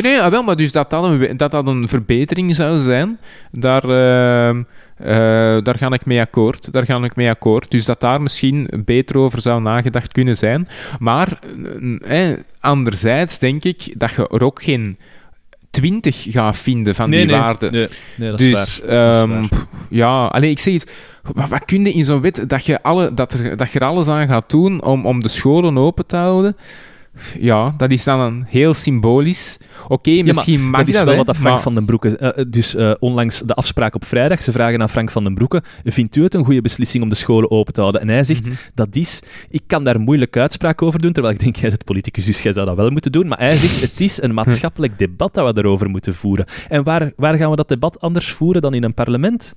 Nee, 0.01 0.11
nee, 0.11 0.21
ah, 0.21 0.31
wel, 0.31 0.43
maar 0.43 0.55
dus 0.55 0.71
dat 0.71 0.89
dat 0.89 1.03
een, 1.03 1.37
dat 1.37 1.51
dat 1.51 1.67
een 1.67 1.87
verbetering 1.87 2.55
zou 2.55 2.79
zijn, 2.79 3.19
daar, 3.51 3.83
ehm, 3.83 4.63
eh, 4.97 5.63
daar 5.63 5.75
ga 5.77 5.91
ik 5.91 6.05
mee 6.05 6.19
akkoord. 6.19 6.73
Daar 6.73 6.85
ga 6.85 7.03
ik 7.03 7.15
mee 7.15 7.29
akkoord. 7.29 7.71
Dus 7.71 7.85
dat 7.85 7.99
daar 7.99 8.21
misschien 8.21 8.69
beter 8.85 9.17
over 9.17 9.41
zou 9.41 9.61
nagedacht 9.61 10.11
kunnen 10.11 10.37
zijn. 10.37 10.67
Maar 10.99 11.39
eh, 12.01 12.29
eh, 12.31 12.37
anderzijds 12.59 13.39
denk 13.39 13.63
ik 13.63 13.93
dat 13.97 14.11
je 14.11 14.27
er 14.29 14.43
ook 14.43 14.63
geen 14.63 14.97
twintig 15.71 16.25
gaat 16.29 16.57
vinden 16.57 16.95
van 16.95 17.09
nee, 17.09 17.19
die 17.19 17.27
nee, 17.31 17.39
waarden. 17.39 17.71
Nee, 17.71 17.87
nee, 18.17 18.31
dat 18.31 18.39
is 18.39 18.45
dus. 18.45 18.79
Dat 18.85 19.15
is 19.15 19.21
ehm, 19.21 19.29
waar. 19.29 19.49
ja, 19.89 20.25
alleen 20.25 20.49
ik 20.49 20.59
zeg 20.59 20.73
het, 20.73 20.91
wat, 21.33 21.49
wat 21.49 21.65
kun 21.65 21.83
je 21.83 21.93
in 21.93 22.03
zo'n 22.03 22.21
wet 22.21 22.43
dat 22.47 22.65
je, 22.65 22.83
alle, 22.83 23.13
dat, 23.13 23.33
er, 23.33 23.57
dat 23.57 23.71
je 23.71 23.79
er 23.79 23.85
alles 23.85 24.07
aan 24.07 24.27
gaat 24.27 24.49
doen 24.49 24.83
om, 24.83 25.05
om 25.05 25.21
de 25.21 25.29
scholen 25.29 25.77
open 25.77 26.05
te 26.05 26.15
houden? 26.15 26.55
Ja, 27.39 27.73
dat 27.77 27.91
is 27.91 28.03
dan 28.03 28.19
een 28.19 28.43
heel 28.47 28.73
symbolisch. 28.73 29.57
Oké, 29.87 30.09
Ja, 30.09 30.23
maar 30.23 30.33
misschien 30.33 30.69
mag 30.69 30.79
dat 30.79 30.89
is 30.89 30.95
wel 31.03 31.07
hè, 31.11 31.15
wat 31.17 31.25
dat 31.25 31.35
Frank 31.35 31.53
maar- 31.53 31.63
van 31.63 31.73
den 31.75 31.85
Broeke... 31.85 32.17
eh, 32.17 32.45
dus 32.47 32.75
eh, 32.75 32.91
onlangs 32.99 33.41
de 33.41 33.53
afspraak 33.53 33.95
op 33.95 34.05
vrijdag, 34.05 34.43
ze 34.43 34.51
vragen 34.51 34.81
aan 34.81 34.89
Frank 34.89 35.11
van 35.11 35.23
den 35.23 35.33
Broeke, 35.33 35.63
vindt 35.83 36.15
u 36.15 36.23
het 36.23 36.33
een 36.33 36.45
goede 36.45 36.61
beslissing 36.61 37.03
om 37.03 37.09
de 37.09 37.15
scholen 37.15 37.51
open 37.51 37.73
te 37.73 37.79
houden? 37.81 38.01
En 38.01 38.07
hij 38.07 38.23
zegt, 38.23 38.45
Mhm. 38.45 38.55
dat 38.75 38.95
is... 38.95 39.19
Ik 39.49 39.61
kan 39.67 39.83
daar 39.83 39.99
moeilijk 39.99 40.37
uitspraak 40.37 40.81
over 40.81 40.99
doen, 41.01 41.11
terwijl 41.11 41.33
ik 41.33 41.39
denk, 41.39 41.55
jij 41.55 41.69
bent 41.69 41.85
politicus, 41.85 42.25
dus 42.25 42.41
jij 42.41 42.53
zou 42.53 42.65
dat 42.65 42.75
wel 42.75 42.89
moeten 42.89 43.11
doen. 43.11 43.27
Maar 43.27 43.39
hij 43.39 43.57
zegt, 43.57 43.81
het 43.81 44.01
is 44.01 44.21
een 44.21 44.33
maatschappelijk 44.41 44.99
debat 44.99 45.33
dat 45.33 45.53
we 45.53 45.61
erover 45.61 45.89
moeten 45.89 46.15
voeren. 46.15 46.45
En 46.69 46.83
waar, 46.83 47.11
waar 47.15 47.37
gaan 47.37 47.49
we 47.49 47.55
dat 47.55 47.67
debat 47.69 47.99
anders 47.99 48.31
voeren 48.31 48.61
dan 48.61 48.73
in 48.73 48.83
een 48.83 48.93
parlement? 48.93 49.53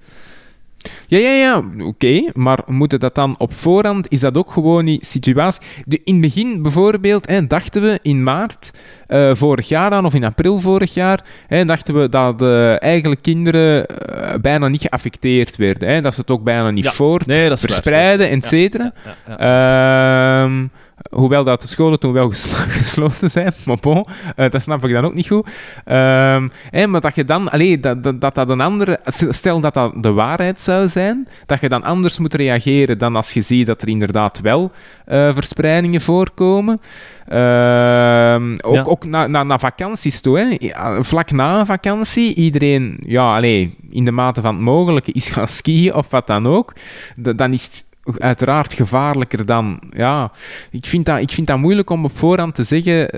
Ja, 1.07 1.18
ja, 1.18 1.31
ja, 1.31 1.62
oké. 1.78 2.31
maar 2.35 2.59
moeten 2.66 3.01
dat 3.01 3.14
dan 3.14 3.35
op 3.39 3.55
voorhand? 3.55 4.07
Is 4.09 4.20
dat 4.20 4.37
ook 4.37 4.51
gewoon 4.51 4.85
die 4.85 4.99
situatie? 5.01 5.62
De, 5.85 6.01
in 6.05 6.12
het 6.12 6.22
begin 6.22 6.62
bijvoorbeeld 6.62 7.28
hè, 7.28 7.47
dachten 7.47 7.83
we 7.83 7.99
in 8.03 8.22
maart 8.22 8.70
eh, 9.07 9.35
vorig 9.35 9.68
jaar 9.68 9.91
dan, 9.91 10.05
of 10.05 10.14
in 10.14 10.24
april 10.24 10.61
vorig 10.61 10.95
jaar, 10.95 11.24
hè, 11.47 11.64
dachten 11.64 12.01
we 12.01 12.09
dat 12.09 12.43
eh, 12.43 12.83
eigenlijk 12.83 13.22
kinderen 13.22 13.87
eh, 13.87 14.35
bijna 14.41 14.68
niet 14.68 14.81
geaffecteerd 14.81 15.57
werden. 15.57 15.89
Hè, 15.89 16.01
dat 16.01 16.14
ze 16.14 16.20
het 16.20 16.31
ook 16.31 16.43
bijna 16.43 16.70
niet 16.70 16.85
Ja, 16.85 16.91
voort 16.91 17.26
nee, 17.26 17.57
verspreiden, 17.57 18.31
et 18.31 18.45
cetera. 18.45 18.93
Ja, 19.05 19.16
ja, 19.26 19.37
ja. 19.39 20.45
Ehm, 20.45 20.66
hoewel 21.11 21.45
dat 21.45 21.61
de 21.61 21.67
scholen 21.69 21.99
toen 21.99 22.13
wel 22.13 22.29
ges- 22.29 22.51
gesloten 22.81 23.31
zijn, 23.31 23.53
maar 23.67 23.77
bon, 23.81 24.07
eh, 24.37 24.51
dat 24.51 24.63
snap 24.63 24.85
ik 24.85 24.93
dan 24.93 25.05
ook 25.05 25.15
niet 25.15 25.27
goed. 25.27 25.49
Ehm, 25.85 26.49
maar 26.91 27.01
dat 27.01 27.15
je 27.15 27.25
dan, 27.25 27.51
allee, 27.51 27.81
dat, 27.81 28.21
dat, 28.21 28.35
dat 28.35 28.49
een 28.49 28.61
andere, 28.61 29.01
stel 29.29 29.61
dat 29.61 29.75
dat 29.75 29.93
de 30.03 30.13
waarheid 30.13 30.61
zou 30.61 30.89
zijn, 30.89 31.29
dat 31.47 31.61
je 31.61 31.69
dan 31.69 31.83
anders 31.83 32.19
moet 32.19 32.35
reageren 32.35 32.99
dan 32.99 33.17
als 33.17 33.33
je 33.33 33.41
ziet 33.41 33.67
dat 33.67 33.83
er 33.83 33.89
inderdaad 33.89 34.41
wel 34.41 34.73
eh, 35.05 35.35
verspreidingen 35.35 36.01
voorkomen. 36.01 36.79
Ehm, 37.27 38.57
ook 38.61 38.75
Ja. 38.75 38.83
ook 38.83 39.05
na, 39.05 39.27
na, 39.27 39.43
na 39.43 39.59
vakanties 39.59 40.21
toe, 40.21 40.39
hè. 40.39 40.57
Ja, 40.59 41.03
vlak 41.03 41.31
na 41.31 41.59
een 41.61 41.67
vakantie, 41.67 42.35
iedereen, 42.35 42.97
ja, 43.07 43.35
allee, 43.37 43.77
in 43.91 44.05
de 44.05 44.11
mate 44.11 44.41
van 44.41 44.55
het 44.55 44.65
mogelijke 44.65 45.13
is 45.13 45.29
gaan 45.29 45.49
skiën 45.49 45.95
of 45.95 46.11
wat 46.11 46.27
dan 46.27 46.47
ook. 46.47 46.73
Dan 47.17 47.53
is 47.53 47.65
het 47.65 47.85
uiteraard 48.19 48.73
gevaarlijker 48.73 49.47
dan. 49.47 49.81
Ja, 49.91 50.31
ik 50.71 50.85
vind 50.87 51.07
dat, 51.07 51.21
ik 51.21 51.31
vind 51.31 51.47
dat 51.47 51.59
moeilijk 51.59 51.91
om 51.91 52.05
op 52.05 52.19
voorhand 52.19 52.55
te 52.55 52.63
zeggen. 52.63 53.09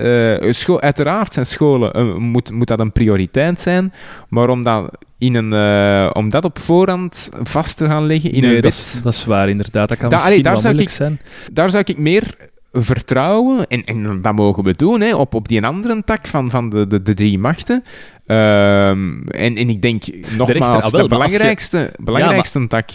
scho- 0.53 0.79
uiteraard 0.79 1.33
zijn 1.33 1.45
scholen, 1.45 1.93
eh, 1.93 2.15
moet, 2.15 2.51
moet 2.51 2.67
dat 2.67 2.79
een 2.79 2.91
prioriteit 2.91 3.59
zijn. 3.59 3.93
Maar 4.29 4.49
om 4.49 4.63
dat, 4.63 4.97
in 5.17 5.35
een, 5.35 5.53
eh, 5.53 6.09
om 6.13 6.29
dat 6.29 6.45
op 6.45 6.59
voorhand 6.59 7.29
vast 7.43 7.77
te 7.77 7.85
gaan 7.85 8.05
leggen 8.05 8.31
in 8.31 8.41
nee, 8.41 8.55
een 8.55 8.61
dat 8.61 8.71
is, 8.71 8.99
dat 9.03 9.13
is 9.13 9.25
waar, 9.25 9.49
inderdaad. 9.49 9.89
Dat 9.89 9.97
kan 9.97 10.09
Da- 10.09 10.15
misschien 10.15 10.31
allee, 10.31 10.43
daar 10.43 10.51
wel 10.53 10.61
zou 10.61 10.73
moeilijk 10.73 10.95
zijn. 10.95 11.19
daar 11.53 11.69
zou 11.69 11.83
ik 11.87 11.97
meer 11.97 12.35
vertrouwen, 12.71 13.67
en, 13.67 13.83
en 13.83 14.21
dat 14.21 14.33
mogen 14.35 14.63
we 14.63 14.73
doen, 14.75 15.01
hè, 15.01 15.15
op, 15.15 15.33
op 15.33 15.47
die 15.47 15.65
andere 15.65 16.03
tak 16.05 16.27
van, 16.27 16.49
van 16.49 16.69
de, 16.69 16.87
de, 16.87 17.01
de 17.01 17.13
drie 17.13 17.39
machten. 17.39 17.83
Ehm, 18.25 19.21
en, 19.27 19.55
en 19.55 19.69
ik 19.69 19.81
denk 19.81 20.03
nogmaals, 20.37 20.47
rechter, 20.47 20.73
ah, 20.73 20.81
wel, 20.81 20.91
de 20.91 20.97
je- 21.01 21.07
belangrijkste, 21.07 21.91
belangrijkste 21.97 22.67
tak 22.67 22.89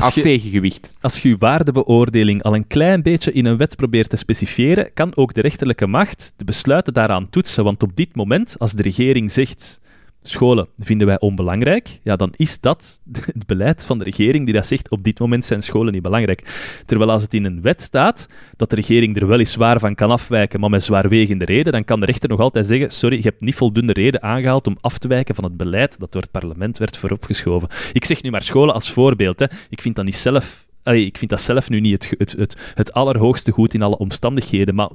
als, 0.00 0.14
Als 0.14 0.14
je, 0.14 0.22
tegengewicht. 0.22 0.90
als 1.00 1.22
je 1.22 1.28
je 1.28 1.36
waardebeoordeling 1.38 2.42
al 2.42 2.54
een 2.54 2.66
klein 2.66 3.02
beetje 3.02 3.32
in 3.32 3.44
een 3.44 3.56
wet 3.56 3.76
probeert 3.76 4.08
te 4.08 4.16
specifiëren, 4.16 4.92
kan 4.94 5.16
ook 5.16 5.34
de 5.34 5.40
rechterlijke 5.40 5.86
macht 5.86 6.32
de 6.36 6.44
besluiten 6.44 6.94
daaraan 6.94 7.30
toetsen. 7.30 7.64
Want 7.64 7.82
op 7.82 7.96
dit 7.96 8.16
moment, 8.16 8.54
als 8.58 8.72
de 8.72 8.82
regering 8.82 9.30
zegt 9.30 9.79
scholen 10.22 10.68
vinden 10.78 11.06
wij 11.06 11.20
onbelangrijk, 11.20 12.00
ja, 12.02 12.16
dan 12.16 12.32
is 12.36 12.60
dat 12.60 13.00
het 13.38 13.46
beleid 13.46 13.86
van 13.86 13.98
de 13.98 14.04
regering 14.04 14.44
die 14.44 14.54
dat 14.54 14.66
zegt 14.66 14.90
op 14.90 15.04
dit 15.04 15.18
moment 15.18 15.44
zijn 15.44 15.62
scholen 15.62 15.92
niet 15.92 16.02
belangrijk. 16.02 16.42
Terwijl 16.86 17.10
als 17.10 17.22
het 17.22 17.34
in 17.34 17.44
een 17.44 17.62
wet 17.62 17.80
staat 17.80 18.28
dat 18.56 18.70
de 18.70 18.76
regering 18.76 19.16
er 19.20 19.26
weliswaar 19.26 19.78
van 19.78 19.94
kan 19.94 20.10
afwijken, 20.10 20.60
maar 20.60 20.70
met 20.70 20.82
zwaarwegende 20.82 21.44
reden, 21.44 21.72
dan 21.72 21.84
kan 21.84 22.00
de 22.00 22.06
rechter 22.06 22.28
nog 22.28 22.40
altijd 22.40 22.66
zeggen 22.66 22.90
sorry, 22.90 23.16
je 23.16 23.22
hebt 23.22 23.40
niet 23.40 23.54
voldoende 23.54 23.92
reden 23.92 24.22
aangehaald 24.22 24.66
om 24.66 24.76
af 24.80 24.98
te 24.98 25.08
wijken 25.08 25.34
van 25.34 25.44
het 25.44 25.56
beleid 25.56 25.98
dat 25.98 26.12
door 26.12 26.22
het 26.22 26.30
parlement 26.30 26.78
werd 26.78 26.96
vooropgeschoven. 26.96 27.68
Ik 27.92 28.04
zeg 28.04 28.22
nu 28.22 28.30
maar 28.30 28.42
scholen 28.42 28.74
als 28.74 28.92
voorbeeld. 28.92 29.38
Hè. 29.38 29.46
Ik 29.68 29.82
vind 29.82 29.96
dat 29.96 30.04
niet 30.04 30.16
zelf... 30.16 30.68
Ik 30.84 31.18
vind 31.18 31.30
dat 31.30 31.40
zelf 31.40 31.68
nu 31.68 31.80
niet 31.80 31.92
het, 31.92 32.14
het, 32.18 32.32
het, 32.32 32.56
het 32.74 32.92
allerhoogste 32.92 33.50
goed 33.50 33.74
in 33.74 33.82
alle 33.82 33.98
omstandigheden, 33.98 34.74
maar 34.74 34.88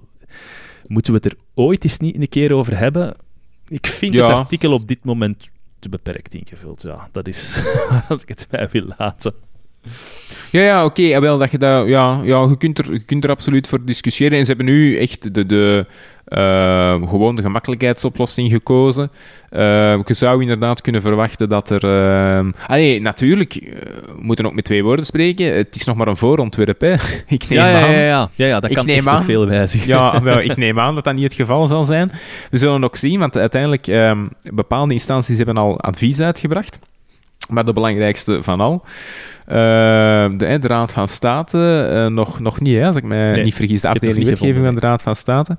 moeten 0.88 1.14
we 1.14 1.20
het 1.24 1.32
er 1.32 1.38
ooit 1.54 1.84
eens 1.84 1.98
niet 1.98 2.16
een 2.16 2.30
keer 2.30 2.54
over 2.54 2.78
hebben? 2.78 3.16
Ik 3.68 3.88
vind 3.88 4.14
Ja. 4.14 4.28
het 4.28 4.38
artikel 4.38 4.74
op 4.74 4.88
dit 4.88 5.04
moment 5.04 5.50
te 5.80 5.90
beperkt 5.90 6.34
ingevuld. 6.34 6.82
Ja, 6.82 7.10
dat 7.12 7.28
is 7.28 7.62
wat 8.10 8.22
ik 8.22 8.28
het 8.28 8.48
bij 8.50 8.70
wil 8.72 8.86
laten. 8.98 9.34
Ja, 10.52 10.62
ja 10.62 10.86
oké. 10.86 11.02
ja, 11.02 11.22
wel 11.22 11.38
dat 11.38 11.52
je 11.52 11.58
dat... 11.58 11.88
Ja, 11.88 12.22
ja 12.24 12.42
je, 12.50 12.58
kunt 12.58 12.78
er, 12.78 12.94
je 12.94 13.04
kunt 13.04 13.24
er 13.24 13.30
absoluut 13.30 13.68
voor 13.68 13.86
discussiëren. 13.86 14.38
En 14.38 14.46
ze 14.46 14.48
hebben 14.48 14.66
nu 14.74 14.98
echt 14.98 15.34
de... 15.34 15.46
de 15.46 15.86
eh, 16.26 17.10
gewoon 17.10 17.36
de 17.36 17.42
gemakkelijkheidsoplossing 17.42 18.50
gekozen. 18.50 19.12
Eh, 19.50 19.62
je 20.06 20.14
zou 20.14 20.42
inderdaad 20.42 20.82
kunnen 20.82 21.02
verwachten 21.02 21.50
dat 21.50 21.70
er... 21.70 21.84
eh 21.84 22.46
allee, 22.68 23.02
natuurlijk, 23.02 23.56
eh, 23.56 23.80
we 24.06 24.22
moeten 24.22 24.46
ook 24.46 24.54
met 24.54 24.64
twee 24.64 24.84
woorden 24.84 25.06
spreken. 25.06 25.56
Het 25.56 25.76
is 25.76 25.86
nog 25.86 25.96
maar 25.96 26.08
een 26.08 26.18
voorontwerp, 26.18 26.82
hè. 26.82 26.94
Ik 27.28 27.50
neem 27.50 27.60
Ja, 27.60 27.68
ja, 27.68 27.82
aan. 27.86 27.92
ja, 27.92 28.00
ja. 28.00 28.30
ja, 28.36 28.46
ja 28.48 28.60
dat 28.60 28.70
Ik 28.70 28.76
kan 28.76 28.86
neem 28.86 28.98
echt 28.98 29.08
aan- 29.08 29.24
veel 29.24 29.48
wijzigen. 29.48 29.88
Ja, 29.88 30.22
wel, 30.24 30.40
ik 30.40 30.58
neem 30.58 30.80
aan 30.80 30.96
dat 30.96 31.04
dat 31.04 31.14
niet 31.14 31.24
het 31.24 31.34
geval 31.34 31.68
zal 31.68 31.86
zijn. 31.86 32.12
We 32.52 32.58
zullen 32.58 32.84
ook 32.84 32.96
zien, 32.96 33.20
want 33.20 33.38
uiteindelijk 33.38 33.88
ehm 33.88 34.26
bepaalde 34.54 34.94
instanties 34.94 35.38
hebben 35.38 35.58
al 35.58 35.80
advies 35.82 36.20
uitgebracht. 36.20 36.80
Maar 37.50 37.66
de 37.66 37.74
belangrijkste 37.74 38.44
van 38.44 38.60
al, 38.60 38.84
de, 39.46 40.46
hè, 40.46 40.60
de 40.60 40.68
Raad 40.68 40.92
van 40.92 41.08
State, 41.08 41.88
eh, 41.92 42.08
nog, 42.08 42.40
nog 42.40 42.60
niet, 42.60 42.78
hè, 42.78 42.88
als 42.88 42.96
ik 42.96 43.04
mij 43.04 43.32
Nee, 43.32 43.44
niet 43.44 43.54
vergis, 43.56 43.82
de 43.82 43.88
afdeling 43.88 44.26
wetgeving 44.26 44.66
van 44.66 44.76
de 44.76 44.80
Raad 44.80 45.02
van 45.02 45.16
State. 45.16 45.58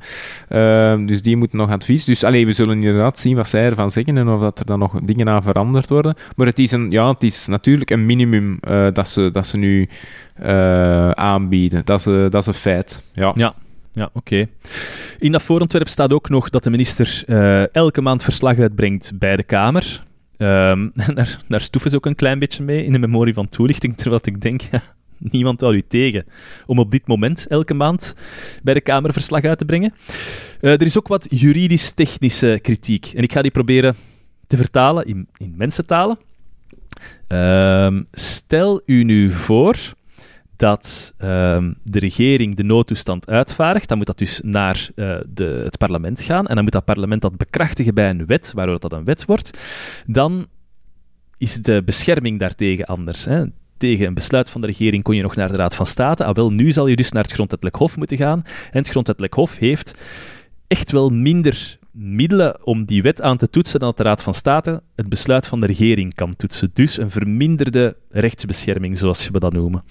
Ehm, 0.48 1.06
dus 1.06 1.22
die 1.22 1.36
moeten 1.36 1.58
nog 1.58 1.70
advies. 1.70 2.04
Dus 2.04 2.24
allee, 2.24 2.46
we 2.46 2.52
zullen 2.52 2.76
inderdaad 2.76 3.18
zien 3.18 3.36
wat 3.36 3.48
zij 3.48 3.64
ervan 3.64 3.90
zeggen 3.90 4.18
en 4.18 4.28
of 4.28 4.40
dat 4.40 4.58
er 4.58 4.66
dan 4.66 4.78
nog 4.78 5.00
dingen 5.00 5.28
aan 5.28 5.42
veranderd 5.42 5.88
worden. 5.88 6.14
Maar 6.36 6.46
het 6.46 6.58
is, 6.58 6.72
een, 6.72 6.90
ja, 6.90 7.08
het 7.08 7.22
is 7.22 7.46
natuurlijk 7.46 7.90
een 7.90 8.06
minimum 8.06 8.58
eh, 8.60 8.86
dat, 8.92 9.10
ze, 9.10 9.28
dat 9.32 9.46
ze 9.46 9.56
nu 9.56 9.88
eh, 10.34 11.10
aanbieden. 11.10 11.84
Dat 11.84 11.98
is, 11.98 12.04
dat 12.04 12.34
is 12.34 12.46
een 12.46 12.54
feit. 12.54 13.02
Ja. 13.12 13.32
Ja. 13.34 13.54
Ja, 13.92 14.10
oké. 14.12 14.46
In 15.18 15.32
dat 15.32 15.42
voorontwerp 15.42 15.88
staat 15.88 16.12
ook 16.12 16.28
nog 16.28 16.50
dat 16.50 16.64
de 16.64 16.70
minister 16.70 17.24
elke 17.72 18.00
maand 18.00 18.22
verslag 18.22 18.58
uitbrengt 18.58 19.12
bij 19.18 19.36
de 19.36 19.42
Kamer. 19.42 20.04
Ehm, 20.36 20.88
daar, 21.14 21.40
daar 21.48 21.60
stoeven 21.60 21.90
ze 21.90 21.96
ook 21.96 22.06
een 22.06 22.14
klein 22.14 22.38
beetje 22.38 22.62
mee 22.62 22.84
in 22.84 22.92
de 22.92 22.98
memorie 22.98 23.34
van 23.34 23.48
toelichting, 23.48 23.96
terwijl 23.96 24.20
ik 24.24 24.40
denk, 24.40 24.60
ja, 24.60 24.82
niemand 25.18 25.60
houdt 25.60 25.76
u 25.76 25.82
tegen 25.88 26.24
om 26.66 26.78
op 26.78 26.90
dit 26.90 27.06
moment 27.06 27.46
elke 27.46 27.74
maand 27.74 28.14
bij 28.62 28.74
de 28.74 28.80
Kamer 28.80 29.12
verslag 29.12 29.42
uit 29.42 29.58
te 29.58 29.64
brengen. 29.64 29.94
Eh, 30.60 30.72
er 30.72 30.82
is 30.82 30.98
ook 30.98 31.08
wat 31.08 31.26
juridisch-technische 31.30 32.58
kritiek. 32.62 33.12
En 33.14 33.22
ik 33.22 33.32
ga 33.32 33.42
die 33.42 33.50
proberen 33.50 33.96
te 34.46 34.56
vertalen 34.56 35.04
in, 35.06 35.28
in 35.36 35.54
mensentalen. 35.56 36.18
Ehm, 37.26 38.02
stel 38.12 38.82
u 38.86 39.04
nu 39.04 39.30
voor 39.30 39.76
dat 40.56 41.14
ehm, 41.18 41.72
de 41.82 41.98
regering 41.98 42.56
de 42.56 42.62
noodtoestand 42.62 43.28
uitvaardigt, 43.28 43.88
dan 43.88 43.96
moet 43.96 44.06
dat 44.06 44.18
dus 44.18 44.40
naar 44.44 44.88
eh, 44.94 45.16
de, 45.28 45.60
het 45.64 45.78
parlement 45.78 46.22
gaan 46.22 46.46
en 46.46 46.54
dan 46.54 46.64
moet 46.64 46.72
dat 46.72 46.84
parlement 46.84 47.22
dat 47.22 47.36
bekrachtigen 47.36 47.94
bij 47.94 48.10
een 48.10 48.26
wet, 48.26 48.52
waardoor 48.54 48.80
dat 48.80 48.92
een 48.92 49.04
wet 49.04 49.24
wordt. 49.24 49.58
Dan 50.06 50.46
is 51.36 51.54
de 51.54 51.82
bescherming 51.84 52.38
daartegen 52.38 52.84
anders. 52.84 53.24
Hè. 53.24 53.44
Tegen 53.76 54.06
een 54.06 54.14
besluit 54.14 54.50
van 54.50 54.60
de 54.60 54.66
regering 54.66 55.02
kon 55.02 55.16
je 55.16 55.22
nog 55.22 55.36
naar 55.36 55.48
de 55.48 55.56
Raad 55.56 55.74
van 55.74 55.86
State. 55.86 56.24
Ah, 56.24 56.34
wel, 56.34 56.52
nu 56.52 56.72
zal 56.72 56.86
je 56.86 56.96
dus 56.96 57.12
naar 57.12 57.22
het 57.22 57.32
Grondwettelijk 57.32 57.76
Hof 57.76 57.96
moeten 57.96 58.16
gaan. 58.16 58.42
En 58.44 58.78
het 58.78 58.88
Grondwettelijk 58.88 59.34
Hof 59.34 59.58
heeft 59.58 59.94
echt 60.66 60.90
wel 60.90 61.08
minder 61.08 61.78
middelen 61.96 62.66
om 62.66 62.84
die 62.84 63.02
wet 63.02 63.22
aan 63.22 63.36
te 63.36 63.50
toetsen 63.50 63.80
dat 63.80 63.96
de 63.96 64.02
Raad 64.02 64.22
van 64.22 64.34
State 64.34 64.82
het 64.94 65.08
besluit 65.08 65.46
van 65.46 65.60
de 65.60 65.66
regering 65.66 66.14
kan 66.14 66.36
toetsen. 66.36 66.70
Dus 66.72 66.98
een 66.98 67.10
verminderde 67.10 67.96
rechtsbescherming, 68.10 68.98
zoals 68.98 69.28
we 69.28 69.38
dat 69.38 69.52
noemen. 69.52 69.84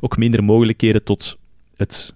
Ook 0.00 0.16
minder 0.16 0.44
mogelijkheden 0.44 1.04
tot 1.04 1.38
het, 1.76 2.14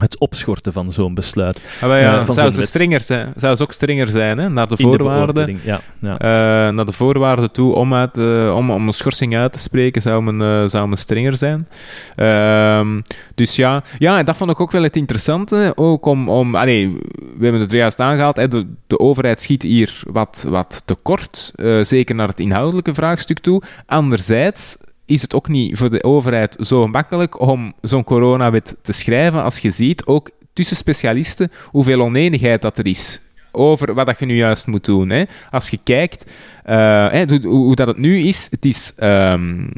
het 0.00 0.18
opschorten 0.18 0.72
van 0.72 0.90
zo'n 0.92 1.14
besluit. 1.14 1.62
Ah, 1.80 1.88
ja, 1.88 2.20
Eh, 2.20 2.30
zou 2.30 2.50
ze 2.50 2.62
strenger 2.62 3.00
zijn? 3.00 3.32
Zou 3.36 3.56
ze 3.56 3.62
ook 3.62 3.72
strenger 3.72 4.08
zijn, 4.08 4.38
hè? 4.38 4.48
Naar 4.48 4.68
de 4.68 4.74
In 4.76 4.84
voorwaarden. 4.86 5.58
ja. 5.64 5.80
ja. 5.98 6.18
Eh, 6.18 6.72
naar 6.74 6.84
de 6.84 6.92
voorwaarden 6.92 7.52
toe 7.52 7.74
om, 7.74 7.94
uit, 7.94 8.18
eh, 8.18 8.54
om, 8.56 8.70
om 8.70 8.86
een 8.86 8.92
schorsing 8.92 9.36
uit 9.36 9.52
te 9.52 9.58
spreken, 9.58 10.02
zou 10.02 10.32
men, 10.32 10.70
zou 10.70 10.88
men 10.88 10.98
strenger 10.98 11.36
zijn. 11.36 11.68
Ehm, 12.16 13.00
dus 13.34 13.56
ja, 13.56 13.82
ja, 13.98 14.18
en 14.18 14.24
dat 14.24 14.36
vond 14.36 14.50
ik 14.50 14.60
ook 14.60 14.70
wel 14.70 14.82
het 14.82 14.96
interessante. 14.96 15.72
Ook 15.74 16.06
om, 16.06 16.28
om 16.28 16.54
allee, 16.54 16.98
we 17.36 17.42
hebben 17.42 17.60
het 17.60 17.70
er 17.72 17.78
juist 17.78 18.00
aangehaald, 18.00 18.36
hè, 18.36 18.48
de, 18.48 18.66
de 18.86 18.98
overheid 18.98 19.42
schiet 19.42 19.62
hier 19.62 20.02
wat, 20.06 20.44
wat 20.48 20.82
tekort, 20.84 21.52
zeker 21.82 22.14
naar 22.14 22.28
het 22.28 22.40
inhoudelijke 22.40 22.94
vraagstuk 22.94 23.38
toe. 23.38 23.62
Anderzijds 23.86 24.76
is 25.10 25.22
het 25.22 25.34
ook 25.34 25.48
niet 25.48 25.78
voor 25.78 25.90
de 25.90 26.04
overheid 26.04 26.56
zo 26.60 26.86
makkelijk 26.86 27.40
om 27.40 27.72
zo'n 27.80 28.04
coronawet 28.04 28.76
te 28.82 28.92
schrijven, 28.92 29.42
als 29.42 29.58
je 29.58 29.70
ziet, 29.70 30.06
ook 30.06 30.30
tussen 30.52 30.76
specialisten, 30.76 31.50
hoeveel 31.64 32.00
oneenigheid 32.00 32.62
dat 32.62 32.78
er 32.78 32.86
is 32.86 33.20
over 33.52 33.94
wat 33.94 34.06
dat 34.06 34.18
je 34.18 34.26
nu 34.26 34.36
juist 34.36 34.66
moet 34.66 34.84
doen. 34.84 35.10
Hè. 35.10 35.24
Als 35.50 35.70
je 35.70 35.78
kijkt 35.84 36.30
eh, 36.64 36.76
hè, 37.10 37.24
hoe, 37.42 37.74
dat 37.74 37.86
het 37.86 37.98
nu 37.98 38.18
is, 38.18 38.46
het 38.50 38.64
is 38.64 38.92
ehm, 38.96 39.68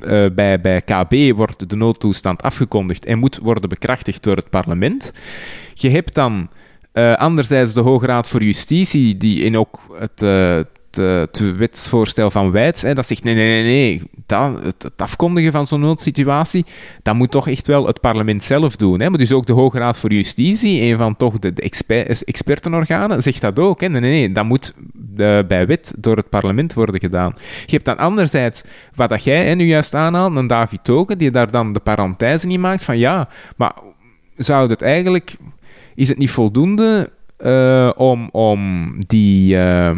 eh, 0.00 0.26
bij, 0.34 0.60
bij 0.60 0.80
KB 0.80 1.36
wordt 1.36 1.70
de 1.70 1.76
noodtoestand 1.76 2.42
afgekondigd 2.42 3.04
en 3.04 3.18
moet 3.18 3.38
worden 3.42 3.68
bekrachtigd 3.68 4.22
door 4.22 4.36
het 4.36 4.50
parlement. 4.50 5.12
Je 5.74 5.90
hebt 5.90 6.14
dan 6.14 6.48
uh, 6.92 7.14
anderzijds 7.14 7.74
de 7.74 7.80
Hoge 7.80 8.06
Raad 8.06 8.28
voor 8.28 8.42
Justitie, 8.42 9.16
die 9.16 9.42
in 9.42 9.58
ook 9.58 9.80
het, 9.98 10.20
het, 10.90 11.38
het 11.38 11.56
wetsvoorstel 11.56 12.30
van 12.30 12.50
Wijts, 12.50 12.82
hè, 12.82 12.94
dat 12.94 13.06
zegt 13.06 13.24
nee, 13.24 13.34
nee, 13.34 13.62
nee, 13.62 13.62
nee, 13.62 14.02
dat, 14.26 14.62
het, 14.62 14.90
afkondigen 14.96 15.52
van 15.52 15.66
zo'n 15.66 15.80
noodsituatie, 15.80 16.64
dat 17.02 17.14
moet 17.14 17.30
toch 17.30 17.48
echt 17.48 17.66
wel 17.66 17.86
het 17.86 18.00
parlement 18.00 18.42
zelf 18.42 18.76
doen. 18.76 19.00
Hè. 19.00 19.08
Maar 19.08 19.18
dus 19.18 19.32
ook 19.32 19.46
de 19.46 19.52
Hoge 19.52 19.78
Raad 19.78 19.98
voor 19.98 20.12
Justitie, 20.12 20.82
een 20.82 20.96
van 20.96 21.16
toch 21.16 21.38
de, 21.38 21.52
de 21.52 21.62
exper 21.62 22.24
expertenorganen, 22.24 23.22
zegt 23.22 23.40
dat 23.40 23.58
ook. 23.58 23.80
Hè. 23.80 23.88
Nee, 23.88 24.00
nee, 24.00 24.10
nee, 24.10 24.32
dat 24.32 24.44
moet 24.44 24.74
uh, 25.16 25.38
bij 25.48 25.66
wet 25.66 25.94
door 25.98 26.16
het 26.16 26.28
parlement 26.28 26.74
worden 26.74 27.00
gedaan. 27.00 27.32
Je 27.66 27.72
hebt 27.72 27.84
dan 27.84 27.96
anderzijds, 27.96 28.62
wat 28.94 29.08
dat 29.08 29.24
jij 29.24 29.46
hè, 29.46 29.54
nu 29.54 29.64
juist 29.64 29.94
aanhaalt, 29.94 30.36
een 30.36 30.46
David 30.46 30.84
Token, 30.84 31.18
die 31.18 31.30
daar 31.30 31.50
dan 31.50 31.72
de 31.72 31.80
parenthese 31.80 32.48
in 32.48 32.60
maakt 32.60 32.84
van 32.84 32.98
ja, 32.98 33.28
maar 33.56 33.72
zou 34.36 34.70
het 34.70 34.82
eigenlijk... 34.82 35.36
Is 35.94 36.08
het 36.08 36.18
niet 36.18 36.30
voldoende 36.30 37.10
uh, 37.38 37.90
om, 37.96 38.28
om 38.32 38.92
die, 39.06 39.56
uh, 39.56 39.90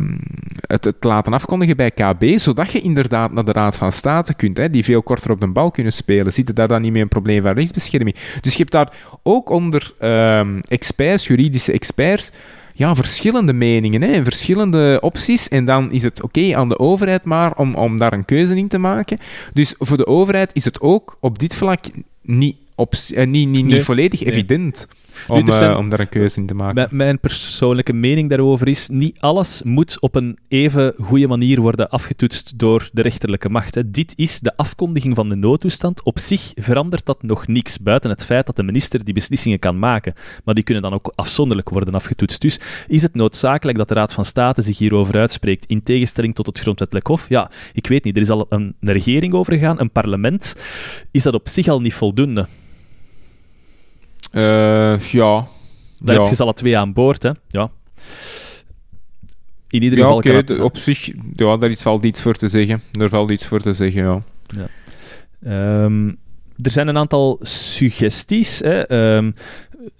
het, 0.60 0.84
het 0.84 1.04
laten 1.04 1.32
afkondigen 1.32 1.76
bij 1.76 1.90
KB, 1.90 2.38
zodat 2.38 2.72
je 2.72 2.80
inderdaad 2.80 3.32
naar 3.32 3.44
de 3.44 3.52
Raad 3.52 3.76
van 3.76 3.92
State 3.92 4.34
kunt, 4.34 4.56
hè, 4.56 4.70
die 4.70 4.84
veel 4.84 5.02
korter 5.02 5.30
op 5.30 5.40
de 5.40 5.46
bal 5.46 5.70
kunnen 5.70 5.92
spelen. 5.92 6.32
Zit 6.32 6.48
er 6.48 6.54
daar 6.54 6.68
dan 6.68 6.82
niet 6.82 6.92
meer 6.92 7.02
een 7.02 7.08
probleem 7.08 7.42
van 7.42 7.52
rechtsbescherming? 7.52 8.16
Dus 8.40 8.52
je 8.52 8.58
hebt 8.58 8.72
daar 8.72 8.92
ook 9.22 9.50
onder 9.50 9.92
uh, 10.00 10.40
experts, 10.68 11.26
juridische 11.26 11.72
experts, 11.72 12.30
ja, 12.74 12.94
verschillende 12.94 13.52
meningen 13.52 14.02
hè, 14.02 14.22
verschillende 14.22 14.98
opties. 15.00 15.48
En 15.48 15.64
dan 15.64 15.92
is 15.92 16.02
het 16.02 16.22
oké 16.22 16.56
aan 16.56 16.68
de 16.68 16.78
overheid 16.78 17.24
maar 17.24 17.52
om, 17.56 17.74
om 17.74 17.96
daar 17.96 18.12
een 18.12 18.24
keuze 18.24 18.56
in 18.56 18.68
te 18.68 18.78
maken. 18.78 19.18
Dus 19.52 19.74
voor 19.78 19.96
de 19.96 20.06
overheid 20.06 20.50
is 20.54 20.64
het 20.64 20.80
ook 20.80 21.16
op 21.20 21.38
dit 21.38 21.54
vlak 21.54 21.84
niet, 22.22 22.56
op, 22.74 22.94
uh, 22.94 23.26
niet, 23.26 23.48
niet, 23.48 23.64
niet 23.64 23.82
volledig 23.82 24.20
nee. 24.20 24.32
evident 24.32 24.88
om, 25.28 25.44
nu, 25.44 25.52
zijn, 25.52 25.70
uh, 25.70 25.78
om 25.78 25.88
daar 25.88 26.00
een 26.00 26.08
keuze 26.08 26.40
in 26.40 26.46
te 26.46 26.54
maken. 26.54 26.88
Mijn 26.90 27.20
persoonlijke 27.20 27.92
mening 27.92 28.28
daarover 28.28 28.68
is: 28.68 28.88
niet 28.88 29.20
alles 29.20 29.62
moet 29.62 30.00
op 30.00 30.14
een 30.14 30.38
even 30.48 30.94
goede 30.98 31.26
manier 31.26 31.60
worden 31.60 31.88
afgetoetst 31.88 32.58
door 32.58 32.88
de 32.92 33.02
rechterlijke 33.02 33.48
macht. 33.48 33.74
Hè. 33.74 33.90
Dit 33.90 34.12
is 34.16 34.40
de 34.40 34.56
afkondiging 34.56 35.14
van 35.14 35.28
de 35.28 35.36
noodtoestand. 35.36 36.02
Op 36.02 36.18
zich 36.18 36.52
verandert 36.54 37.06
dat 37.06 37.22
nog 37.22 37.46
niks, 37.46 37.78
buiten 37.78 38.10
het 38.10 38.24
feit 38.24 38.46
dat 38.46 38.56
de 38.56 38.62
minister 38.62 39.04
die 39.04 39.14
beslissingen 39.14 39.58
kan 39.58 39.78
maken. 39.78 40.14
Maar 40.44 40.54
die 40.54 40.64
kunnen 40.64 40.82
dan 40.82 40.92
ook 40.92 41.12
afzonderlijk 41.14 41.68
worden 41.68 41.94
afgetoetst. 41.94 42.40
Dus 42.40 42.60
is 42.86 43.02
het 43.02 43.14
noodzakelijk 43.14 43.78
dat 43.78 43.88
de 43.88 43.94
Raad 43.94 44.12
van 44.12 44.24
State 44.24 44.62
zich 44.62 44.78
hierover 44.78 45.18
uitspreekt, 45.18 45.66
in 45.66 45.82
tegenstelling 45.82 46.34
tot 46.34 46.46
het 46.46 46.58
Grondwettelijk 46.58 47.06
Hof? 47.06 47.28
Ja, 47.28 47.50
ik 47.72 47.86
weet 47.86 48.04
niet. 48.04 48.16
Er 48.16 48.22
is 48.22 48.30
al 48.30 48.46
een 48.48 48.76
regering 48.80 49.34
overgegaan, 49.34 49.80
een 49.80 49.90
parlement. 49.90 50.56
Is 51.10 51.22
dat 51.22 51.34
op 51.34 51.48
zich 51.48 51.68
al 51.68 51.80
niet 51.80 51.94
voldoende? 51.94 52.46
Uh, 54.32 55.00
ja. 55.00 55.46
Daar 55.96 56.14
ja. 56.14 56.20
heb 56.20 56.30
je 56.30 56.34
ze 56.34 56.42
alle 56.42 56.54
twee 56.54 56.78
aan 56.78 56.92
boord, 56.92 57.22
hè? 57.22 57.30
Ja. 57.48 57.70
In 59.68 59.82
ieder 59.82 59.98
geval. 59.98 60.16
Okay, 60.16 60.58
op 60.58 60.76
zich, 60.76 61.10
ja, 61.36 61.56
daar 61.56 61.76
valt 61.76 62.04
iets 62.04 62.22
voor 62.22 62.34
te 62.34 62.48
zeggen. 62.48 62.82
Er 62.92 63.08
valt 63.08 63.30
iets 63.30 63.46
voor 63.46 63.60
te 63.60 63.72
zeggen, 63.72 64.02
ja. 64.02 64.20
ja. 64.46 64.68
Um, 65.84 66.18
er 66.62 66.70
zijn 66.70 66.88
een 66.88 66.98
aantal 66.98 67.38
suggesties. 67.42 68.58
Hè. 68.58 68.92
Um, 69.16 69.34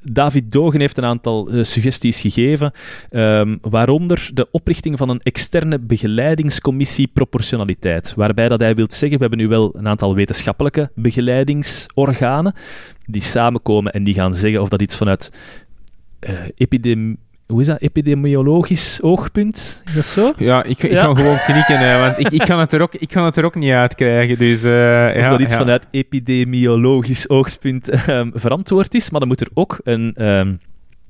David 0.03 0.53
Dogen 0.53 0.81
heeft 0.81 0.97
een 0.97 1.05
aantal 1.05 1.55
uh, 1.55 1.65
suggesties 1.65 2.21
gegeven, 2.21 2.73
um, 3.11 3.59
waaronder 3.61 4.31
de 4.35 4.49
oprichting 4.51 4.99
van 4.99 5.09
een 5.09 5.21
externe 5.21 5.79
begeleidingscommissie 5.79 7.09
proportionaliteit, 7.09 8.15
waarbij 8.15 8.49
dat 8.49 8.61
hij 8.61 8.75
wil 8.75 8.87
zeggen, 8.89 9.19
we 9.19 9.25
hebben 9.25 9.39
nu 9.39 9.49
wel 9.49 9.75
een 9.77 9.89
aantal 9.89 10.15
wetenschappelijke 10.15 10.91
begeleidingsorganen, 10.95 12.55
die 13.07 13.23
samenkomen 13.23 13.93
en 13.93 14.05
die 14.05 14.15
gaan 14.15 14.35
zeggen 14.35 14.61
of 14.61 14.69
dat 14.69 14.83
iets 14.83 14.97
vanuit 14.97 15.33
uh, 16.21 16.41
epidemie 16.57 17.19
hoe 17.51 17.61
is 17.61 17.67
dat, 17.67 17.81
epidemiologisch 17.81 18.99
oogpunt? 19.03 19.83
Is 19.87 19.95
dat 19.95 20.05
zo? 20.05 20.33
Ja, 20.37 20.63
ik, 20.63 20.83
ik 20.83 20.91
ja. 20.91 21.05
ga 21.05 21.15
gewoon 21.15 21.39
knikken, 21.47 21.79
hè, 21.79 22.01
want 22.01 22.19
ik, 22.19 22.29
ik, 22.29 22.41
kan 22.41 22.59
het 22.59 22.73
er 22.73 22.81
ook, 22.81 22.95
ik 22.95 23.09
kan 23.09 23.25
het 23.25 23.37
er 23.37 23.45
ook 23.45 23.55
niet 23.55 23.73
uitkrijgen. 23.73 24.39
Dus, 24.39 24.65
uh, 24.65 24.71
of 24.71 25.15
ja, 25.15 25.31
dat 25.31 25.41
iets 25.41 25.57
vanuit 25.57 25.87
epidemiologisch 25.91 27.29
oogpunt 27.29 28.09
um, 28.09 28.31
verantwoord 28.35 28.95
is, 28.95 29.11
maar 29.11 29.21
dan 29.21 29.29
moet 29.29 29.41
er 29.41 29.51
ook 29.55 29.81
een... 29.85 30.27
Um, 30.27 30.61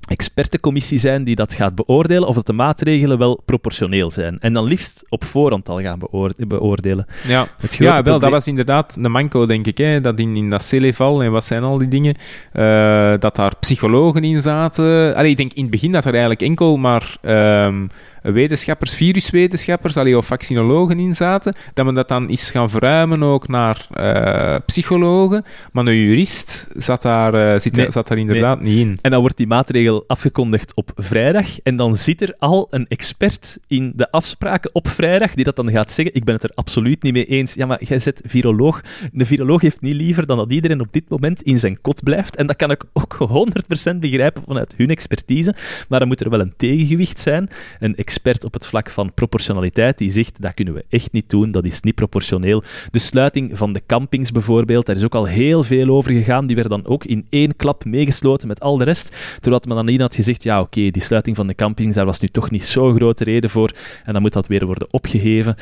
expertencommissie 0.08 0.98
zijn 0.98 1.24
die 1.24 1.34
dat 1.34 1.54
gaat 1.54 1.74
beoordelen 1.74 2.28
of 2.28 2.34
dat 2.34 2.46
de 2.46 2.52
maatregelen 2.52 3.18
wel 3.18 3.42
proportioneel 3.44 4.10
zijn. 4.10 4.38
En 4.38 4.52
dan 4.52 4.64
liefst 4.64 5.04
op 5.08 5.24
voorhand 5.24 5.68
al 5.68 5.80
gaan 5.80 5.98
beoordelen. 6.36 7.06
Ja, 7.26 7.46
ja 7.68 8.02
wel, 8.02 8.18
dat 8.18 8.30
was 8.30 8.46
inderdaad 8.46 8.96
een 9.00 9.10
manco, 9.10 9.46
denk 9.46 9.66
ik. 9.66 9.78
Hè, 9.78 10.00
dat 10.00 10.18
in, 10.18 10.36
in 10.36 10.50
dat 10.50 10.64
Celeval 10.64 11.22
en 11.22 11.32
wat 11.32 11.44
zijn 11.44 11.62
al 11.62 11.78
die 11.78 11.88
dingen, 11.88 12.16
uh, 12.52 13.12
dat 13.18 13.36
daar 13.36 13.52
psychologen 13.60 14.24
in 14.24 14.42
zaten. 14.42 15.14
Allee, 15.14 15.30
ik 15.30 15.36
denk 15.36 15.52
in 15.52 15.62
het 15.62 15.70
begin 15.70 15.92
dat 15.92 16.04
er 16.04 16.10
eigenlijk 16.10 16.42
enkel 16.42 16.76
maar... 16.76 17.16
Um, 17.22 17.88
wetenschappers, 18.22 18.94
viruswetenschappers, 18.94 19.96
allee, 19.96 20.16
of 20.16 20.26
vaccinologen 20.26 20.98
in 20.98 21.14
zaten, 21.14 21.54
dat 21.74 21.84
men 21.84 21.94
dat 21.94 22.08
dan 22.08 22.28
is 22.28 22.50
gaan 22.50 22.70
verruimen 22.70 23.22
ook 23.22 23.48
naar 23.48 23.86
uh, 23.94 24.56
psychologen. 24.66 25.44
Maar 25.72 25.86
een 25.86 25.96
jurist 25.96 26.68
zat 26.76 27.02
daar, 27.02 27.34
uh, 27.34 27.58
zit, 27.58 27.76
nee, 27.76 27.90
zat 27.90 28.08
daar 28.08 28.18
inderdaad 28.18 28.60
nee. 28.60 28.72
niet 28.74 28.86
in. 28.86 28.98
En 29.02 29.10
dan 29.10 29.20
wordt 29.20 29.36
die 29.36 29.46
maatregel 29.46 30.04
afgekondigd 30.06 30.74
op 30.74 30.92
vrijdag. 30.94 31.60
En 31.60 31.76
dan 31.76 31.96
zit 31.96 32.22
er 32.22 32.34
al 32.38 32.66
een 32.70 32.86
expert 32.88 33.58
in 33.66 33.92
de 33.96 34.10
afspraken 34.10 34.74
op 34.74 34.88
vrijdag 34.88 35.34
die 35.34 35.44
dat 35.44 35.56
dan 35.56 35.70
gaat 35.70 35.92
zeggen: 35.92 36.14
Ik 36.14 36.24
ben 36.24 36.34
het 36.34 36.44
er 36.44 36.50
absoluut 36.54 37.02
niet 37.02 37.12
mee 37.12 37.24
eens. 37.24 37.54
Ja, 37.54 37.66
maar 37.66 37.84
jij 37.84 37.98
zit 37.98 38.20
viroloog. 38.24 38.80
De 39.12 39.26
viroloog 39.26 39.60
heeft 39.60 39.80
niet 39.80 39.94
liever 39.94 40.26
dan 40.26 40.36
dat 40.36 40.52
iedereen 40.52 40.80
op 40.80 40.92
dit 40.92 41.08
moment 41.08 41.42
in 41.42 41.60
zijn 41.60 41.80
kot 41.80 42.02
blijft. 42.02 42.36
En 42.36 42.46
dat 42.46 42.56
kan 42.56 42.70
ik 42.70 42.84
ook 42.92 43.16
100% 43.92 43.96
begrijpen 43.96 44.42
vanuit 44.42 44.74
hun 44.76 44.88
expertise. 44.88 45.54
Maar 45.88 45.98
dan 45.98 46.08
moet 46.08 46.20
er 46.20 46.30
wel 46.30 46.40
een 46.40 46.54
tegengewicht 46.56 47.20
zijn. 47.20 47.48
Een 47.78 47.94
expert 48.10 48.44
op 48.44 48.52
het 48.52 48.66
vlak 48.66 48.90
van 48.90 49.14
proportionaliteit 49.14 49.98
die 49.98 50.10
zegt 50.10 50.40
dat 50.40 50.54
kunnen 50.54 50.74
we 50.74 50.84
echt 50.88 51.12
niet 51.12 51.30
doen, 51.30 51.50
dat 51.50 51.64
is 51.64 51.80
niet 51.80 51.94
proportioneel. 51.94 52.62
De 52.90 52.98
sluiting 52.98 53.58
van 53.58 53.72
de 53.72 53.82
campings 53.86 54.32
bijvoorbeeld, 54.32 54.86
daar 54.86 54.96
is 54.96 55.04
ook 55.04 55.14
al 55.14 55.24
heel 55.24 55.62
veel 55.62 55.88
over 55.88 56.12
gegaan. 56.12 56.46
Die 56.46 56.56
werden 56.56 56.82
dan 56.82 56.92
ook 56.92 57.04
in 57.04 57.26
één 57.30 57.56
klap 57.56 57.84
meegesloten 57.84 58.48
met 58.48 58.60
al 58.60 58.76
de 58.76 58.84
rest. 58.84 59.16
Terwijl 59.40 59.62
men 59.66 59.76
dan 59.76 59.84
niet 59.84 60.00
had 60.00 60.14
gezegd, 60.14 60.42
ja 60.42 60.60
oké, 60.60 60.90
die 60.90 61.02
sluiting 61.02 61.36
van 61.36 61.46
de 61.46 61.54
campings, 61.54 61.94
daar 61.94 62.04
was 62.04 62.20
nu 62.20 62.28
toch 62.28 62.50
niet 62.50 62.64
zo'n 62.64 62.94
grote 62.94 63.24
reden 63.24 63.50
voor. 63.50 63.72
En 64.04 64.12
dan 64.12 64.22
moet 64.22 64.32
dat 64.32 64.46
weer 64.46 64.66
worden 64.66 64.88
opgegeven. 64.90 65.56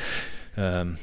Um, 0.59 0.97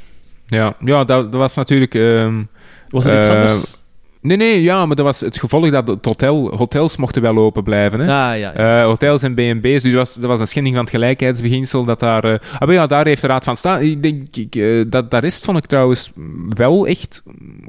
ja, 0.48 0.76
ja 0.80 1.04
dat, 1.04 1.32
dat 1.32 1.42
was 1.42 1.56
natuurlijk... 1.56 1.94
Um, 1.94 2.48
was 2.90 3.06
er 3.06 3.18
iets 3.18 3.28
uh, 3.28 3.34
anders? 3.34 3.84
Nee, 4.26 4.38
nee, 4.38 4.62
ja, 4.62 4.86
maar 4.86 4.96
dat 4.96 5.06
was 5.06 5.20
het 5.20 5.38
gevolg 5.38 5.70
dat 5.70 5.88
het 5.88 6.06
hotel, 6.06 6.56
hotels 6.56 6.98
mochten 6.98 7.22
wel 7.22 7.38
open 7.38 7.64
blijven. 7.64 8.00
Hè? 8.00 8.06
Ah, 8.06 8.40
ja, 8.40 8.52
ja. 8.56 8.80
Uh, 8.80 8.86
hotels 8.86 9.24
en 9.24 9.34
B&B's, 9.34 9.84
dus 9.84 9.94
was, 9.94 10.14
dat 10.14 10.26
was 10.26 10.40
een 10.40 10.48
schending 10.48 10.76
van 10.76 10.84
het 10.84 10.94
gelijkheidsbeginsel. 10.94 11.84
Dat 11.84 12.00
daar, 12.00 12.26
uh, 12.26 12.38
ah, 12.60 12.74
ja, 12.74 12.88
daar 12.88 13.06
heeft 13.06 13.22
de 13.22 13.28
Raad 13.28 13.44
van 13.44 13.56
State... 13.56 13.90
Ik 13.90 14.04
denk, 14.04 14.36
ik, 14.36 14.56
uh, 14.56 14.86
dat, 14.90 15.12
de 15.12 15.18
rest 15.18 15.46
vond 15.46 15.58
ik 15.58 15.66
trouwens 15.66 16.12
wel 16.50 16.88
echt 16.88 17.24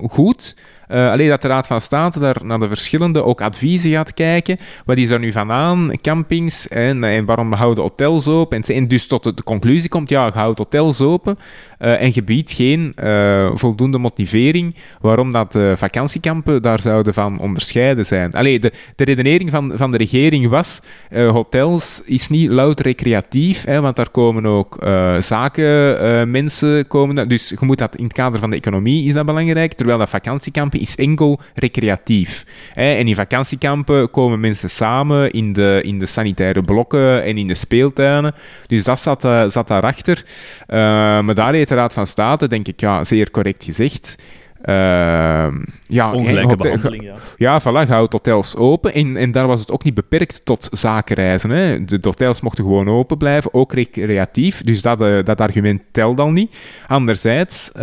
goed. 0.07 0.55
Uh, 0.89 1.11
alleen 1.11 1.29
dat 1.29 1.43
de 1.43 1.49
Raad 1.49 1.67
van 1.67 1.81
State 1.81 2.19
daar 2.19 2.37
naar 2.45 2.59
de 2.59 2.69
verschillende 2.69 3.25
ook 3.25 3.41
adviezen 3.41 3.91
gaat 3.91 4.15
kijken. 4.15 4.59
Wat 4.85 4.97
is 4.97 5.11
er 5.11 5.19
nu 5.19 5.33
van 5.33 5.51
aan? 5.51 5.91
Campings 6.01 6.69
en, 6.69 7.05
en 7.05 7.25
waarom 7.25 7.53
houden 7.53 7.83
hotels 7.83 8.29
open? 8.29 8.63
En, 8.63 8.75
en 8.75 8.89
dus 8.89 9.07
tot 9.07 9.23
de, 9.23 9.35
de, 9.35 9.43
conclusie 9.43 9.89
komt, 9.89 10.09
ja, 10.09 10.31
houd 10.33 10.59
hotels 10.59 11.01
open 11.01 11.37
uh, 11.81 12.03
en 12.03 12.13
gebied 12.13 12.53
geen 12.53 12.93
uh, 13.03 13.51
voldoende 13.55 13.99
motivering 13.99 14.75
waarom 15.01 15.33
dat 15.33 15.59
vakantiekampen 15.75 16.63
daar 16.63 16.81
zouden 16.81 17.15
van 17.15 17.39
onderscheiden 17.41 18.07
zijn. 18.07 18.33
Allee, 18.33 18.59
de, 18.59 18.73
de 18.97 19.05
redenering 19.05 19.51
van, 19.51 19.73
van 19.75 19.91
de 19.91 19.97
regering 19.97 20.49
was, 20.49 20.81
hotels 21.11 22.03
is 22.05 22.29
niet 22.29 22.53
louter 22.53 22.85
recreatief, 22.85 23.65
hè, 23.65 23.81
want 23.81 23.97
daar 23.97 24.11
komen 24.11 24.47
ook 24.47 24.79
zakenmensen 25.19 26.87
komen. 26.87 27.29
Dus 27.29 27.49
je 27.49 27.57
moet 27.61 27.79
dat 27.79 27.97
in 27.97 28.05
het 28.05 28.13
kader 28.13 28.41
van 28.41 28.51
de 28.51 28.57
economie 28.57 29.05
is 29.05 29.13
dat 29.13 29.27
belangrijk, 29.27 29.73
terwijl 29.73 29.99
dat 29.99 30.09
vakantiekampen 30.09 30.81
is 30.81 30.97
enkel 30.97 31.41
recreatief. 31.55 32.45
En 32.75 33.07
in 33.07 33.15
vakantiekampen 33.15 34.11
komen 34.11 34.41
mensen 34.41 34.71
samen 34.71 35.31
in 35.31 35.53
de, 35.53 35.81
in 35.83 35.99
de 35.99 36.07
sanitaire 36.07 36.63
blokken 36.63 37.23
en 37.23 37.39
in 37.39 37.47
de 37.47 37.55
speeltuinen. 37.55 38.35
Dus 38.67 38.85
dat 38.85 39.01
zat, 39.01 39.21
zat 39.53 39.69
daarachter. 39.69 40.25
Maar 40.67 41.35
daar 41.35 41.53
heeft 41.53 41.66
de 41.69 41.75
Raad 41.75 41.93
van 41.93 42.07
State, 42.07 42.49
denk 42.49 42.69
ik, 42.69 42.81
ja, 42.81 43.05
zeer 43.05 43.31
correct 43.31 43.65
gezegd. 43.65 44.17
Uh, 44.65 45.47
ja, 45.89 46.13
Ongelijke 46.13 46.57
behandeling, 46.57 47.03
ja. 47.03 47.15
Ja, 47.37 47.61
voilà, 47.61 47.89
houdt 47.89 48.13
hotels 48.13 48.57
open. 48.57 48.95
En, 48.95 49.17
en 49.17 49.33
daar 49.33 49.47
was 49.47 49.61
het 49.61 49.71
ook 49.71 49.85
niet 49.85 49.95
beperkt 49.95 50.45
tot 50.45 50.69
zakenreizen. 50.71 51.51
Hè. 51.51 51.85
De, 51.85 51.99
de 51.99 52.09
hotels 52.09 52.41
mochten 52.41 52.65
gewoon 52.65 52.89
open 52.89 53.17
blijven, 53.17 53.55
ook 53.55 53.73
recreatief. 53.73 54.63
Dus 54.63 54.83
dat, 54.83 55.03
uh, 55.03 55.25
dat 55.25 55.41
argument 55.41 55.83
telt 55.91 56.17
dan 56.17 56.33
niet. 56.33 56.57
Anderzijds, 56.87 57.71
uh, 57.77 57.83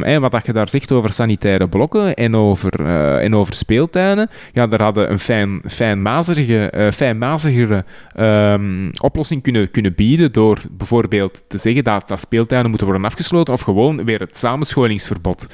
hè, 0.00 0.20
wat 0.20 0.30
dat 0.30 0.46
je 0.46 0.52
daar 0.52 0.68
zegt 0.68 0.92
over 0.92 1.12
sanitaire 1.12 1.68
blokken 1.68 2.14
en 2.14 2.36
over, 2.36 2.80
uh, 2.80 3.24
en 3.24 3.34
over 3.34 3.54
speeltuinen, 3.54 4.30
ja, 4.52 4.66
daar 4.66 4.82
hadden 4.82 5.10
een 5.10 5.18
fijn, 5.18 5.60
fijnmazige, 5.66 6.72
uh, 6.76 6.90
fijnmazigere 6.90 7.84
um, 8.20 8.90
oplossing 9.00 9.42
kunnen, 9.42 9.70
kunnen 9.70 9.94
bieden 9.94 10.32
door 10.32 10.58
bijvoorbeeld 10.70 11.44
te 11.48 11.58
zeggen 11.58 11.84
dat, 11.84 12.08
dat 12.08 12.20
speeltuinen 12.20 12.68
moeten 12.70 12.88
worden 12.88 13.06
afgesloten 13.06 13.54
of 13.54 13.60
gewoon 13.60 14.04
weer 14.04 14.20
het 14.20 14.36
samenscholingsverbod. 14.36 15.46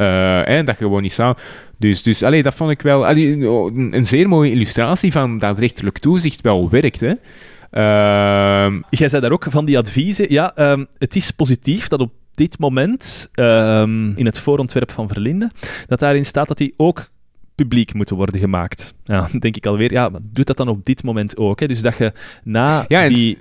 Uh, 0.00 0.64
dat 0.64 0.76
gewoon 0.76 1.02
niet 1.02 1.12
zou. 1.12 1.36
Dus, 1.78 2.02
dus 2.02 2.22
allee, 2.22 2.42
dat 2.42 2.54
vond 2.54 2.70
ik 2.70 2.82
wel 2.82 3.06
allee, 3.06 3.46
een, 3.46 3.96
een, 3.96 4.04
zeer 4.04 4.28
mooie 4.28 4.50
illustratie 4.50 5.12
van 5.12 5.38
dat 5.38 5.58
rechterlijk 5.58 5.98
toezicht 5.98 6.40
wel 6.40 6.70
werkt. 6.70 7.00
Hè. 7.00 7.12
Uh, 7.72 8.80
Jij 8.90 9.08
zei 9.08 9.22
daar 9.22 9.32
ook 9.32 9.46
van 9.48 9.64
die 9.64 9.78
adviezen. 9.78 10.32
Ja, 10.32 10.72
um, 10.72 10.86
het 10.98 11.16
is 11.16 11.30
positief 11.30 11.88
dat 11.88 12.00
op 12.00 12.12
dit 12.32 12.58
moment, 12.58 13.30
um, 13.34 14.16
in 14.16 14.26
het 14.26 14.38
voorontwerp 14.38 14.90
van 14.90 15.08
Verlinde, 15.08 15.50
dat 15.86 15.98
daarin 15.98 16.24
staat 16.24 16.48
dat 16.48 16.58
die 16.58 16.74
ook 16.76 17.10
publiek 17.54 17.94
moeten 17.94 18.16
worden 18.16 18.40
gemaakt. 18.40 18.94
Ja, 19.04 19.28
denk 19.38 19.56
ik 19.56 19.66
alweer, 19.66 19.92
ja, 19.92 20.10
doet 20.22 20.46
dat 20.46 20.56
dan 20.56 20.68
op 20.68 20.84
dit 20.84 21.02
moment 21.02 21.36
ook? 21.36 21.60
Hè? 21.60 21.66
Dus 21.66 21.80
dat 21.80 21.96
je 21.96 22.12
na 22.44 22.84
ja, 22.88 23.08
die 23.08 23.38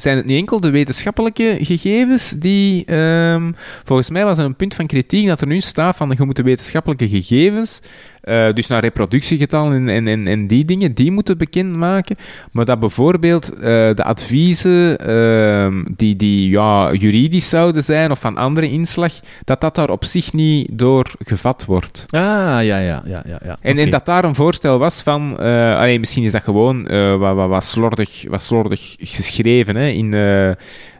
zijn 0.00 0.16
het 0.16 0.26
niet 0.26 0.38
enkel 0.38 0.60
de 0.60 0.70
wetenschappelijke 0.70 1.56
gegevens 1.60 2.30
die... 2.30 2.94
Um, 2.94 3.54
volgens 3.84 4.10
mij 4.10 4.24
was 4.24 4.38
er 4.38 4.44
een 4.44 4.56
punt 4.56 4.74
van 4.74 4.86
kritiek 4.86 5.26
dat 5.26 5.40
er 5.40 5.46
nu 5.46 5.60
staat 5.60 5.96
van 5.96 6.14
je 6.16 6.24
moet 6.24 6.36
de 6.36 6.42
wetenschappelijke 6.42 7.08
gegevens 7.08 7.80
uh, 8.28 8.52
dus 8.52 8.66
naar 8.66 8.80
reproductiegetallen 8.80 9.88
en, 9.88 10.08
en, 10.08 10.26
en, 10.26 10.46
die 10.46 10.64
dingen, 10.64 10.94
die 10.94 11.12
moeten 11.12 11.38
bekendmaken. 11.38 12.16
Maar 12.52 12.64
dat 12.64 12.80
bijvoorbeeld 12.80 13.52
uh, 13.54 13.60
de 13.62 14.04
adviezen 14.04 15.10
uh, 15.10 15.82
die, 15.96 16.16
die 16.16 16.50
ja, 16.50 16.92
juridisch 16.92 17.48
zouden 17.48 17.84
zijn 17.84 18.10
of 18.10 18.20
van 18.20 18.36
andere 18.36 18.70
inslag, 18.70 19.12
dat 19.44 19.60
dat 19.60 19.74
daar 19.74 19.90
op 19.90 20.04
zich 20.04 20.32
niet 20.32 20.78
door 20.78 21.12
gevat 21.18 21.64
wordt. 21.64 22.04
Ah, 22.10 22.20
ja, 22.20 22.60
ja, 22.60 22.78
ja. 22.80 23.02
ja, 23.04 23.22
ja. 23.44 23.58
En, 23.60 23.78
en 23.78 23.90
dat 23.90 24.04
daar 24.04 24.24
een 24.24 24.34
voorstel 24.34 24.78
was 24.78 25.02
van, 25.02 25.36
uh, 25.40 25.76
allee, 25.76 25.98
misschien 25.98 26.24
is 26.24 26.32
dat 26.32 26.42
gewoon 26.42 26.82
wat, 27.18 27.34
wat, 27.34 27.48
wat, 27.48 27.64
slordig, 27.64 28.24
wat 28.28 28.42
slordig 28.42 28.94
geschreven 28.98 29.76
hè, 29.76 29.86
in... 29.88 30.14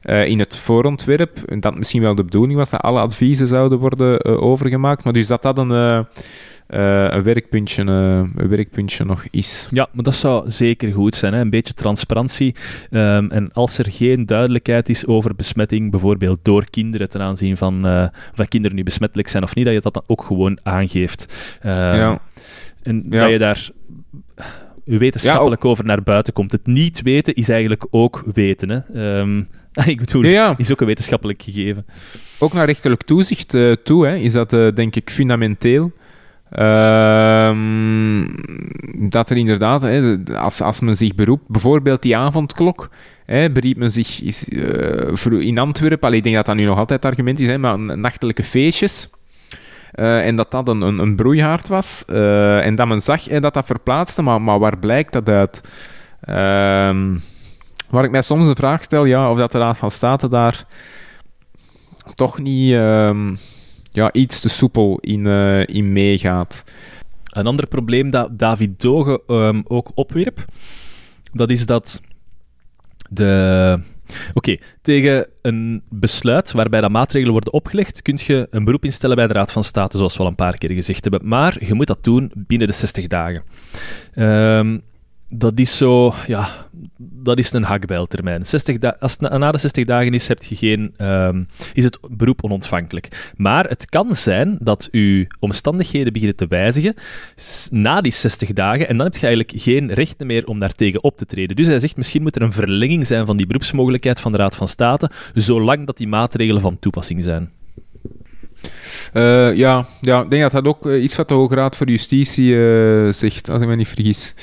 Uh, 0.09 0.27
in 0.27 0.39
het 0.39 0.57
voorontwerp. 0.57 1.39
En 1.47 1.61
dat 1.61 1.79
misschien 1.79 2.03
wel 2.03 2.15
de 2.15 2.25
bedoeling 2.25 2.59
was 2.59 2.71
dat 2.71 2.81
alle 2.81 3.01
adviezen 3.01 3.47
zouden 3.47 3.79
worden 3.79 4.21
uh, 4.23 4.43
overgemaakt. 4.43 5.05
Maar 5.05 5.13
dus 5.13 5.27
dat 5.27 5.43
dat 5.43 5.59
een, 5.59 5.71
uh, 5.71 5.99
een, 6.67 7.23
werkpuntje, 7.23 7.83
een 7.83 8.49
werkpuntje 8.49 9.05
nog 9.05 9.27
is. 9.31 9.69
Ja, 9.71 9.89
maar 9.93 10.05
dat 10.05 10.15
zou 10.15 10.51
zeker 10.51 10.93
goed 10.93 11.15
zijn. 11.15 11.33
Hè? 11.33 11.41
Een 11.41 11.51
beetje 11.51 11.75
transparantie. 11.75 12.55
Um, 12.91 13.31
en 13.31 13.53
als 13.53 13.79
er 13.79 13.91
geen 13.91 14.27
duidelijkheid 14.27 14.89
is 14.89 15.07
over 15.07 15.35
besmetting, 15.35 15.91
bijvoorbeeld 15.91 16.39
door 16.43 16.71
kinderen 16.71 17.09
ten 17.09 17.21
aanzien 17.21 17.57
van 17.57 17.87
of 18.37 18.49
kinderen 18.49 18.77
nu 18.77 18.83
besmettelijk 18.83 19.29
zijn 19.29 19.43
of 19.43 19.55
niet, 19.55 19.65
dat 19.65 19.75
je 19.75 19.81
dat 19.81 19.95
dan 19.95 20.05
ook 20.07 20.23
gewoon 20.23 20.59
aangeeft. 20.63 21.57
Ehm, 21.61 21.75
ja. 21.75 22.19
En 22.83 23.07
ja. 23.11 23.19
dat 23.19 23.31
je 23.31 23.39
daar 23.39 23.69
wetenschappelijk 24.87 25.65
over 25.65 25.85
naar 25.85 26.03
buiten 26.03 26.33
komt. 26.33 26.53
Het 26.53 26.67
niet 26.67 27.03
weten 27.03 27.35
is 27.35 27.49
eigenlijk 27.49 27.87
ook 27.91 28.25
weten. 28.35 28.69
Hè? 28.69 29.19
Um, 29.19 29.49
ik 29.87 29.99
bedoel, 29.99 30.23
ja, 30.23 30.55
is 30.57 30.73
ook 30.73 30.81
een 30.81 30.87
wetenschappelijk 30.87 31.43
gegeven. 31.43 31.87
Ook 32.39 32.53
naar 32.53 32.67
rechterlijk 32.67 33.03
toezicht 33.03 33.55
uh, 33.55 33.73
toe 33.73 34.07
hè, 34.07 34.17
is 34.17 34.33
dat 34.33 34.53
uh, 34.53 34.73
denk 34.75 34.97
ik 34.97 35.11
fundamenteel. 35.11 35.93
Ehm, 36.51 38.27
dat 39.09 39.31
er 39.31 39.37
inderdaad, 39.37 39.83
hè, 39.83 40.17
als, 40.35 40.61
als 40.61 40.81
men 40.81 40.97
zich 40.97 41.15
beroept, 41.15 41.49
bijvoorbeeld 41.49 42.03
die 42.03 42.17
avondklok, 42.17 42.89
hè, 43.27 43.51
beriep 43.51 43.77
men 43.77 43.91
zich 43.91 44.23
is, 44.23 44.49
uh, 44.49 45.41
in 45.41 45.59
Antwerpen, 45.59 46.07
allee, 46.07 46.19
ik 46.19 46.25
denk 46.25 46.37
dat 46.37 46.47
dat 46.47 46.57
nu 46.57 46.65
nog 46.65 46.79
altijd 46.79 47.03
het 47.03 47.11
argument 47.11 47.41
is, 47.41 47.57
maar 47.57 47.79
nachtelijke 47.79 48.43
feestjes. 48.43 49.11
Uh, 49.95 50.27
en 50.27 50.37
dat 50.37 50.51
dat 50.51 50.69
een, 50.69 50.83
een, 50.83 51.17
broeihaard 51.17 51.69
was. 51.69 52.05
Uh, 52.09 52.67
en 52.67 52.75
dat 52.75 52.87
men 52.89 53.01
zag 53.01 53.25
hè, 53.25 53.41
dat 53.41 53.55
dat 53.55 53.67
verplaatste, 53.67 54.23
maar, 54.23 54.43
maar 54.43 54.59
waar 54.59 54.79
blijkt 54.79 55.13
dat 55.13 55.29
uit? 55.29 55.61
Uh, 56.29 57.17
Waar 57.89 58.05
ik 58.05 58.11
mij 58.11 58.23
soms 58.23 58.47
de 58.47 58.55
vraag 58.55 58.83
stel, 58.83 59.05
ja, 59.05 59.31
of 59.31 59.39
dat 59.39 59.53
de 59.53 59.59
Raad 59.59 59.79
van 59.79 59.91
State 59.91 60.29
daar 60.29 60.65
toch 62.15 62.39
niet 62.39 62.73
ehm, 62.73 63.35
ja, 63.97 64.13
iets 64.13 64.41
te 64.41 64.49
soepel 64.49 64.99
in, 65.01 65.25
uh, 65.25 65.67
in 65.67 65.93
meegaat. 65.93 66.65
Een 67.25 67.47
ander 67.47 67.67
probleem 67.67 68.11
dat 68.11 68.39
David 68.39 68.81
Doge 68.81 69.23
um, 69.27 69.63
ook 69.67 69.91
opwierp, 69.95 70.45
dat 71.33 71.51
is 71.51 71.67
dat 71.67 72.01
de... 73.11 73.81
Oké, 74.35 74.57
tegen 74.83 75.27
een 75.43 75.83
besluit 75.89 76.53
waarbij 76.53 76.81
dat 76.81 76.91
maatregelen 76.91 77.33
worden 77.33 77.53
opgelegd, 77.53 78.03
kun 78.03 78.19
je 78.27 78.47
een 78.51 78.65
beroep 78.65 78.85
instellen 78.85 79.17
bij 79.17 79.27
de 79.27 79.33
Raad 79.33 79.53
van 79.53 79.65
State, 79.65 79.97
zoals 79.97 80.17
we 80.17 80.23
al 80.23 80.29
een 80.29 80.35
paar 80.35 80.59
keer 80.59 80.71
gezegd 80.71 81.05
hebben. 81.05 81.29
Maar 81.29 81.65
je 81.65 81.75
moet 81.75 81.87
dat 81.87 82.05
doen 82.05 82.33
binnen 82.35 82.67
de 82.67 82.73
60 82.73 83.07
dagen. 83.07 83.43
Um, 84.15 84.83
dat 85.29 85.59
is 85.59 85.77
zo, 85.77 86.15
ja, 86.27 86.49
dat 86.99 87.39
is 87.39 87.53
een 87.53 87.63
hakbijltermijn. 87.63 88.47
60 88.47 88.99
als 89.01 89.17
na, 89.17 89.51
de 89.51 89.59
60 89.59 89.85
dagen 89.85 90.15
is, 90.15 90.29
heb 90.29 90.43
je 90.43 90.57
geen, 90.57 90.95
uh, 90.99 91.29
is 91.73 91.85
het 91.85 91.99
beroep 92.11 92.45
onontvankelijk. 92.45 93.33
Maar 93.37 93.69
het 93.69 93.87
kan 93.87 94.15
zijn 94.15 94.57
dat 94.61 94.89
uw 94.91 95.25
omstandigheden 95.39 96.13
beginnen 96.13 96.37
te 96.37 96.47
wijzigen 96.47 96.95
na 97.71 98.01
die 98.01 98.13
60 98.13 98.53
dagen 98.53 98.89
en 98.89 98.97
dan 98.97 99.07
heb 99.07 99.15
je 99.15 99.27
eigenlijk 99.27 99.63
geen 99.63 99.93
rechten 99.93 100.27
meer 100.27 100.47
om 100.47 100.59
daartegen 100.59 101.03
op 101.03 101.17
te 101.17 101.27
treden. 101.27 101.57
Dus 101.57 101.67
hij 101.67 101.79
zegt, 101.79 101.97
misschien 101.97 102.23
moet 102.23 102.37
er 102.37 102.43
een 102.43 102.53
verlenging 102.53 103.07
zijn 103.07 103.27
van 103.27 103.37
die 103.37 103.47
beroepsmogelijkheid 103.47 104.21
van 104.21 104.33
de 104.33 104.39
Raad 104.39 104.57
van 104.57 104.69
State, 104.69 105.11
zolang 105.35 105.87
dat 105.87 105.97
die 105.97 106.09
maatregelen 106.09 106.61
van 106.61 106.79
toepassing 106.79 107.25
zijn. 107.25 107.51
Uh, 109.15 109.57
ja, 109.57 109.87
ja, 110.01 110.23
ik 110.23 110.31
denk 110.31 110.43
dat 110.43 110.53
dat 110.53 110.67
ook 110.67 110.87
uh, 110.87 111.03
iets 111.03 111.17
wat 111.17 111.29
de 111.29 111.35
Hoge 111.35 111.55
Raad 111.55 111.77
voor 111.77 111.89
Justitie 111.89 112.53
uh, 112.53 113.13
zegt, 113.13 113.51
als 113.51 113.63
ik 113.63 113.69
me 113.69 113.77
niet 113.77 113.89
vergis. 113.89 114.35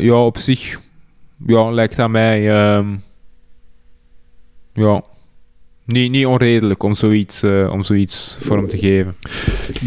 ja, 0.00 0.24
op 0.24 0.38
zich 0.38 0.80
ja, 1.46 1.70
lijkt 1.70 1.96
dat 1.96 2.10
mij 2.10 2.74
um, 2.76 3.02
ja, 4.74 5.02
niet, 5.84 6.10
niet 6.10 6.26
onredelijk 6.26 6.82
om 6.82 6.94
zoiets, 6.94 7.44
om 7.44 7.82
zoiets 7.82 8.38
vorm 8.40 8.68
te 8.68 8.78
geven. 8.78 9.16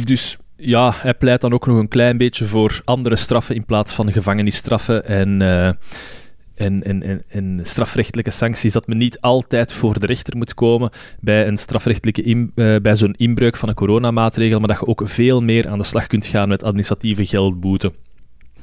Dus 0.05 0.37
ja, 0.57 0.93
hij 0.95 1.13
pleit 1.13 1.41
dan 1.41 1.53
ook 1.53 1.67
nog 1.67 1.77
een 1.77 1.87
klein 1.87 2.17
beetje 2.17 2.45
voor 2.45 2.81
andere 2.85 3.15
straffen 3.15 3.55
in 3.55 3.65
plaats 3.65 3.93
van 3.93 4.11
gevangenisstraffen 4.11 5.05
en 5.05 5.41
en, 6.55 6.83
en, 6.83 7.23
en, 7.27 7.59
strafrechtelijke 7.63 8.31
sancties, 8.31 8.73
dat 8.73 8.87
men 8.87 8.97
niet 8.97 9.21
altijd 9.21 9.73
voor 9.73 9.99
de 9.99 10.05
rechter 10.05 10.37
moet 10.37 10.53
komen 10.53 10.89
bij, 11.19 11.47
een 11.47 11.57
strafrechtelijke 11.57 12.21
in, 12.21 12.51
uh, 12.55 12.75
bij 12.81 12.95
zo'n 12.95 13.13
inbreuk 13.17 13.57
van 13.57 13.69
een 13.69 13.75
coronamaatregel, 13.75 14.59
maar 14.59 14.67
dat 14.67 14.79
je 14.79 14.87
ook 14.87 15.01
veel 15.05 15.41
meer 15.41 15.67
aan 15.67 15.77
de 15.77 15.83
slag 15.83 16.07
kunt 16.07 16.25
gaan 16.27 16.47
met 16.47 16.63
administratieve 16.63 17.25
geldboeten. 17.25 17.93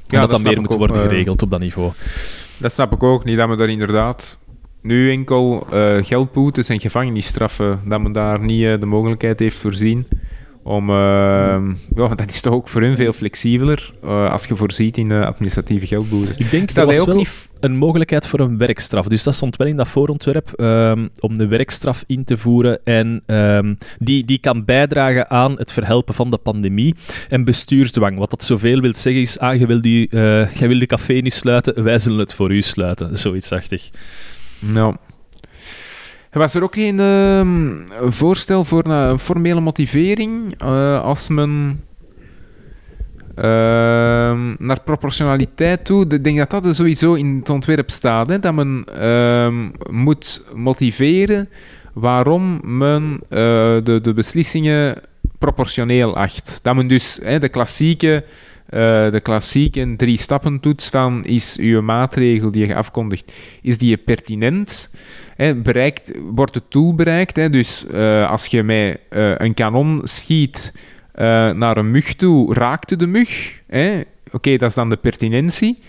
Ja, 0.06 0.20
dat, 0.20 0.30
dat 0.30 0.30
dan 0.30 0.52
meer 0.52 0.60
moet 0.60 0.74
worden 0.74 0.96
uh, 0.96 1.02
geregeld 1.02 1.42
op 1.42 1.50
dat 1.50 1.60
niveau. 1.60 1.92
Dat 2.58 2.72
snap 2.72 2.92
ik 2.92 3.02
ook 3.02 3.24
niet, 3.24 3.38
dat 3.38 3.48
men 3.48 3.58
daar 3.58 3.68
inderdaad 3.68 4.38
nu 4.82 5.10
enkel 5.10 5.66
uh, 5.74 5.96
geldboetes 6.04 6.68
en 6.68 6.80
gevangenisstraffen, 6.80 7.80
dat 7.84 8.00
men 8.00 8.12
daar 8.12 8.40
niet 8.40 8.80
de 8.80 8.86
mogelijkheid 8.86 9.38
heeft 9.38 9.56
voorzien 9.56 10.06
om, 10.70 10.90
uh, 10.90 10.96
ja, 11.94 12.14
dat 12.14 12.30
is 12.30 12.40
toch 12.40 12.52
ook 12.52 12.68
voor 12.68 12.80
hun 12.80 12.96
veel 12.96 13.12
flexibeler 13.12 13.92
uh, 14.04 14.30
als 14.30 14.46
je 14.46 14.56
voorziet 14.56 14.96
in 14.96 15.12
administratieve 15.12 15.86
geldboetes. 15.86 16.36
Ik 16.36 16.50
denk 16.50 16.74
dat 16.74 16.86
dat 16.86 17.00
ook 17.00 17.06
wel 17.06 17.16
niet... 17.16 17.48
een 17.60 17.76
mogelijkheid 17.76 18.26
voor 18.26 18.40
een 18.40 18.58
werkstraf. 18.58 19.06
Dus 19.06 19.22
dat 19.22 19.34
stond 19.34 19.56
wel 19.56 19.66
in 19.66 19.76
dat 19.76 19.88
voorontwerp 19.88 20.52
um, 20.56 21.08
om 21.20 21.38
de 21.38 21.46
werkstraf 21.46 22.04
in 22.06 22.24
te 22.24 22.36
voeren. 22.36 22.84
En 22.84 23.22
um, 23.26 23.78
die, 23.98 24.24
die 24.24 24.38
kan 24.38 24.64
bijdragen 24.64 25.30
aan 25.30 25.58
het 25.58 25.72
verhelpen 25.72 26.14
van 26.14 26.30
de 26.30 26.38
pandemie. 26.38 26.94
En 27.28 27.44
bestuursdwang. 27.44 28.18
Wat 28.18 28.30
dat 28.30 28.44
zoveel 28.44 28.80
wil 28.80 28.94
zeggen 28.94 29.22
is: 29.22 29.38
ah, 29.38 29.58
je 29.58 29.66
wil, 29.66 29.80
die, 29.80 30.08
uh, 30.10 30.48
wil 30.58 30.78
de 30.78 30.86
café 30.86 31.12
niet 31.12 31.34
sluiten, 31.34 31.82
wij 31.82 31.98
zullen 31.98 32.18
het 32.18 32.34
voor 32.34 32.52
u 32.52 32.62
sluiten. 32.62 33.18
Zoiets 33.18 33.52
achtig. 33.52 33.90
Nou. 34.58 34.96
Was 36.30 36.54
er 36.54 36.62
ook 36.62 36.74
geen 36.74 36.98
uh, 36.98 38.10
voorstel 38.10 38.64
voor 38.64 38.86
een 38.86 39.18
formele 39.18 39.60
motivering 39.60 40.62
uh, 40.62 41.02
als 41.02 41.28
men 41.28 41.82
uh, 43.36 43.44
naar 44.58 44.80
proportionaliteit 44.84 45.84
toe? 45.84 46.06
Ik 46.08 46.24
denk 46.24 46.38
dat 46.38 46.50
dat 46.50 46.66
er 46.66 46.74
sowieso 46.74 47.14
in 47.14 47.36
het 47.36 47.48
ontwerp 47.48 47.90
staat. 47.90 48.28
Hè, 48.28 48.38
dat 48.38 48.54
men 48.54 48.84
ehm, 48.84 49.68
moet 49.90 50.44
motiveren 50.54 51.48
waarom 51.92 52.60
men 52.78 53.20
eh, 53.28 53.38
de, 53.82 53.98
de 54.02 54.12
beslissingen 54.14 55.00
proportioneel 55.38 56.16
acht. 56.16 56.58
Dat 56.62 56.74
men 56.74 56.86
dus 56.86 57.18
hè, 57.22 57.38
de 57.38 57.48
klassieke... 57.48 58.24
Uh, 58.74 59.10
de 59.10 59.20
klassieke 59.20 59.94
drie 59.96 60.18
stappen 60.18 60.60
toets 60.60 60.88
van 60.88 61.24
is 61.24 61.56
uw 61.60 61.82
maatregel 61.82 62.50
die 62.50 62.66
je 62.66 62.74
afkondigt, 62.74 63.32
is 63.62 63.78
die 63.78 63.96
pertinent? 63.96 64.90
Bereikt, 65.62 66.12
wordt 66.34 66.54
het 66.54 66.64
doel 66.68 66.94
bereikt. 66.94 67.36
Hè, 67.36 67.50
dus 67.50 67.84
uh, 67.94 68.30
als 68.30 68.46
je 68.46 68.62
met 68.62 69.00
uh, 69.10 69.32
een 69.36 69.54
kanon 69.54 70.00
schiet 70.02 70.72
uh, 70.74 71.50
naar 71.50 71.76
een 71.76 71.90
mug 71.90 72.14
toe, 72.14 72.54
raakte 72.54 72.96
de 72.96 73.06
mug. 73.06 73.60
Oké, 74.32 74.56
dat 74.56 74.68
is 74.68 74.74
dan 74.74 74.88
de 74.88 74.96
pertinentie. 74.96 75.82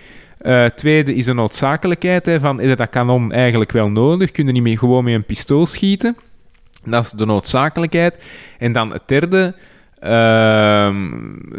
tweede 0.76 1.15
is 1.15 1.26
de 1.26 1.34
noodzakelijkheid. 1.34 2.26
Hè, 2.26 2.40
van, 2.40 2.60
is 2.60 2.76
dat 2.76 2.90
kanon 2.90 3.32
eigenlijk 3.32 3.72
wel 3.72 3.91
nodig? 3.91 4.32
Kun 4.32 4.45
je 4.45 4.52
niet 4.52 4.64
meer 4.64 4.78
gewoon 4.78 5.03
met 5.03 5.14
een 5.14 5.26
pistool 5.26 5.65
schieten? 5.65 6.15
Dat 6.86 7.06
is 7.06 7.11
de 7.11 7.26
noodzakelijkheid. 7.26 8.23
En 8.60 8.72
dan 8.72 8.91
het 8.91 9.03
derde... 9.06 9.53
Ehm, 10.02 11.10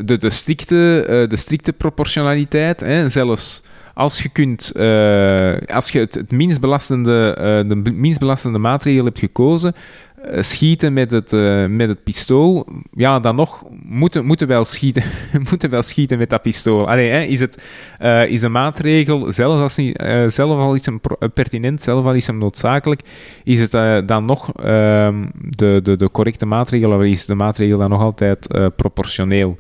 de, 0.04 0.16
de, 0.16 0.30
strikte, 0.30 1.24
de 1.28 1.36
strikte 1.36 1.72
proportionaliteit. 1.72 2.80
Hè, 2.80 3.08
zelfs 3.08 3.62
als 3.94 4.22
je, 4.22 4.28
kunt, 4.28 4.72
uh, 4.76 5.56
als 5.76 5.90
je 5.90 5.98
het, 5.98 6.14
het 6.14 6.30
minst 6.30 6.60
belastende, 6.60 7.36
uh, 7.38 7.68
de 7.68 7.90
minst 7.90 8.18
belastende 8.18 8.58
maatregel 8.58 9.04
hebt 9.04 9.18
gekozen, 9.18 9.74
eh, 9.74 10.11
schieten 10.38 10.92
met 10.92 11.10
het, 11.10 11.32
eh, 11.32 11.66
met 11.66 11.88
het 11.88 12.02
pistool, 12.04 12.66
ja, 12.90 13.20
dan 13.20 13.36
nog 13.36 13.64
moeten, 13.82 14.24
moeten, 14.24 14.46
wel 14.48 14.64
schieten, 14.64 15.02
moeten 15.50 15.70
wel 15.70 15.82
schieten 15.82 16.18
met 16.18 16.30
dat 16.30 16.42
pistool. 16.42 16.88
Allee, 16.88 17.10
hè, 17.10 17.22
is, 17.22 17.40
het, 17.40 17.62
uh, 18.02 18.26
is 18.26 18.40
de 18.40 18.48
maatregel, 18.48 19.32
zelfs 19.32 19.60
als 19.60 19.76
niet, 19.76 20.02
uh, 20.02 20.28
zelf 20.28 20.58
al 20.58 20.74
is 20.74 20.86
hem 20.86 21.00
pertinent, 21.34 21.82
zelf 21.82 22.04
al 22.04 22.14
is 22.14 22.26
hem 22.26 22.38
noodzakelijk, 22.38 23.00
is 23.44 23.70
het 23.70 24.08
dan 24.08 24.24
nog 24.24 24.52
ehm, 24.52 25.24
de, 25.34 25.80
de, 25.82 25.96
de 25.96 26.10
correcte 26.10 26.46
maatregel, 26.46 26.92
of 26.92 27.02
is 27.02 27.26
de 27.26 27.34
maatregel 27.34 27.78
dan 27.78 27.90
nog 27.90 28.00
altijd 28.00 28.48
proportioneel? 28.76 29.58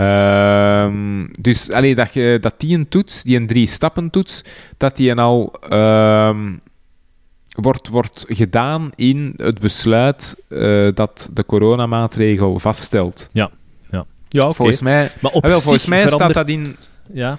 Um, 0.00 1.28
dus 1.40 1.70
allee, 1.70 1.94
dat, 1.94 2.12
je, 2.12 2.38
dat 2.40 2.54
die 2.56 2.76
een 2.76 2.88
toets, 2.88 3.22
die 3.22 3.36
een 3.36 3.46
drie 3.46 3.66
stappen 3.66 4.10
toets, 4.10 4.44
dat 4.76 4.96
die 4.96 5.10
een 5.10 5.18
al 5.18 5.54
um, 5.72 6.60
wordt, 7.52 7.88
wordt 7.88 8.24
gedaan 8.28 8.90
in 8.94 9.34
het 9.36 9.58
besluit 9.58 10.42
uh, 10.48 10.88
dat 10.94 11.30
de 11.32 11.46
coronamaatregel 11.46 12.58
vaststelt. 12.58 13.28
Ja, 13.32 13.50
ja. 13.90 14.04
ja 14.28 14.40
okay. 14.40 14.54
volgens 14.54 14.80
mij, 14.80 15.10
maar 15.20 15.32
op 15.32 15.46
wel, 15.46 15.60
volgens 15.60 15.86
mij 15.86 16.02
verandert... 16.02 16.30
staat 16.30 16.46
dat 16.46 16.56
in. 16.56 16.76
Ja. 17.12 17.38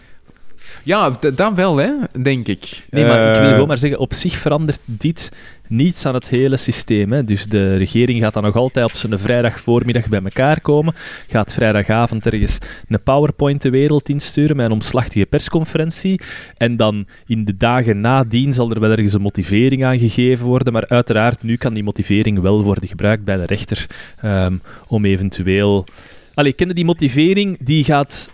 Ja, 0.83 1.17
dat 1.35 1.53
wel, 1.53 1.77
hè, 1.77 1.91
denk 2.21 2.47
ik. 2.47 2.85
Nee, 2.89 3.05
maar 3.05 3.35
ik 3.35 3.41
wil 3.41 3.49
gewoon 3.49 3.67
maar 3.67 3.77
zeggen, 3.77 3.99
op 3.99 4.13
zich 4.13 4.35
verandert 4.35 4.79
dit 4.85 5.31
niets 5.75 6.05
aan 6.05 6.13
het 6.13 6.29
hele 6.29 6.57
systeem. 6.57 7.11
Hè. 7.11 7.23
Dus 7.23 7.45
de 7.45 7.75
regering 7.75 8.21
gaat 8.21 8.33
dan 8.33 8.43
nog 8.43 8.55
altijd 8.55 8.85
op 8.85 8.93
zijn 8.93 9.19
vrijdag 9.19 9.59
voormiddag 9.59 10.07
bij 10.09 10.21
elkaar 10.23 10.61
komen, 10.61 10.93
gaat 11.27 11.53
vrijdagavond 11.53 12.25
ergens 12.25 12.57
een 12.87 13.03
PowerPoint 13.03 13.61
de 13.61 13.69
wereld 13.69 14.09
insturen 14.09 14.55
met 14.55 14.65
een 14.65 14.71
omslachtige 14.71 15.25
persconferentie. 15.25 16.21
En 16.57 16.77
dan 16.77 17.07
in 17.25 17.45
de 17.45 17.57
dagen 17.57 18.01
nadien 18.01 18.53
zal 18.53 18.71
er 18.71 18.79
wel 18.79 18.91
ergens 18.91 19.13
een 19.13 19.21
motivering 19.21 19.85
aan 19.85 19.99
gegeven 19.99 20.45
worden. 20.45 20.73
Maar 20.73 20.87
uiteraard, 20.87 21.43
nu 21.43 21.55
kan 21.55 21.73
die 21.73 21.83
motivering 21.83 22.39
wel 22.39 22.63
worden 22.63 22.87
gebruikt 22.87 23.23
bij 23.23 23.37
de 23.37 23.45
rechter 23.45 23.87
um, 24.25 24.61
om 24.87 25.05
eventueel... 25.05 25.85
Allee, 26.33 26.53
kende 26.53 26.73
die 26.73 26.85
motivering, 26.85 27.57
die 27.59 27.83
gaat 27.83 28.31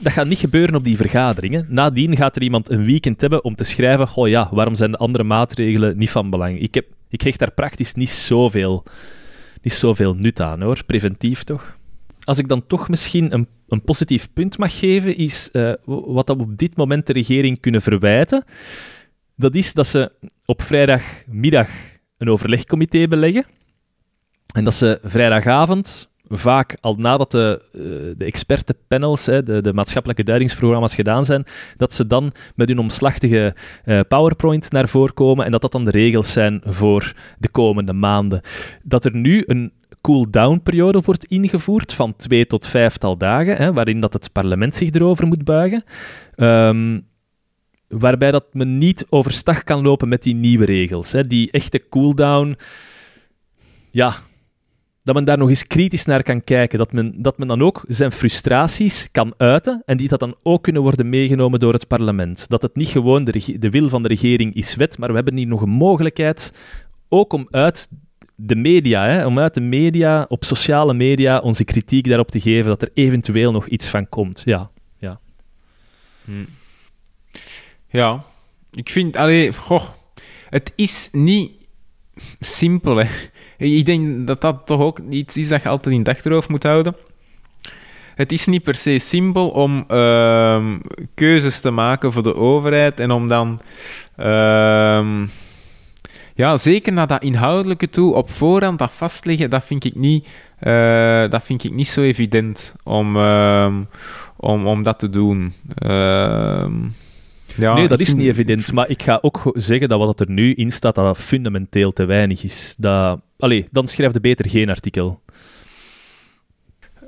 dat 0.00 0.12
gaat 0.12 0.26
niet 0.26 0.38
gebeuren 0.38 0.74
op 0.74 0.84
die 0.84 0.96
vergaderingen. 0.96 1.66
Nadien 1.68 2.16
gaat 2.16 2.36
er 2.36 2.42
iemand 2.42 2.70
een 2.70 2.84
weekend 2.84 3.20
hebben 3.20 3.44
om 3.44 3.54
te 3.54 3.64
schrijven: 3.64 4.08
Oh 4.14 4.28
ja, 4.28 4.48
waarom 4.52 4.74
zijn 4.74 4.90
de 4.90 4.96
andere 4.96 5.24
maatregelen 5.24 5.98
niet 5.98 6.10
van 6.10 6.30
belang? 6.30 6.60
Ik, 6.60 6.74
heb, 6.74 6.86
ik 7.08 7.20
hecht 7.20 7.38
daar 7.38 7.52
praktisch 7.52 7.94
niet 7.94 8.08
zoveel, 8.08 8.84
niet 9.62 9.72
zoveel 9.72 10.14
nut 10.14 10.40
aan 10.40 10.62
hoor, 10.62 10.84
preventief 10.84 11.44
toch? 11.44 11.76
Als 12.24 12.38
ik 12.38 12.48
dan 12.48 12.66
toch 12.66 12.88
misschien 12.88 13.32
een, 13.32 13.46
een 13.68 13.82
positief 13.82 14.28
punt 14.32 14.58
mag 14.58 14.78
geven, 14.78 15.16
is 15.16 15.48
uh, 15.52 15.72
wat 15.84 16.28
we 16.28 16.38
op 16.38 16.58
dit 16.58 16.76
moment 16.76 17.06
de 17.06 17.12
regering 17.12 17.60
kunnen 17.60 17.82
verwijten. 17.82 18.44
Dat 19.36 19.54
is 19.54 19.72
dat 19.72 19.86
ze 19.86 20.12
op 20.44 20.62
vrijdagmiddag 20.62 21.68
een 22.18 22.30
overlegcomité 22.30 23.08
beleggen. 23.08 23.46
En 24.54 24.64
dat 24.64 24.74
ze 24.74 24.98
vrijdagavond 25.02 26.10
vaak 26.28 26.76
al 26.80 26.94
nadat 26.94 27.30
de, 27.30 27.62
uh, 27.72 27.82
de 28.18 28.24
expertenpanels, 28.24 29.24
de, 29.24 29.60
de, 29.62 29.72
maatschappelijke 29.72 30.22
duidingsprogramma's 30.22 30.94
gedaan 30.94 31.24
zijn, 31.24 31.44
dat 31.76 31.94
ze 31.94 32.06
dan 32.06 32.32
met 32.54 32.68
hun 32.68 32.78
omslachtige 32.78 33.54
uh, 33.84 34.00
PowerPoint 34.08 34.70
naar 34.72 34.88
voren 34.88 35.14
komen 35.14 35.44
en 35.44 35.50
dat 35.50 35.62
dat 35.62 35.72
dan 35.72 35.84
de 35.84 35.90
regels 35.90 36.32
zijn 36.32 36.60
voor 36.64 37.12
de 37.38 37.48
komende 37.48 37.92
maanden. 37.92 38.40
Dat 38.82 39.04
er 39.04 39.14
nu 39.14 39.42
een 39.46 39.72
cool-down 40.00 40.60
periode 40.62 41.00
wordt 41.04 41.24
ingevoerd 41.24 41.92
van 41.92 42.16
twee 42.16 42.46
tot 42.46 42.66
vijftal 42.66 43.16
dagen, 43.16 43.56
hè, 43.56 43.72
waarin 43.72 44.00
dat 44.00 44.12
het 44.12 44.32
parlement 44.32 44.74
zich 44.74 44.90
erover 44.90 45.26
moet 45.26 45.44
buigen. 45.44 45.84
Um, 46.36 47.06
waarbij 47.88 48.30
dat 48.30 48.44
men 48.52 48.78
niet 48.78 49.06
overstag 49.08 49.64
kan 49.64 49.82
lopen 49.82 50.08
met 50.08 50.22
die 50.22 50.34
nieuwe 50.34 50.64
regels. 50.64 51.12
Hè. 51.12 51.26
Die 51.26 51.50
echte 51.50 51.88
cool-down, 51.88 52.56
ja, 53.90 54.16
dat 55.08 55.16
men 55.16 55.26
daar 55.26 55.38
nog 55.38 55.48
eens 55.48 55.66
kritisch 55.66 56.04
naar 56.04 56.22
kan 56.22 56.44
kijken. 56.44 56.78
Dat 56.78 56.92
men, 56.92 57.22
dat 57.22 57.38
men 57.38 57.48
dan 57.48 57.62
ook 57.62 57.84
zijn 57.86 58.12
frustraties 58.12 59.08
kan 59.12 59.34
uiten 59.36 59.82
en 59.84 59.96
die 59.96 60.08
dat 60.08 60.20
dan 60.20 60.36
ook 60.42 60.62
kunnen 60.62 60.82
worden 60.82 61.08
meegenomen 61.08 61.60
door 61.60 61.72
het 61.72 61.86
parlement. 61.86 62.48
Dat 62.48 62.62
het 62.62 62.76
niet 62.76 62.88
gewoon 62.88 63.24
de, 63.24 63.58
de 63.58 63.70
wil 63.70 63.88
van 63.88 64.02
de 64.02 64.08
regering 64.08 64.54
is 64.54 64.74
wet, 64.74 64.98
maar 64.98 65.08
we 65.08 65.14
hebben 65.14 65.36
hier 65.36 65.46
nog 65.46 65.62
een 65.62 65.70
mogelijkheid 65.70 66.52
ook 67.08 67.32
om 67.32 67.48
uit 67.50 67.88
de 68.34 68.56
media, 68.56 69.06
hè, 69.06 69.26
om 69.26 69.38
uit 69.38 69.54
de 69.54 69.60
media, 69.60 70.26
op 70.28 70.44
sociale 70.44 70.94
media, 70.94 71.38
onze 71.38 71.64
kritiek 71.64 72.08
daarop 72.08 72.30
te 72.30 72.40
geven 72.40 72.66
dat 72.66 72.82
er 72.82 72.90
eventueel 72.94 73.52
nog 73.52 73.66
iets 73.66 73.88
van 73.88 74.08
komt. 74.08 74.42
Ja, 74.44 74.70
ja. 74.98 75.20
Hm. 76.24 76.32
Ja, 77.90 78.24
ik 78.70 78.88
vind, 78.88 79.16
allee, 79.16 79.52
het 80.48 80.72
is 80.76 81.08
niet 81.12 81.52
simpel, 82.40 82.96
hè. 82.96 83.06
Ik 83.58 83.84
denk 83.84 84.26
dat 84.26 84.40
dat 84.40 84.56
toch 84.64 84.80
ook 84.80 85.00
iets 85.10 85.36
is 85.36 85.48
dat 85.48 85.62
je 85.62 85.68
altijd 85.68 85.94
in 85.94 86.00
het 86.00 86.08
achterhoofd 86.08 86.48
moet 86.48 86.62
houden. 86.62 86.96
Het 88.14 88.32
is 88.32 88.46
niet 88.46 88.62
per 88.62 88.74
se 88.74 88.98
simpel 88.98 89.48
om 89.48 89.84
uh, 89.90 90.64
keuzes 91.14 91.60
te 91.60 91.70
maken 91.70 92.12
voor 92.12 92.22
de 92.22 92.34
overheid 92.34 93.00
en 93.00 93.10
om 93.10 93.28
dan... 93.28 93.60
Uh, 94.16 95.22
ja, 96.34 96.56
zeker 96.56 96.92
naar 96.92 97.06
dat 97.06 97.22
inhoudelijke 97.22 97.88
toe, 97.88 98.14
op 98.14 98.30
voorhand 98.30 98.78
dat 98.78 98.90
vastleggen, 98.90 99.50
dat 99.50 99.64
vind 99.64 99.84
ik 99.84 99.94
niet, 99.94 100.28
uh, 100.60 101.28
dat 101.28 101.42
vind 101.42 101.64
ik 101.64 101.72
niet 101.72 101.88
zo 101.88 102.02
evident 102.02 102.74
om, 102.84 103.16
ehm, 103.16 103.82
om, 104.36 104.66
om 104.66 104.82
dat 104.82 104.98
te 104.98 105.10
doen. 105.10 105.52
Uh, 105.82 106.66
ja, 107.54 107.74
nee, 107.74 107.88
dat 107.88 108.00
is 108.00 108.14
niet 108.14 108.26
evident. 108.26 108.72
Maar 108.72 108.88
ik 108.88 109.02
ga 109.02 109.18
ook 109.22 109.50
zeggen 109.54 109.88
dat 109.88 109.98
wat 109.98 110.20
er 110.20 110.30
nu 110.30 110.54
in 110.54 110.70
staat, 110.70 110.94
dat, 110.94 111.04
dat 111.04 111.18
fundamenteel 111.18 111.92
te 111.92 112.04
weinig 112.04 112.44
is. 112.44 112.74
Dat, 112.78 113.20
allee, 113.38 113.66
dan 113.70 113.88
schrijf 113.88 114.12
je 114.12 114.20
beter 114.20 114.50
geen 114.50 114.68
artikel. 114.68 115.22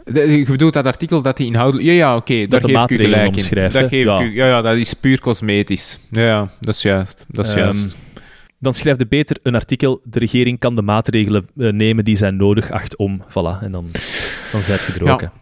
Je 0.05 0.45
bedoelt 0.49 0.73
dat 0.73 0.87
artikel 0.87 1.23
dat 1.23 1.37
die 1.37 1.47
inhoudelijk... 1.47 1.89
Ja, 1.89 1.95
ja, 1.95 2.17
oké, 2.17 2.33
okay, 2.33 2.47
daar 2.47 2.61
geef 2.61 2.83
ik 2.83 2.91
u 2.91 2.97
gelijk 2.97 3.37
in. 3.37 3.71
Dat 3.73 3.89
geef 3.89 4.05
ja. 4.05 4.23
U, 4.23 4.35
ja, 4.35 4.47
ja, 4.47 4.63
dat 4.63 4.77
is 4.77 4.95
puur 4.95 5.21
cosmetisch. 5.21 5.99
Ja, 6.11 6.23
ja 6.23 6.51
dat 6.61 6.75
is 6.75 6.83
juist. 6.83 7.25
Dat 7.29 7.47
is 7.47 7.53
um, 7.53 7.59
juist. 7.59 7.97
Dan 8.59 8.75
schrijf 8.75 8.99
je 8.99 9.07
beter 9.07 9.37
een 9.43 9.55
artikel, 9.55 10.01
de 10.05 10.19
regering 10.19 10.59
kan 10.59 10.75
de 10.75 10.83
maatregelen 10.83 11.49
uh, 11.57 11.73
nemen 11.73 12.05
die 12.05 12.17
zijn 12.17 12.37
nodig 12.37 12.71
acht 12.71 12.97
om. 12.97 13.25
Voilà, 13.29 13.63
en 13.63 13.73
dan, 13.73 13.89
dan 14.53 14.63
zijt 14.63 14.85
je 14.85 14.93
er 14.93 15.13
ook. 15.13 15.21
Ja, 15.21 15.33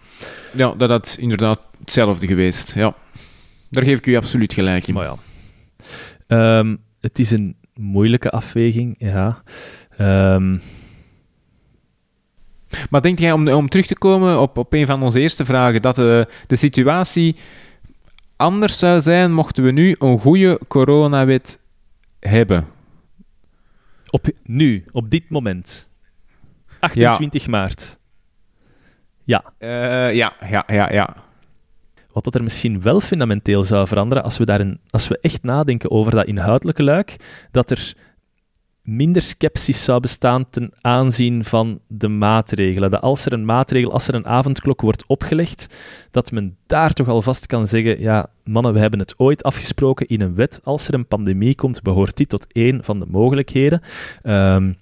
ja 0.53 0.75
dat 0.75 0.91
had 0.91 1.17
inderdaad 1.21 1.61
hetzelfde 1.79 2.27
geweest, 2.27 2.75
ja. 2.75 2.95
Daar 3.71 3.85
geef 3.85 3.99
ik 3.99 4.07
u 4.07 4.17
absoluut 4.17 4.53
gelijk 4.53 4.87
in. 4.87 4.95
Maar 4.95 5.17
ja. 6.27 6.59
Um, 6.59 6.79
het 7.01 7.19
is 7.19 7.31
een 7.31 7.57
moeilijke 7.75 8.31
afweging, 8.31 8.95
ja. 8.99 9.43
Um... 10.01 10.61
Maar 12.91 13.03
denk 13.03 13.19
jij, 13.19 13.33
om, 13.33 13.49
om 13.49 13.69
terug 13.69 13.87
te 13.87 13.99
komen 13.99 14.41
op, 14.41 14.59
op 14.59 14.73
een 14.73 14.87
van 14.87 15.03
onze 15.03 15.21
eerste 15.21 15.45
vragen, 15.45 15.83
dat 15.83 15.97
de, 15.97 16.27
de 16.47 16.57
situatie 16.57 17.37
anders 18.37 18.79
zou 18.79 19.01
zijn 19.01 19.33
mochten 19.33 19.65
we 19.65 19.71
nu 19.71 19.97
een 19.99 20.19
goede 20.19 20.61
coronawet 20.69 21.61
hebben? 22.21 22.67
Op 24.11 24.27
nu, 24.43 24.85
op 24.93 25.11
dit 25.11 25.31
moment. 25.31 25.91
28 26.81 27.45
ja. 27.45 27.51
maart. 27.51 27.99
Ja. 29.25 29.45
Uh, 29.59 30.15
ja, 30.15 30.33
ja, 30.51 30.65
ja, 30.67 30.93
ja. 30.93 31.17
Wat 32.13 32.25
dat 32.25 32.35
er 32.35 32.43
misschien 32.43 32.83
wel 32.83 33.01
fundamenteel 33.01 33.65
zou 33.65 33.87
veranderen, 33.87 34.25
als 34.25 34.39
we, 34.39 34.45
daarin, 34.45 34.81
als 34.91 35.09
we 35.09 35.19
echt 35.21 35.43
nadenken 35.43 35.91
over 35.91 36.13
dat 36.13 36.27
inhoudelijke 36.27 36.83
luik, 36.83 37.17
dat 37.51 37.71
er 37.71 37.95
minder 38.89 39.23
sceptisch 39.23 39.85
zou 39.85 40.01
bestaan 40.01 40.51
ten 40.51 40.73
aanzien 40.81 41.45
van 41.45 41.81
de 41.87 42.09
maatregelen. 42.09 42.91
Dat 42.91 43.01
als 43.01 43.27
er 43.27 43.33
een 43.33 43.45
maatregel, 43.45 43.93
als 43.93 44.09
er 44.09 44.15
een 44.15 44.27
avondklok 44.27 44.81
wordt 44.81 45.05
opgelegd, 45.07 45.77
dat 46.11 46.33
men 46.33 46.57
daar 46.67 46.93
toch 46.93 47.09
alvast 47.09 47.47
kan 47.47 47.67
zeggen, 47.67 48.01
ja, 48.01 48.27
mannen, 48.45 48.73
we 48.73 48.79
hebben 48.79 48.99
het 48.99 49.15
ooit 49.19 49.43
afgesproken 49.43 50.07
in 50.07 50.21
een 50.21 50.35
wet, 50.35 50.61
als 50.65 50.89
er 50.89 50.95
een 50.95 51.07
pandemie 51.07 51.55
komt, 51.55 51.83
behoort 51.83 52.17
die 52.17 52.27
tot 52.27 52.47
één 52.53 52.85
van 52.85 52.99
de 52.99 53.07
mogelijkheden. 53.09 53.81
Um, 54.23 54.77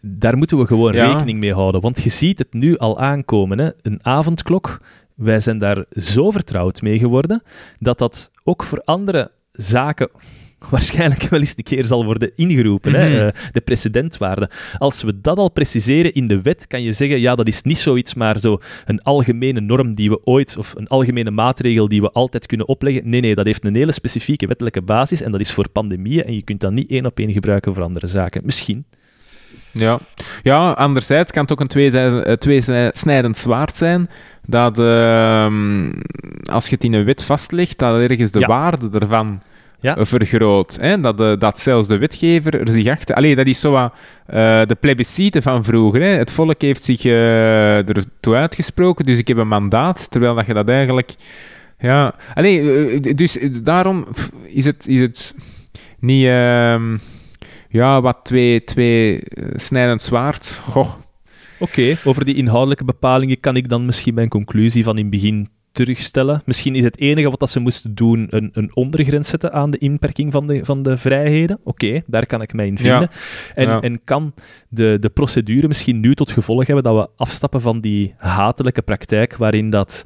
daar 0.00 0.36
moeten 0.36 0.58
we 0.58 0.66
gewoon 0.66 0.92
ja. 0.92 1.12
rekening 1.12 1.38
mee 1.38 1.54
houden, 1.54 1.80
want 1.80 2.02
je 2.02 2.10
ziet 2.10 2.38
het 2.38 2.52
nu 2.52 2.76
al 2.76 3.00
aankomen, 3.00 3.58
hè? 3.58 3.70
een 3.82 3.98
avondklok 4.02 4.80
wij 5.14 5.40
zijn 5.40 5.58
daar 5.58 5.84
zo 5.90 6.30
vertrouwd 6.30 6.82
mee 6.82 6.98
geworden 6.98 7.42
dat 7.78 7.98
dat 7.98 8.30
ook 8.44 8.62
voor 8.62 8.82
andere 8.84 9.30
zaken 9.52 10.10
waarschijnlijk 10.70 11.22
wel 11.22 11.40
eens 11.40 11.52
een 11.56 11.64
keer 11.64 11.84
zal 11.84 12.04
worden 12.04 12.30
ingeroepen, 12.36 12.94
hè, 12.94 13.08
mhm. 13.08 13.18
eh, 13.18 13.42
de 13.52 13.60
precedentwaarde. 13.60 14.50
Als 14.78 15.02
we 15.02 15.20
dat 15.20 15.38
al 15.38 15.50
preciseren 15.50 16.12
in 16.14 16.26
de 16.26 16.42
wet, 16.42 16.66
kan 16.66 16.82
je 16.82 16.92
zeggen, 16.92 17.20
ja, 17.20 17.34
dat 17.34 17.46
is 17.46 17.62
niet 17.62 17.78
zoiets 17.78 18.14
maar 18.14 18.38
zo 18.38 18.58
een 18.84 19.02
algemene 19.02 19.60
norm 19.60 19.94
die 19.94 20.10
we 20.10 20.24
ooit, 20.24 20.56
of 20.56 20.74
een 20.76 20.88
algemene 20.88 21.30
maatregel 21.30 21.88
die 21.88 22.00
we 22.00 22.10
altijd 22.10 22.46
kunnen 22.46 22.68
opleggen. 22.68 23.08
Nee, 23.08 23.20
nee, 23.20 23.34
dat 23.34 23.46
heeft 23.46 23.64
een 23.64 23.74
hele 23.74 23.92
specifieke 23.92 24.46
wettelijke 24.46 24.82
basis 24.82 25.22
en 25.22 25.30
dat 25.30 25.40
is 25.40 25.52
voor 25.52 25.68
pandemieën 25.68 26.24
en 26.24 26.34
je 26.34 26.42
kunt 26.42 26.60
dat 26.60 26.72
niet 26.72 26.90
één 26.90 27.06
op 27.06 27.18
één 27.18 27.32
gebruiken 27.32 27.74
voor 27.74 27.82
andere 27.82 28.06
zaken. 28.06 28.42
Misschien. 28.44 28.84
Ja. 29.72 29.98
ja, 30.42 30.70
anderzijds 30.70 31.32
kan 31.32 31.42
het 31.42 31.52
ook 31.52 31.60
een 31.60 31.66
twee, 31.66 32.38
tweesnijdend 32.38 33.36
zwaard 33.36 33.76
zijn 33.76 34.08
dat 34.46 34.78
uh, 34.78 35.46
als 36.42 36.64
je 36.66 36.74
het 36.74 36.84
in 36.84 36.92
een 36.92 37.04
wet 37.04 37.24
vastlegt, 37.24 37.78
dat 37.78 37.94
ergens 37.94 38.30
de 38.30 38.38
ja. 38.38 38.46
waarde 38.46 38.98
ervan 38.98 39.42
Ja. 39.80 39.96
eh, 39.96 40.04
vergroot. 40.04 40.78
Hè? 40.80 41.00
Dat, 41.00 41.20
eh, 41.20 41.32
dat 41.38 41.58
zelfs 41.58 41.88
de 41.88 41.98
wetgever 41.98 42.60
er 42.60 42.72
zich 42.72 42.86
achter... 42.86 43.14
Allee, 43.14 43.36
dat 43.36 43.46
is 43.46 43.60
zo 43.60 43.70
wat 43.70 43.92
eh, 44.26 44.66
de 44.66 44.76
plebiscite 44.80 45.42
van 45.42 45.64
vroeger. 45.64 46.02
Hè? 46.02 46.08
Het 46.08 46.30
volk 46.30 46.62
heeft 46.62 46.84
zich 46.84 47.04
eh 47.04 47.88
ertoe 47.88 48.34
uitgesproken, 48.34 49.04
dus 49.04 49.18
ik 49.18 49.28
heb 49.28 49.36
een 49.36 49.48
mandaat, 49.48 50.10
terwijl 50.10 50.34
dat 50.34 50.46
je 50.46 50.54
dat 50.54 50.68
eigenlijk... 50.68 51.14
Ja, 51.78 52.14
allee, 52.34 53.00
dus 53.14 53.38
daarom 53.62 54.06
is 54.46 54.64
het, 54.64 54.86
is 54.86 55.00
het 55.00 55.34
niet... 55.98 56.24
ehm, 56.24 56.96
ja, 57.68 58.00
wat 58.00 58.20
twee, 58.22 58.64
twee 58.64 59.22
snijdend 59.54 60.02
zwaard. 60.02 60.60
Goh, 60.68 60.92
Oké, 61.58 61.96
over 62.04 62.24
die 62.24 62.34
inhoudelijke 62.34 62.84
bepalingen 62.84 63.40
kan 63.40 63.56
ik 63.56 63.68
dan 63.68 63.84
misschien 63.84 64.14
mijn 64.14 64.28
conclusie 64.28 64.84
van 64.84 64.96
in 64.96 65.02
het 65.02 65.10
begin 65.10 65.48
terugstellen. 65.72 66.42
Misschien 66.44 66.74
is 66.74 66.84
het 66.84 66.98
enige 66.98 67.30
wat 67.30 67.38
dat 67.40 67.50
ze 67.50 67.60
moesten 67.60 67.94
doen 67.94 68.26
een, 68.30 68.50
een 68.52 68.76
ondergrens 68.76 69.28
zetten 69.28 69.52
aan 69.52 69.70
de 69.70 69.78
inperking 69.78 70.32
van 70.32 70.46
de, 70.46 70.64
van 70.64 70.82
de 70.82 70.98
vrijheden. 70.98 71.58
Oké, 71.64 72.02
daar 72.06 72.26
kan 72.26 72.42
ik 72.42 72.52
mij 72.52 72.66
in 72.66 72.78
vinden. 72.78 73.00
Ja. 73.00 73.10
En, 73.54 73.68
Ja. 73.68 73.80
en 73.80 74.00
kan 74.04 74.34
de, 74.68 74.96
de 75.00 75.08
procedure 75.10 75.68
misschien 75.68 76.00
nu 76.00 76.14
tot 76.14 76.30
gevolg 76.30 76.66
hebben 76.66 76.84
dat 76.84 76.96
we 76.96 77.08
afstappen 77.16 77.60
van 77.60 77.80
die 77.80 78.14
hatelijke 78.16 78.82
praktijk 78.82 79.36
waarin 79.36 79.70
dat 79.70 80.04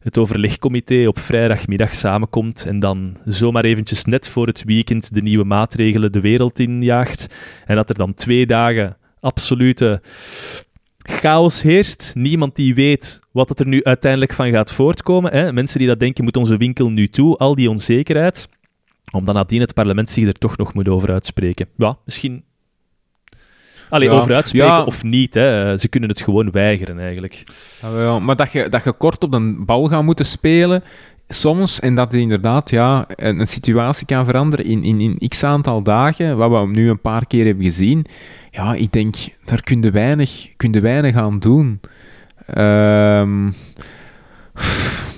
het 0.00 0.18
overlegcomité 0.18 1.06
op 1.06 1.18
vrijdagmiddag 1.18 1.94
samenkomt 1.94 2.66
en 2.66 2.78
dan 2.80 3.16
zomaar 3.24 3.64
eventjes 3.64 4.04
net 4.04 4.28
voor 4.28 4.46
het 4.46 4.64
weekend 4.64 5.14
de 5.14 5.22
nieuwe 5.22 5.44
maatregelen 5.44 6.12
de 6.12 6.20
wereld 6.20 6.58
injaagt. 6.58 7.34
En 7.66 7.76
dat 7.76 7.88
er 7.88 7.94
dan 7.94 8.14
twee 8.14 8.46
dagen 8.46 8.96
absolute 9.20 10.00
chaos 11.02 11.62
heerst. 11.62 12.12
Niemand 12.14 12.56
die 12.56 12.74
weet 12.74 13.20
wat 13.30 13.48
het 13.48 13.60
er 13.60 13.66
nu 13.66 13.84
uiteindelijk 13.84 14.32
van 14.32 14.50
gaat 14.50 14.72
voortkomen. 14.72 15.32
Hè? 15.32 15.52
Mensen 15.52 15.78
die 15.78 15.88
dat 15.88 16.00
denken, 16.00 16.24
moet 16.24 16.36
onze 16.36 16.56
winkel 16.56 16.90
nu 16.90 17.08
toe? 17.08 17.36
Al 17.36 17.54
die 17.54 17.70
onzekerheid. 17.70 18.48
Om 19.12 19.24
dan 19.24 19.34
nadien 19.34 19.60
het 19.60 19.74
parlement 19.74 20.10
zich 20.10 20.26
er 20.26 20.32
toch 20.32 20.56
nog 20.56 20.74
moet 20.74 20.88
over 20.88 21.12
uitspreken. 21.12 21.68
Ja, 21.76 21.98
misschien... 22.04 22.44
Allee, 23.88 24.08
Ja, 24.08 24.14
over 24.14 24.34
uitspreken 24.34 24.68
ja. 24.68 24.84
of 24.84 25.02
niet. 25.02 25.34
Hè? 25.34 25.76
Ze 25.76 25.88
kunnen 25.88 26.08
het 26.08 26.20
gewoon 26.20 26.50
weigeren, 26.50 26.98
eigenlijk. 26.98 27.44
Ja, 27.80 28.18
maar 28.18 28.36
dat 28.36 28.52
je, 28.52 28.68
dat 28.68 28.84
je 28.84 28.92
kort 28.92 29.22
op 29.24 29.34
een 29.34 29.64
bal 29.64 29.86
gaat 29.86 30.02
moeten 30.02 30.26
spelen, 30.26 30.82
soms, 31.28 31.80
en 31.80 31.94
dat 31.94 32.14
inderdaad 32.14 32.70
ja, 32.70 33.04
een, 33.08 33.40
een 33.40 33.48
situatie 33.48 34.06
kan 34.06 34.24
veranderen 34.24 34.64
in, 34.64 34.84
in, 34.84 35.00
in 35.00 35.28
x 35.28 35.44
aantal 35.44 35.82
dagen, 35.82 36.36
wat 36.36 36.50
we 36.50 36.66
nu 36.66 36.90
een 36.90 37.00
paar 37.00 37.26
keer 37.26 37.44
hebben 37.44 37.64
gezien, 37.64 38.06
ja, 38.52 38.74
ik 38.74 38.92
denk, 38.92 39.16
daar 39.44 39.62
kun 39.62 39.82
je 39.82 39.90
weinig, 39.90 40.48
kun 40.56 40.72
je 40.72 40.80
weinig 40.80 41.16
aan 41.16 41.38
doen. 41.38 41.80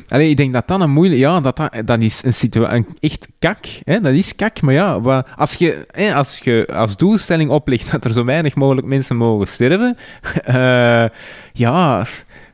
Allee, 0.09 0.29
ik 0.31 0.37
denk 0.37 0.53
dat 0.53 0.69
dat 0.69 0.81
een 0.81 0.91
moeilijk... 0.91 1.21
Ja, 1.21 1.41
dat, 1.41 1.57
dat, 1.57 1.83
dat 1.85 2.01
is 2.01 2.25
een 2.25 2.35
situatie... 2.35 2.85
Echt 3.01 3.29
kak, 3.39 3.65
hè? 3.85 4.01
Dat 4.01 4.13
is 4.13 4.37
kak. 4.37 4.61
Maar 4.61 4.75
ja, 4.75 5.25
als 5.37 5.55
je, 5.55 5.87
hè, 5.91 6.15
als 6.15 6.39
je 6.39 6.69
als 6.75 6.97
doelstelling 6.97 7.51
oplegt 7.51 7.91
dat 7.91 8.05
er 8.05 8.13
zo 8.13 8.25
weinig 8.25 8.55
mogelijk 8.55 8.87
mensen 8.87 9.17
mogen 9.17 9.47
sterven... 9.47 9.97
eh, 10.45 11.05
ja... 11.53 12.07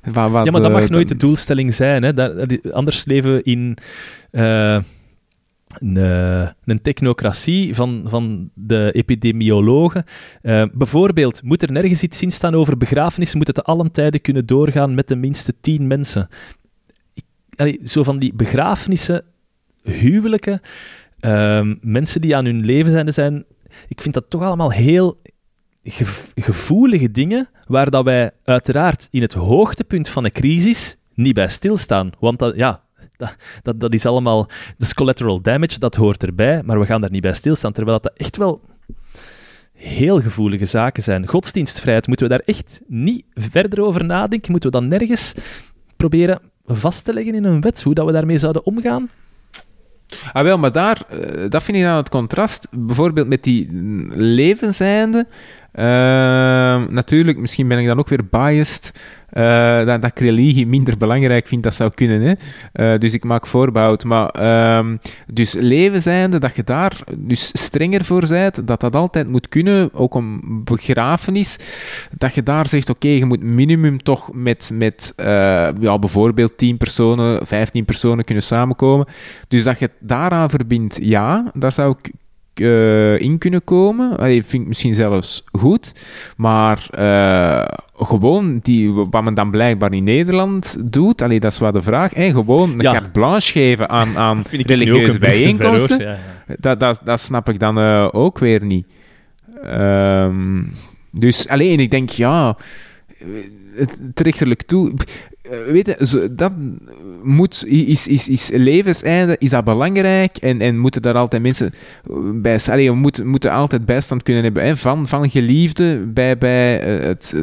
Wat, 0.03 0.31
wat, 0.31 0.45
ja, 0.45 0.51
maar 0.51 0.61
dat 0.61 0.71
eh, 0.71 0.77
mag 0.77 0.89
nooit 0.89 1.09
de 1.09 1.17
doelstelling 1.17 1.75
zijn. 1.75 2.03
Hè? 2.03 2.15
Dat- 2.15 2.73
anders 2.73 3.05
leven 3.05 3.35
we 3.35 3.43
in 3.43 3.77
eh, 4.31 4.79
een, 5.79 5.97
eh, 5.97 6.49
een 6.65 6.83
technocratie 6.83 7.75
van, 7.75 8.03
van 8.07 8.51
de 8.55 8.91
epidemiologen. 8.93 10.05
Eh, 10.43 10.65
bijvoorbeeld, 10.73 11.43
moet 11.43 11.63
er 11.63 11.73
nergens 11.73 12.03
iets 12.03 12.23
in 12.23 12.31
staan 12.31 12.55
over 12.55 12.77
begrafenissen, 12.77 13.39
moet 13.39 13.47
het 13.47 13.57
te 13.57 13.63
allen 13.63 13.93
tijden 13.93 14.21
kunnen 14.21 14.47
doorgaan 14.47 14.95
met 14.95 15.07
tenminste 15.07 15.55
tien 15.61 15.87
mensen. 15.87 16.29
Zo 17.85 18.03
van 18.03 18.19
die 18.19 18.35
begrafenissen, 18.35 19.25
huwelijken, 19.83 20.61
ehm, 21.21 21.75
mensen 21.81 22.21
die 22.21 22.37
aan 22.37 22.45
hun 22.45 22.65
leven 22.65 22.91
zijn, 22.91 23.13
zijn, 23.13 23.45
ik 23.89 24.01
vind 24.01 24.15
dat 24.15 24.31
toch 24.31 24.43
allemaal 24.43 24.73
heel 24.73 25.21
gev- 25.83 26.31
gevoelige 26.35 27.11
dingen, 27.11 27.49
waar 27.67 27.91
dat 27.91 28.05
wij 28.05 28.31
uiteraard 28.45 29.09
in 29.11 29.23
het 29.23 29.33
hoogtepunt 29.33 30.09
van 30.09 30.25
een 30.25 30.33
crisis 30.33 30.97
niet 31.15 31.35
bij 31.35 31.49
stilstaan. 31.49 32.11
Want 32.19 32.39
dat, 32.39 32.57
ja, 32.57 32.83
dat, 33.63 33.81
dat, 33.81 33.93
is 33.93 34.07
allemaal, 34.07 34.49
is 34.79 34.95
collateral 34.95 35.41
damage, 35.41 35.79
dat 35.79 35.95
hoort 35.95 36.23
erbij, 36.23 36.63
maar 36.63 36.81
we 36.81 36.87
gaan 36.87 37.01
daar 37.01 37.11
niet 37.11 37.23
bij 37.23 37.35
stilstaan, 37.35 37.73
terwijl 37.73 38.01
dat 38.01 38.13
echt 38.17 38.37
wel 38.37 38.61
heel 39.73 40.21
gevoelige 40.21 40.65
zaken 40.65 41.03
zijn. 41.03 41.27
Godsdienstvrijheid, 41.27 42.07
moeten 42.07 42.29
we 42.29 42.33
daar 42.33 42.43
echt 42.45 42.81
niet 42.87 43.25
verder 43.35 43.83
over 43.83 44.05
nadenken? 44.05 44.51
Moeten 44.51 44.71
we 44.71 44.79
dan 44.79 44.89
nergens 44.89 45.35
proberen 45.97 46.41
vast 46.65 47.05
te 47.05 47.13
leggen 47.13 47.35
in 47.35 47.45
een 47.45 47.61
wet, 47.61 47.83
hoe 47.83 47.95
dat 47.95 48.07
we 48.07 48.13
daarmee 48.13 48.39
zouden 48.39 48.65
omgaan? 48.65 49.09
Ah, 50.33 50.43
wel, 50.43 50.59
maar 50.59 50.73
daar, 50.73 51.03
eh, 51.09 51.49
dat 51.49 51.63
vind 51.63 51.77
ik 51.77 51.83
dan 51.83 51.97
het 51.97 52.09
contrast. 52.09 52.69
Bijvoorbeeld 52.71 53.29
met 53.29 53.43
die 53.43 53.73
mm, 53.73 54.11
levenseinde. 54.15 55.27
Ehm, 55.73 56.93
natuurlijk, 56.93 57.39
misschien 57.39 57.69
ben 57.69 57.79
ik 57.79 57.87
dan 57.87 57.99
ook 57.99 58.09
weer 58.09 58.25
biased. 58.31 58.93
eh, 59.31 59.77
dat, 59.87 60.03
dat 60.03 60.11
ik 60.11 60.19
religie 60.19 60.67
minder 60.67 60.99
belangrijk 60.99 61.47
vind, 61.47 61.63
dat 61.63 61.75
zou 61.75 61.91
kunnen. 61.95 62.23
Hè? 62.23 62.33
Eh, 62.73 62.99
dus 62.99 63.15
ik 63.15 63.25
maak 63.25 63.47
voorbehoud. 63.47 64.05
Maar 64.05 64.29
ehm, 64.29 64.97
dus 65.33 65.53
levenseinde, 65.53 66.39
dat 66.39 66.57
je 66.57 66.65
daar 66.65 66.97
dus 67.19 67.51
strenger 67.53 68.05
voor 68.05 68.27
bent, 68.29 68.67
dat 68.67 68.81
dat 68.81 68.95
altijd 68.97 69.29
moet 69.29 69.49
kunnen, 69.49 69.91
ook 69.93 70.15
om 70.15 70.41
begrafenis, 70.65 71.59
dat 72.19 72.35
je 72.35 72.43
daar 72.43 72.67
zegt, 72.67 72.91
oké, 72.91 73.09
je 73.09 73.25
moet 73.25 73.43
minimum 73.43 74.03
toch 74.03 74.33
met, 74.33 74.71
met 74.75 75.13
eh, 75.17 75.27
ja, 75.81 75.99
bijvoorbeeld 75.99 76.59
10 76.59 76.77
personen, 76.77 77.47
15 77.47 77.85
personen 77.85 78.25
kunnen 78.25 78.45
samenkomen. 78.45 79.07
Dus 79.49 79.65
dat 79.65 79.79
je 79.79 79.85
het 79.85 79.95
daaraan 80.09 80.51
verbindt, 80.51 80.99
ja, 81.03 81.51
daar 81.55 81.73
zou 81.73 81.95
ik 81.99 82.13
eh, 82.61 83.19
in 83.21 83.39
kunnen 83.39 83.65
komen. 83.65 84.17
Allee, 84.17 84.45
vind 84.45 84.63
ik 84.63 84.69
misschien 84.69 84.95
zelfs 84.95 85.45
goed. 85.53 85.93
Maar 86.37 86.87
eh, 86.91 87.79
gewoon 88.07 88.59
die, 88.63 88.93
wat 88.93 89.25
men 89.25 89.35
dan 89.35 89.51
blijkbaar 89.51 89.93
in 89.93 90.05
Nederland 90.05 90.93
doet, 90.93 91.23
allee, 91.23 91.41
dat 91.41 91.53
is 91.53 91.59
wel 91.59 91.73
de 91.73 91.83
vraag. 91.83 92.15
hè, 92.15 92.31
gewoon 92.31 92.71
een 92.71 92.81
Ja. 92.81 92.93
carte 92.93 93.11
blanche 93.11 93.53
geven 93.53 93.89
aan, 93.89 94.17
aan 94.19 94.43
religieuze 94.67 95.19
bijeenkomsten. 95.19 95.99
Ja. 96.01 96.17
Dat, 96.59 96.81
dat, 96.81 97.01
dat 97.05 97.21
snap 97.21 97.49
ik 97.49 97.59
dan 97.59 97.79
eh, 97.79 98.09
ook 98.13 98.39
weer 98.39 98.65
niet. 98.65 98.87
Ehm, 99.63 100.63
dus 101.11 101.49
alleen, 101.49 101.81
ik 101.81 101.91
denk, 101.91 102.09
ja, 102.09 102.57
het, 103.75 104.01
het 104.07 104.21
rechterlijk 104.21 104.63
toe. 104.63 104.93
Eh, 105.43 105.73
Weet 105.73 105.87
je, 105.87 106.35
dat 106.35 106.53
moet, 107.23 107.65
is, 107.67 108.07
is, 108.07 108.29
is 108.29 108.51
levenseinde, 108.53 109.37
is 109.39 109.51
dat 109.51 109.65
belangrijk? 109.65 110.37
En, 110.37 110.61
en 110.61 110.79
moeten 110.79 111.03
daar 111.03 111.15
altijd 111.15 111.43
mensen 111.43 111.73
bij... 112.35 112.61
Allee, 112.67 112.91
we 112.91 112.97
moeten, 112.97 113.27
moeten 113.27 113.51
altijd 113.51 113.85
bijstand 113.85 114.23
kunnen 114.23 114.43
hebben 114.43 114.65
hè, 114.65 114.77
van, 114.77 115.07
van 115.07 115.31
geliefden 115.31 116.13
bij, 116.13 116.39
bij 116.39 116.81
eh, 116.81 117.07
het, 117.07 117.35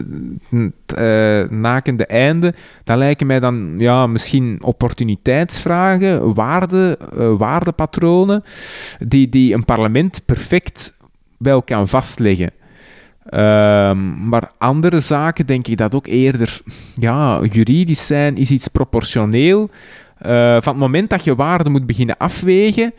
eh, 0.52 0.70
eh, 0.96 1.50
nakende 1.50 2.06
einde. 2.06 2.54
Dat 2.84 2.98
lijken 2.98 3.28
mij 3.28 3.40
dan 3.40 3.76
ja, 3.78 4.08
misschien 4.08 4.58
opportuniteitsvragen, 4.64 6.34
waarde, 6.34 6.98
eh, 7.18 7.38
waardepatronen, 7.38 8.44
die, 9.00 9.30
die 9.30 9.54
een 9.54 9.66
parlement 9.66 10.22
perfect 10.26 10.94
wel 11.38 11.64
kan 11.64 11.88
vastleggen. 11.88 12.52
Ehm, 13.30 14.28
maar 14.30 14.52
andere 14.58 15.00
zaken 15.00 15.46
denk 15.46 15.68
ik 15.68 15.78
dat 15.78 15.96
ook 15.96 16.08
eerder 16.08 16.60
ja, 17.00 17.42
juridisch 17.52 18.06
zijn, 18.06 18.38
is 18.38 18.52
iets 18.52 18.68
proportioneel. 18.68 19.70
Eh, 20.18 20.58
van 20.62 20.74
het 20.74 20.82
moment 20.82 21.10
dat 21.10 21.24
je 21.24 21.36
waarde 21.36 21.70
moet 21.70 21.86
beginnen 21.86 22.18
afwegen, 22.18 22.94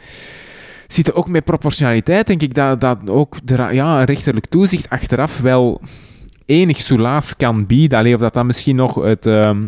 zit 0.86 1.08
er 1.08 1.14
ook 1.14 1.28
met 1.28 1.44
proportionaliteit, 1.44 2.26
denk 2.26 2.42
ik 2.42 2.54
dat, 2.54 2.80
dat 2.80 3.10
ook 3.10 3.36
de, 3.44 3.68
ja, 3.72 3.98
een 3.98 4.04
rechterlijk 4.04 4.46
toezicht 4.46 4.90
achteraf 4.90 5.40
wel 5.40 5.80
enig 6.46 6.80
soelaas 6.80 7.36
kan 7.36 7.66
bieden. 7.66 7.98
Alleen 7.98 8.14
of 8.14 8.20
dat 8.20 8.34
dan 8.34 8.46
misschien 8.46 8.76
nog 8.76 8.94
het, 8.94 9.26
ehm, 9.26 9.66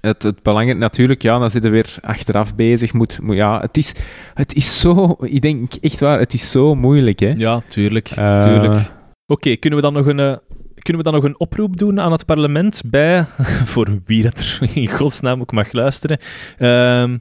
het, 0.00 0.22
het 0.22 0.42
belangrijk... 0.42 0.78
Natuurlijk, 0.78 1.22
ja, 1.22 1.38
dan 1.38 1.50
zitten 1.50 1.70
we 1.70 1.76
weer 1.76 1.94
achteraf 2.00 2.54
bezig. 2.54 2.92
Moet, 2.92 3.18
moet, 3.22 3.36
ja, 3.36 3.60
het, 3.60 3.76
is, 3.76 3.94
het 4.34 4.54
is 4.54 4.80
zo... 4.80 5.16
Ik 5.20 5.42
denk 5.42 5.72
echt 5.80 6.00
waar, 6.00 6.18
het 6.18 6.32
is 6.32 6.50
zo 6.50 6.74
moeilijk, 6.74 7.20
hè. 7.20 7.32
Ja, 7.36 7.62
tuurlijk. 7.68 8.10
Eh, 8.10 8.38
tuurlijk. 8.38 8.90
Oké, 9.26 9.56
kunnen 9.56 9.78
we 9.78 9.84
dan 9.84 9.94
nog 9.94 10.06
een... 10.06 10.18
eh, 10.18 10.36
kunnen 10.74 11.02
we 11.04 11.10
dan 11.10 11.20
nog 11.20 11.24
een 11.24 11.38
oproep 11.40 11.76
doen 11.76 12.00
aan 12.00 12.12
het 12.12 12.26
parlement 12.26 12.82
bij, 12.86 13.24
voor 13.72 14.00
wie 14.04 14.22
dat 14.22 14.38
er 14.38 14.60
in 14.76 14.88
godsnaam 14.88 15.40
ook 15.40 15.52
mag 15.52 15.72
luisteren, 15.72 16.18
Ehm, 16.58 17.18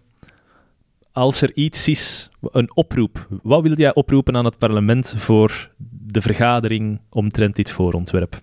als 1.12 1.42
er 1.42 1.52
iets 1.54 1.88
is, 1.88 2.30
een 2.42 2.76
oproep, 2.76 3.28
wat 3.44 3.62
wil 3.62 3.78
jij 3.78 3.94
oproepen 3.94 4.36
aan 4.36 4.46
het 4.46 4.58
parlement 4.58 5.14
voor 5.18 5.72
de 5.90 6.22
vergadering 6.22 7.02
omtrent 7.10 7.56
dit 7.56 7.72
voorontwerp? 7.72 8.42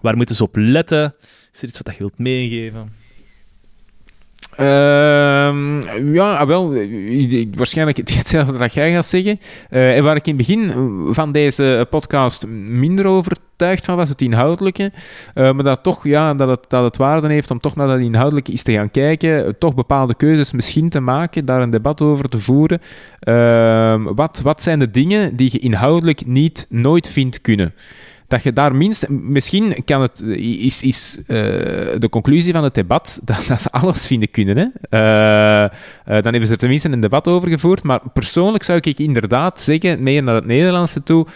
Waar 0.00 0.16
moeten 0.16 0.36
ze 0.36 0.42
op 0.42 0.56
letten? 0.56 1.14
Is 1.52 1.62
er 1.62 1.68
iets 1.68 1.80
wat 1.82 1.92
je 1.92 1.98
wilt 1.98 2.18
meegeven? 2.18 2.92
Ehm, 4.56 6.12
ja, 6.12 6.32
ah, 6.34 6.46
wel, 6.46 6.74
ik- 6.76 7.56
waarschijnlijk 7.56 7.96
het- 8.02 8.14
hetzelfde 8.18 8.58
dat 8.58 8.74
jij 8.74 8.92
gaat 8.92 9.06
zeggen. 9.06 9.38
Eh, 9.70 9.96
en 9.96 10.02
waar 10.04 10.16
ik 10.16 10.26
in 10.26 10.36
het 10.38 10.46
begin 10.46 10.72
van 11.14 11.32
deze 11.32 11.86
podcast 11.90 12.46
minder 12.66 13.06
overtuigd 13.06 13.84
van 13.84 13.96
was, 13.96 14.08
het 14.08 14.22
inhoudelijke. 14.22 14.92
Eh, 15.34 15.52
maar 15.52 15.64
dat 15.64 15.82
toch, 15.82 16.04
ja, 16.06 16.34
dat 16.34 16.48
het, 16.48 16.64
dat 16.68 16.84
het 16.84 16.96
waarde 16.96 17.32
heeft 17.32 17.50
om 17.50 17.60
toch 17.60 17.76
naar 17.76 17.86
dat 17.86 17.98
inhoudelijke 17.98 18.50
eens 18.50 18.62
te 18.62 18.72
gaan 18.72 18.90
kijken. 18.90 19.44
eh, 19.46 19.52
Toch 19.58 19.74
bepaalde 19.74 20.14
keuzes 20.14 20.52
misschien 20.52 20.88
te 20.88 21.00
maken, 21.00 21.44
daar 21.44 21.62
een 21.62 21.70
debat 21.70 22.02
over 22.02 22.28
te 22.28 22.38
voeren. 22.40 22.80
Ehm, 23.20 24.02
wat, 24.02 24.40
wat 24.42 24.62
zijn 24.62 24.78
de 24.78 24.90
dingen 24.90 25.36
die 25.36 25.48
je 25.52 25.58
inhoudelijk 25.58 26.26
niet, 26.26 26.66
nooit 26.68 27.06
vindt 27.08 27.40
kunnen? 27.40 27.74
Dat 28.34 28.42
je 28.42 28.52
daar 28.52 28.74
minst... 28.74 29.08
Misschien 29.08 29.84
kan 29.84 30.00
het, 30.00 30.22
is, 30.22 30.82
is 30.82 31.22
eh, 31.26 31.36
de 31.98 32.08
conclusie 32.10 32.52
van 32.52 32.64
het 32.64 32.74
debat 32.74 33.20
dat, 33.24 33.44
dat 33.48 33.60
ze 33.60 33.70
alles 33.70 34.06
vinden 34.06 34.30
kunnen. 34.30 34.56
Hè? 34.56 34.66
Eh, 34.90 35.64
eh, 35.64 35.70
dan 36.04 36.22
hebben 36.22 36.46
ze 36.46 36.52
er 36.52 36.58
tenminste 36.58 36.90
een 36.90 37.00
debat 37.00 37.28
over 37.28 37.48
gevoerd. 37.48 37.82
Maar 37.82 38.00
persoonlijk 38.12 38.64
zou 38.64 38.78
ik 38.82 38.98
inderdaad 38.98 39.60
zeggen, 39.60 40.02
meer 40.02 40.22
naar 40.22 40.34
het 40.34 40.46
Nederlandse 40.46 41.02
toe, 41.02 41.26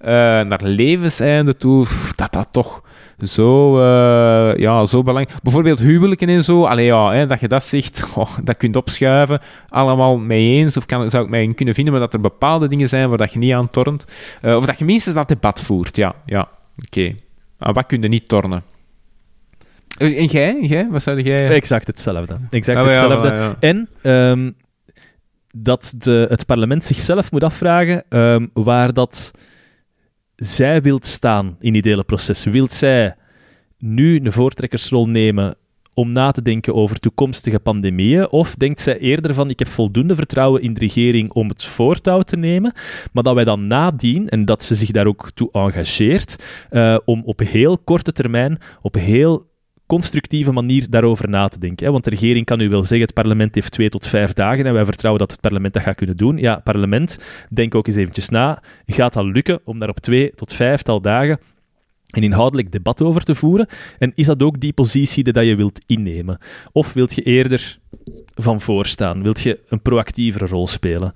eh, 0.00 0.08
naar 0.10 0.60
levenseinde 0.62 1.56
toe, 1.56 1.86
dat 2.16 2.32
dat 2.32 2.48
toch 2.50 2.82
zo, 3.18 3.78
eh, 3.80 4.56
ja, 4.56 4.84
zo 4.86 5.02
belangrijk... 5.02 5.42
Bijvoorbeeld 5.42 5.78
huwelijken 5.78 6.28
en 6.28 6.44
zo, 6.44 6.64
allee, 6.64 6.84
ja, 6.84 7.12
hè, 7.12 7.26
dat 7.26 7.40
je 7.40 7.48
dat 7.48 7.64
zegt, 7.64 8.08
oh, 8.14 8.30
dat 8.44 8.56
kunt 8.56 8.76
opschuiven, 8.76 9.40
allemaal 9.68 10.18
mee 10.18 10.56
eens, 10.56 10.76
of 10.76 10.86
kan, 10.86 11.10
zou 11.10 11.24
ik 11.24 11.30
mij 11.30 11.42
in 11.42 11.54
kunnen 11.54 11.74
vinden, 11.74 11.92
maar 11.92 12.02
dat 12.02 12.12
er 12.12 12.20
bepaalde 12.20 12.66
dingen 12.68 12.88
zijn 12.88 13.08
waar 13.08 13.18
dat 13.18 13.32
je 13.32 13.38
niet 13.38 13.52
aan 13.52 13.70
tornt. 13.70 14.04
Eh, 14.40 14.56
of 14.56 14.66
dat 14.66 14.78
je 14.78 14.84
minstens 14.84 15.14
dat 15.14 15.28
debat 15.28 15.60
voert, 15.62 15.96
ja. 15.96 16.14
ja. 16.26 16.48
Oké. 16.86 17.14
Maar 17.58 17.72
wat 17.72 17.86
kun 17.86 18.02
je 18.02 18.08
niet 18.08 18.28
tornen? 18.28 18.62
Eh, 19.98 20.18
En 20.18 20.24
jij? 20.26 20.56
jij? 20.60 20.88
Wat 20.90 21.02
zou 21.02 21.20
jij... 21.22 21.48
Exact 21.48 21.86
hetzelfde. 21.86 22.36
Exact 22.50 22.78
Ah, 22.78 22.84
ja, 22.84 22.90
hetzelfde. 22.90 23.34
ja. 23.34 23.56
En 23.60 23.88
ehm, 24.02 24.50
dat 25.56 25.94
de, 25.96 26.26
het 26.28 26.46
parlement 26.46 26.84
zichzelf 26.84 27.30
moet 27.32 27.44
afvragen 27.44 28.04
ehm, 28.08 28.46
waar 28.52 28.92
dat 28.92 29.30
zij 30.38 30.82
wilt 30.82 31.06
staan 31.06 31.56
in 31.60 31.72
die 31.72 31.82
hele 31.84 32.04
proces. 32.04 32.44
Wilt 32.44 32.72
zij 32.72 33.14
nu 33.78 34.20
een 34.20 34.32
voortrekkersrol 34.32 35.06
nemen 35.06 35.56
om 35.94 36.12
na 36.12 36.30
te 36.30 36.42
denken 36.42 36.74
over 36.74 37.00
toekomstige 37.00 37.58
pandemieën? 37.58 38.30
Of 38.30 38.54
denkt 38.54 38.80
zij 38.80 38.98
eerder 38.98 39.34
van, 39.34 39.50
ik 39.50 39.58
heb 39.58 39.68
voldoende 39.68 40.14
vertrouwen 40.14 40.62
in 40.62 40.74
de 40.74 40.80
regering 40.80 41.30
om 41.30 41.48
het 41.48 41.64
voortouw 41.64 42.22
te 42.22 42.36
nemen, 42.36 42.72
maar 43.12 43.22
dat 43.22 43.34
wij 43.34 43.44
dan 43.44 43.66
nadien, 43.66 44.28
en 44.28 44.44
dat 44.44 44.62
ze 44.62 44.74
zich 44.74 44.90
daar 44.90 45.06
ook 45.06 45.30
toe 45.34 45.48
engageert, 45.52 46.44
eh, 46.70 46.96
om 47.04 47.22
op 47.24 47.38
heel 47.38 47.78
korte 47.78 48.12
termijn, 48.12 48.58
op 48.82 48.94
heel 48.94 49.44
constructieve 49.88 50.52
manier 50.52 50.90
daarover 50.90 51.28
na 51.28 51.48
te 51.48 51.58
denken. 51.58 51.86
Hè? 51.86 51.92
Want 51.92 52.04
de 52.04 52.10
regering 52.10 52.46
kan 52.46 52.58
nu 52.58 52.68
wel 52.68 52.84
zeggen, 52.84 53.06
het 53.06 53.14
parlement 53.14 53.54
heeft 53.54 53.72
twee 53.72 53.88
tot 53.88 54.06
vijf 54.06 54.32
dagen 54.32 54.66
en 54.66 54.72
wij 54.72 54.84
vertrouwen 54.84 55.20
dat 55.20 55.30
het 55.30 55.40
parlement 55.40 55.74
dat 55.74 55.82
gaat 55.82 55.96
kunnen 55.96 56.16
doen. 56.16 56.38
Ja, 56.38 56.60
parlement, 56.64 57.18
denk 57.50 57.74
ook 57.74 57.86
eens 57.86 57.96
eventjes 57.96 58.28
na. 58.28 58.62
Gaat 58.86 59.12
dat 59.12 59.24
lukken 59.24 59.60
om 59.64 59.78
daar 59.78 59.88
op 59.88 60.00
twee 60.00 60.32
tot 60.34 60.52
vijftal 60.52 61.00
dagen 61.00 61.38
een 62.08 62.22
inhoudelijk 62.22 62.72
debat 62.72 63.02
over 63.02 63.24
te 63.24 63.34
voeren? 63.34 63.66
En 63.98 64.12
is 64.14 64.26
dat 64.26 64.42
ook 64.42 64.60
die 64.60 64.72
positie 64.72 65.24
die 65.24 65.32
dat 65.32 65.44
je 65.44 65.56
wilt 65.56 65.80
innemen? 65.86 66.38
Of 66.72 66.92
wilt 66.92 67.14
je 67.14 67.22
eerder 67.22 67.78
van 68.34 68.60
voorstaan? 68.60 69.22
Wilt 69.22 69.40
je 69.40 69.60
een 69.68 69.82
proactievere 69.82 70.46
rol 70.46 70.66
spelen? 70.66 71.12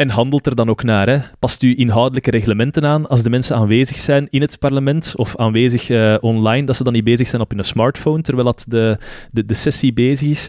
En 0.00 0.10
handelt 0.10 0.46
er 0.46 0.54
dan 0.54 0.68
ook 0.68 0.82
naar. 0.82 1.08
Hè? 1.08 1.18
Past 1.38 1.62
u 1.62 1.76
inhoudelijke 1.76 2.30
reglementen 2.30 2.84
aan 2.84 3.08
als 3.08 3.22
de 3.22 3.30
mensen 3.30 3.56
aanwezig 3.56 3.98
zijn 3.98 4.26
in 4.30 4.40
het 4.40 4.58
parlement 4.58 5.12
of 5.16 5.36
aanwezig 5.36 5.90
eh, 5.90 6.16
online, 6.20 6.66
dat 6.66 6.76
ze 6.76 6.84
dan 6.84 6.92
niet 6.92 7.04
bezig 7.04 7.28
zijn 7.28 7.42
op 7.42 7.50
hun 7.50 7.64
smartphone 7.64 8.22
terwijl 8.22 8.46
dat 8.46 8.64
de, 8.68 8.98
de, 9.30 9.46
de 9.46 9.54
sessie 9.54 9.92
bezig 9.92 10.28
is? 10.28 10.48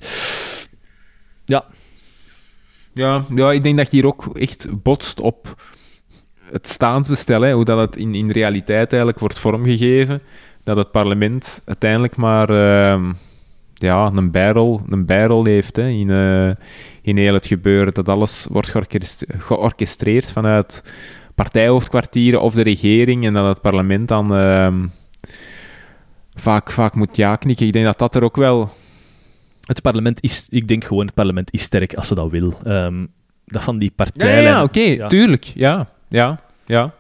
Ja, 1.46 1.66
Ja, 2.94 3.26
ja, 3.36 3.52
ik 3.52 3.64
denk 3.64 3.78
dat 3.78 3.92
je 3.92 3.98
hier 3.98 4.06
ook 4.06 4.38
echt 4.38 4.68
botst 4.84 5.20
op 5.20 5.62
het 6.52 6.68
staansbestel, 6.68 7.42
hè, 7.42 7.54
hoe 7.54 7.66
dat 7.66 7.80
het 7.80 7.96
in, 7.96 8.14
in 8.14 8.32
realiteit 8.32 8.90
eigenlijk 8.90 9.20
wordt 9.20 9.40
vormgegeven. 9.40 10.22
Dat 10.64 10.78
het 10.78 10.92
parlement 10.92 11.62
uiteindelijk 11.66 12.16
maar 12.16 12.50
ehm, 12.50 13.12
ja, 13.82 14.12
een, 14.16 14.32
bijrol, 14.32 14.82
een 14.88 15.06
bijrol 15.06 15.46
heeft 15.46 15.76
hè, 15.76 15.88
in, 15.88 16.10
eh, 16.10 16.66
in 17.02 17.18
heel 17.18 17.34
het 17.34 17.46
gebeuren. 17.46 17.94
Dat 17.94 18.10
alles 18.10 18.48
wordt 18.52 18.74
georchestreerd 19.38 20.32
vanuit 20.32 20.84
partijhoofdkwartieren 21.36 22.42
of 22.42 22.54
de 22.54 22.62
regering 22.62 23.26
en 23.26 23.34
dat 23.34 23.46
het 23.48 23.62
parlement 23.62 24.08
dan 24.08 24.36
ehm, 24.36 24.88
vaak, 26.34 26.72
vaak 26.72 26.96
moet 26.96 27.16
ja 27.18 27.36
knikken. 27.36 27.66
Ik 27.68 27.74
denk 27.74 27.86
dat 27.86 27.98
dat 28.00 28.16
er 28.16 28.24
ook 28.24 28.36
wel... 28.36 28.70
het 29.66 29.82
parlement 29.82 30.24
is, 30.24 30.48
ik 30.50 30.68
denk 30.68 30.84
gewoon, 30.84 31.06
het 31.06 31.14
parlement 31.16 31.54
is 31.54 31.62
sterk 31.62 31.94
als 31.94 32.08
ze 32.08 32.16
dat 32.16 32.30
wil. 32.30 32.54
Ehm, 32.64 33.06
dat 33.46 33.64
van 33.64 33.78
die 33.78 33.90
Ja, 33.90 33.96
partijen. 33.96 34.42
ja, 34.42 34.50
ja, 34.50 34.64
oké, 34.64 34.80
Ja. 34.80 35.08
tuurlijk. 35.08 35.44
Ja, 35.44 35.88
ja, 36.10 36.40
ja. 36.66 36.94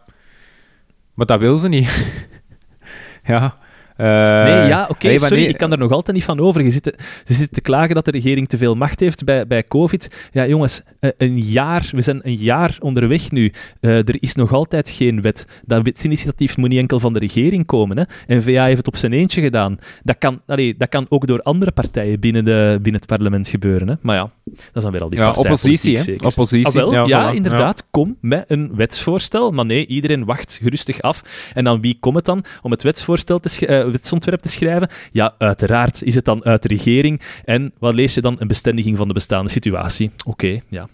Maar 1.13 1.25
dat 1.25 1.39
wil 1.39 1.57
ze 1.57 1.67
niet. 1.67 2.11
ja. 3.23 3.57
Eh, 4.01 4.43
Nee, 4.43 4.67
ja, 4.67 4.87
oké, 4.89 5.17
sorry, 5.19 5.43
ik 5.43 5.57
kan 5.57 5.71
er 5.71 5.77
nog 5.77 5.91
altijd 5.91 6.15
niet 6.15 6.25
van 6.25 6.39
over. 6.39 6.63
Je 6.63 6.71
zit 6.71 6.83
te- 6.83 6.93
ze 7.25 7.33
zitten 7.33 7.53
te 7.53 7.61
klagen 7.61 7.95
dat 7.95 8.05
de 8.05 8.11
regering 8.11 8.47
te 8.47 8.57
veel 8.57 8.75
macht 8.75 8.99
heeft 8.99 9.23
bij, 9.23 9.47
bij 9.47 9.63
COVID. 9.63 10.29
Ja, 10.31 10.47
jongens, 10.47 10.81
eh, 10.99 11.09
een 11.17 11.39
jaar, 11.39 11.89
we 11.91 12.01
zijn 12.01 12.19
een 12.23 12.35
jaar 12.35 12.77
onderweg 12.79 13.31
nu. 13.31 13.51
Eh, 13.79 13.97
er 13.97 14.15
is 14.21 14.35
nog 14.35 14.53
altijd 14.53 14.89
geen 14.89 15.21
wet. 15.21 15.45
Dat 15.65 15.83
wetsinitiatief 15.83 16.57
moet 16.57 16.69
niet 16.69 16.79
enkel 16.79 16.99
van 16.99 17.13
de 17.13 17.19
regering 17.19 17.65
komen. 17.65 17.97
Hè. 17.97 18.35
N-VA 18.35 18.63
heeft 18.65 18.77
het 18.77 18.87
op 18.87 18.95
zijn 18.95 19.13
eentje 19.13 19.41
gedaan. 19.41 19.77
Dat 20.03 20.17
kan, 20.17 20.41
allee, 20.47 20.75
dat 20.77 20.89
kan 20.89 21.05
ook 21.09 21.27
door 21.27 21.41
andere 21.41 21.71
partijen 21.71 22.19
binnen, 22.19 22.45
de, 22.45 22.79
binnen 22.81 23.01
het 23.01 23.09
parlement 23.09 23.47
gebeuren. 23.47 23.87
Hè. 23.87 23.93
Maar 24.01 24.15
ja, 24.15 24.29
dat 24.45 24.55
is 24.73 24.81
dan 24.83 24.91
weer 24.91 25.01
al 25.01 25.09
die 25.09 25.19
Ja, 25.19 25.31
oppositie, 25.31 25.95
hè. 25.97 26.03
zeker. 26.03 26.25
Oppositie. 26.25 26.81
Ah, 26.81 26.91
wel, 26.91 27.07
ja, 27.07 27.31
voilà. 27.31 27.35
inderdaad. 27.35 27.83
Kom 27.91 28.17
met 28.21 28.43
een 28.47 28.71
wetsvoorstel. 28.75 29.51
Maar 29.51 29.65
nee, 29.65 29.85
iedereen 29.87 30.25
wacht 30.25 30.59
gerustig 30.61 31.01
af. 31.01 31.21
En 31.53 31.67
aan 31.67 31.81
wie 31.81 31.97
komt 31.99 32.15
het 32.15 32.25
dan 32.25 32.43
om 32.61 32.71
het 32.71 32.83
wetsvoorstel 32.83 33.39
te 33.39 33.49
sch- 33.49 33.61
eh, 33.61 33.85
wetsontwerp 33.91 34.41
te 34.41 34.49
schrijven? 34.49 34.89
Ja, 35.11 35.35
uiteraard 35.37 36.03
is 36.03 36.15
het 36.15 36.25
dan 36.25 36.45
uit 36.45 36.61
de 36.61 36.67
regering. 36.67 37.21
En 37.45 37.73
wat 37.79 37.93
lees 37.93 38.13
je 38.13 38.21
dan? 38.21 38.35
Een 38.39 38.47
bestendiging 38.47 38.97
van 38.97 39.07
de 39.07 39.13
bestaande 39.13 39.49
situatie. 39.49 40.11
Oké, 40.25 40.59
ja. 40.67 40.87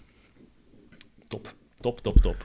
Top, 1.28 1.54
top, 1.80 2.00
top, 2.00 2.20
top. 2.20 2.36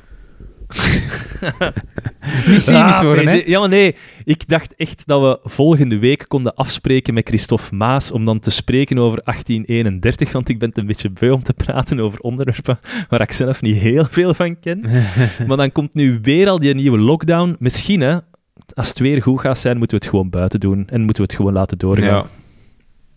Niet 2.48 2.62
cynisch 2.62 3.00
Ah, 3.00 3.26
hè. 3.26 3.44
Ja, 3.46 3.60
maar 3.60 3.70
nee. 3.70 3.96
Ik 4.24 4.48
dacht 4.48 4.76
echt 4.76 5.04
dat 5.06 5.22
we 5.22 5.50
volgende 5.50 5.98
week 5.98 6.26
konden 6.28 6.56
afspreken 6.56 7.14
met 7.14 7.28
Christophe 7.28 7.76
Maas 7.76 8.12
om 8.12 8.26
dan 8.26 8.40
te 8.40 8.52
spreken 8.52 8.98
over 8.98 9.22
1831, 9.24 10.32
want 10.32 10.50
ik 10.50 10.60
ben 10.60 10.70
het 10.70 10.78
een 10.78 10.86
beetje 10.86 11.10
beu 11.10 11.32
om 11.32 11.44
te 11.44 11.54
praten 11.54 12.00
over 12.00 12.20
onderwerpen 12.20 12.80
waar 13.10 13.22
ik 13.22 13.32
zelf 13.32 13.62
niet 13.62 13.78
heel 13.78 14.06
veel 14.10 14.34
van 14.34 14.60
ken. 14.60 14.84
maar 15.48 15.58
dan 15.58 15.72
komt 15.72 15.94
nu 15.94 16.20
weer 16.22 16.50
al 16.50 16.60
die 16.60 16.74
nieuwe 16.74 17.00
lockdown. 17.00 17.56
Misschien, 17.60 18.02
hè, 18.02 18.18
als 18.74 18.88
het 18.90 19.00
weer 19.00 19.22
goed 19.22 19.40
gaat 19.40 19.58
zijn, 19.58 19.78
moeten 19.78 19.98
we 19.98 20.04
het 20.04 20.14
gewoon 20.14 20.30
buiten 20.30 20.60
doen 20.60 20.88
en 20.88 21.02
moeten 21.02 21.24
we 21.24 21.30
het 21.30 21.36
gewoon 21.36 21.54
laten 21.54 21.78
doorgaan. 21.78 22.06
Ja. 22.06 22.26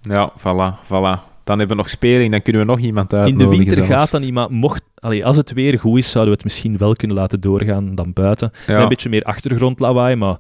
Ja, 0.03 0.33
voilà, 0.39 0.85
voilà. 0.87 1.35
Dan 1.45 1.59
hebben 1.59 1.77
we 1.77 1.83
nog 1.83 1.91
speling, 1.91 2.31
dan 2.31 2.43
kunnen 2.43 2.63
we 2.63 2.69
nog 2.69 2.79
iemand 2.81 3.13
In 3.13 3.19
uitnodigen. 3.19 3.51
de 3.51 3.57
winter 3.57 3.77
zelfs. 3.87 3.91
gaat 4.03 4.11
dat 4.11 4.21
niet, 4.21 4.33
maar 4.33 4.51
mocht, 4.53 4.83
als 5.23 5.37
het 5.37 5.53
weer 5.53 5.79
goed 5.79 5.99
is, 5.99 6.11
zouden 6.11 6.33
we 6.33 6.39
het 6.43 6.45
misschien 6.53 6.77
wel 6.79 6.95
kunnen 6.95 7.17
laten 7.17 7.41
doorgaan 7.41 7.95
dan 7.95 8.13
buiten. 8.13 8.53
Met 8.67 8.81
een 8.83 8.89
beetje 8.89 9.09
meer 9.09 9.23
achtergrondlawaai, 9.23 10.17
maar 10.17 10.37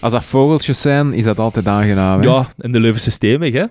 Als 0.00 0.12
dat 0.12 0.24
vogeltjes 0.24 0.80
zijn, 0.80 1.12
is 1.12 1.24
dat 1.24 1.38
altijd 1.38 1.66
aangenaam. 1.66 2.20
Hè? 2.20 2.24
ja, 2.26 2.52
en 2.58 2.72
de 2.72 2.80
Leuvense 2.80 3.10
steenweg, 3.10 3.52
hè, 3.52 3.64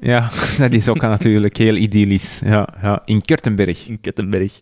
ja, 0.00 0.30
dat 0.58 0.70
is 0.72 0.88
ook 0.88 1.00
natuurlijk 1.00 1.56
heel 1.56 1.74
idyllisch. 1.76 2.40
Ja, 2.44 2.68
ja. 2.82 3.02
In 3.04 3.22
Kurtenberg. 3.24 3.86
in 3.88 4.00
Kettenberg. 4.00 4.60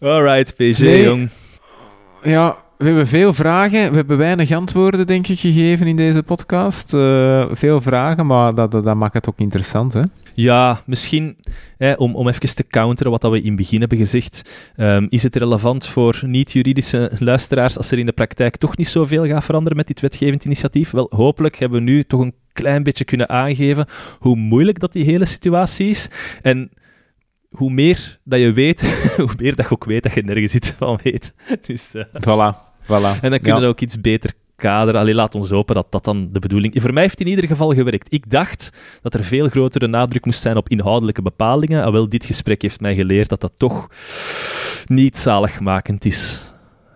Alright, 0.00 0.54
PG, 0.56 0.78
Nee. 0.78 1.02
jong. 1.04 1.28
Ja, 2.22 2.56
we 2.78 2.86
hebben 2.86 3.06
veel 3.06 3.32
vragen. 3.32 3.90
We 3.90 3.96
hebben 3.96 4.18
weinig 4.18 4.52
antwoorden, 4.52 5.06
denk 5.06 5.26
ik, 5.26 5.38
gegeven 5.38 5.86
in 5.86 5.96
deze 5.96 6.22
podcast. 6.22 6.94
Eh, 6.94 7.46
veel 7.50 7.80
vragen, 7.80 8.26
maar 8.26 8.54
dat, 8.54 8.70
dat, 8.70 8.96
maakt 8.96 9.14
het 9.14 9.28
ook 9.28 9.38
interessant, 9.38 9.92
hè? 9.92 10.00
Ja, 10.34 10.82
misschien 10.86 11.36
hè, 11.76 11.92
om, 11.92 12.16
om 12.16 12.28
even 12.28 12.54
te 12.54 12.66
counteren 12.66 13.12
wat 13.12 13.20
dat 13.20 13.30
we 13.30 13.40
in 13.40 13.46
het 13.46 13.56
begin 13.56 13.80
hebben 13.80 13.98
gezegd. 13.98 14.70
ehm, 14.76 15.06
is 15.08 15.22
het 15.22 15.36
relevant 15.36 15.86
voor 15.86 16.20
niet-juridische 16.26 17.10
luisteraars 17.18 17.76
als 17.76 17.90
er 17.90 17.98
in 17.98 18.06
de 18.06 18.12
praktijk 18.12 18.56
toch 18.56 18.76
niet 18.76 18.88
zoveel 18.88 19.26
gaat 19.26 19.44
veranderen 19.44 19.76
met 19.76 19.86
dit 19.86 20.00
wetgevend 20.00 20.44
initiatief? 20.44 20.90
Wel, 20.90 21.10
hopelijk 21.14 21.56
hebben 21.56 21.78
we 21.78 21.90
nu 21.90 22.04
toch 22.04 22.20
een 22.20 22.34
klein 22.52 22.82
beetje 22.82 23.04
kunnen 23.04 23.28
aangeven 23.28 23.86
hoe 24.18 24.36
moeilijk 24.36 24.78
dat 24.78 24.92
die 24.92 25.04
hele 25.04 25.26
situatie 25.26 25.88
is. 25.88 26.10
En 26.42 26.70
hoe 27.50 27.70
meer 27.70 28.18
dat 28.24 28.40
je 28.40 28.52
weet, 28.52 28.80
hoe 29.16 29.34
meer 29.38 29.56
dat 29.56 29.68
je 29.68 29.74
ook 29.74 29.84
weet 29.84 30.02
dat 30.02 30.12
je 30.12 30.22
nergens 30.22 30.54
iets 30.54 30.70
van 30.70 30.98
weet. 31.02 31.34
Dus, 31.66 31.94
eh, 31.94 32.04
Voilà, 32.04 32.56
voilà. 32.82 33.20
en 33.20 33.30
dan 33.30 33.38
kun 33.40 33.54
je 33.54 33.60
Ja. 33.60 33.66
ook 33.66 33.80
iets 33.80 34.00
beter 34.00 34.32
kaderen. 34.56 35.00
Allee, 35.00 35.14
laat 35.14 35.34
ons 35.34 35.50
hopen 35.50 35.74
dat 35.74 35.86
dat 35.92 36.04
dan 36.04 36.28
de 36.32 36.38
bedoeling 36.38 36.74
is. 36.74 36.82
Voor 36.82 36.92
mij 36.92 37.02
heeft 37.02 37.18
het 37.18 37.26
in 37.26 37.32
ieder 37.34 37.46
geval 37.50 37.70
gewerkt. 37.74 38.12
Ik 38.12 38.30
dacht 38.30 38.70
dat 39.02 39.14
er 39.14 39.24
veel 39.24 39.48
grotere 39.48 39.86
nadruk 39.86 40.24
moest 40.24 40.40
zijn 40.40 40.56
op 40.56 40.68
inhoudelijke 40.68 41.22
bepalingen. 41.22 41.84
Ah, 41.84 41.92
wel, 41.92 42.08
dit 42.08 42.24
gesprek 42.24 42.62
heeft 42.62 42.80
mij 42.80 42.94
geleerd 42.94 43.28
dat 43.28 43.40
dat 43.40 43.52
toch 43.56 43.88
niet 44.86 45.18
zaligmakend 45.18 46.04
is. 46.04 46.49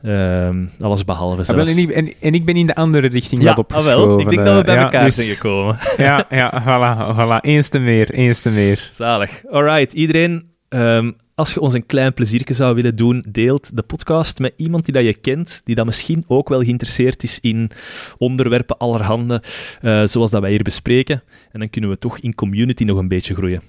Ehm, 0.05 0.67
alles 0.81 1.05
behalve 1.05 1.41
Ah, 1.41 1.57
wel, 1.57 1.67
en, 1.67 1.79
ik, 1.79 1.91
en, 1.91 2.13
en 2.21 2.35
ik 2.35 2.45
ben 2.45 2.57
in 2.57 2.67
de 2.67 2.75
andere 2.75 3.07
richting 3.07 3.43
ja, 3.43 3.47
wat 3.47 3.57
ah, 3.57 3.77
opgeschoven. 3.77 4.09
wel. 4.09 4.21
Ik 4.21 4.31
denk 4.31 4.45
dat 4.47 4.57
we 4.57 4.65
bij 4.65 4.75
ja, 4.75 4.83
elkaar 4.83 5.05
dus- 5.05 5.15
zijn 5.15 5.29
gekomen. 5.29 5.79
Ja, 5.97 6.27
ja, 6.31 6.63
voilà, 6.63 7.17
voilà. 7.17 7.41
Eens 7.41 7.69
te 7.69 7.79
meer, 7.79 8.11
eens 8.11 8.41
te 8.41 8.51
meer. 8.51 8.89
Zalig. 8.93 9.43
Alright, 9.51 9.93
iedereen. 9.93 10.53
ehm, 10.69 11.11
als 11.35 11.55
je 11.55 11.61
ons 11.61 11.75
een 11.75 11.87
klein 11.87 12.15
pleziertje 12.15 12.55
zou 12.55 12.75
willen 12.75 12.97
doen, 12.97 13.25
deelt 13.31 13.77
de 13.77 13.83
podcast 13.83 14.39
met 14.39 14.53
iemand 14.57 14.85
die 14.85 14.95
dat 14.95 15.05
je 15.05 15.15
kent, 15.15 15.61
die 15.65 15.75
dat 15.75 15.85
misschien 15.85 16.25
ook 16.27 16.49
wel 16.49 16.61
geïnteresseerd 16.63 17.23
is 17.23 17.39
in 17.41 17.71
onderwerpen 18.19 18.77
allerhande, 18.79 19.43
eh, 19.81 20.03
zoals 20.05 20.31
dat 20.31 20.41
wij 20.41 20.51
hier 20.51 20.63
bespreken. 20.63 21.23
En 21.53 21.61
dan 21.61 21.71
kunnen 21.71 21.91
we 21.91 21.99
toch 21.99 22.19
in 22.19 22.35
community 22.35 22.85
nog 22.85 22.99
een 22.99 23.09
beetje 23.09 23.35
groeien. 23.35 23.63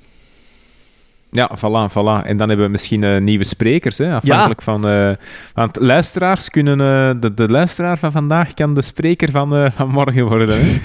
Ja, 1.35 1.51
voilà, 1.57 1.91
voilà. 1.91 2.25
En 2.25 2.37
dan 2.37 2.47
hebben 2.47 2.65
we 2.65 2.71
misschien 2.71 3.03
eh, 3.03 3.21
nieuwe 3.21 3.43
sprekers, 3.43 3.97
hè, 3.97 4.13
afhankelijk 4.13 4.61
van... 4.61 4.87
eh, 4.87 5.09
want 5.53 5.79
luisteraars 5.79 6.49
kunnen... 6.49 6.79
eh, 6.81 7.21
de, 7.21 7.33
de 7.33 7.49
luisteraar 7.51 7.97
van 7.97 8.11
vandaag 8.11 8.53
kan 8.53 8.73
de 8.73 8.81
spreker 8.81 9.31
van, 9.31 9.71
van 9.71 9.89
morgen 9.89 10.25
worden, 10.25 10.49
hè. 10.49 10.79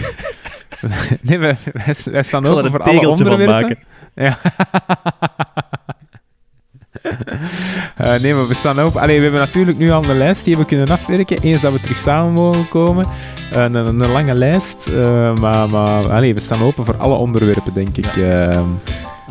nee, 1.23 1.39
wij, 1.39 1.57
wij, 2.05 2.23
staan 2.23 2.47
open 2.47 2.71
voor 2.71 2.83
alle 2.83 2.97
van 2.97 3.07
onderwerpen. 3.07 3.47
maken. 3.47 3.79
Ja. 4.15 4.39
Eh, 7.97 8.21
nee, 8.21 8.35
maar 8.35 8.49
we 8.49 8.55
staan 8.55 8.79
open. 8.79 9.01
Allee, 9.01 9.17
we 9.17 9.23
hebben 9.23 9.41
natuurlijk 9.41 9.79
nu 9.79 9.91
al 9.91 10.05
een 10.05 10.19
lijst 10.19 10.45
die 10.45 10.57
we 10.57 10.65
kunnen 10.65 10.89
afwerken. 10.89 11.39
Eens 11.43 11.61
dat 11.61 11.73
we 11.73 11.81
terug 11.81 11.99
samen 11.99 12.33
mogen 12.33 12.69
komen. 12.69 13.07
Een, 13.53 14.07
lange 14.07 14.35
lijst. 14.35 14.91
maar 15.41 15.69
maar 15.69 16.13
allee, 16.13 16.35
we 16.35 16.41
staan 16.41 16.63
open 16.63 16.85
voor 16.85 16.97
alle 16.97 17.15
onderwerpen, 17.15 17.75
denk 17.75 17.97
ik. 17.97 18.17
Ehm, 18.17 18.65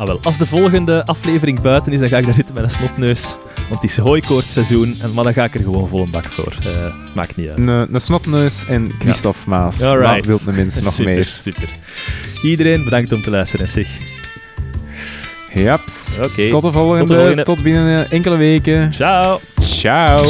Ah, 0.00 0.06
wel. 0.06 0.20
Als 0.22 0.38
de 0.38 0.46
volgende 0.46 1.06
aflevering 1.06 1.60
buiten 1.60 1.92
is, 1.92 2.00
dan 2.00 2.08
ga 2.08 2.16
ik 2.18 2.24
daar 2.24 2.34
zitten 2.34 2.54
met 2.54 2.64
een 2.64 2.70
snotneus. 2.70 3.36
Want 3.68 3.82
het 3.82 3.90
is 3.90 3.96
hooikoortseizoen, 3.96 4.96
en- 5.02 5.14
maar 5.14 5.24
dan 5.24 5.32
ga 5.32 5.44
ik 5.44 5.54
er 5.54 5.60
gewoon 5.62 5.88
vol 5.88 6.02
een 6.02 6.10
bak 6.10 6.24
voor. 6.24 6.54
Eh, 6.66 6.86
maakt 7.14 7.36
niet 7.36 7.48
uit. 7.48 7.58
een, 7.58 7.94
een 7.94 8.00
snotneus 8.00 8.64
en 8.68 8.90
Christophe 8.98 9.48
Maas. 9.48 9.82
Alright. 9.82 10.14
Wat 10.16 10.24
wil 10.24 10.52
de 10.54 10.60
mensen 10.60 10.84
nog 10.84 10.92
super, 10.92 11.14
meer? 11.14 11.32
Super. 11.42 11.68
Iedereen 12.42 12.84
bedankt 12.84 13.12
om 13.12 13.22
te 13.22 13.30
luisteren. 13.30 13.68
Zeg. 13.68 13.88
Japs. 15.54 16.14
Tot 16.50 16.62
de 16.62 16.72
volgende. 16.72 16.98
Tot 16.98 17.08
de 17.08 17.14
volgende. 17.14 17.42
Tot 17.42 17.62
binnen 17.62 18.10
enkele 18.10 18.36
weken. 18.36 18.92
Ciao. 18.92 19.40
Ciao. 19.60 20.22